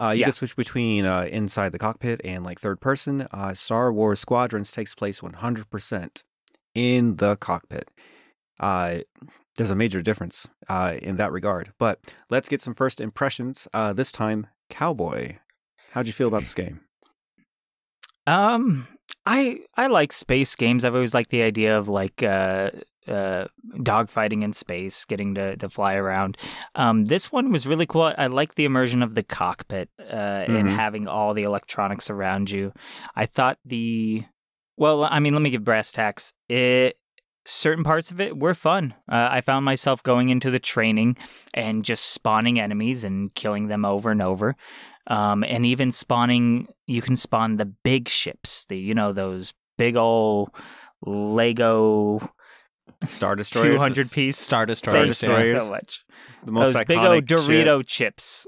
Uh, 0.00 0.10
you 0.16 0.20
Yeah. 0.20 0.26
could 0.26 0.34
switch 0.34 0.56
between 0.56 1.04
uh, 1.04 1.24
inside 1.30 1.72
the 1.72 1.78
cockpit 1.78 2.18
and 2.24 2.42
like 2.42 2.58
third 2.58 2.80
person. 2.80 3.28
Uh, 3.30 3.52
Star 3.52 3.92
Wars 3.92 4.18
Squadrons 4.18 4.72
takes 4.72 4.94
place 4.94 5.20
100% 5.20 6.22
in 6.74 7.16
the 7.16 7.36
cockpit. 7.36 7.90
There's 9.62 9.70
a 9.70 9.76
major 9.76 10.02
difference 10.02 10.48
uh, 10.68 10.94
in 11.00 11.18
that 11.18 11.30
regard. 11.30 11.72
But 11.78 12.00
let's 12.28 12.48
get 12.48 12.60
some 12.60 12.74
first 12.74 13.00
impressions. 13.00 13.68
Uh, 13.72 13.92
this 13.92 14.10
time, 14.10 14.48
Cowboy. 14.68 15.36
How'd 15.92 16.08
you 16.08 16.12
feel 16.12 16.26
about 16.26 16.42
this 16.42 16.56
game? 16.56 16.80
Um, 18.26 18.88
I 19.24 19.60
I 19.76 19.86
like 19.86 20.12
space 20.12 20.56
games. 20.56 20.84
I've 20.84 20.94
always 20.96 21.14
liked 21.14 21.30
the 21.30 21.42
idea 21.42 21.78
of 21.78 21.88
like 21.88 22.24
uh 22.24 22.70
uh 23.06 23.46
dogfighting 23.76 24.42
in 24.42 24.52
space, 24.52 25.04
getting 25.04 25.36
to 25.36 25.56
to 25.58 25.68
fly 25.68 25.94
around. 25.94 26.38
Um, 26.74 27.04
this 27.04 27.30
one 27.30 27.52
was 27.52 27.64
really 27.64 27.86
cool. 27.86 28.12
I 28.18 28.26
like 28.26 28.56
the 28.56 28.64
immersion 28.64 29.00
of 29.00 29.14
the 29.14 29.22
cockpit 29.22 29.90
uh, 30.00 30.02
and 30.48 30.66
Mhm. 30.66 30.74
having 30.74 31.06
all 31.06 31.34
the 31.34 31.42
electronics 31.42 32.10
around 32.10 32.50
you. 32.50 32.72
I 33.14 33.26
thought 33.26 33.58
the 33.64 34.24
well, 34.76 35.04
I 35.04 35.20
mean, 35.20 35.34
let 35.34 35.42
me 35.42 35.50
give 35.50 35.62
brass 35.62 35.92
tacks. 35.92 36.32
It 36.48 36.96
certain 37.44 37.84
parts 37.84 38.10
of 38.10 38.20
it 38.20 38.38
were 38.38 38.54
fun. 38.54 38.94
Uh, 39.10 39.28
I 39.30 39.40
found 39.40 39.64
myself 39.64 40.02
going 40.02 40.28
into 40.28 40.50
the 40.50 40.58
training 40.58 41.16
and 41.54 41.84
just 41.84 42.06
spawning 42.06 42.58
enemies 42.60 43.04
and 43.04 43.34
killing 43.34 43.68
them 43.68 43.84
over 43.84 44.10
and 44.10 44.22
over. 44.22 44.56
Um, 45.08 45.42
and 45.42 45.66
even 45.66 45.90
spawning, 45.92 46.68
you 46.86 47.02
can 47.02 47.16
spawn 47.16 47.56
the 47.56 47.64
big 47.66 48.08
ships, 48.08 48.64
the 48.66 48.78
you 48.78 48.94
know 48.94 49.12
those 49.12 49.52
big 49.76 49.96
old 49.96 50.50
Lego 51.04 52.20
Star 53.08 53.34
Destroyer. 53.34 53.72
two 53.72 53.78
hundred 53.78 54.10
piece 54.12 54.38
Star 54.38 54.64
Thank 54.66 54.68
Destroyers. 55.08 55.54
you 55.54 55.58
so 55.58 55.70
much. 55.70 56.04
The 56.44 56.52
most 56.52 56.72
those 56.74 56.84
big 56.84 56.98
iconic 56.98 57.14
old 57.14 57.26
Dorito 57.26 57.84
chips. 57.86 58.46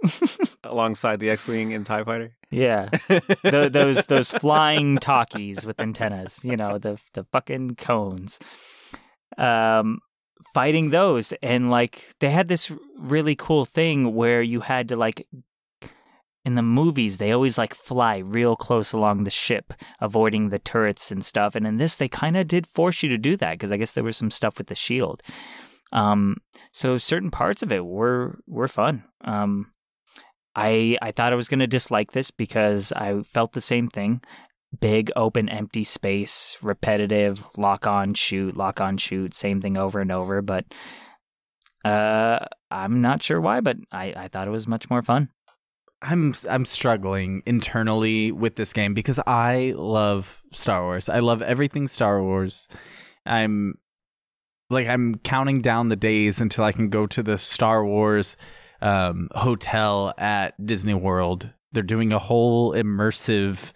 alongside 0.65 1.19
the 1.21 1.31
X-wing 1.31 1.75
and 1.75 1.85
Tie 1.85 2.05
Fighter. 2.05 2.37
yeah, 2.51 2.89
Tho- 3.43 3.69
those 3.69 4.07
those 4.07 4.31
flying 4.33 4.99
talkies 4.99 5.67
with 5.67 5.81
antennas. 5.81 6.45
You 6.45 6.57
know 6.57 6.79
the 6.79 6.99
the 7.15 7.25
fucking 7.33 7.75
cones. 7.77 8.39
Um, 9.39 10.01
fighting 10.53 10.91
those. 10.91 11.33
And 11.43 11.71
like 11.71 12.15
they 12.21 12.31
had 12.31 12.49
this 12.49 12.73
really 12.99 13.35
cool 13.35 13.65
thing 13.65 14.15
where 14.15 14.43
you 14.43 14.61
had 14.61 14.89
to 14.89 14.97
like 14.97 15.27
in 16.45 16.57
the 16.57 16.63
movies 16.63 17.17
they 17.17 17.33
always 17.33 17.57
like 17.57 17.75
fly 17.75 18.19
real 18.19 18.55
close 18.55 18.93
along 18.93 19.25
the 19.25 19.31
ship 19.31 19.73
avoiding 20.01 20.49
the 20.49 20.59
turrets 20.59 21.11
and 21.11 21.25
stuff. 21.25 21.55
And 21.55 21.67
in 21.67 21.79
this 21.79 21.97
they 21.97 22.09
kind 22.09 22.37
of 22.37 22.49
did 22.49 22.67
force 22.67 23.03
you 23.03 23.09
to 23.11 23.19
do 23.19 23.37
that 23.39 23.53
because 23.53 23.73
i 23.73 23.77
guess 23.77 23.95
there 23.95 24.05
was 24.05 24.17
some 24.17 24.31
stuff 24.31 24.59
with 24.59 24.69
the 24.69 24.75
shield. 24.75 25.23
Um 25.93 26.37
so 26.73 26.99
certain 26.99 27.31
parts 27.31 27.63
of 27.63 27.73
it 27.73 27.85
were 27.85 28.39
were 28.47 28.69
fun. 28.69 29.05
Um 29.23 29.73
i 30.57 30.97
i 31.03 31.11
thought 31.11 31.33
i 31.33 31.37
was 31.37 31.49
going 31.49 31.59
to 31.59 31.67
dislike 31.67 32.13
this 32.13 32.31
because 32.31 32.93
i 32.93 33.21
felt 33.23 33.53
the 33.55 33.61
same 33.61 33.89
thing 33.89 34.21
big 34.81 35.11
open 35.17 35.49
empty 35.49 35.85
space 35.85 36.57
repetitive 36.63 37.45
lock 37.57 37.87
on 37.87 38.15
shoot 38.15 38.57
lock 38.57 38.81
on 38.81 38.97
shoot 38.97 39.35
same 39.35 39.61
thing 39.61 39.77
over 39.77 40.01
and 40.01 40.13
over 40.13 40.43
but 40.43 40.65
uh 41.85 42.39
i'm 42.71 43.01
not 43.01 43.23
sure 43.23 43.41
why 43.41 43.61
but 43.61 43.77
i 43.93 44.13
i 44.17 44.29
thought 44.29 44.49
it 44.49 44.53
was 44.53 44.67
much 44.67 44.89
more 44.91 45.03
fun 45.03 45.29
I'm 46.03 46.35
I'm 46.51 46.67
struggling 46.67 47.43
internally 47.47 48.31
with 48.31 48.57
this 48.57 48.75
game 48.75 48.93
because 48.93 49.19
I 49.27 49.73
love 49.75 50.43
Star 50.53 50.83
Wars. 50.83 51.09
I 51.09 51.21
love 51.21 51.41
everything 51.41 51.89
Star 51.89 52.23
Wars. 52.23 52.69
I'm 53.25 53.79
like 54.69 54.87
I'm 54.87 55.15
counting 55.17 55.63
down 55.63 55.89
the 55.89 55.97
days 55.97 56.41
until 56.41 56.65
I 56.65 56.73
can 56.73 56.91
go 56.91 57.07
to 57.07 57.23
the 57.23 57.39
Star 57.39 57.85
Wars 57.87 58.37
um, 58.83 59.29
hotel 59.33 60.13
at 60.19 60.55
Disney 60.65 60.95
World. 60.95 61.51
They're 61.73 61.83
doing 61.83 62.13
a 62.13 62.19
whole 62.19 62.75
immersive 62.75 63.73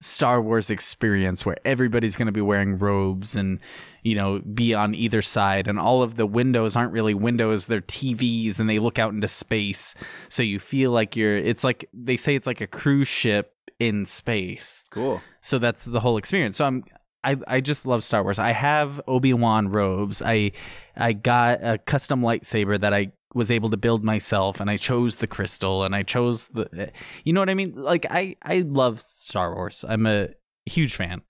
Star 0.00 0.40
Wars 0.40 0.70
experience 0.70 1.44
where 1.44 1.56
everybody's 1.64 2.16
going 2.16 2.26
to 2.26 2.32
be 2.32 2.40
wearing 2.40 2.78
robes 2.78 3.34
and 3.34 3.58
you 4.02 4.14
know 4.14 4.38
be 4.38 4.72
on 4.72 4.94
either 4.94 5.22
side 5.22 5.66
and 5.66 5.78
all 5.78 6.02
of 6.02 6.14
the 6.14 6.26
windows 6.26 6.76
aren't 6.76 6.92
really 6.92 7.14
windows 7.14 7.66
they're 7.66 7.80
TVs 7.80 8.60
and 8.60 8.70
they 8.70 8.78
look 8.78 8.98
out 8.98 9.12
into 9.12 9.28
space. 9.28 9.94
So 10.28 10.42
you 10.42 10.58
feel 10.58 10.92
like 10.92 11.16
you're 11.16 11.36
it's 11.36 11.64
like 11.64 11.88
they 11.92 12.16
say 12.16 12.34
it's 12.34 12.46
like 12.46 12.60
a 12.60 12.66
cruise 12.66 13.08
ship 13.08 13.54
in 13.80 14.04
space. 14.06 14.84
Cool. 14.90 15.20
so 15.40 15.58
that's 15.58 15.84
the 15.84 16.00
whole 16.00 16.16
experience. 16.16 16.56
So 16.56 16.64
i'm 16.64 16.84
i 17.24 17.36
i 17.48 17.60
just 17.60 17.84
love 17.84 18.04
star 18.04 18.22
wars. 18.22 18.38
I 18.38 18.52
have 18.52 19.00
obi-wan 19.08 19.68
robes. 19.68 20.22
I 20.22 20.52
i 20.96 21.12
got 21.12 21.58
a 21.62 21.78
custom 21.78 22.22
lightsaber 22.22 22.78
that 22.80 22.94
i 22.94 23.12
was 23.34 23.50
able 23.50 23.68
to 23.70 23.76
build 23.76 24.02
myself 24.02 24.60
and 24.60 24.70
i 24.70 24.76
chose 24.76 25.16
the 25.16 25.26
crystal 25.26 25.84
and 25.84 25.94
i 25.94 26.02
chose 26.02 26.48
the 26.48 26.90
you 27.24 27.32
know 27.32 27.40
what 27.40 27.50
i 27.50 27.54
mean 27.54 27.72
like 27.76 28.06
i 28.10 28.34
i 28.42 28.60
love 28.60 29.00
star 29.00 29.54
wars 29.54 29.84
i'm 29.88 30.06
a 30.06 30.28
huge 30.66 30.94
fan 30.94 31.22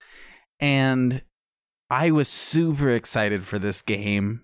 and 0.60 1.22
i 1.90 2.10
was 2.10 2.28
super 2.28 2.90
excited 2.90 3.42
for 3.42 3.58
this 3.58 3.82
game 3.82 4.42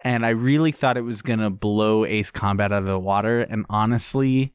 and 0.00 0.24
I 0.24 0.30
really 0.30 0.72
thought 0.72 0.96
it 0.96 1.02
was 1.02 1.22
gonna 1.22 1.50
blow 1.50 2.04
Ace 2.04 2.30
Combat 2.30 2.72
out 2.72 2.82
of 2.82 2.88
the 2.88 2.98
water, 2.98 3.40
and 3.40 3.66
honestly, 3.68 4.52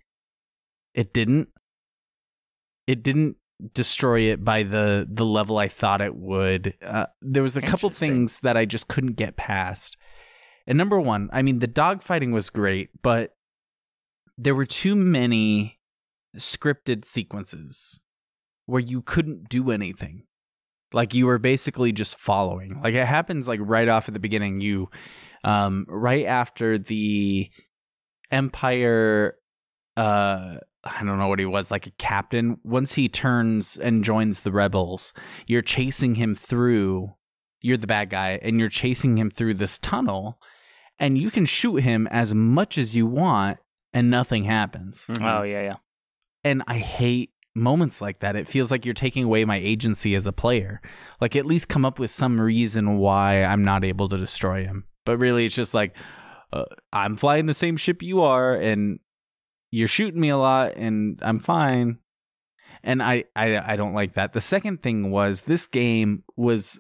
it 0.94 1.14
didn't. 1.14 1.50
It 2.88 3.04
didn't 3.04 3.38
destroy 3.74 4.22
it 4.22 4.44
by 4.44 4.64
the 4.64 5.08
the 5.10 5.26
level 5.26 5.58
I 5.58 5.68
thought 5.68 6.02
it 6.02 6.16
would. 6.16 6.76
Uh, 6.82 7.08
there 7.22 7.44
was 7.44 7.58
a 7.58 7.62
couple 7.62 7.90
things 7.90 8.40
that 8.42 8.58
I 8.58 8.66
just 8.66 8.88
couldn't 8.88 9.16
get 9.16 9.36
past. 9.36 9.98
And 10.66 10.78
number 10.78 11.00
one, 11.00 11.30
I 11.34 11.42
mean, 11.42 11.60
the 11.60 11.68
dogfighting 11.68 12.32
was 12.32 12.50
great, 12.50 12.90
but 13.02 13.36
there 14.38 14.56
were 14.56 14.66
too 14.66 14.96
many 14.96 15.80
scripted 16.38 17.06
sequences 17.06 18.00
where 18.66 18.82
you 18.82 19.02
couldn't 19.02 19.50
do 19.50 19.72
anything. 19.72 20.24
Like 20.94 21.14
you 21.14 21.26
were 21.26 21.40
basically 21.40 21.92
just 21.92 22.18
following. 22.18 22.82
Like 22.82 22.94
it 22.94 23.06
happens 23.06 23.48
like 23.48 23.60
right 23.64 23.90
off 23.90 24.08
at 24.08 24.14
the 24.14 24.20
beginning. 24.20 24.62
You 24.62 24.90
um 25.44 25.86
right 25.90 26.26
after 26.26 26.78
the 26.78 27.50
Empire 28.32 29.36
uh 29.98 30.58
I 30.86 31.04
don't 31.04 31.18
know 31.18 31.30
what 31.30 31.40
he 31.40 31.46
was, 31.46 31.72
like 31.72 31.88
a 31.88 31.92
captain. 31.92 32.58
Once 32.64 32.94
he 32.94 33.08
turns 33.08 33.78
and 33.78 34.04
joins 34.04 34.42
the 34.42 34.52
rebels, 34.52 35.14
you're 35.48 35.62
chasing 35.62 36.16
him 36.16 36.36
through 36.36 37.14
you're 37.62 37.78
the 37.78 37.88
bad 37.88 38.10
guy 38.10 38.40
and 38.42 38.60
you're 38.60 38.70
chasing 38.70 39.18
him 39.18 39.32
through 39.32 39.56
this 39.56 39.80
tunnel 39.80 40.40
and 41.04 41.18
you 41.18 41.30
can 41.30 41.46
shoot 41.46 41.78
him 41.82 42.08
as 42.08 42.34
much 42.34 42.78
as 42.78 42.96
you 42.96 43.06
want 43.06 43.58
and 43.94 44.10
nothing 44.10 44.46
happens. 44.46 45.06
oh 45.22 45.44
yeah 45.44 45.62
yeah 45.64 45.76
And 46.46 46.64
I 46.66 46.78
hate 46.78 47.32
moments 47.54 48.02
like 48.02 48.20
that. 48.20 48.36
It 48.36 48.48
feels 48.48 48.72
like 48.72 48.86
you're 48.86 48.94
taking 48.94 49.26
away 49.26 49.46
my 49.46 49.58
agency 49.58 50.16
as 50.16 50.26
a 50.26 50.32
player. 50.32 50.82
Like 51.22 51.36
at 51.36 51.46
least 51.46 51.68
come 51.68 51.86
up 51.86 52.00
with 52.00 52.10
some 52.10 52.40
reason 52.40 52.98
why 52.98 53.44
I'm 53.44 53.64
not 53.64 53.84
able 53.84 54.08
to 54.10 54.18
destroy 54.18 54.64
him. 54.64 54.86
But 55.06 55.18
really 55.18 55.46
it's 55.46 55.56
just 55.56 55.74
like 55.74 55.96
uh, 56.54 56.66
I'm 56.94 57.18
flying 57.18 57.48
the 57.48 57.54
same 57.54 57.76
ship 57.78 58.02
you 58.02 58.22
are 58.22 58.56
and 58.56 59.00
you're 59.72 59.88
shooting 59.90 60.22
me 60.22 60.30
a 60.30 60.38
lot 60.38 60.78
and 60.78 61.20
I'm 61.22 61.40
fine. 61.40 62.00
And 62.82 63.04
I, 63.04 63.26
I 63.36 63.74
I 63.74 63.76
don't 63.76 63.94
like 63.94 64.14
that. 64.16 64.34
The 64.34 64.42
second 64.42 64.82
thing 64.82 65.12
was 65.12 65.42
this 65.42 65.68
game 65.68 66.24
was 66.38 66.80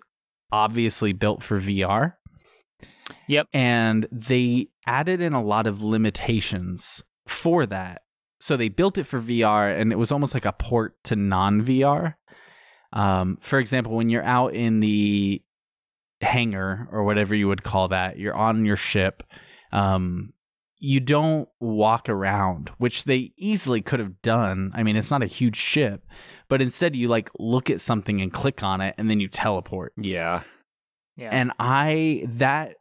obviously 0.51 1.13
built 1.13 1.43
for 1.43 1.59
VR. 1.59 2.13
Yep. 3.27 3.47
And 3.53 4.07
they 4.11 4.69
added 4.85 5.21
in 5.21 5.33
a 5.33 5.43
lot 5.43 5.67
of 5.67 5.83
limitations 5.83 7.03
for 7.27 7.65
that. 7.65 8.01
So 8.39 8.57
they 8.57 8.69
built 8.69 8.97
it 8.97 9.05
for 9.05 9.21
VR 9.21 9.79
and 9.79 9.91
it 9.91 9.97
was 9.97 10.11
almost 10.11 10.33
like 10.33 10.45
a 10.45 10.51
port 10.51 11.01
to 11.05 11.15
non 11.15 11.61
VR. 11.61 12.15
Um, 12.91 13.37
for 13.41 13.57
example, 13.57 13.95
when 13.95 14.09
you're 14.09 14.23
out 14.23 14.53
in 14.53 14.79
the 14.79 15.41
hangar 16.21 16.87
or 16.91 17.03
whatever 17.03 17.33
you 17.33 17.47
would 17.47 17.63
call 17.63 17.87
that, 17.89 18.19
you're 18.19 18.35
on 18.35 18.65
your 18.65 18.75
ship. 18.75 19.23
Um, 19.71 20.33
you 20.79 20.99
don't 20.99 21.47
walk 21.61 22.09
around, 22.09 22.69
which 22.77 23.05
they 23.05 23.31
easily 23.37 23.81
could 23.81 24.01
have 24.01 24.21
done. 24.21 24.71
I 24.75 24.83
mean, 24.83 24.97
it's 24.97 25.09
not 25.09 25.23
a 25.23 25.27
huge 25.27 25.55
ship, 25.55 26.05
but 26.49 26.61
instead 26.61 26.93
you 26.93 27.07
like 27.07 27.31
look 27.39 27.69
at 27.69 27.79
something 27.79 28.21
and 28.21 28.33
click 28.33 28.61
on 28.61 28.81
it 28.81 28.93
and 28.97 29.09
then 29.09 29.21
you 29.21 29.29
teleport. 29.29 29.93
Yeah. 29.95 30.41
yeah 31.15 31.29
And 31.31 31.53
I 31.57 32.25
that 32.27 32.75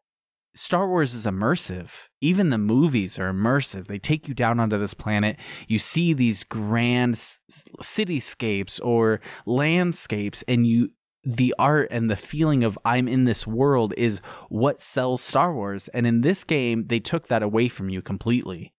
Star 0.55 0.87
Wars 0.89 1.15
is 1.15 1.24
immersive. 1.24 2.09
Even 2.20 2.51
the 2.51 2.59
movies 2.59 3.19
are 3.19 3.33
immersive. 3.33 3.87
They 3.87 3.99
take 3.99 4.29
you 4.29 4.35
down 4.35 4.61
onto 4.61 4.77
this 4.77 4.95
planet. 4.95 5.39
You 5.66 5.79
see 5.79 6.12
these 6.12 6.45
grand 6.45 7.15
s- 7.15 7.39
cityscapes 7.81 8.81
or 8.83 9.20
landscapes 9.47 10.43
and 10.47 10.66
you 10.66 10.91
the 11.24 11.55
art 11.57 11.87
and 11.93 12.11
the 12.11 12.16
feeling 12.16 12.65
of 12.65 12.77
I'm 12.85 13.07
in 13.07 13.24
this 13.24 13.47
world 13.47 13.95
is 13.97 14.20
what 14.49 14.83
sells 14.83 15.23
Star 15.23 15.55
Wars. 15.55 15.87
And 15.89 16.05
in 16.05 16.23
this 16.23 16.43
game, 16.43 16.87
they 16.89 16.99
took 16.99 17.29
that 17.29 17.45
away 17.45 17.69
from 17.69 17.89
you 17.89 18.03
completely. 18.03 18.74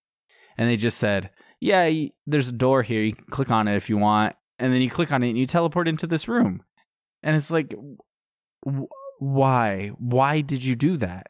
And 0.58 0.70
they 0.70 0.76
just 0.76 0.98
said, 0.98 1.32
"Yeah, 1.62 1.90
there's 2.28 2.50
a 2.50 2.54
door 2.54 2.84
here. 2.84 3.02
You 3.02 3.14
can 3.14 3.26
click 3.26 3.50
on 3.50 3.68
it 3.68 3.76
if 3.78 3.90
you 3.90 3.98
want." 3.98 4.36
And 4.60 4.74
then 4.74 4.82
you 4.82 4.90
click 4.90 5.12
on 5.12 5.24
it 5.24 5.30
and 5.30 5.38
you 5.38 5.48
teleport 5.48 5.88
into 5.88 6.06
this 6.06 6.28
room. 6.28 6.64
And 7.24 7.36
it's 7.36 7.50
like 7.50 7.74
w- 8.66 8.88
why 9.20 9.88
why 9.98 10.42
did 10.42 10.64
you 10.64 10.76
do 10.76 10.98
that 10.98 11.28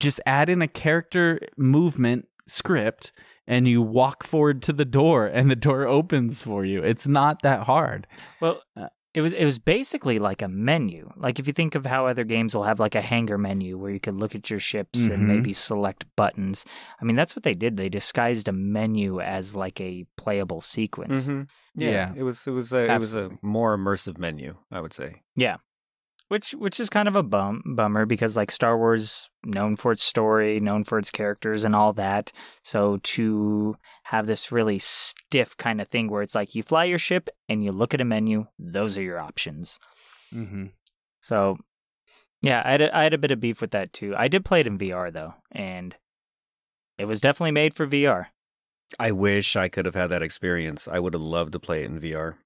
just 0.00 0.20
add 0.26 0.48
in 0.48 0.62
a 0.62 0.68
character 0.68 1.38
movement 1.56 2.26
script 2.46 3.12
and 3.46 3.68
you 3.68 3.80
walk 3.82 4.24
forward 4.24 4.62
to 4.62 4.72
the 4.72 4.84
door 4.84 5.26
and 5.26 5.50
the 5.50 5.56
door 5.56 5.86
opens 5.86 6.42
for 6.42 6.64
you 6.64 6.82
it's 6.82 7.06
not 7.06 7.42
that 7.42 7.62
hard 7.64 8.06
Well, 8.40 8.62
Uh, 8.76 8.88
it 9.12 9.22
was 9.22 9.32
it 9.32 9.44
was 9.44 9.58
basically 9.58 10.20
like 10.20 10.40
a 10.40 10.46
menu. 10.46 11.10
Like 11.16 11.40
if 11.40 11.48
you 11.48 11.52
think 11.52 11.74
of 11.74 11.84
how 11.84 12.06
other 12.06 12.22
games 12.22 12.54
will 12.54 12.62
have 12.62 12.78
like 12.78 12.94
a 12.94 13.00
hangar 13.00 13.38
menu 13.38 13.76
where 13.76 13.90
you 13.90 13.98
could 13.98 14.14
look 14.14 14.36
at 14.36 14.48
your 14.50 14.60
ships 14.60 15.00
Mhm. 15.00 15.12
and 15.14 15.26
maybe 15.26 15.52
select 15.52 16.04
buttons. 16.14 16.64
I 17.00 17.04
mean, 17.04 17.16
that's 17.16 17.34
what 17.34 17.42
they 17.42 17.54
did. 17.54 17.76
They 17.76 17.88
disguised 17.88 18.46
a 18.46 18.52
menu 18.52 19.20
as 19.20 19.56
like 19.56 19.80
a 19.80 20.06
playable 20.16 20.60
sequence. 20.60 21.26
Mhm. 21.26 21.48
Yeah, 21.74 21.90
Yeah. 21.90 22.12
it 22.16 22.22
was 22.22 22.46
it 22.46 22.52
was 22.52 22.72
a, 22.72 22.86
it 22.94 22.98
was 23.00 23.16
a 23.16 23.30
more 23.42 23.76
immersive 23.76 24.16
menu, 24.16 24.54
I 24.70 24.78
would 24.80 24.92
say. 24.92 25.22
Yeah. 25.34 25.56
Which 26.30 26.52
which 26.52 26.78
is 26.78 26.88
kind 26.88 27.08
of 27.08 27.16
a 27.16 27.24
bum 27.24 27.60
bummer 27.74 28.06
because 28.06 28.36
like 28.36 28.52
Star 28.52 28.78
Wars 28.78 29.28
known 29.44 29.74
for 29.74 29.90
its 29.90 30.04
story, 30.04 30.60
known 30.60 30.84
for 30.84 30.96
its 30.96 31.10
characters 31.10 31.64
and 31.64 31.74
all 31.74 31.92
that. 31.94 32.30
So 32.62 32.98
to 33.02 33.74
have 34.04 34.28
this 34.28 34.52
really 34.52 34.78
stiff 34.78 35.56
kind 35.56 35.80
of 35.80 35.88
thing 35.88 36.06
where 36.06 36.22
it's 36.22 36.36
like 36.36 36.54
you 36.54 36.62
fly 36.62 36.84
your 36.84 37.00
ship 37.00 37.30
and 37.48 37.64
you 37.64 37.72
look 37.72 37.94
at 37.94 38.00
a 38.00 38.04
menu, 38.04 38.46
those 38.60 38.96
are 38.96 39.02
your 39.02 39.18
options. 39.18 39.80
Mm-hmm. 40.32 40.66
So 41.20 41.58
yeah, 42.42 42.62
I 42.64 42.70
had 42.70 42.80
a, 42.80 42.96
I 42.96 43.02
had 43.02 43.14
a 43.14 43.18
bit 43.18 43.32
of 43.32 43.40
beef 43.40 43.60
with 43.60 43.72
that 43.72 43.92
too. 43.92 44.14
I 44.16 44.28
did 44.28 44.44
play 44.44 44.60
it 44.60 44.68
in 44.68 44.78
VR 44.78 45.12
though, 45.12 45.34
and 45.50 45.96
it 46.96 47.06
was 47.06 47.20
definitely 47.20 47.50
made 47.50 47.74
for 47.74 47.88
VR. 47.88 48.26
I 49.00 49.10
wish 49.10 49.56
I 49.56 49.68
could 49.68 49.84
have 49.84 49.96
had 49.96 50.10
that 50.10 50.22
experience. 50.22 50.86
I 50.86 51.00
would 51.00 51.14
have 51.14 51.22
loved 51.22 51.54
to 51.54 51.58
play 51.58 51.82
it 51.82 51.86
in 51.86 52.00
VR. 52.00 52.36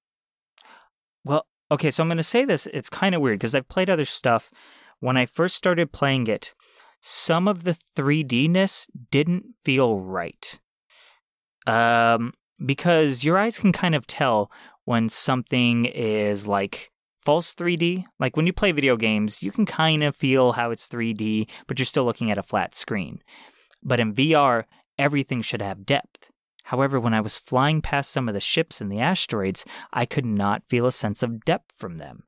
Well, 1.23 1.45
okay, 1.71 1.91
so 1.91 2.03
I'm 2.03 2.09
going 2.09 2.17
to 2.17 2.23
say 2.23 2.45
this. 2.45 2.67
It's 2.73 2.89
kind 2.89 3.15
of 3.15 3.21
weird 3.21 3.39
because 3.39 3.55
I've 3.55 3.67
played 3.67 3.89
other 3.89 4.05
stuff. 4.05 4.51
When 4.99 5.17
I 5.17 5.25
first 5.25 5.55
started 5.55 5.91
playing 5.91 6.27
it, 6.27 6.53
some 7.01 7.47
of 7.47 7.63
the 7.63 7.77
3D-ness 7.95 8.87
didn't 9.11 9.45
feel 9.63 9.99
right. 9.99 10.59
Um, 11.67 12.33
because 12.63 13.23
your 13.23 13.37
eyes 13.37 13.59
can 13.59 13.71
kind 13.71 13.95
of 13.95 14.07
tell 14.07 14.51
when 14.85 15.09
something 15.09 15.85
is 15.85 16.47
like 16.47 16.91
false 17.17 17.53
3D. 17.55 18.05
Like 18.19 18.37
when 18.37 18.47
you 18.47 18.53
play 18.53 18.71
video 18.71 18.95
games, 18.95 19.43
you 19.43 19.51
can 19.51 19.65
kind 19.65 20.03
of 20.03 20.15
feel 20.15 20.53
how 20.53 20.71
it's 20.71 20.87
3D, 20.87 21.49
but 21.67 21.79
you're 21.79 21.85
still 21.85 22.05
looking 22.05 22.31
at 22.31 22.37
a 22.37 22.43
flat 22.43 22.75
screen. 22.75 23.21
But 23.83 23.99
in 23.99 24.13
VR, 24.13 24.65
everything 24.97 25.41
should 25.41 25.61
have 25.61 25.85
depth. 25.85 26.29
However, 26.65 26.99
when 26.99 27.13
I 27.13 27.21
was 27.21 27.37
flying 27.37 27.79
past 27.79 28.09
some 28.09 28.27
of 28.27 28.33
the 28.33 28.41
ships 28.41 28.81
and 28.81 28.91
the 28.91 28.99
asteroids, 28.99 29.65
I 29.93 30.07
could 30.07 30.25
not 30.25 30.67
feel 30.67 30.87
a 30.87 30.91
sense 30.91 31.21
of 31.21 31.45
depth 31.45 31.75
from 31.77 31.99
them. 31.99 32.23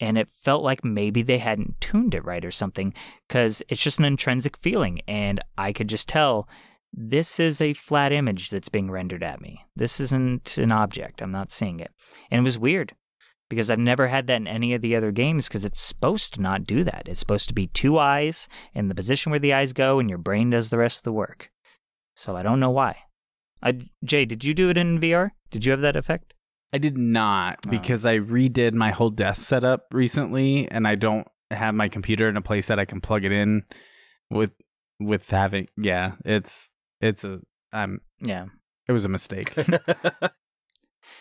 And 0.00 0.18
it 0.18 0.28
felt 0.28 0.64
like 0.64 0.84
maybe 0.84 1.22
they 1.22 1.38
hadn't 1.38 1.80
tuned 1.80 2.16
it 2.16 2.24
right 2.24 2.44
or 2.44 2.50
something, 2.50 2.92
because 3.28 3.62
it's 3.68 3.82
just 3.82 4.00
an 4.00 4.06
intrinsic 4.06 4.56
feeling. 4.56 5.02
And 5.06 5.40
I 5.56 5.72
could 5.72 5.88
just 5.88 6.08
tell 6.08 6.48
this 6.92 7.38
is 7.38 7.60
a 7.60 7.74
flat 7.74 8.10
image 8.10 8.50
that's 8.50 8.68
being 8.68 8.90
rendered 8.90 9.22
at 9.22 9.40
me. 9.40 9.64
This 9.76 10.00
isn't 10.00 10.58
an 10.58 10.72
object. 10.72 11.22
I'm 11.22 11.30
not 11.30 11.52
seeing 11.52 11.78
it. 11.78 11.92
And 12.28 12.40
it 12.40 12.44
was 12.44 12.58
weird 12.58 12.96
because 13.48 13.70
I've 13.70 13.78
never 13.78 14.08
had 14.08 14.26
that 14.26 14.38
in 14.38 14.48
any 14.48 14.74
of 14.74 14.82
the 14.82 14.96
other 14.96 15.12
games 15.12 15.46
because 15.46 15.64
it's 15.64 15.80
supposed 15.80 16.34
to 16.34 16.40
not 16.40 16.64
do 16.64 16.82
that. 16.82 17.04
It's 17.06 17.20
supposed 17.20 17.46
to 17.46 17.54
be 17.54 17.68
two 17.68 18.00
eyes 18.00 18.48
in 18.74 18.88
the 18.88 18.96
position 18.96 19.30
where 19.30 19.38
the 19.38 19.52
eyes 19.52 19.72
go 19.72 20.00
and 20.00 20.08
your 20.08 20.18
brain 20.18 20.50
does 20.50 20.70
the 20.70 20.78
rest 20.78 21.00
of 21.00 21.04
the 21.04 21.12
work. 21.12 21.52
So 22.16 22.34
I 22.34 22.42
don't 22.42 22.58
know 22.58 22.70
why. 22.70 22.96
I, 23.62 23.78
Jay, 24.04 24.24
did 24.24 24.44
you 24.44 24.54
do 24.54 24.70
it 24.70 24.76
in 24.78 24.98
VR? 24.98 25.30
Did 25.50 25.64
you 25.64 25.72
have 25.72 25.80
that 25.82 25.96
effect? 25.96 26.34
I 26.72 26.78
did 26.78 26.96
not 26.96 27.58
Oh. 27.66 27.70
because 27.70 28.06
I 28.06 28.18
redid 28.18 28.74
my 28.74 28.90
whole 28.90 29.10
desk 29.10 29.46
setup 29.46 29.86
recently, 29.92 30.70
and 30.70 30.86
I 30.86 30.94
don't 30.94 31.26
have 31.50 31.74
my 31.74 31.88
computer 31.88 32.28
in 32.28 32.36
a 32.36 32.42
place 32.42 32.68
that 32.68 32.78
I 32.78 32.84
can 32.84 33.00
plug 33.00 33.24
it 33.24 33.32
in 33.32 33.64
with 34.30 34.54
with 35.00 35.28
having. 35.30 35.66
Yeah, 35.76 36.12
it's 36.24 36.70
it's 37.00 37.24
a 37.24 37.40
I'm 37.72 38.00
Yeah. 38.24 38.46
it 38.88 38.92
was 38.92 39.04
a 39.04 39.08
mistake. 39.08 39.52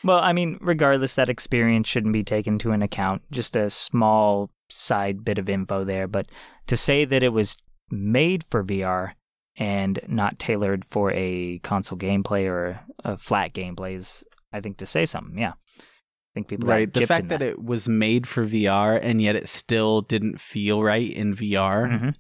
Well, 0.04 0.20
I 0.20 0.34
mean, 0.34 0.58
regardless, 0.62 1.16
that 1.16 1.30
experience 1.30 1.88
shouldn't 1.88 2.14
be 2.14 2.24
taken 2.24 2.58
to 2.60 2.72
an 2.72 2.82
account. 2.82 3.22
Just 3.32 3.56
a 3.56 3.70
small 3.70 4.50
side 4.70 5.26
bit 5.26 5.38
of 5.38 5.50
info 5.50 5.84
there. 5.84 6.08
But 6.08 6.28
to 6.68 6.78
say 6.78 7.06
that 7.06 7.24
it 7.24 7.34
was 7.34 7.58
made 7.90 8.44
for 8.50 8.64
VR 8.64 9.14
and 9.60 10.00
not 10.08 10.40
tailored 10.40 10.84
for 10.86 11.12
a 11.12 11.60
console 11.60 11.98
gameplay 11.98 12.46
or 12.50 12.80
a 13.04 13.18
flat 13.18 13.54
gameplay 13.54 13.94
is, 13.96 14.24
I 14.52 14.62
think, 14.62 14.78
to 14.78 14.86
say 14.88 15.06
something. 15.06 15.38
Yeah. 15.38 15.52
I 15.80 16.32
think 16.34 16.48
people 16.48 16.70
right, 16.70 16.92
the 16.92 17.06
fact 17.06 17.24
in 17.24 17.28
that. 17.30 17.42
it 17.42 17.62
was 17.64 17.88
made 17.90 18.28
for 18.28 18.46
VR 18.46 18.98
and 19.02 19.22
yet 19.22 19.36
it 19.36 19.50
still 19.50 20.02
didn't 20.02 20.40
feel 20.40 20.82
right 20.82 21.12
in 21.12 21.36
VR. 21.36 21.88
Mhm. 21.90 22.16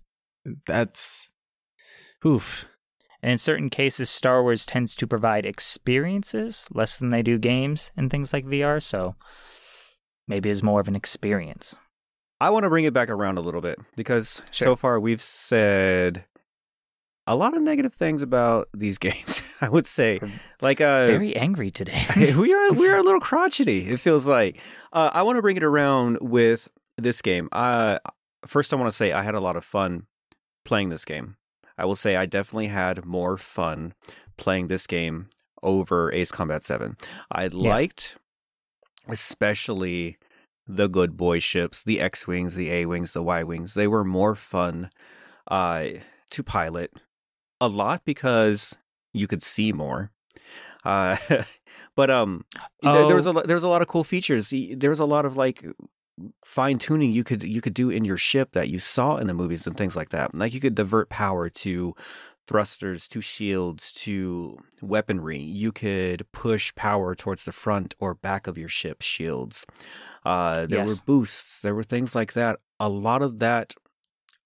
That's 0.67 1.31
oof. 2.25 2.65
And 3.21 3.31
in 3.31 3.37
certain 3.37 3.69
cases, 3.69 4.09
Star 4.09 4.41
Wars 4.43 4.65
tends 4.65 4.95
to 4.95 5.07
provide 5.07 5.45
experiences 5.45 6.67
less 6.73 6.97
than 6.97 7.09
they 7.09 7.21
do 7.21 7.37
games 7.37 7.91
and 7.95 8.09
things 8.09 8.33
like 8.33 8.45
VR. 8.45 8.81
So 8.81 9.15
maybe 10.27 10.49
it's 10.49 10.63
more 10.63 10.79
of 10.79 10.87
an 10.87 10.95
experience. 10.95 11.75
I 12.41 12.49
want 12.49 12.63
to 12.63 12.69
bring 12.69 12.85
it 12.85 12.93
back 12.93 13.09
around 13.09 13.37
a 13.37 13.41
little 13.41 13.61
bit 13.61 13.77
because 13.95 14.41
Sure. 14.51 14.67
so 14.67 14.75
far 14.75 14.99
we've 14.99 15.21
said 15.21 16.25
a 17.29 17.35
lot 17.35 17.55
of 17.55 17.61
negative 17.61 17.93
things 17.93 18.23
about 18.23 18.67
these 18.73 18.97
games. 19.07 19.41
I 19.61 19.69
would 19.69 19.85
say, 19.85 20.19
like, 20.61 20.81
uh, 20.81 21.05
Very 21.05 21.35
angry 21.35 21.69
today. 21.69 22.03
we 22.35 22.53
are 22.53 22.73
we 22.73 22.89
are 22.89 22.97
a 22.97 23.03
little 23.03 23.19
crotchety. 23.29 23.89
It 23.89 23.99
feels 23.99 24.25
like. 24.25 24.59
Uh, 24.91 25.11
I 25.13 25.21
want 25.21 25.37
to 25.37 25.41
bring 25.41 25.57
it 25.57 25.63
around 25.63 26.17
with 26.21 26.67
this 26.97 27.21
game. 27.21 27.47
Uh, 27.51 27.99
first, 28.45 28.73
I 28.73 28.77
want 28.77 28.89
to 28.89 28.95
say 28.95 29.11
I 29.11 29.23
had 29.23 29.35
a 29.35 29.39
lot 29.39 29.55
of 29.55 29.63
fun 29.63 30.07
playing 30.65 30.89
this 30.89 31.05
game. 31.05 31.35
I 31.77 31.85
will 31.85 31.95
say 31.95 32.15
I 32.15 32.25
definitely 32.25 32.67
had 32.67 33.05
more 33.05 33.37
fun 33.37 33.93
playing 34.37 34.67
this 34.67 34.87
game 34.87 35.29
over 35.61 36.11
Ace 36.13 36.31
Combat 36.31 36.63
Seven. 36.63 36.97
I 37.31 37.47
liked, 37.47 38.17
especially 39.07 40.17
the 40.65 40.87
good 40.87 41.15
boy 41.15 41.39
ships, 41.39 41.83
the 41.83 41.99
X 41.99 42.27
wings, 42.27 42.55
the 42.55 42.71
A 42.71 42.85
wings, 42.85 43.13
the 43.13 43.23
Y 43.23 43.43
wings. 43.43 43.75
They 43.75 43.87
were 43.87 44.03
more 44.03 44.35
fun 44.35 44.89
uh, 45.49 45.87
to 46.29 46.43
pilot 46.43 46.93
a 47.61 47.67
lot 47.67 48.03
because 48.05 48.77
you 49.13 49.27
could 49.27 49.43
see 49.43 49.71
more. 49.73 50.11
Uh, 50.83 51.17
but 51.95 52.09
um, 52.09 52.45
there, 52.81 53.05
there 53.07 53.15
was 53.15 53.25
a 53.27 53.29
Oh. 53.29 53.33
lo- 53.33 53.43
there 53.45 53.55
was 53.55 53.63
a 53.63 53.69
lot 53.69 53.81
of 53.81 53.87
cool 53.87 54.03
features. 54.03 54.53
There 54.75 54.89
was 54.89 54.99
a 54.99 55.05
lot 55.05 55.25
of 55.25 55.35
like 55.37 55.65
fine 56.43 56.77
tuning 56.77 57.11
you 57.13 57.23
could 57.23 57.43
you 57.43 57.61
could 57.61 57.73
do 57.73 57.89
in 57.89 58.03
your 58.03 58.17
ship 58.17 58.51
that 58.51 58.67
you 58.69 58.77
saw 58.79 59.17
in 59.17 59.27
the 59.27 59.33
movies 59.33 59.65
and 59.67 59.75
things 59.77 59.95
like 59.95 60.09
that. 60.09 60.33
Like 60.35 60.53
you 60.53 60.59
could 60.59 60.75
divert 60.75 61.09
power 61.09 61.49
to 61.49 61.95
thrusters, 62.47 63.07
to 63.07 63.21
shields, 63.21 63.91
to 63.93 64.57
weaponry. 64.81 65.37
You 65.39 65.71
could 65.71 66.25
push 66.31 66.73
power 66.75 67.13
towards 67.13 67.45
the 67.45 67.51
front 67.51 67.93
or 67.99 68.15
back 68.15 68.47
of 68.47 68.57
your 68.57 68.67
ship's 68.69 69.05
shields. 69.05 69.65
Uh, 70.25 70.65
there 70.65 70.79
Yes. 70.79 70.89
were 70.89 71.05
boosts. 71.05 71.61
There 71.61 71.75
were 71.75 71.83
things 71.83 72.15
like 72.15 72.33
that. 72.33 72.59
A 72.79 72.89
lot 72.89 73.21
of 73.21 73.37
that 73.39 73.75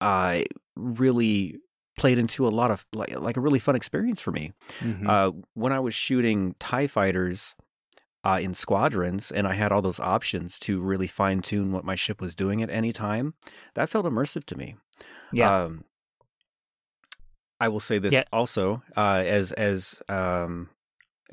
uh, 0.02 0.42
really 0.76 1.60
played 1.98 2.18
into 2.18 2.48
a 2.48 2.50
lot 2.50 2.72
of 2.72 2.86
like 2.94 3.18
like 3.20 3.38
a 3.38 3.42
really 3.42 3.60
fun 3.60 3.76
experience 3.76 4.20
for 4.22 4.32
me. 4.32 4.52
Mhm. 4.80 5.08
Uh, 5.08 5.32
when 5.54 5.72
I 5.74 5.80
was 5.80 5.94
shooting 5.94 6.56
Tie 6.60 6.88
fighters 6.88 7.56
uh, 8.26 8.40
in 8.42 8.54
squadrons, 8.54 9.32
and 9.32 9.46
I 9.48 9.54
had 9.54 9.72
all 9.72 9.82
those 9.82 10.00
options 10.00 10.58
to 10.60 10.80
really 10.82 11.08
fine 11.08 11.42
tune 11.42 11.72
what 11.72 11.84
my 11.84 11.96
ship 11.96 12.22
was 12.22 12.36
doing 12.36 12.64
at 12.64 12.70
any 12.70 12.92
time, 12.94 13.34
that 13.76 13.90
felt 13.90 14.06
immersive 14.06 14.46
to 14.46 14.58
me. 14.58 14.76
yeah. 15.32 15.64
Um, 15.64 15.84
I 17.60 17.68
will 17.70 17.80
say 17.80 17.98
this 17.98 18.14
Yeah. 18.14 18.24
also, 18.34 18.82
uh, 18.98 19.22
as 19.26 19.52
as 19.54 20.02
um, 20.10 20.70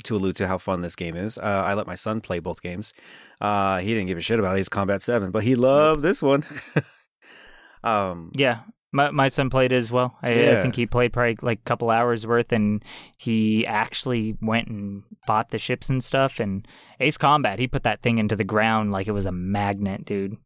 to 0.04 0.14
allude 0.16 0.36
to 0.36 0.46
how 0.46 0.58
fun 0.58 0.80
this 0.82 0.94
game 0.96 1.16
is. 1.16 1.38
Uh, 1.38 1.42
I 1.66 1.74
let 1.74 1.86
my 1.86 1.96
son 1.96 2.20
play 2.20 2.38
both 2.38 2.62
games. 2.62 2.92
Uh, 3.40 3.78
he 3.80 3.88
didn't 3.88 4.06
give 4.06 4.18
a 4.18 4.20
shit 4.20 4.38
about 4.38 4.56
Ace 4.58 4.68
Combat 4.68 5.02
Seven, 5.02 5.30
but 5.30 5.42
he 5.44 5.54
loved 5.56 6.02
this 6.02 6.22
one. 6.22 6.44
um, 7.84 8.30
Yeah. 8.34 8.60
My 8.92 9.10
my 9.10 9.28
son 9.28 9.50
played 9.50 9.72
as 9.72 9.92
well. 9.92 10.16
I, 10.24 10.58
I 10.58 10.62
think 10.62 10.74
he 10.74 10.86
played 10.86 11.12
probably 11.12 11.36
like 11.42 11.60
a 11.60 11.68
couple 11.68 11.90
hours 11.90 12.26
worth, 12.26 12.52
and 12.52 12.84
he 13.16 13.66
actually 13.66 14.36
went 14.40 14.68
and 14.68 15.04
bought 15.26 15.50
the 15.50 15.58
ships 15.58 15.88
and 15.88 16.02
stuff. 16.02 16.40
And 16.40 16.66
Ace 16.98 17.16
Combat, 17.16 17.58
he 17.58 17.68
put 17.68 17.84
that 17.84 18.02
thing 18.02 18.18
into 18.18 18.34
the 18.34 18.44
ground 18.44 18.90
like 18.90 19.06
it 19.06 19.12
was 19.12 19.26
a 19.26 19.32
magnet, 19.32 20.04
dude. 20.04 20.36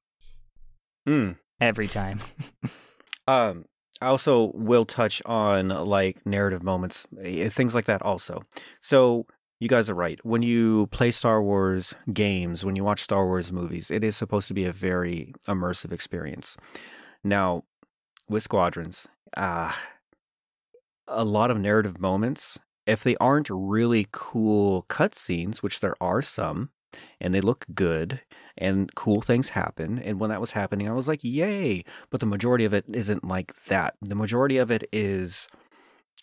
mm. 1.09 1.37
Every 1.61 1.89
time. 1.89 2.21
Um, 3.27 3.65
I 4.01 4.09
also 4.09 4.53
will 4.55 4.85
touch 4.85 5.23
on 5.25 5.69
like 5.69 6.27
narrative 6.27 6.62
moments, 6.62 7.07
eh, 7.23 7.49
things 7.49 7.75
like 7.75 7.87
that 7.87 8.03
also. 8.03 8.43
So 8.83 9.27
you 9.61 9.69
guys 9.69 9.89
are 9.89 9.95
right. 9.95 10.23
When 10.25 10.43
you 10.43 10.89
play 10.89 11.11
Star 11.11 11.43
Wars 11.43 11.95
games, 12.12 12.65
when 12.65 12.77
you 12.77 12.85
watch 12.85 13.01
Star 13.01 13.25
Wars 13.25 13.51
movies, 13.51 13.91
it 13.91 14.05
is 14.05 14.16
supposed 14.16 14.49
to 14.49 14.55
be 14.55 14.66
a 14.66 14.73
very 14.73 15.33
immersive 15.49 15.91
experience. 15.91 16.57
Now, 17.23 17.65
with 18.29 18.43
Squadrons, 18.43 19.07
uh, 19.37 19.73
a 21.07 21.25
lot 21.25 21.51
of 21.51 21.61
narrative 21.61 22.01
moments, 22.01 22.59
if 22.87 23.03
they 23.03 23.17
aren't 23.17 23.49
really 23.51 24.07
cool 24.13 24.87
cutscenes, 24.89 25.59
which 25.59 25.81
there 25.81 25.95
are 26.01 26.23
some, 26.23 26.71
and 27.21 27.35
they 27.35 27.41
look 27.41 27.67
good, 27.75 28.21
and 28.57 28.95
cool 28.95 29.21
things 29.21 29.51
happen. 29.51 29.99
And 29.99 30.21
when 30.21 30.31
that 30.31 30.41
was 30.41 30.53
happening, 30.53 30.89
I 30.89 30.93
was 30.93 31.09
like, 31.09 31.21
yay. 31.23 31.85
But 32.11 32.21
the 32.21 32.27
majority 32.27 32.65
of 32.65 32.73
it 32.73 32.85
isn't 32.93 33.25
like 33.25 33.53
that. 33.67 33.95
The 34.01 34.15
majority 34.15 34.59
of 34.59 34.71
it 34.71 34.85
is 34.93 35.49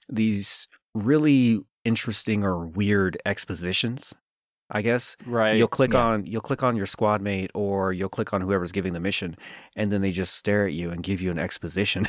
these 0.08 0.68
really 0.94 1.62
interesting 1.84 2.44
or 2.44 2.66
weird 2.66 3.18
expositions 3.26 4.14
I 4.74 4.82
guess. 4.82 5.18
Right. 5.26 5.58
You'll 5.58 5.68
click 5.68 5.92
Yeah. 5.94 6.06
on 6.06 6.26
you'll 6.26 6.42
click 6.42 6.64
on 6.64 6.78
your 6.78 6.86
squad 6.86 7.22
mate 7.22 7.52
or 7.54 7.92
you'll 7.92 8.08
click 8.10 8.34
on 8.34 8.40
whoever's 8.42 8.72
giving 8.72 8.94
the 8.94 9.00
mission 9.02 9.36
and 9.76 9.92
then 9.92 10.02
they 10.02 10.12
just 10.12 10.34
stare 10.36 10.66
at 10.66 10.74
you 10.74 10.90
and 10.92 11.04
give 11.04 11.22
you 11.22 11.30
an 11.30 11.38
exposition. 11.40 12.06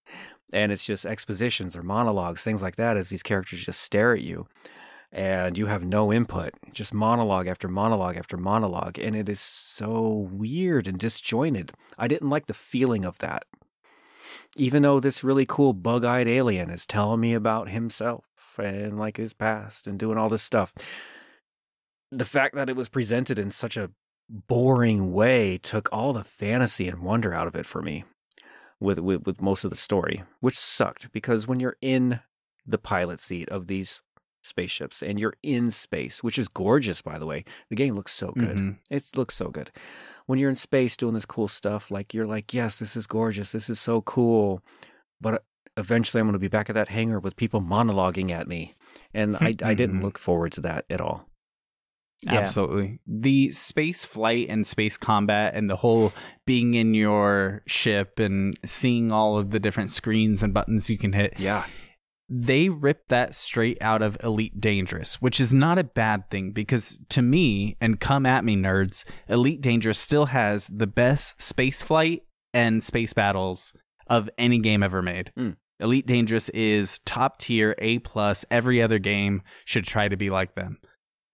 and 0.52 0.70
it's 0.70 0.84
just 0.86 1.04
expositions 1.04 1.74
or 1.76 1.82
monologues, 1.82 2.44
things 2.44 2.62
like 2.62 2.76
that 2.76 2.96
as 2.96 3.08
these 3.08 3.22
characters 3.24 3.64
just 3.64 3.80
stare 3.80 4.12
at 4.14 4.20
you 4.22 4.46
and 5.10 5.58
you 5.58 5.66
have 5.66 5.84
no 5.84 6.12
input, 6.12 6.54
just 6.72 6.94
monologue 6.94 7.46
after 7.48 7.66
monologue 7.68 8.16
after 8.16 8.36
monologue 8.36 8.96
and 8.98 9.16
it 9.16 9.28
is 9.28 9.40
so 9.40 10.28
weird 10.30 10.86
and 10.86 10.98
disjointed. 10.98 11.72
I 11.98 12.06
didn't 12.06 12.30
like 12.30 12.46
the 12.46 12.54
feeling 12.54 13.04
of 13.04 13.18
that. 13.18 13.42
Even 14.56 14.82
though 14.82 15.00
this 15.00 15.24
really 15.24 15.46
cool 15.46 15.72
bug-eyed 15.72 16.28
alien 16.28 16.70
is 16.70 16.86
telling 16.86 17.20
me 17.20 17.34
about 17.34 17.70
himself 17.70 18.24
and 18.56 18.96
like 18.98 19.16
his 19.16 19.32
past 19.32 19.88
and 19.88 19.98
doing 19.98 20.16
all 20.16 20.28
this 20.28 20.42
stuff 20.44 20.72
the 22.18 22.24
fact 22.24 22.54
that 22.54 22.68
it 22.68 22.76
was 22.76 22.88
presented 22.88 23.38
in 23.38 23.50
such 23.50 23.76
a 23.76 23.90
boring 24.28 25.12
way 25.12 25.58
took 25.58 25.88
all 25.92 26.12
the 26.12 26.24
fantasy 26.24 26.88
and 26.88 27.02
wonder 27.02 27.34
out 27.34 27.46
of 27.46 27.54
it 27.54 27.66
for 27.66 27.82
me 27.82 28.04
with, 28.80 28.98
with 28.98 29.26
with 29.26 29.40
most 29.42 29.64
of 29.64 29.70
the 29.70 29.76
story 29.76 30.22
which 30.40 30.56
sucked 30.58 31.12
because 31.12 31.46
when 31.46 31.60
you're 31.60 31.76
in 31.82 32.20
the 32.66 32.78
pilot 32.78 33.20
seat 33.20 33.48
of 33.50 33.66
these 33.66 34.00
spaceships 34.42 35.02
and 35.02 35.18
you're 35.18 35.34
in 35.42 35.70
space 35.70 36.22
which 36.22 36.38
is 36.38 36.48
gorgeous 36.48 37.02
by 37.02 37.18
the 37.18 37.26
way 37.26 37.44
the 37.68 37.76
game 37.76 37.94
looks 37.94 38.12
so 38.12 38.30
good. 38.32 38.56
Mhm. 38.56 38.76
it 38.90 39.04
looks 39.16 39.34
so 39.34 39.48
good. 39.48 39.70
When 40.26 40.38
you're 40.38 40.50
in 40.50 40.56
space 40.56 40.96
doing 40.96 41.14
this 41.14 41.26
cool 41.26 41.48
stuff 41.48 41.90
like 41.90 42.12
you're 42.14 42.26
like 42.26 42.52
yes 42.54 42.78
this 42.78 42.96
is 42.96 43.06
gorgeous. 43.06 43.52
This 43.52 43.68
is 43.70 43.80
so 43.80 44.00
cool. 44.02 44.62
But 45.20 45.44
eventually 45.76 46.20
i'm 46.20 46.26
going 46.26 46.34
to 46.34 46.38
be 46.38 46.46
back 46.48 46.68
at 46.70 46.74
that 46.74 46.88
hangar 46.88 47.18
with 47.18 47.36
people 47.36 47.60
monologuing 47.60 48.30
at 48.30 48.46
me. 48.48 48.74
And 49.12 49.36
i, 49.36 49.54
I 49.62 49.74
didn't 49.74 50.02
look 50.06 50.18
forward 50.18 50.52
to 50.52 50.60
that 50.62 50.84
at 50.88 51.00
all 51.00 51.26
Yeah. 52.24 52.40
Absolutely. 52.40 53.00
The 53.06 53.52
space 53.52 54.04
flight 54.04 54.46
and 54.48 54.66
space 54.66 54.96
combat 54.96 55.54
and 55.54 55.68
the 55.68 55.76
whole 55.76 56.12
being 56.46 56.74
in 56.74 56.94
your 56.94 57.62
ship 57.66 58.18
and 58.18 58.58
seeing 58.64 59.12
all 59.12 59.38
of 59.38 59.50
the 59.50 59.60
different 59.60 59.90
screens 59.90 60.42
and 60.42 60.54
buttons 60.54 60.90
you 60.90 60.98
can 60.98 61.12
hit. 61.12 61.38
yeah 61.38 61.64
They 62.28 62.68
ripped 62.68 63.10
that 63.10 63.34
straight 63.34 63.78
out 63.80 64.00
of 64.02 64.16
Elite 64.22 64.60
Dangerous, 64.60 65.20
which 65.20 65.38
is 65.40 65.52
not 65.52 65.78
a 65.78 65.84
bad 65.84 66.30
thing 66.30 66.52
because 66.52 66.96
to 67.10 67.22
me, 67.22 67.76
and 67.80 68.00
come 68.00 68.24
at 68.26 68.44
me 68.44 68.56
nerds, 68.56 69.04
Elite 69.28 69.60
Dangerous 69.60 69.98
still 69.98 70.26
has 70.26 70.68
the 70.68 70.86
best 70.86 71.40
space 71.40 71.82
flight 71.82 72.22
and 72.52 72.82
space 72.82 73.12
battles 73.12 73.74
of 74.06 74.30
any 74.38 74.58
game 74.58 74.82
ever 74.82 75.02
made. 75.02 75.32
Mm. 75.38 75.56
Elite 75.80 76.06
Dangerous 76.06 76.48
is 76.50 77.00
top 77.00 77.38
tier, 77.38 77.74
A 77.78 77.98
plus. 77.98 78.44
Every 78.50 78.80
other 78.80 78.98
game 78.98 79.42
should 79.64 79.84
try 79.84 80.08
to 80.08 80.16
be 80.16 80.30
like 80.30 80.54
them. 80.54 80.78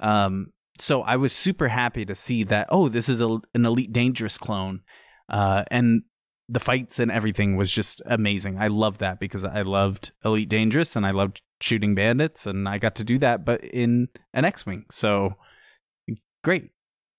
Um, 0.01 0.53
so 0.81 1.03
I 1.03 1.17
was 1.17 1.33
super 1.33 1.69
happy 1.69 2.05
to 2.05 2.15
see 2.15 2.43
that. 2.45 2.67
Oh, 2.71 2.89
this 2.89 3.09
is 3.09 3.21
a, 3.21 3.29
an 3.55 3.65
Elite 3.67 3.93
Dangerous 3.93 4.39
clone, 4.39 4.81
uh, 5.29 5.65
and 5.71 6.03
the 6.49 6.61
fights 6.61 6.99
and 6.99 7.13
everything 7.13 7.57
was 7.57 7.71
just 7.71 8.03
amazing. 8.07 8.59
I 8.59 8.67
love 8.69 8.99
that 8.99 9.21
because 9.21 9.45
I 9.45 9.63
loved 9.63 10.11
Elite 10.25 10.49
Dangerous 10.49 10.97
and 10.97 11.07
I 11.07 11.13
loved 11.13 11.43
shooting 11.61 11.95
bandits, 11.95 12.47
and 12.47 12.69
I 12.69 12.79
got 12.79 12.95
to 12.97 13.05
do 13.05 13.19
that, 13.19 13.45
but 13.45 13.63
in 13.63 14.09
an 14.33 14.45
X-wing. 14.45 14.87
So 14.91 15.35
great. 16.43 16.71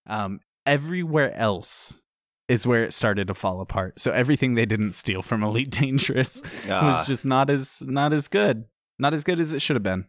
Um, 0.07 0.39
everywhere 0.65 1.33
else 1.35 2.01
is 2.47 2.67
where 2.67 2.83
it 2.83 2.93
started 2.93 3.27
to 3.27 3.33
fall 3.33 3.61
apart. 3.61 3.99
So 3.99 4.11
everything 4.11 4.55
they 4.55 4.65
didn't 4.65 4.93
steal 4.93 5.21
from 5.21 5.43
Elite 5.43 5.69
Dangerous 5.79 6.41
Ah. 6.69 6.97
was 6.97 7.07
just 7.07 7.25
not 7.25 7.49
as 7.49 7.81
not 7.85 8.11
as 8.11 8.27
good, 8.27 8.65
not 8.99 9.13
as 9.13 9.23
good 9.23 9.39
as 9.39 9.53
it 9.53 9.61
should 9.61 9.75
have 9.75 9.83
been. 9.83 10.05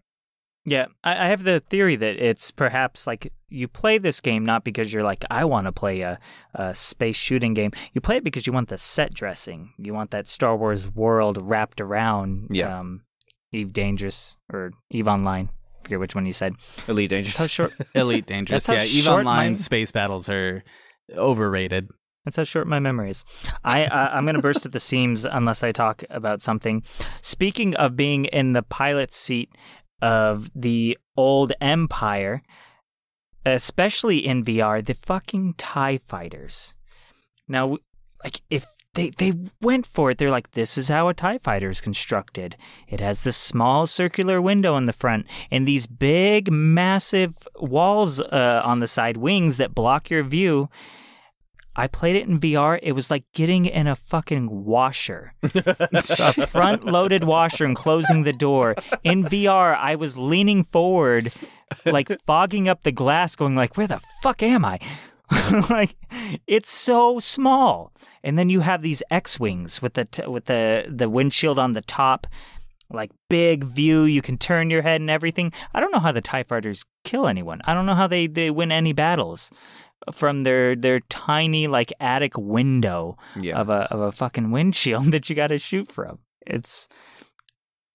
Yeah, 0.65 0.87
I, 1.03 1.13
I 1.13 1.27
have 1.27 1.43
the 1.43 1.59
theory 1.61 1.97
that 1.97 2.17
it's 2.25 2.51
perhaps 2.53 3.07
like 3.07 3.33
you 3.49 3.67
play 3.67 3.99
this 3.99 4.21
game 4.21 4.45
not 4.45 4.63
because 4.65 4.93
you're 4.93 5.03
like, 5.03 5.25
I 5.31 5.45
want 5.45 5.67
to 5.67 5.73
play 5.73 6.03
a, 6.03 6.21
a 6.55 6.75
space 6.75 7.17
shooting 7.17 7.53
game. 7.53 7.73
You 7.95 8.01
play 8.01 8.17
it 8.19 8.25
because 8.25 8.47
you 8.47 8.53
want 8.53 8.69
the 8.69 8.79
set 8.79 9.13
dressing. 9.13 9.73
You 9.77 9.93
want 9.93 10.13
that 10.13 10.29
Star 10.29 10.57
Wars 10.57 10.89
world 10.89 11.39
wrapped 11.43 11.81
around 11.81 12.49
Yeah. 12.51 12.79
um, 12.79 13.03
Eve 13.53 13.73
Dangerous 13.73 14.37
or 14.53 14.71
Eve 14.91 15.09
Online. 15.09 15.51
I 15.51 15.83
forget 15.83 15.99
which 16.01 16.15
one 16.15 16.27
you 16.27 16.33
said. 16.33 16.55
Elite 16.87 17.11
Dangerous. 17.11 17.37
That's 17.37 17.57
how 17.57 17.65
short. 17.67 17.73
Elite 17.97 18.27
Dangerous, 18.27 18.69
yeah. 18.69 18.85
Eve 18.85 19.09
Online 19.09 19.51
my- 19.51 19.55
space 19.55 19.91
battles 19.91 20.29
are 20.29 20.63
overrated. 21.17 21.89
That's 22.25 22.37
how 22.37 22.45
short 22.45 22.69
my 22.69 22.79
memory 22.79 23.11
is. 23.11 23.25
I 23.65 23.87
uh, 23.87 24.11
I'm 24.13 24.25
going 24.25 24.37
to 24.37 24.41
burst 24.43 24.65
at 24.65 24.71
the 24.71 24.79
seams 24.79 25.25
unless 25.25 25.65
I 25.65 25.73
talk 25.73 26.05
about 26.09 26.41
something. 26.41 26.85
Speaking 27.21 27.75
of 27.75 27.97
being 27.97 28.27
in 28.27 28.53
the 28.53 28.63
pilot 28.63 29.13
seat 29.13 29.51
of 30.03 30.51
the 30.55 30.99
old 31.17 31.53
Empire, 31.61 32.43
especially 33.47 34.19
in 34.19 34.45
VR, 34.45 34.85
the 34.85 34.95
fucking 34.95 35.55
Tie 35.55 35.99
Fighters. 35.99 36.75
Now, 37.49 37.79
like 38.23 38.43
if 38.51 38.67
they 38.95 39.11
they 39.11 39.33
went 39.61 39.87
for 39.87 40.11
it, 40.11 40.19
they're 40.19 40.31
like, 40.31 40.51
this 40.51 40.77
is 40.77 40.89
how 40.89 41.09
a 41.09 41.15
Tie 41.15 41.39
Fighter 41.39 41.71
is 41.71 41.81
constructed. 41.81 42.57
It 42.89 43.01
has 43.01 43.25
this 43.25 43.37
small 43.37 43.87
circular 43.87 44.43
window 44.43 44.77
in 44.77 44.87
the 44.87 44.93
front 44.93 45.27
and 45.51 45.67
these 45.67 45.87
big, 45.87 46.53
massive 46.53 47.49
walls 47.57 48.21
uh, 48.21 48.63
on 48.65 48.81
the 48.81 48.87
side 48.87 49.17
wings 49.17 49.57
that 49.57 49.75
block 49.75 50.11
your 50.11 50.25
view. 50.25 50.69
I 51.75 51.87
played 51.87 52.17
it 52.17 52.29
in 52.29 52.39
VR. 52.39 52.79
It 52.83 52.93
was 52.93 53.11
like 53.11 53.25
getting 53.33 53.65
in 53.67 53.87
a 53.87 53.97
fucking 53.97 54.65
washer, 54.65 55.35
a 55.43 56.47
front 56.47 56.85
loaded 56.85 57.25
washer 57.25 57.65
and 57.65 57.75
closing 57.75 58.25
the 58.25 58.33
door. 58.33 58.75
In 59.03 59.25
VR, 59.25 59.77
I 59.77 59.95
was 59.95 60.19
leaning 60.19 60.65
forward, 60.65 61.33
like 61.87 62.09
fogging 62.27 62.69
up 62.69 62.83
the 62.83 62.93
glass, 62.93 63.37
going 63.37 63.57
like, 63.57 63.77
where 63.77 63.87
the 63.87 64.01
fuck 64.23 64.43
am 64.43 64.65
I? 64.65 64.81
like, 65.71 65.97
it's 66.47 66.71
so 66.71 67.19
small. 67.19 67.93
And 68.23 68.39
then 68.39 68.51
you 68.51 68.61
have 68.61 68.83
these 68.83 69.03
X-wings 69.11 69.81
with 69.81 69.95
the, 69.95 70.05
t- 70.05 70.27
with 70.27 70.45
the, 70.45 70.87
the 70.89 71.09
windshield 71.09 71.59
on 71.59 71.73
the 71.73 71.81
top, 71.81 72.27
like 72.91 73.11
big 73.31 73.65
view. 73.65 74.03
You 74.03 74.21
can 74.21 74.37
turn 74.37 74.69
your 74.69 74.83
head 74.83 75.01
and 75.01 75.09
everything. 75.09 75.55
I 75.73 75.81
don't 75.81 75.91
know 75.91 76.01
how 76.01 76.13
the 76.13 76.21
TIE 76.21 76.43
fighters 76.43 76.85
kill 77.03 77.27
anyone. 77.27 77.63
I 77.65 77.73
don't 77.73 77.87
know 77.87 77.95
how 77.95 78.07
they, 78.07 78.27
they 78.27 78.51
win 78.51 78.71
any 78.71 78.93
battles 78.93 79.51
from 80.11 80.43
their 80.43 80.75
their 80.75 81.01
tiny 81.09 81.67
like 81.69 81.93
attic 82.01 82.37
window 82.37 83.17
Yeah. 83.41 83.59
of 83.61 83.69
a 83.69 83.83
of 83.93 84.01
a 84.01 84.13
fucking 84.13 84.51
windshield 84.51 85.07
that 85.13 85.29
you 85.31 85.37
got 85.37 85.49
to 85.49 85.59
shoot 85.59 85.91
from. 85.93 86.19
It's 86.47 86.89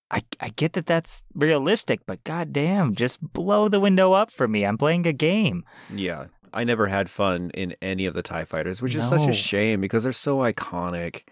I 0.10 0.24
I 0.40 0.50
get 0.50 0.74
that 0.74 0.86
that's 0.86 1.24
realistic, 1.34 2.02
but 2.06 2.24
goddamn, 2.24 2.96
just 2.96 3.22
blow 3.22 3.68
the 3.68 3.80
window 3.80 4.14
up 4.14 4.32
for 4.32 4.48
me. 4.48 4.66
I'm 4.66 4.78
playing 4.78 5.06
a 5.06 5.14
game. 5.14 5.64
Yeah. 5.94 6.28
I 6.54 6.64
never 6.64 6.88
had 6.88 7.10
fun 7.10 7.52
in 7.54 7.76
any 7.82 8.06
of 8.06 8.14
the 8.14 8.24
TIE 8.24 8.46
fighters, 8.46 8.82
which 8.82 8.96
is 8.96 9.06
such 9.08 9.28
a 9.28 9.34
shame 9.34 9.82
because 9.82 10.04
they're 10.04 10.14
so 10.14 10.38
iconic. 10.38 11.24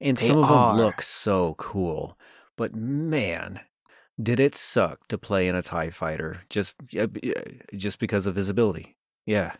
And 0.00 0.16
They 0.16 0.28
some 0.28 0.38
of 0.38 0.50
are. 0.50 0.68
them 0.68 0.76
look 0.78 1.02
so 1.02 1.54
cool. 1.58 2.16
But 2.56 2.74
man, 2.74 3.60
did 4.22 4.38
it 4.38 4.54
suck 4.54 5.08
to 5.08 5.18
play 5.18 5.48
in 5.48 5.56
a 5.56 5.60
TIE 5.62 5.90
fighter 5.90 6.42
just 6.48 6.74
uh, 6.98 7.08
just 7.74 7.98
because 7.98 8.28
of 8.28 8.36
visibility. 8.36 8.96
Yeah. 9.26 9.52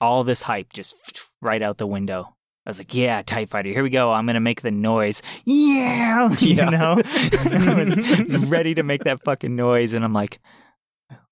All 0.00 0.24
this 0.24 0.42
hype 0.42 0.72
just 0.72 0.94
right 1.42 1.62
out 1.62 1.78
the 1.78 1.86
window. 1.86 2.34
I 2.66 2.70
was 2.70 2.78
like, 2.78 2.94
yeah, 2.94 3.22
TIE 3.22 3.46
Fighter, 3.46 3.70
here 3.70 3.82
we 3.82 3.90
go. 3.90 4.12
I'm 4.12 4.26
going 4.26 4.34
to 4.34 4.40
make 4.40 4.60
the 4.60 4.70
noise. 4.70 5.22
Yeah. 5.44 6.34
You 6.40 6.54
Yeah. 6.56 6.64
know? 6.66 6.92
I 7.04 7.74
was, 7.84 7.96
was 8.32 8.36
ready 8.36 8.74
to 8.74 8.82
make 8.82 9.04
that 9.04 9.24
fucking 9.24 9.56
noise. 9.56 9.92
And 9.94 10.04
I'm 10.04 10.12
like, 10.12 10.40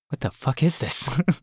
what 0.09 0.21
the 0.21 0.31
fuck 0.31 0.63
is 0.63 0.79
this? 0.79 1.09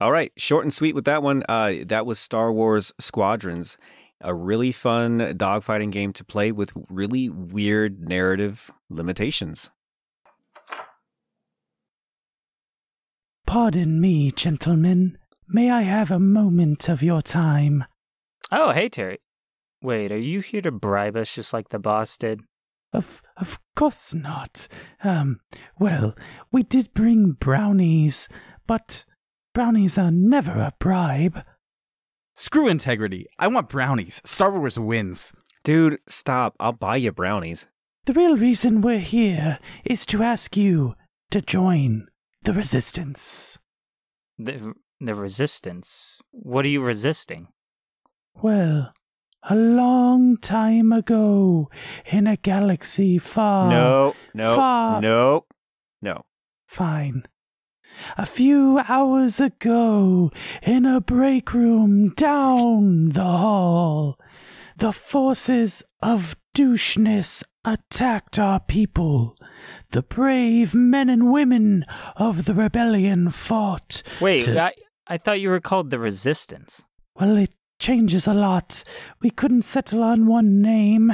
All 0.00 0.12
right, 0.12 0.32
short 0.38 0.64
and 0.64 0.72
sweet 0.72 0.94
with 0.94 1.04
that 1.04 1.22
one. 1.22 1.42
Uh, 1.48 1.74
that 1.86 2.06
was 2.06 2.18
Star 2.18 2.50
Wars 2.52 2.92
Squadrons, 2.98 3.76
a 4.22 4.32
really 4.32 4.72
fun 4.72 5.18
dogfighting 5.18 5.90
game 5.90 6.12
to 6.14 6.24
play 6.24 6.52
with 6.52 6.72
really 6.88 7.28
weird 7.28 8.08
narrative 8.08 8.70
limitations. 8.88 9.70
Pardon 13.46 14.00
me, 14.00 14.30
gentlemen. 14.30 15.18
May 15.52 15.68
I 15.68 15.82
have 15.82 16.12
a 16.12 16.20
moment 16.20 16.88
of 16.88 17.02
your 17.02 17.22
time? 17.22 17.84
oh, 18.52 18.70
hey, 18.70 18.88
Terry. 18.88 19.18
Wait, 19.82 20.12
are 20.12 20.18
you 20.18 20.40
here 20.40 20.62
to 20.62 20.70
bribe 20.70 21.16
us 21.16 21.34
just 21.34 21.52
like 21.52 21.70
the 21.70 21.78
boss 21.80 22.16
did? 22.16 22.42
Of 22.92 23.20
of 23.36 23.58
course 23.74 24.14
not. 24.14 24.68
Um, 25.02 25.40
well, 25.78 26.14
we 26.52 26.62
did 26.62 26.94
bring 26.94 27.32
brownies, 27.32 28.28
but 28.66 29.04
brownies 29.52 29.98
are 29.98 30.12
never 30.12 30.52
a 30.52 30.72
bribe. 30.78 31.42
Screw 32.34 32.68
integrity. 32.68 33.26
I 33.38 33.48
want 33.48 33.68
brownies. 33.68 34.20
Star 34.24 34.56
Wars 34.56 34.78
wins. 34.78 35.32
Dude, 35.64 35.98
stop. 36.06 36.54
I'll 36.60 36.72
buy 36.72 36.96
you 36.96 37.10
brownies. 37.10 37.66
The 38.06 38.12
real 38.12 38.36
reason 38.36 38.82
we're 38.82 38.98
here 39.00 39.58
is 39.84 40.06
to 40.06 40.22
ask 40.22 40.56
you 40.56 40.94
to 41.30 41.40
join 41.40 42.06
the 42.42 42.52
resistance. 42.52 43.58
The, 44.38 44.74
the 45.00 45.14
resistance. 45.14 46.18
What 46.30 46.64
are 46.64 46.68
you 46.68 46.80
resisting? 46.82 47.48
Well, 48.42 48.92
a 49.48 49.56
long 49.56 50.36
time 50.36 50.92
ago, 50.92 51.70
in 52.06 52.26
a 52.26 52.36
galaxy 52.36 53.18
far. 53.18 53.70
no, 53.70 54.14
no, 54.34 54.54
far- 54.56 55.00
no, 55.00 55.46
no. 56.02 56.24
Fine. 56.66 57.24
A 58.16 58.24
few 58.26 58.80
hours 58.88 59.40
ago, 59.40 60.30
in 60.62 60.86
a 60.86 61.00
break 61.00 61.52
room 61.52 62.10
down 62.14 63.10
the 63.10 63.22
hall, 63.24 64.16
the 64.76 64.92
forces 64.92 65.82
of 66.00 66.36
doucheness 66.54 67.42
attacked 67.64 68.38
our 68.38 68.60
people. 68.60 69.36
The 69.90 70.02
brave 70.02 70.74
men 70.74 71.08
and 71.10 71.32
women 71.32 71.84
of 72.16 72.44
the 72.44 72.54
rebellion 72.54 73.30
fought. 73.30 74.02
Wait, 74.20 74.42
to- 74.42 74.62
I, 74.62 74.72
I 75.10 75.18
thought 75.18 75.40
you 75.40 75.48
were 75.50 75.60
called 75.60 75.90
the 75.90 75.98
Resistance. 75.98 76.84
Well, 77.16 77.36
it 77.36 77.52
changes 77.80 78.28
a 78.28 78.32
lot. 78.32 78.84
We 79.20 79.30
couldn't 79.30 79.62
settle 79.62 80.04
on 80.04 80.26
one 80.26 80.62
name. 80.62 81.12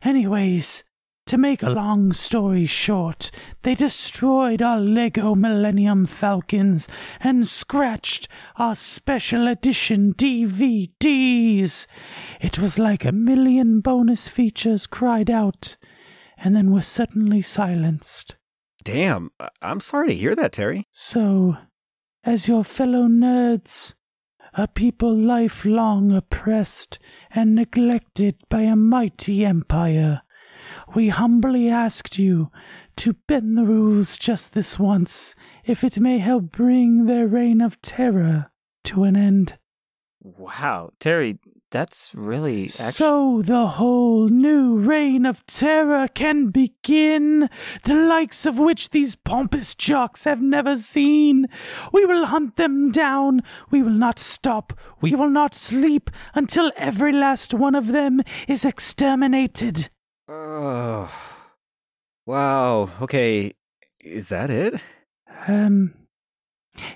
Anyways, 0.00 0.84
to 1.26 1.36
make 1.36 1.62
a 1.64 1.70
long 1.70 2.12
story 2.12 2.66
short, 2.66 3.32
they 3.62 3.74
destroyed 3.74 4.62
our 4.62 4.78
Lego 4.78 5.34
Millennium 5.34 6.06
Falcons 6.06 6.86
and 7.18 7.48
scratched 7.48 8.28
our 8.56 8.76
special 8.76 9.48
edition 9.48 10.14
DVDs. 10.14 11.88
It 12.40 12.58
was 12.60 12.78
like 12.78 13.04
a 13.04 13.10
million 13.12 13.80
bonus 13.80 14.28
features 14.28 14.86
cried 14.86 15.28
out 15.28 15.76
and 16.38 16.54
then 16.54 16.70
were 16.70 16.80
suddenly 16.80 17.42
silenced. 17.42 18.36
Damn, 18.84 19.30
I- 19.40 19.48
I'm 19.60 19.80
sorry 19.80 20.08
to 20.08 20.14
hear 20.14 20.36
that, 20.36 20.52
Terry. 20.52 20.84
So, 20.92 21.56
as 22.24 22.48
your 22.48 22.64
fellow 22.64 23.06
nerds, 23.08 23.94
a 24.54 24.66
people 24.68 25.14
lifelong 25.14 26.12
oppressed 26.12 26.98
and 27.30 27.54
neglected 27.54 28.36
by 28.48 28.62
a 28.62 28.76
mighty 28.76 29.44
empire, 29.44 30.22
we 30.94 31.08
humbly 31.08 31.68
asked 31.68 32.18
you 32.18 32.50
to 32.96 33.14
bend 33.26 33.56
the 33.56 33.64
rules 33.64 34.18
just 34.18 34.52
this 34.52 34.78
once, 34.78 35.34
if 35.64 35.82
it 35.82 35.98
may 35.98 36.18
help 36.18 36.50
bring 36.50 37.06
their 37.06 37.26
reign 37.26 37.60
of 37.60 37.80
terror 37.80 38.50
to 38.84 39.04
an 39.04 39.16
end. 39.16 39.58
Wow, 40.20 40.90
Terry, 40.98 41.38
that's 41.70 42.14
really 42.14 42.64
actually. 42.64 42.92
So 42.92 43.42
the 43.42 43.66
whole 43.66 44.28
new 44.28 44.78
reign 44.78 45.24
of 45.24 45.44
terror 45.46 46.08
can 46.08 46.48
begin, 46.50 47.48
the 47.84 47.94
likes 47.94 48.44
of 48.46 48.58
which 48.58 48.90
these 48.90 49.14
pompous 49.14 49.74
jocks 49.74 50.24
have 50.24 50.42
never 50.42 50.76
seen. 50.76 51.46
We 51.92 52.04
will 52.04 52.26
hunt 52.26 52.56
them 52.56 52.90
down. 52.90 53.42
We 53.70 53.82
will 53.82 53.90
not 53.90 54.18
stop. 54.18 54.72
We 55.00 55.14
will 55.14 55.30
not 55.30 55.54
sleep 55.54 56.10
until 56.34 56.72
every 56.76 57.12
last 57.12 57.54
one 57.54 57.74
of 57.74 57.88
them 57.88 58.20
is 58.48 58.64
exterminated. 58.64 59.88
Oh, 60.28 61.10
wow. 62.26 62.90
Okay, 63.00 63.52
is 64.00 64.28
that 64.28 64.50
it? 64.50 64.80
Um, 65.46 65.94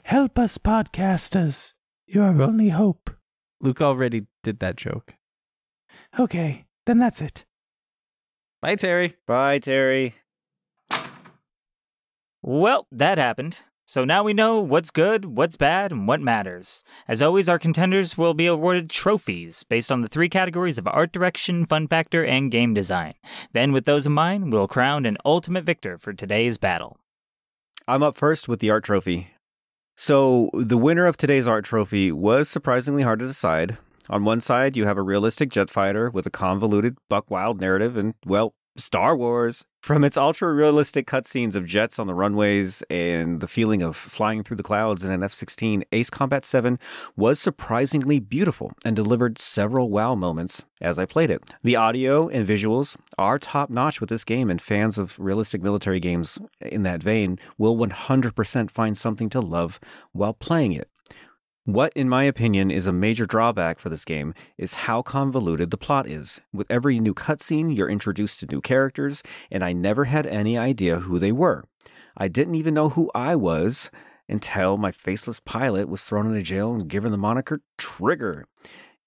help 0.05 0.39
us, 0.39 0.59
podcasters. 0.59 1.75
You're 2.07 2.25
our 2.25 2.43
only 2.43 2.69
hope. 2.69 3.11
Luke 3.61 3.81
already 3.81 4.27
did 4.45 4.61
that 4.61 4.77
joke. 4.77 5.15
Okay, 6.19 6.67
then 6.87 6.99
that's 6.99 7.21
it. 7.21 7.45
Bye, 8.63 8.77
Terry. 8.77 9.17
Bye, 9.27 9.59
Terry. 9.59 10.15
Well, 12.43 12.87
that 12.93 13.19
happened. 13.19 13.61
So 13.87 14.05
now 14.05 14.23
we 14.23 14.33
know 14.33 14.61
what's 14.61 14.91
good, 14.91 15.27
what's 15.27 15.57
bad, 15.57 15.93
and 15.93 16.09
what 16.09 16.21
matters. 16.21 16.83
As 17.07 17.21
always, 17.21 17.51
our 17.51 17.59
contenders 17.59 18.17
will 18.17 18.33
be 18.33 18.47
awarded 18.47 18.89
trophies 18.89 19.63
based 19.63 19.93
on 19.93 20.01
the 20.01 20.09
three 20.09 20.31
categories 20.31 20.79
of 20.79 20.87
art 20.87 21.13
direction, 21.13 21.67
fun 21.67 21.87
factor, 21.87 22.25
and 22.25 22.51
game 22.51 22.73
design. 22.73 23.13
Then, 23.53 23.73
with 23.73 23.85
those 23.85 24.07
in 24.07 24.13
mind, 24.13 24.53
we'll 24.53 24.69
crown 24.69 25.05
an 25.05 25.19
ultimate 25.27 25.65
victor 25.65 25.99
for 25.99 26.15
today's 26.15 26.57
battle. 26.57 26.99
I'm 27.87 28.03
up 28.03 28.17
first 28.17 28.49
with 28.49 28.61
the 28.61 28.71
art 28.71 28.85
trophy. 28.85 29.29
So, 29.97 30.49
the 30.55 30.79
winner 30.79 31.05
of 31.05 31.19
today's 31.19 31.47
art 31.47 31.67
trophy 31.67 32.11
was 32.11 32.49
surprisingly 32.49 33.03
hard 33.03 33.19
to 33.19 33.27
decide. 33.27 33.77
On 34.11 34.25
one 34.25 34.41
side, 34.41 34.77
you 34.77 34.85
have 34.87 34.99
a 34.99 35.03
realistic 35.03 35.51
jet 35.51 35.71
fighter 35.71 36.11
with 36.11 36.27
a 36.27 36.31
convoluted, 36.31 36.97
buck 37.09 37.31
wild 37.31 37.61
narrative 37.61 37.97
and, 37.97 38.15
well, 38.27 38.55
Star 38.77 39.17
Wars. 39.17 39.65
From 39.83 40.03
its 40.03 40.17
ultra 40.17 40.53
realistic 40.53 41.07
cutscenes 41.07 41.55
of 41.55 41.67
jets 41.67 41.99
on 41.99 42.07
the 42.07 42.15
runways 42.15 42.83
and 42.89 43.41
the 43.41 43.47
feeling 43.47 43.83
of 43.83 43.97
flying 43.97 44.43
through 44.43 44.57
the 44.57 44.63
clouds 44.63 45.05
in 45.05 45.13
an 45.13 45.23
F 45.23 45.33
16, 45.33 45.85
Ace 45.93 46.09
Combat 46.09 46.45
7 46.45 46.79
was 47.17 47.39
surprisingly 47.39 48.19
beautiful 48.19 48.73
and 48.83 48.97
delivered 48.97 49.39
several 49.39 49.91
wow 49.91 50.15
moments 50.15 50.65
as 50.81 50.99
I 50.99 51.05
played 51.05 51.31
it. 51.31 51.55
The 51.63 51.77
audio 51.77 52.29
and 52.29 52.49
visuals 52.49 52.97
are 53.19 53.39
top 53.39 53.69
notch 53.69 54.01
with 54.01 54.09
this 54.09 54.25
game, 54.25 54.51
and 54.51 54.61
fans 54.61 54.97
of 54.97 55.19
realistic 55.19 55.63
military 55.63 56.01
games 56.01 56.39
in 56.61 56.83
that 56.85 57.03
vein 57.03 57.39
will 57.59 57.77
100% 57.77 58.71
find 58.71 58.97
something 58.97 59.29
to 59.31 59.41
love 59.41 59.79
while 60.13 60.33
playing 60.33 60.73
it. 60.73 60.89
What, 61.67 61.95
in 61.95 62.11
my 62.11 62.25
opinion, 62.25 62.71
is 62.71 62.87
a 62.87 62.93
major 62.93 63.25
drawback 63.25 63.79
for 63.79 63.89
this 63.89 64.05
game 64.05 64.35
is 64.59 64.75
how 64.75 65.01
convoluted 65.01 65.71
the 65.71 65.79
plot 65.79 66.07
is. 66.07 66.43
With 66.53 66.71
every 66.71 67.01
new 67.01 67.15
cutscene, 67.15 67.75
you're 67.75 67.89
introduced 67.89 68.41
to 68.41 68.47
new 68.47 68.61
characters, 68.61 69.23
and 69.51 69.65
I 69.65 69.73
never 69.73 70.05
had 70.05 70.27
any 70.27 70.59
idea 70.59 71.01
who 71.01 71.19
they 71.19 71.33
were. 71.33 71.65
I 72.19 72.29
didn't 72.29 72.57
even 72.57 72.75
know 72.75 72.91
who 72.91 73.11
I 73.15 73.35
was 73.35 73.91
until 74.29 74.77
my 74.77 74.93
faceless 74.93 75.41
pilot 75.41 75.89
was 75.89 76.05
thrown 76.05 76.27
into 76.27 76.43
jail 76.43 76.75
and 76.75 76.87
given 76.87 77.13
the 77.13 77.17
moniker 77.17 77.63
Trigger. 77.79 78.47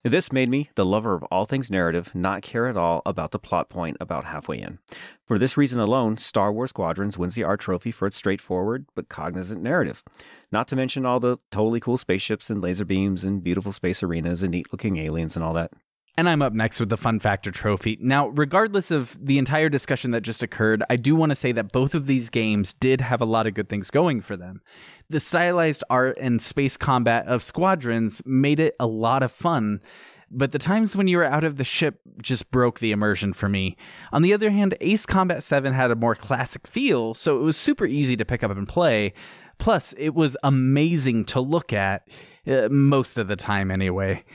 This 0.09 0.31
made 0.31 0.47
me, 0.47 0.69
the 0.75 0.85
lover 0.85 1.15
of 1.15 1.23
all 1.23 1.45
things 1.45 1.69
narrative, 1.69 2.15
not 2.15 2.41
care 2.41 2.67
at 2.67 2.77
all 2.77 3.01
about 3.05 3.31
the 3.31 3.39
plot 3.39 3.69
point 3.69 3.97
about 3.99 4.23
halfway 4.23 4.57
in. 4.57 4.79
For 5.25 5.37
this 5.37 5.57
reason 5.57 5.81
alone, 5.81 6.15
Star 6.15 6.53
Wars 6.53 6.69
Squadrons 6.69 7.17
wins 7.17 7.35
the 7.35 7.43
art 7.43 7.59
trophy 7.59 7.91
for 7.91 8.05
its 8.07 8.15
straightforward 8.15 8.85
but 8.95 9.09
cognizant 9.09 9.61
narrative. 9.61 10.05
Not 10.49 10.69
to 10.69 10.77
mention 10.77 11.05
all 11.05 11.19
the 11.19 11.39
totally 11.51 11.81
cool 11.81 11.97
spaceships 11.97 12.49
and 12.49 12.61
laser 12.61 12.85
beams 12.85 13.25
and 13.25 13.43
beautiful 13.43 13.73
space 13.73 14.01
arenas 14.01 14.43
and 14.43 14.51
neat 14.51 14.71
looking 14.71 14.95
aliens 14.95 15.35
and 15.35 15.43
all 15.43 15.53
that. 15.55 15.71
And 16.19 16.27
I'm 16.27 16.41
up 16.41 16.53
next 16.53 16.79
with 16.79 16.89
the 16.89 16.97
Fun 16.97 17.19
Factor 17.19 17.51
Trophy. 17.51 17.95
Now, 18.01 18.29
regardless 18.29 18.89
of 18.89 19.15
the 19.23 19.37
entire 19.37 19.69
discussion 19.69 20.09
that 20.11 20.21
just 20.21 20.41
occurred, 20.41 20.83
I 20.89 20.95
do 20.95 21.15
want 21.15 21.31
to 21.31 21.35
say 21.35 21.51
that 21.51 21.71
both 21.71 21.93
of 21.93 22.07
these 22.07 22.29
games 22.29 22.73
did 22.73 23.01
have 23.01 23.21
a 23.21 23.25
lot 23.25 23.45
of 23.45 23.53
good 23.53 23.69
things 23.69 23.91
going 23.91 24.21
for 24.21 24.35
them. 24.35 24.61
The 25.09 25.21
stylized 25.21 25.85
art 25.89 26.17
and 26.19 26.41
space 26.41 26.75
combat 26.75 27.27
of 27.27 27.41
Squadrons 27.41 28.21
made 28.25 28.59
it 28.59 28.75
a 28.77 28.87
lot 28.87 29.23
of 29.23 29.31
fun, 29.31 29.81
but 30.29 30.51
the 30.51 30.59
times 30.59 30.97
when 30.97 31.07
you 31.07 31.15
were 31.15 31.23
out 31.23 31.45
of 31.45 31.55
the 31.55 31.63
ship 31.63 32.01
just 32.21 32.51
broke 32.51 32.79
the 32.79 32.91
immersion 32.91 33.31
for 33.31 33.47
me. 33.47 33.77
On 34.11 34.21
the 34.21 34.33
other 34.33 34.49
hand, 34.49 34.75
Ace 34.81 35.05
Combat 35.05 35.43
7 35.43 35.71
had 35.71 35.91
a 35.91 35.95
more 35.95 36.13
classic 36.13 36.67
feel, 36.67 37.13
so 37.13 37.39
it 37.39 37.43
was 37.43 37.55
super 37.55 37.85
easy 37.85 38.17
to 38.17 38.25
pick 38.25 38.43
up 38.43 38.51
and 38.51 38.67
play. 38.67 39.13
Plus, 39.59 39.93
it 39.97 40.13
was 40.13 40.35
amazing 40.43 41.23
to 41.25 41.39
look 41.39 41.71
at, 41.71 42.05
uh, 42.45 42.67
most 42.69 43.17
of 43.17 43.29
the 43.29 43.37
time 43.37 43.71
anyway. 43.71 44.25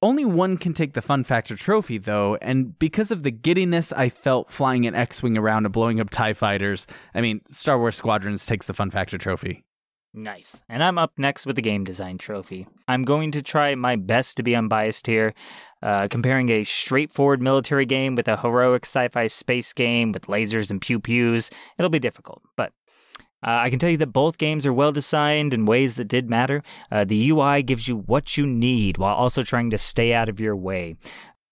Only 0.00 0.24
one 0.24 0.56
can 0.56 0.72
take 0.72 0.94
the 0.94 1.02
Fun 1.02 1.24
Factor 1.24 1.56
trophy, 1.56 1.98
though, 1.98 2.38
and 2.40 2.78
because 2.78 3.10
of 3.10 3.24
the 3.24 3.32
giddiness 3.32 3.92
I 3.92 4.08
felt 4.08 4.52
flying 4.52 4.86
an 4.86 4.94
X 4.94 5.20
Wing 5.20 5.36
around 5.36 5.66
and 5.66 5.72
blowing 5.72 5.98
up 5.98 6.10
TIE 6.10 6.32
fighters, 6.32 6.86
I 7.12 7.20
mean, 7.20 7.40
Star 7.46 7.76
Wars 7.76 7.96
Squadrons 7.96 8.46
takes 8.46 8.68
the 8.68 8.72
Fun 8.72 8.90
Factor 8.90 9.18
trophy. 9.18 9.64
Nice. 10.12 10.62
And 10.68 10.82
I'm 10.82 10.98
up 10.98 11.12
next 11.16 11.46
with 11.46 11.56
the 11.56 11.62
game 11.62 11.84
design 11.84 12.18
trophy. 12.18 12.66
I'm 12.88 13.04
going 13.04 13.30
to 13.32 13.42
try 13.42 13.74
my 13.76 13.94
best 13.94 14.36
to 14.36 14.42
be 14.42 14.56
unbiased 14.56 15.06
here, 15.06 15.34
uh, 15.82 16.08
comparing 16.08 16.48
a 16.48 16.64
straightforward 16.64 17.40
military 17.40 17.86
game 17.86 18.16
with 18.16 18.26
a 18.26 18.36
heroic 18.36 18.84
sci 18.84 19.08
fi 19.08 19.28
space 19.28 19.72
game 19.72 20.10
with 20.10 20.26
lasers 20.26 20.70
and 20.70 20.80
pew 20.80 20.98
pews. 20.98 21.50
It'll 21.78 21.90
be 21.90 22.00
difficult, 22.00 22.42
but. 22.56 22.72
Uh, 23.42 23.64
I 23.64 23.70
can 23.70 23.78
tell 23.78 23.88
you 23.88 23.96
that 23.96 24.08
both 24.08 24.36
games 24.36 24.66
are 24.66 24.72
well 24.72 24.92
designed 24.92 25.54
in 25.54 25.64
ways 25.64 25.96
that 25.96 26.08
did 26.08 26.28
matter. 26.28 26.62
Uh, 26.92 27.04
the 27.04 27.30
UI 27.30 27.62
gives 27.62 27.88
you 27.88 27.96
what 27.96 28.36
you 28.36 28.46
need 28.46 28.98
while 28.98 29.14
also 29.14 29.42
trying 29.42 29.70
to 29.70 29.78
stay 29.78 30.12
out 30.12 30.28
of 30.28 30.40
your 30.40 30.54
way. 30.54 30.96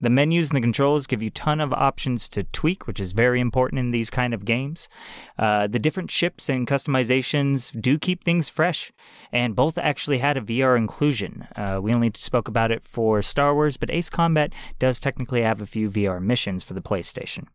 The 0.01 0.11
menus 0.11 0.51
and 0.51 0.57
the 0.57 0.61
controls 0.61 1.09
give 1.09 1.23
you 1.23 1.31
ton 1.31 1.61
of 1.61 1.73
options 1.73 2.29
to 2.31 2.45
tweak, 2.45 2.87
which 2.87 3.01
is 3.01 3.13
very 3.13 3.41
important 3.41 3.81
in 3.81 3.91
these 3.91 4.11
kind 4.11 4.33
of 4.33 4.45
games. 4.45 4.89
Uh, 5.37 5.67
the 5.67 5.81
different 5.81 6.11
ships 6.11 6.49
and 6.49 6.69
customizations 6.69 7.79
do 7.81 7.99
keep 7.99 8.23
things 8.23 8.49
fresh, 8.49 8.93
and 9.33 9.57
both 9.57 9.77
actually 9.77 10.19
had 10.19 10.37
a 10.37 10.41
VR 10.41 10.77
inclusion. 10.77 11.49
Uh, 11.57 11.81
we 11.83 11.93
only 11.93 12.13
spoke 12.15 12.47
about 12.47 12.71
it 12.71 12.85
for 12.85 13.23
Star 13.23 13.55
Wars, 13.55 13.77
but 13.77 13.91
Ace 13.91 14.09
Combat 14.09 14.53
does 14.79 15.01
technically 15.01 15.43
have 15.43 15.61
a 15.61 15.67
few 15.67 15.91
VR 15.91 16.23
missions 16.23 16.63
for 16.63 16.75
the 16.75 16.83
PlayStation. 16.83 17.47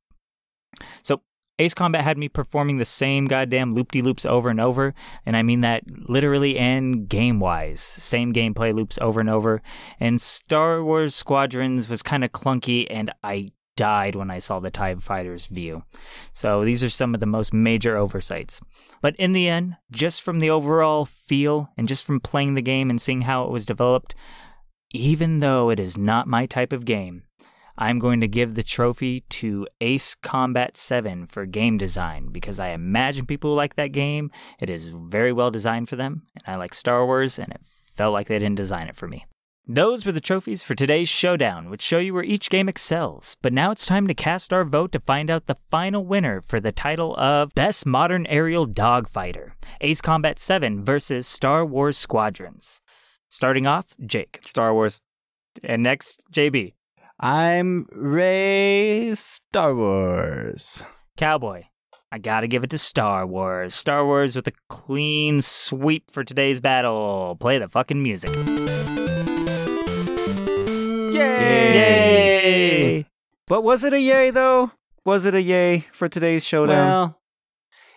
So 1.02 1.22
Ace 1.60 1.76
Combat 1.76 2.04
had 2.04 2.18
me 2.18 2.30
performing 2.30 2.78
the 2.78 2.86
same 2.86 3.26
goddamn 3.26 3.76
loop 3.76 3.92
de 3.92 4.02
loops 4.02 4.26
over 4.26 4.50
and 4.50 4.60
over, 4.60 4.96
and 5.26 5.38
I 5.38 5.44
mean 5.44 5.62
that 5.62 5.84
literally 6.10 6.58
and 6.58 7.08
game 7.08 7.40
wise. 7.40 7.82
Same 7.82 8.34
gameplay 8.34 8.74
loops 8.74 8.98
over 9.02 9.20
and 9.20 9.30
over. 9.30 9.62
And 10.00 10.20
Star 10.20 10.84
Wars 10.84 11.14
Squadrons 11.14 11.88
was 11.88 12.02
kind 12.02 12.24
of 12.24 12.32
clunky, 12.32 12.88
and 12.90 13.14
I 13.24 13.52
died 13.76 14.16
when 14.16 14.32
I 14.32 14.40
saw 14.40 14.60
the 14.60 14.72
TIE 14.72 14.96
Fighters 14.96 15.46
view. 15.46 15.84
So 16.34 16.64
these 16.64 16.84
are 16.84 16.90
some 16.90 17.14
of 17.14 17.20
the 17.20 17.26
most 17.26 17.54
major 17.54 17.98
oversights. 17.98 18.60
But 19.02 19.16
in 19.18 19.34
the 19.34 19.48
end, 19.48 19.78
just 19.92 20.22
from 20.22 20.40
the 20.40 20.50
overall 20.50 21.06
feel 21.06 21.70
and 21.78 21.88
just 21.88 22.06
from 22.06 22.20
playing 22.20 22.56
the 22.56 22.62
game 22.62 22.90
and 22.90 23.02
seeing 23.02 23.22
how 23.22 23.46
it 23.46 23.52
was 23.52 23.66
developed, 23.66 24.16
even 24.92 25.40
though 25.40 25.70
it 25.70 25.80
is 25.80 25.98
not 25.98 26.28
my 26.28 26.46
type 26.46 26.72
of 26.72 26.86
game, 26.86 27.24
I'm 27.78 28.00
going 28.00 28.22
to 28.22 28.28
give 28.28 28.54
the 28.54 28.64
trophy 28.64 29.22
to 29.22 29.68
Ace 29.82 30.16
Combat 30.16 30.78
7 30.78 31.28
for 31.28 31.46
game 31.46 31.78
design 31.78 32.30
because 32.32 32.60
I 32.60 32.70
imagine 32.70 33.26
people 33.26 33.56
like 33.56 33.76
that 33.76 33.88
game. 33.88 34.32
It 34.60 34.70
is 34.70 34.90
very 34.90 35.34
well 35.34 35.50
designed 35.50 35.90
for 35.90 35.96
them, 35.96 36.24
and 36.36 36.54
I 36.54 36.58
like 36.58 36.74
Star 36.74 37.06
Wars, 37.06 37.40
and 37.40 37.52
it 37.52 37.62
felt 37.96 38.14
like 38.14 38.28
they 38.28 38.38
didn't 38.38 38.58
design 38.58 38.88
it 38.88 38.96
for 38.96 39.08
me. 39.08 39.26
Those 39.66 40.06
were 40.06 40.12
the 40.12 40.20
trophies 40.20 40.62
for 40.62 40.76
today's 40.76 41.08
showdown, 41.08 41.70
which 41.70 41.82
show 41.82 41.98
you 41.98 42.14
where 42.14 42.24
each 42.24 42.50
game 42.50 42.68
excels. 42.68 43.38
But 43.42 43.54
now 43.54 43.72
it's 43.72 43.86
time 43.86 44.08
to 44.08 44.14
cast 44.14 44.52
our 44.52 44.66
vote 44.66 44.92
to 44.92 45.00
find 45.00 45.30
out 45.30 45.48
the 45.48 45.58
final 45.72 46.06
winner 46.06 46.42
for 46.42 46.60
the 46.60 46.74
title 46.74 47.16
of 47.16 47.56
Best 47.56 47.86
Modern 47.86 48.26
Aerial 48.26 48.68
Dogfighter 48.68 49.54
Ace 49.80 50.02
Combat 50.02 50.38
7 50.38 50.84
versus 50.84 51.26
Star 51.28 51.66
Wars 51.66 51.98
Squadrons. 51.98 52.82
Starting 53.30 53.66
off, 53.66 53.96
Jake. 54.06 54.42
Star 54.46 54.74
Wars. 54.74 55.00
And 55.64 55.82
next, 55.82 56.24
JB. 56.32 56.74
I'm 57.20 57.86
Ray 57.92 59.14
Star 59.14 59.76
Wars. 59.76 60.84
Cowboy. 61.16 61.66
I 62.12 62.18
gotta 62.18 62.48
give 62.48 62.64
it 62.64 62.72
to 62.72 62.78
Star 62.78 63.26
Wars. 63.28 63.76
Star 63.76 64.06
Wars 64.06 64.36
with 64.36 64.48
a 64.48 64.54
clean 64.68 65.42
sweep 65.42 66.12
for 66.12 66.24
today's 66.24 66.60
battle. 66.60 67.38
Play 67.40 67.60
the 67.60 67.70
fucking 67.70 68.02
music. 68.02 68.32
Yay! 71.14 71.74
yay! 71.76 73.06
But 73.48 73.64
was 73.64 73.84
it 73.84 73.94
a 73.94 74.00
yay 74.00 74.32
though? 74.32 74.72
Was 75.06 75.26
it 75.26 75.36
a 75.36 75.42
yay 75.42 75.86
for 75.94 76.10
today's 76.10 76.44
showdown? 76.44 76.88
Well, 76.88 77.22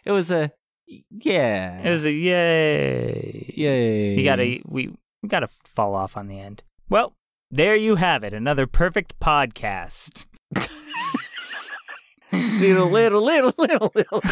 it 0.05 0.13
was 0.13 0.31
a 0.31 0.53
yeah. 0.87 1.81
It 1.83 1.91
was 1.91 2.05
a 2.05 2.13
yay. 2.13 3.53
yay. 3.57 4.15
You 4.15 4.25
gotta 4.25 4.61
we 4.67 4.95
we 5.23 5.29
gotta 5.29 5.49
fall 5.65 5.95
off 5.95 6.17
on 6.17 6.29
the 6.29 6.39
end. 6.39 6.63
Well, 6.89 7.15
there 7.51 7.77
you 7.77 7.97
have 7.97 8.25
it. 8.25 8.33
Another 8.35 8.67
perfect 8.67 9.19
podcast. 9.21 10.27
little, 12.33 12.91
little, 12.91 13.23
little, 13.23 13.53
little, 13.59 13.93
little. 13.95 14.23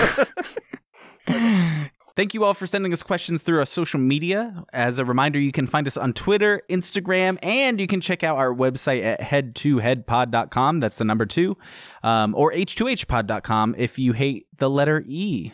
Thank 2.16 2.32
you 2.32 2.44
all 2.44 2.54
for 2.54 2.68
sending 2.68 2.92
us 2.92 3.02
questions 3.02 3.42
through 3.42 3.58
our 3.58 3.66
social 3.66 3.98
media. 3.98 4.64
As 4.72 5.00
a 5.00 5.04
reminder, 5.04 5.40
you 5.40 5.50
can 5.50 5.66
find 5.66 5.88
us 5.88 5.96
on 5.96 6.12
Twitter, 6.12 6.62
Instagram, 6.70 7.38
and 7.42 7.80
you 7.80 7.88
can 7.88 8.00
check 8.00 8.22
out 8.22 8.36
our 8.36 8.54
website 8.54 9.02
at 9.02 9.20
head2headpod.com. 9.20 10.78
That's 10.78 10.96
the 10.96 11.04
number 11.04 11.26
two. 11.26 11.56
Um, 12.04 12.36
or 12.36 12.52
h2hpod.com 12.52 13.74
if 13.76 13.98
you 13.98 14.12
hate 14.12 14.46
the 14.58 14.70
letter 14.70 15.02
E. 15.08 15.50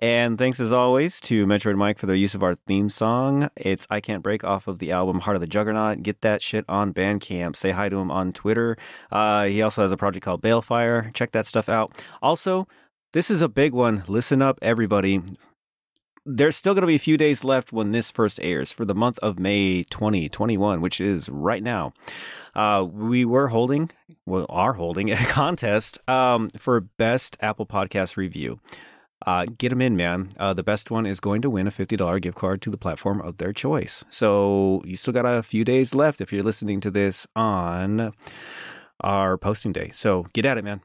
And 0.00 0.38
thanks 0.38 0.58
as 0.60 0.72
always 0.72 1.20
to 1.22 1.44
Metroid 1.44 1.76
Mike 1.76 1.98
for 1.98 2.06
their 2.06 2.16
use 2.16 2.34
of 2.34 2.42
our 2.42 2.54
theme 2.54 2.88
song. 2.88 3.50
It's 3.54 3.86
I 3.90 4.00
Can't 4.00 4.22
Break 4.22 4.42
off 4.42 4.66
of 4.66 4.78
the 4.78 4.92
album 4.92 5.20
Heart 5.20 5.36
of 5.36 5.40
the 5.42 5.46
Juggernaut. 5.46 6.02
Get 6.02 6.22
that 6.22 6.40
shit 6.40 6.64
on 6.70 6.94
Bandcamp. 6.94 7.54
Say 7.54 7.72
hi 7.72 7.90
to 7.90 7.98
him 7.98 8.10
on 8.10 8.32
Twitter. 8.32 8.78
Uh, 9.12 9.44
he 9.44 9.60
also 9.60 9.82
has 9.82 9.92
a 9.92 9.98
project 9.98 10.24
called 10.24 10.40
Balefire. 10.40 11.12
Check 11.12 11.32
that 11.32 11.44
stuff 11.44 11.68
out. 11.68 12.02
Also, 12.22 12.66
this 13.12 13.30
is 13.30 13.42
a 13.42 13.48
big 13.48 13.74
one. 13.74 14.02
Listen 14.08 14.40
up, 14.40 14.58
everybody. 14.62 15.20
There's 16.24 16.56
still 16.56 16.72
going 16.72 16.82
to 16.82 16.86
be 16.86 16.94
a 16.94 16.98
few 16.98 17.18
days 17.18 17.44
left 17.44 17.70
when 17.70 17.90
this 17.90 18.10
first 18.10 18.40
airs 18.42 18.72
for 18.72 18.86
the 18.86 18.94
month 18.94 19.18
of 19.18 19.38
May 19.38 19.82
2021, 19.82 20.80
which 20.80 20.98
is 20.98 21.28
right 21.28 21.62
now. 21.62 21.92
Uh, 22.54 22.86
we 22.90 23.26
were 23.26 23.48
holding, 23.48 23.90
well, 24.24 24.46
are 24.48 24.74
holding 24.74 25.10
a 25.10 25.16
contest 25.16 25.98
um, 26.08 26.48
for 26.56 26.80
best 26.80 27.36
Apple 27.42 27.66
Podcast 27.66 28.16
review. 28.16 28.60
Uh, 29.26 29.46
get 29.58 29.68
them 29.68 29.82
in, 29.82 29.96
man. 29.96 30.30
Uh, 30.38 30.54
the 30.54 30.62
best 30.62 30.90
one 30.90 31.04
is 31.06 31.20
going 31.20 31.42
to 31.42 31.50
win 31.50 31.66
a 31.66 31.70
$50 31.70 32.20
gift 32.22 32.36
card 32.36 32.62
to 32.62 32.70
the 32.70 32.78
platform 32.78 33.20
of 33.20 33.36
their 33.36 33.52
choice. 33.52 34.04
So 34.08 34.82
you 34.84 34.96
still 34.96 35.12
got 35.12 35.26
a 35.26 35.42
few 35.42 35.64
days 35.64 35.94
left 35.94 36.20
if 36.20 36.32
you're 36.32 36.42
listening 36.42 36.80
to 36.80 36.90
this 36.90 37.26
on 37.36 38.12
our 39.00 39.36
posting 39.36 39.72
day. 39.72 39.90
So 39.92 40.26
get 40.32 40.46
at 40.46 40.58
it, 40.58 40.64
man. 40.64 40.80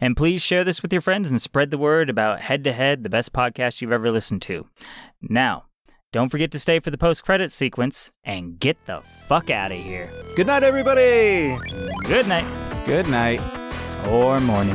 And 0.00 0.16
please 0.16 0.40
share 0.42 0.64
this 0.64 0.80
with 0.82 0.92
your 0.92 1.02
friends 1.02 1.30
and 1.30 1.40
spread 1.40 1.70
the 1.70 1.78
word 1.78 2.08
about 2.08 2.40
Head 2.40 2.64
to 2.64 2.72
Head, 2.72 3.02
the 3.02 3.10
best 3.10 3.32
podcast 3.32 3.80
you've 3.80 3.92
ever 3.92 4.10
listened 4.10 4.40
to. 4.42 4.66
Now, 5.20 5.64
don't 6.12 6.30
forget 6.30 6.50
to 6.52 6.58
stay 6.58 6.80
for 6.80 6.90
the 6.90 6.98
post 6.98 7.24
credit 7.24 7.52
sequence 7.52 8.10
and 8.24 8.58
get 8.58 8.78
the 8.86 9.02
fuck 9.28 9.50
out 9.50 9.72
of 9.72 9.78
here. 9.78 10.10
Good 10.36 10.46
night, 10.46 10.62
everybody. 10.62 11.56
Good 12.04 12.26
night. 12.26 12.46
Good 12.86 13.08
night. 13.08 13.40
Or 14.08 14.40
morning. 14.40 14.74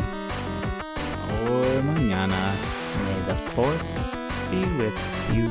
Or 1.42 1.82
mañana. 1.82 2.55
May 3.36 3.44
the 3.44 3.49
force 3.52 4.16
be 4.49 4.62
with 4.78 4.98
you. 5.34 5.49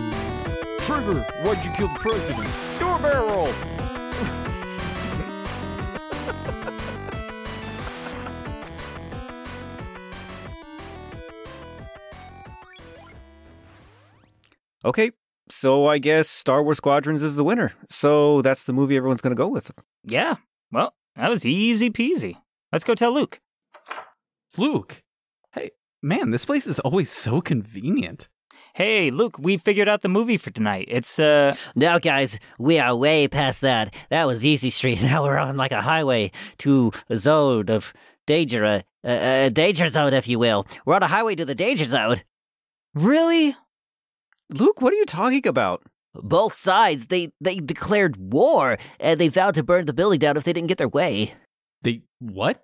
Trigger, 0.81 1.21
why'd 1.43 1.65
you 1.65 1.71
kill 1.73 1.89
the 1.89 1.99
president? 1.99 2.49
Do 2.79 2.89
a 2.89 2.99
barrel 2.99 3.29
roll. 3.29 3.53
Okay, 14.85 15.13
so 15.49 15.87
I 15.87 15.97
guess 15.99 16.29
Star 16.29 16.63
Wars 16.63 16.77
Squadrons 16.77 17.23
is 17.23 17.37
the 17.37 17.45
winner. 17.45 17.73
So 17.89 18.43
that's 18.43 18.65
the 18.65 18.75
movie 18.75 18.97
everyone's 18.99 19.23
going 19.23 19.35
to 19.35 19.41
go 19.41 19.49
with. 19.49 19.71
Yeah. 20.05 20.37
Well, 20.71 20.95
that 21.17 21.31
was 21.31 21.47
easy 21.47 21.89
peasy. 21.89 22.37
Let's 22.71 22.85
go 22.85 22.95
tell 22.95 23.13
Luke. 23.15 23.41
Luke. 24.59 25.03
Hey, 26.05 26.09
man, 26.19 26.33
this 26.33 26.45
place 26.45 26.67
is 26.67 26.79
always 26.81 27.11
so 27.11 27.41
convenient. 27.41 28.29
Hey, 28.75 29.11
Luke, 29.11 29.39
we 29.39 29.57
figured 29.57 29.89
out 29.89 30.03
the 30.03 30.09
movie 30.11 30.37
for 30.37 30.51
tonight. 30.51 30.87
It's, 30.91 31.19
uh. 31.19 31.57
Now, 31.75 31.99
guys, 31.99 32.39
we 32.59 32.79
are 32.79 32.95
way 32.95 33.27
past 33.27 33.63
that. 33.63 33.95
That 34.11 34.27
was 34.27 34.45
Easy 34.45 34.69
Street. 34.69 35.01
Now 35.03 35.25
we're 35.25 35.39
on 35.39 35.57
like 35.57 35.73
a 35.73 35.81
highway 35.81 36.31
to 36.59 36.93
a 37.09 37.17
zone 37.17 37.71
of 37.71 37.95
danger, 38.27 38.65
a, 38.65 38.85
a, 39.03 39.47
a 39.47 39.51
danger 39.51 39.89
zone, 39.89 40.13
if 40.13 40.29
you 40.29 40.39
will. 40.39 40.67
We're 40.85 40.97
on 40.97 41.03
a 41.03 41.07
highway 41.07 41.37
to 41.37 41.47
the 41.47 41.55
danger 41.55 41.87
zone. 41.87 42.21
Really? 42.93 43.57
Luke, 44.51 44.83
what 44.83 44.93
are 44.93 44.97
you 44.97 45.07
talking 45.07 45.47
about? 45.47 45.85
Both 46.13 46.53
sides, 46.53 47.07
they, 47.07 47.33
they 47.41 47.61
declared 47.61 48.19
war, 48.19 48.77
and 49.01 49.19
they 49.19 49.29
vowed 49.29 49.55
to 49.55 49.63
burn 49.63 49.87
the 49.87 49.95
building 49.95 50.19
down 50.19 50.37
if 50.37 50.45
they 50.45 50.53
didn't 50.53 50.69
get 50.69 50.77
their 50.77 50.87
way. 50.87 51.33
They 51.81 52.03
what? 52.19 52.63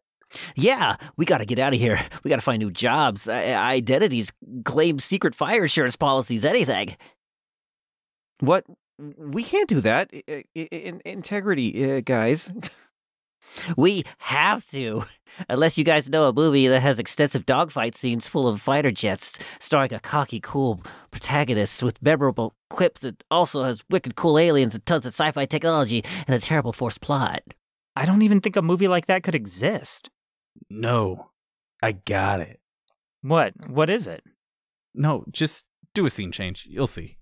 Yeah, 0.54 0.96
we 1.16 1.24
gotta 1.24 1.44
get 1.44 1.58
out 1.58 1.74
of 1.74 1.78
here. 1.80 1.98
We 2.24 2.28
gotta 2.28 2.42
find 2.42 2.60
new 2.60 2.70
jobs, 2.70 3.28
I- 3.28 3.54
identities, 3.74 4.32
claim 4.64 4.98
secret 4.98 5.34
fire 5.34 5.62
insurance 5.62 5.96
policies, 5.96 6.44
anything. 6.44 6.96
What? 8.40 8.64
We 9.18 9.42
can't 9.44 9.68
do 9.68 9.80
that. 9.80 10.10
I- 10.12 10.44
I- 10.56 10.58
in- 10.70 11.02
integrity, 11.04 11.90
uh, 11.96 12.00
guys. 12.00 12.50
We 13.76 14.04
have 14.18 14.64
to. 14.70 15.04
Unless 15.48 15.76
you 15.76 15.82
guys 15.82 16.08
know 16.08 16.28
a 16.28 16.32
movie 16.32 16.68
that 16.68 16.80
has 16.82 17.00
extensive 17.00 17.46
dogfight 17.46 17.96
scenes 17.96 18.28
full 18.28 18.46
of 18.46 18.60
fighter 18.62 18.92
jets, 18.92 19.38
starring 19.58 19.92
a 19.92 19.98
cocky, 19.98 20.38
cool 20.40 20.80
protagonist 21.10 21.82
with 21.82 22.00
memorable 22.00 22.54
quips 22.68 23.00
that 23.00 23.24
also 23.30 23.64
has 23.64 23.82
wicked 23.90 24.14
cool 24.14 24.38
aliens 24.38 24.74
and 24.76 24.86
tons 24.86 25.04
of 25.04 25.10
sci 25.12 25.32
fi 25.32 25.46
technology 25.46 26.04
and 26.28 26.36
a 26.36 26.38
terrible 26.38 26.72
forced 26.72 27.00
plot. 27.00 27.40
I 27.96 28.06
don't 28.06 28.22
even 28.22 28.40
think 28.40 28.54
a 28.54 28.62
movie 28.62 28.86
like 28.88 29.06
that 29.06 29.24
could 29.24 29.34
exist. 29.34 30.10
No. 30.68 31.30
I 31.82 31.92
got 31.92 32.40
it. 32.40 32.60
What? 33.22 33.52
What 33.68 33.90
is 33.90 34.06
it? 34.06 34.22
No, 34.94 35.24
just 35.30 35.66
do 35.94 36.06
a 36.06 36.10
scene 36.10 36.32
change. 36.32 36.66
You'll 36.68 36.86
see. 36.86 37.16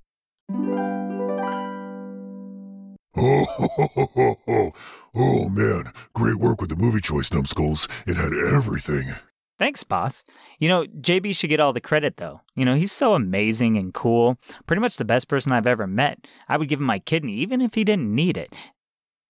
Oh, 3.20 3.44
ho, 3.44 3.68
ho, 3.74 3.88
ho, 3.94 4.08
ho, 4.14 4.38
ho. 4.46 4.72
oh 5.16 5.48
man, 5.48 5.92
great 6.14 6.36
work 6.36 6.60
with 6.60 6.70
the 6.70 6.76
movie 6.76 7.00
choice, 7.00 7.32
numbskulls. 7.32 7.88
It 8.06 8.16
had 8.16 8.32
everything. 8.32 9.14
Thanks, 9.58 9.82
boss. 9.82 10.22
You 10.60 10.68
know, 10.68 10.84
JB 10.84 11.34
should 11.34 11.50
get 11.50 11.58
all 11.58 11.72
the 11.72 11.80
credit, 11.80 12.16
though. 12.18 12.42
You 12.54 12.64
know, 12.64 12.76
he's 12.76 12.92
so 12.92 13.14
amazing 13.14 13.76
and 13.76 13.92
cool. 13.92 14.38
Pretty 14.66 14.80
much 14.80 14.96
the 14.96 15.04
best 15.04 15.26
person 15.26 15.50
I've 15.50 15.66
ever 15.66 15.86
met. 15.88 16.28
I 16.48 16.56
would 16.56 16.68
give 16.68 16.78
him 16.78 16.86
my 16.86 17.00
kidney, 17.00 17.34
even 17.34 17.60
if 17.60 17.74
he 17.74 17.82
didn't 17.82 18.14
need 18.14 18.36
it. 18.36 18.54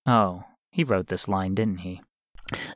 Oh, 0.04 0.44
he 0.70 0.84
wrote 0.84 1.06
this 1.06 1.28
line, 1.28 1.54
didn't 1.54 1.78
he? 1.78 2.02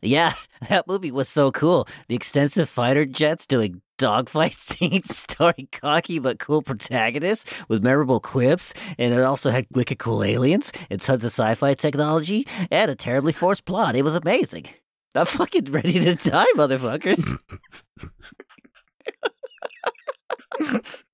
Yeah, 0.02 0.32
that 0.68 0.86
movie 0.86 1.10
was 1.10 1.28
so 1.28 1.50
cool. 1.52 1.86
The 2.08 2.14
extensive 2.14 2.68
fighter 2.68 3.04
jets 3.04 3.46
doing 3.46 3.82
dogfight 3.98 4.54
scenes 4.58 5.16
starring 5.16 5.68
cocky 5.70 6.18
but 6.18 6.38
cool 6.38 6.62
protagonists 6.62 7.52
with 7.68 7.82
memorable 7.82 8.20
quips, 8.20 8.74
and 8.98 9.14
it 9.14 9.22
also 9.22 9.50
had 9.50 9.66
wicked 9.72 9.98
cool 9.98 10.24
aliens 10.24 10.72
and 10.90 11.00
tons 11.00 11.24
of 11.24 11.30
sci 11.30 11.54
fi 11.54 11.74
technology 11.74 12.46
and 12.70 12.90
a 12.90 12.94
terribly 12.94 13.32
forced 13.32 13.64
plot. 13.64 13.96
It 13.96 14.02
was 14.02 14.14
amazing. 14.14 14.66
I'm 15.14 15.26
fucking 15.26 15.70
ready 15.70 16.00
to 16.00 16.14
die, 16.14 16.46
motherfuckers. 16.56 17.38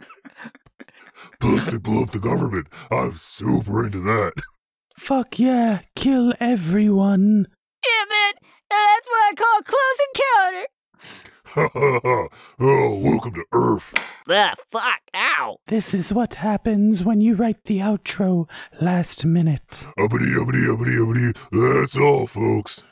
Plus, 1.41 1.67
they 1.67 1.79
blew 1.79 2.03
up 2.03 2.11
the 2.11 2.19
government. 2.19 2.69
I'm 2.91 3.17
super 3.17 3.87
into 3.87 4.01
that. 4.01 4.35
Fuck 4.97 5.39
yeah, 5.39 5.81
kill 5.95 6.35
everyone. 6.41 7.47
Yeah, 7.85 8.05
man, 8.09 8.35
that's 8.71 9.09
what 9.09 9.31
I 9.31 9.35
call 9.37 9.63
close 9.63 9.99
encounter. 10.09 10.67
Ha 11.45 11.69
ha 11.73 12.01
ha. 12.03 12.29
Oh, 12.61 12.99
welcome 12.99 13.33
to 13.35 13.45
Earth. 13.53 13.95
ah, 14.29 14.53
fuck, 14.69 15.01
ow. 15.15 15.57
This 15.69 15.95
is 15.95 16.13
what 16.13 16.35
happens 16.35 17.05
when 17.05 17.21
you 17.21 17.35
write 17.37 17.65
the 17.65 17.79
outro 17.79 18.49
last 18.81 19.25
minute. 19.25 19.85
Uppity, 19.99 20.35
uppity, 20.39 20.69
uppity, 20.69 20.99
uppity. 21.01 21.33
That's 21.53 21.97
all, 21.97 22.27
folks. 22.27 22.85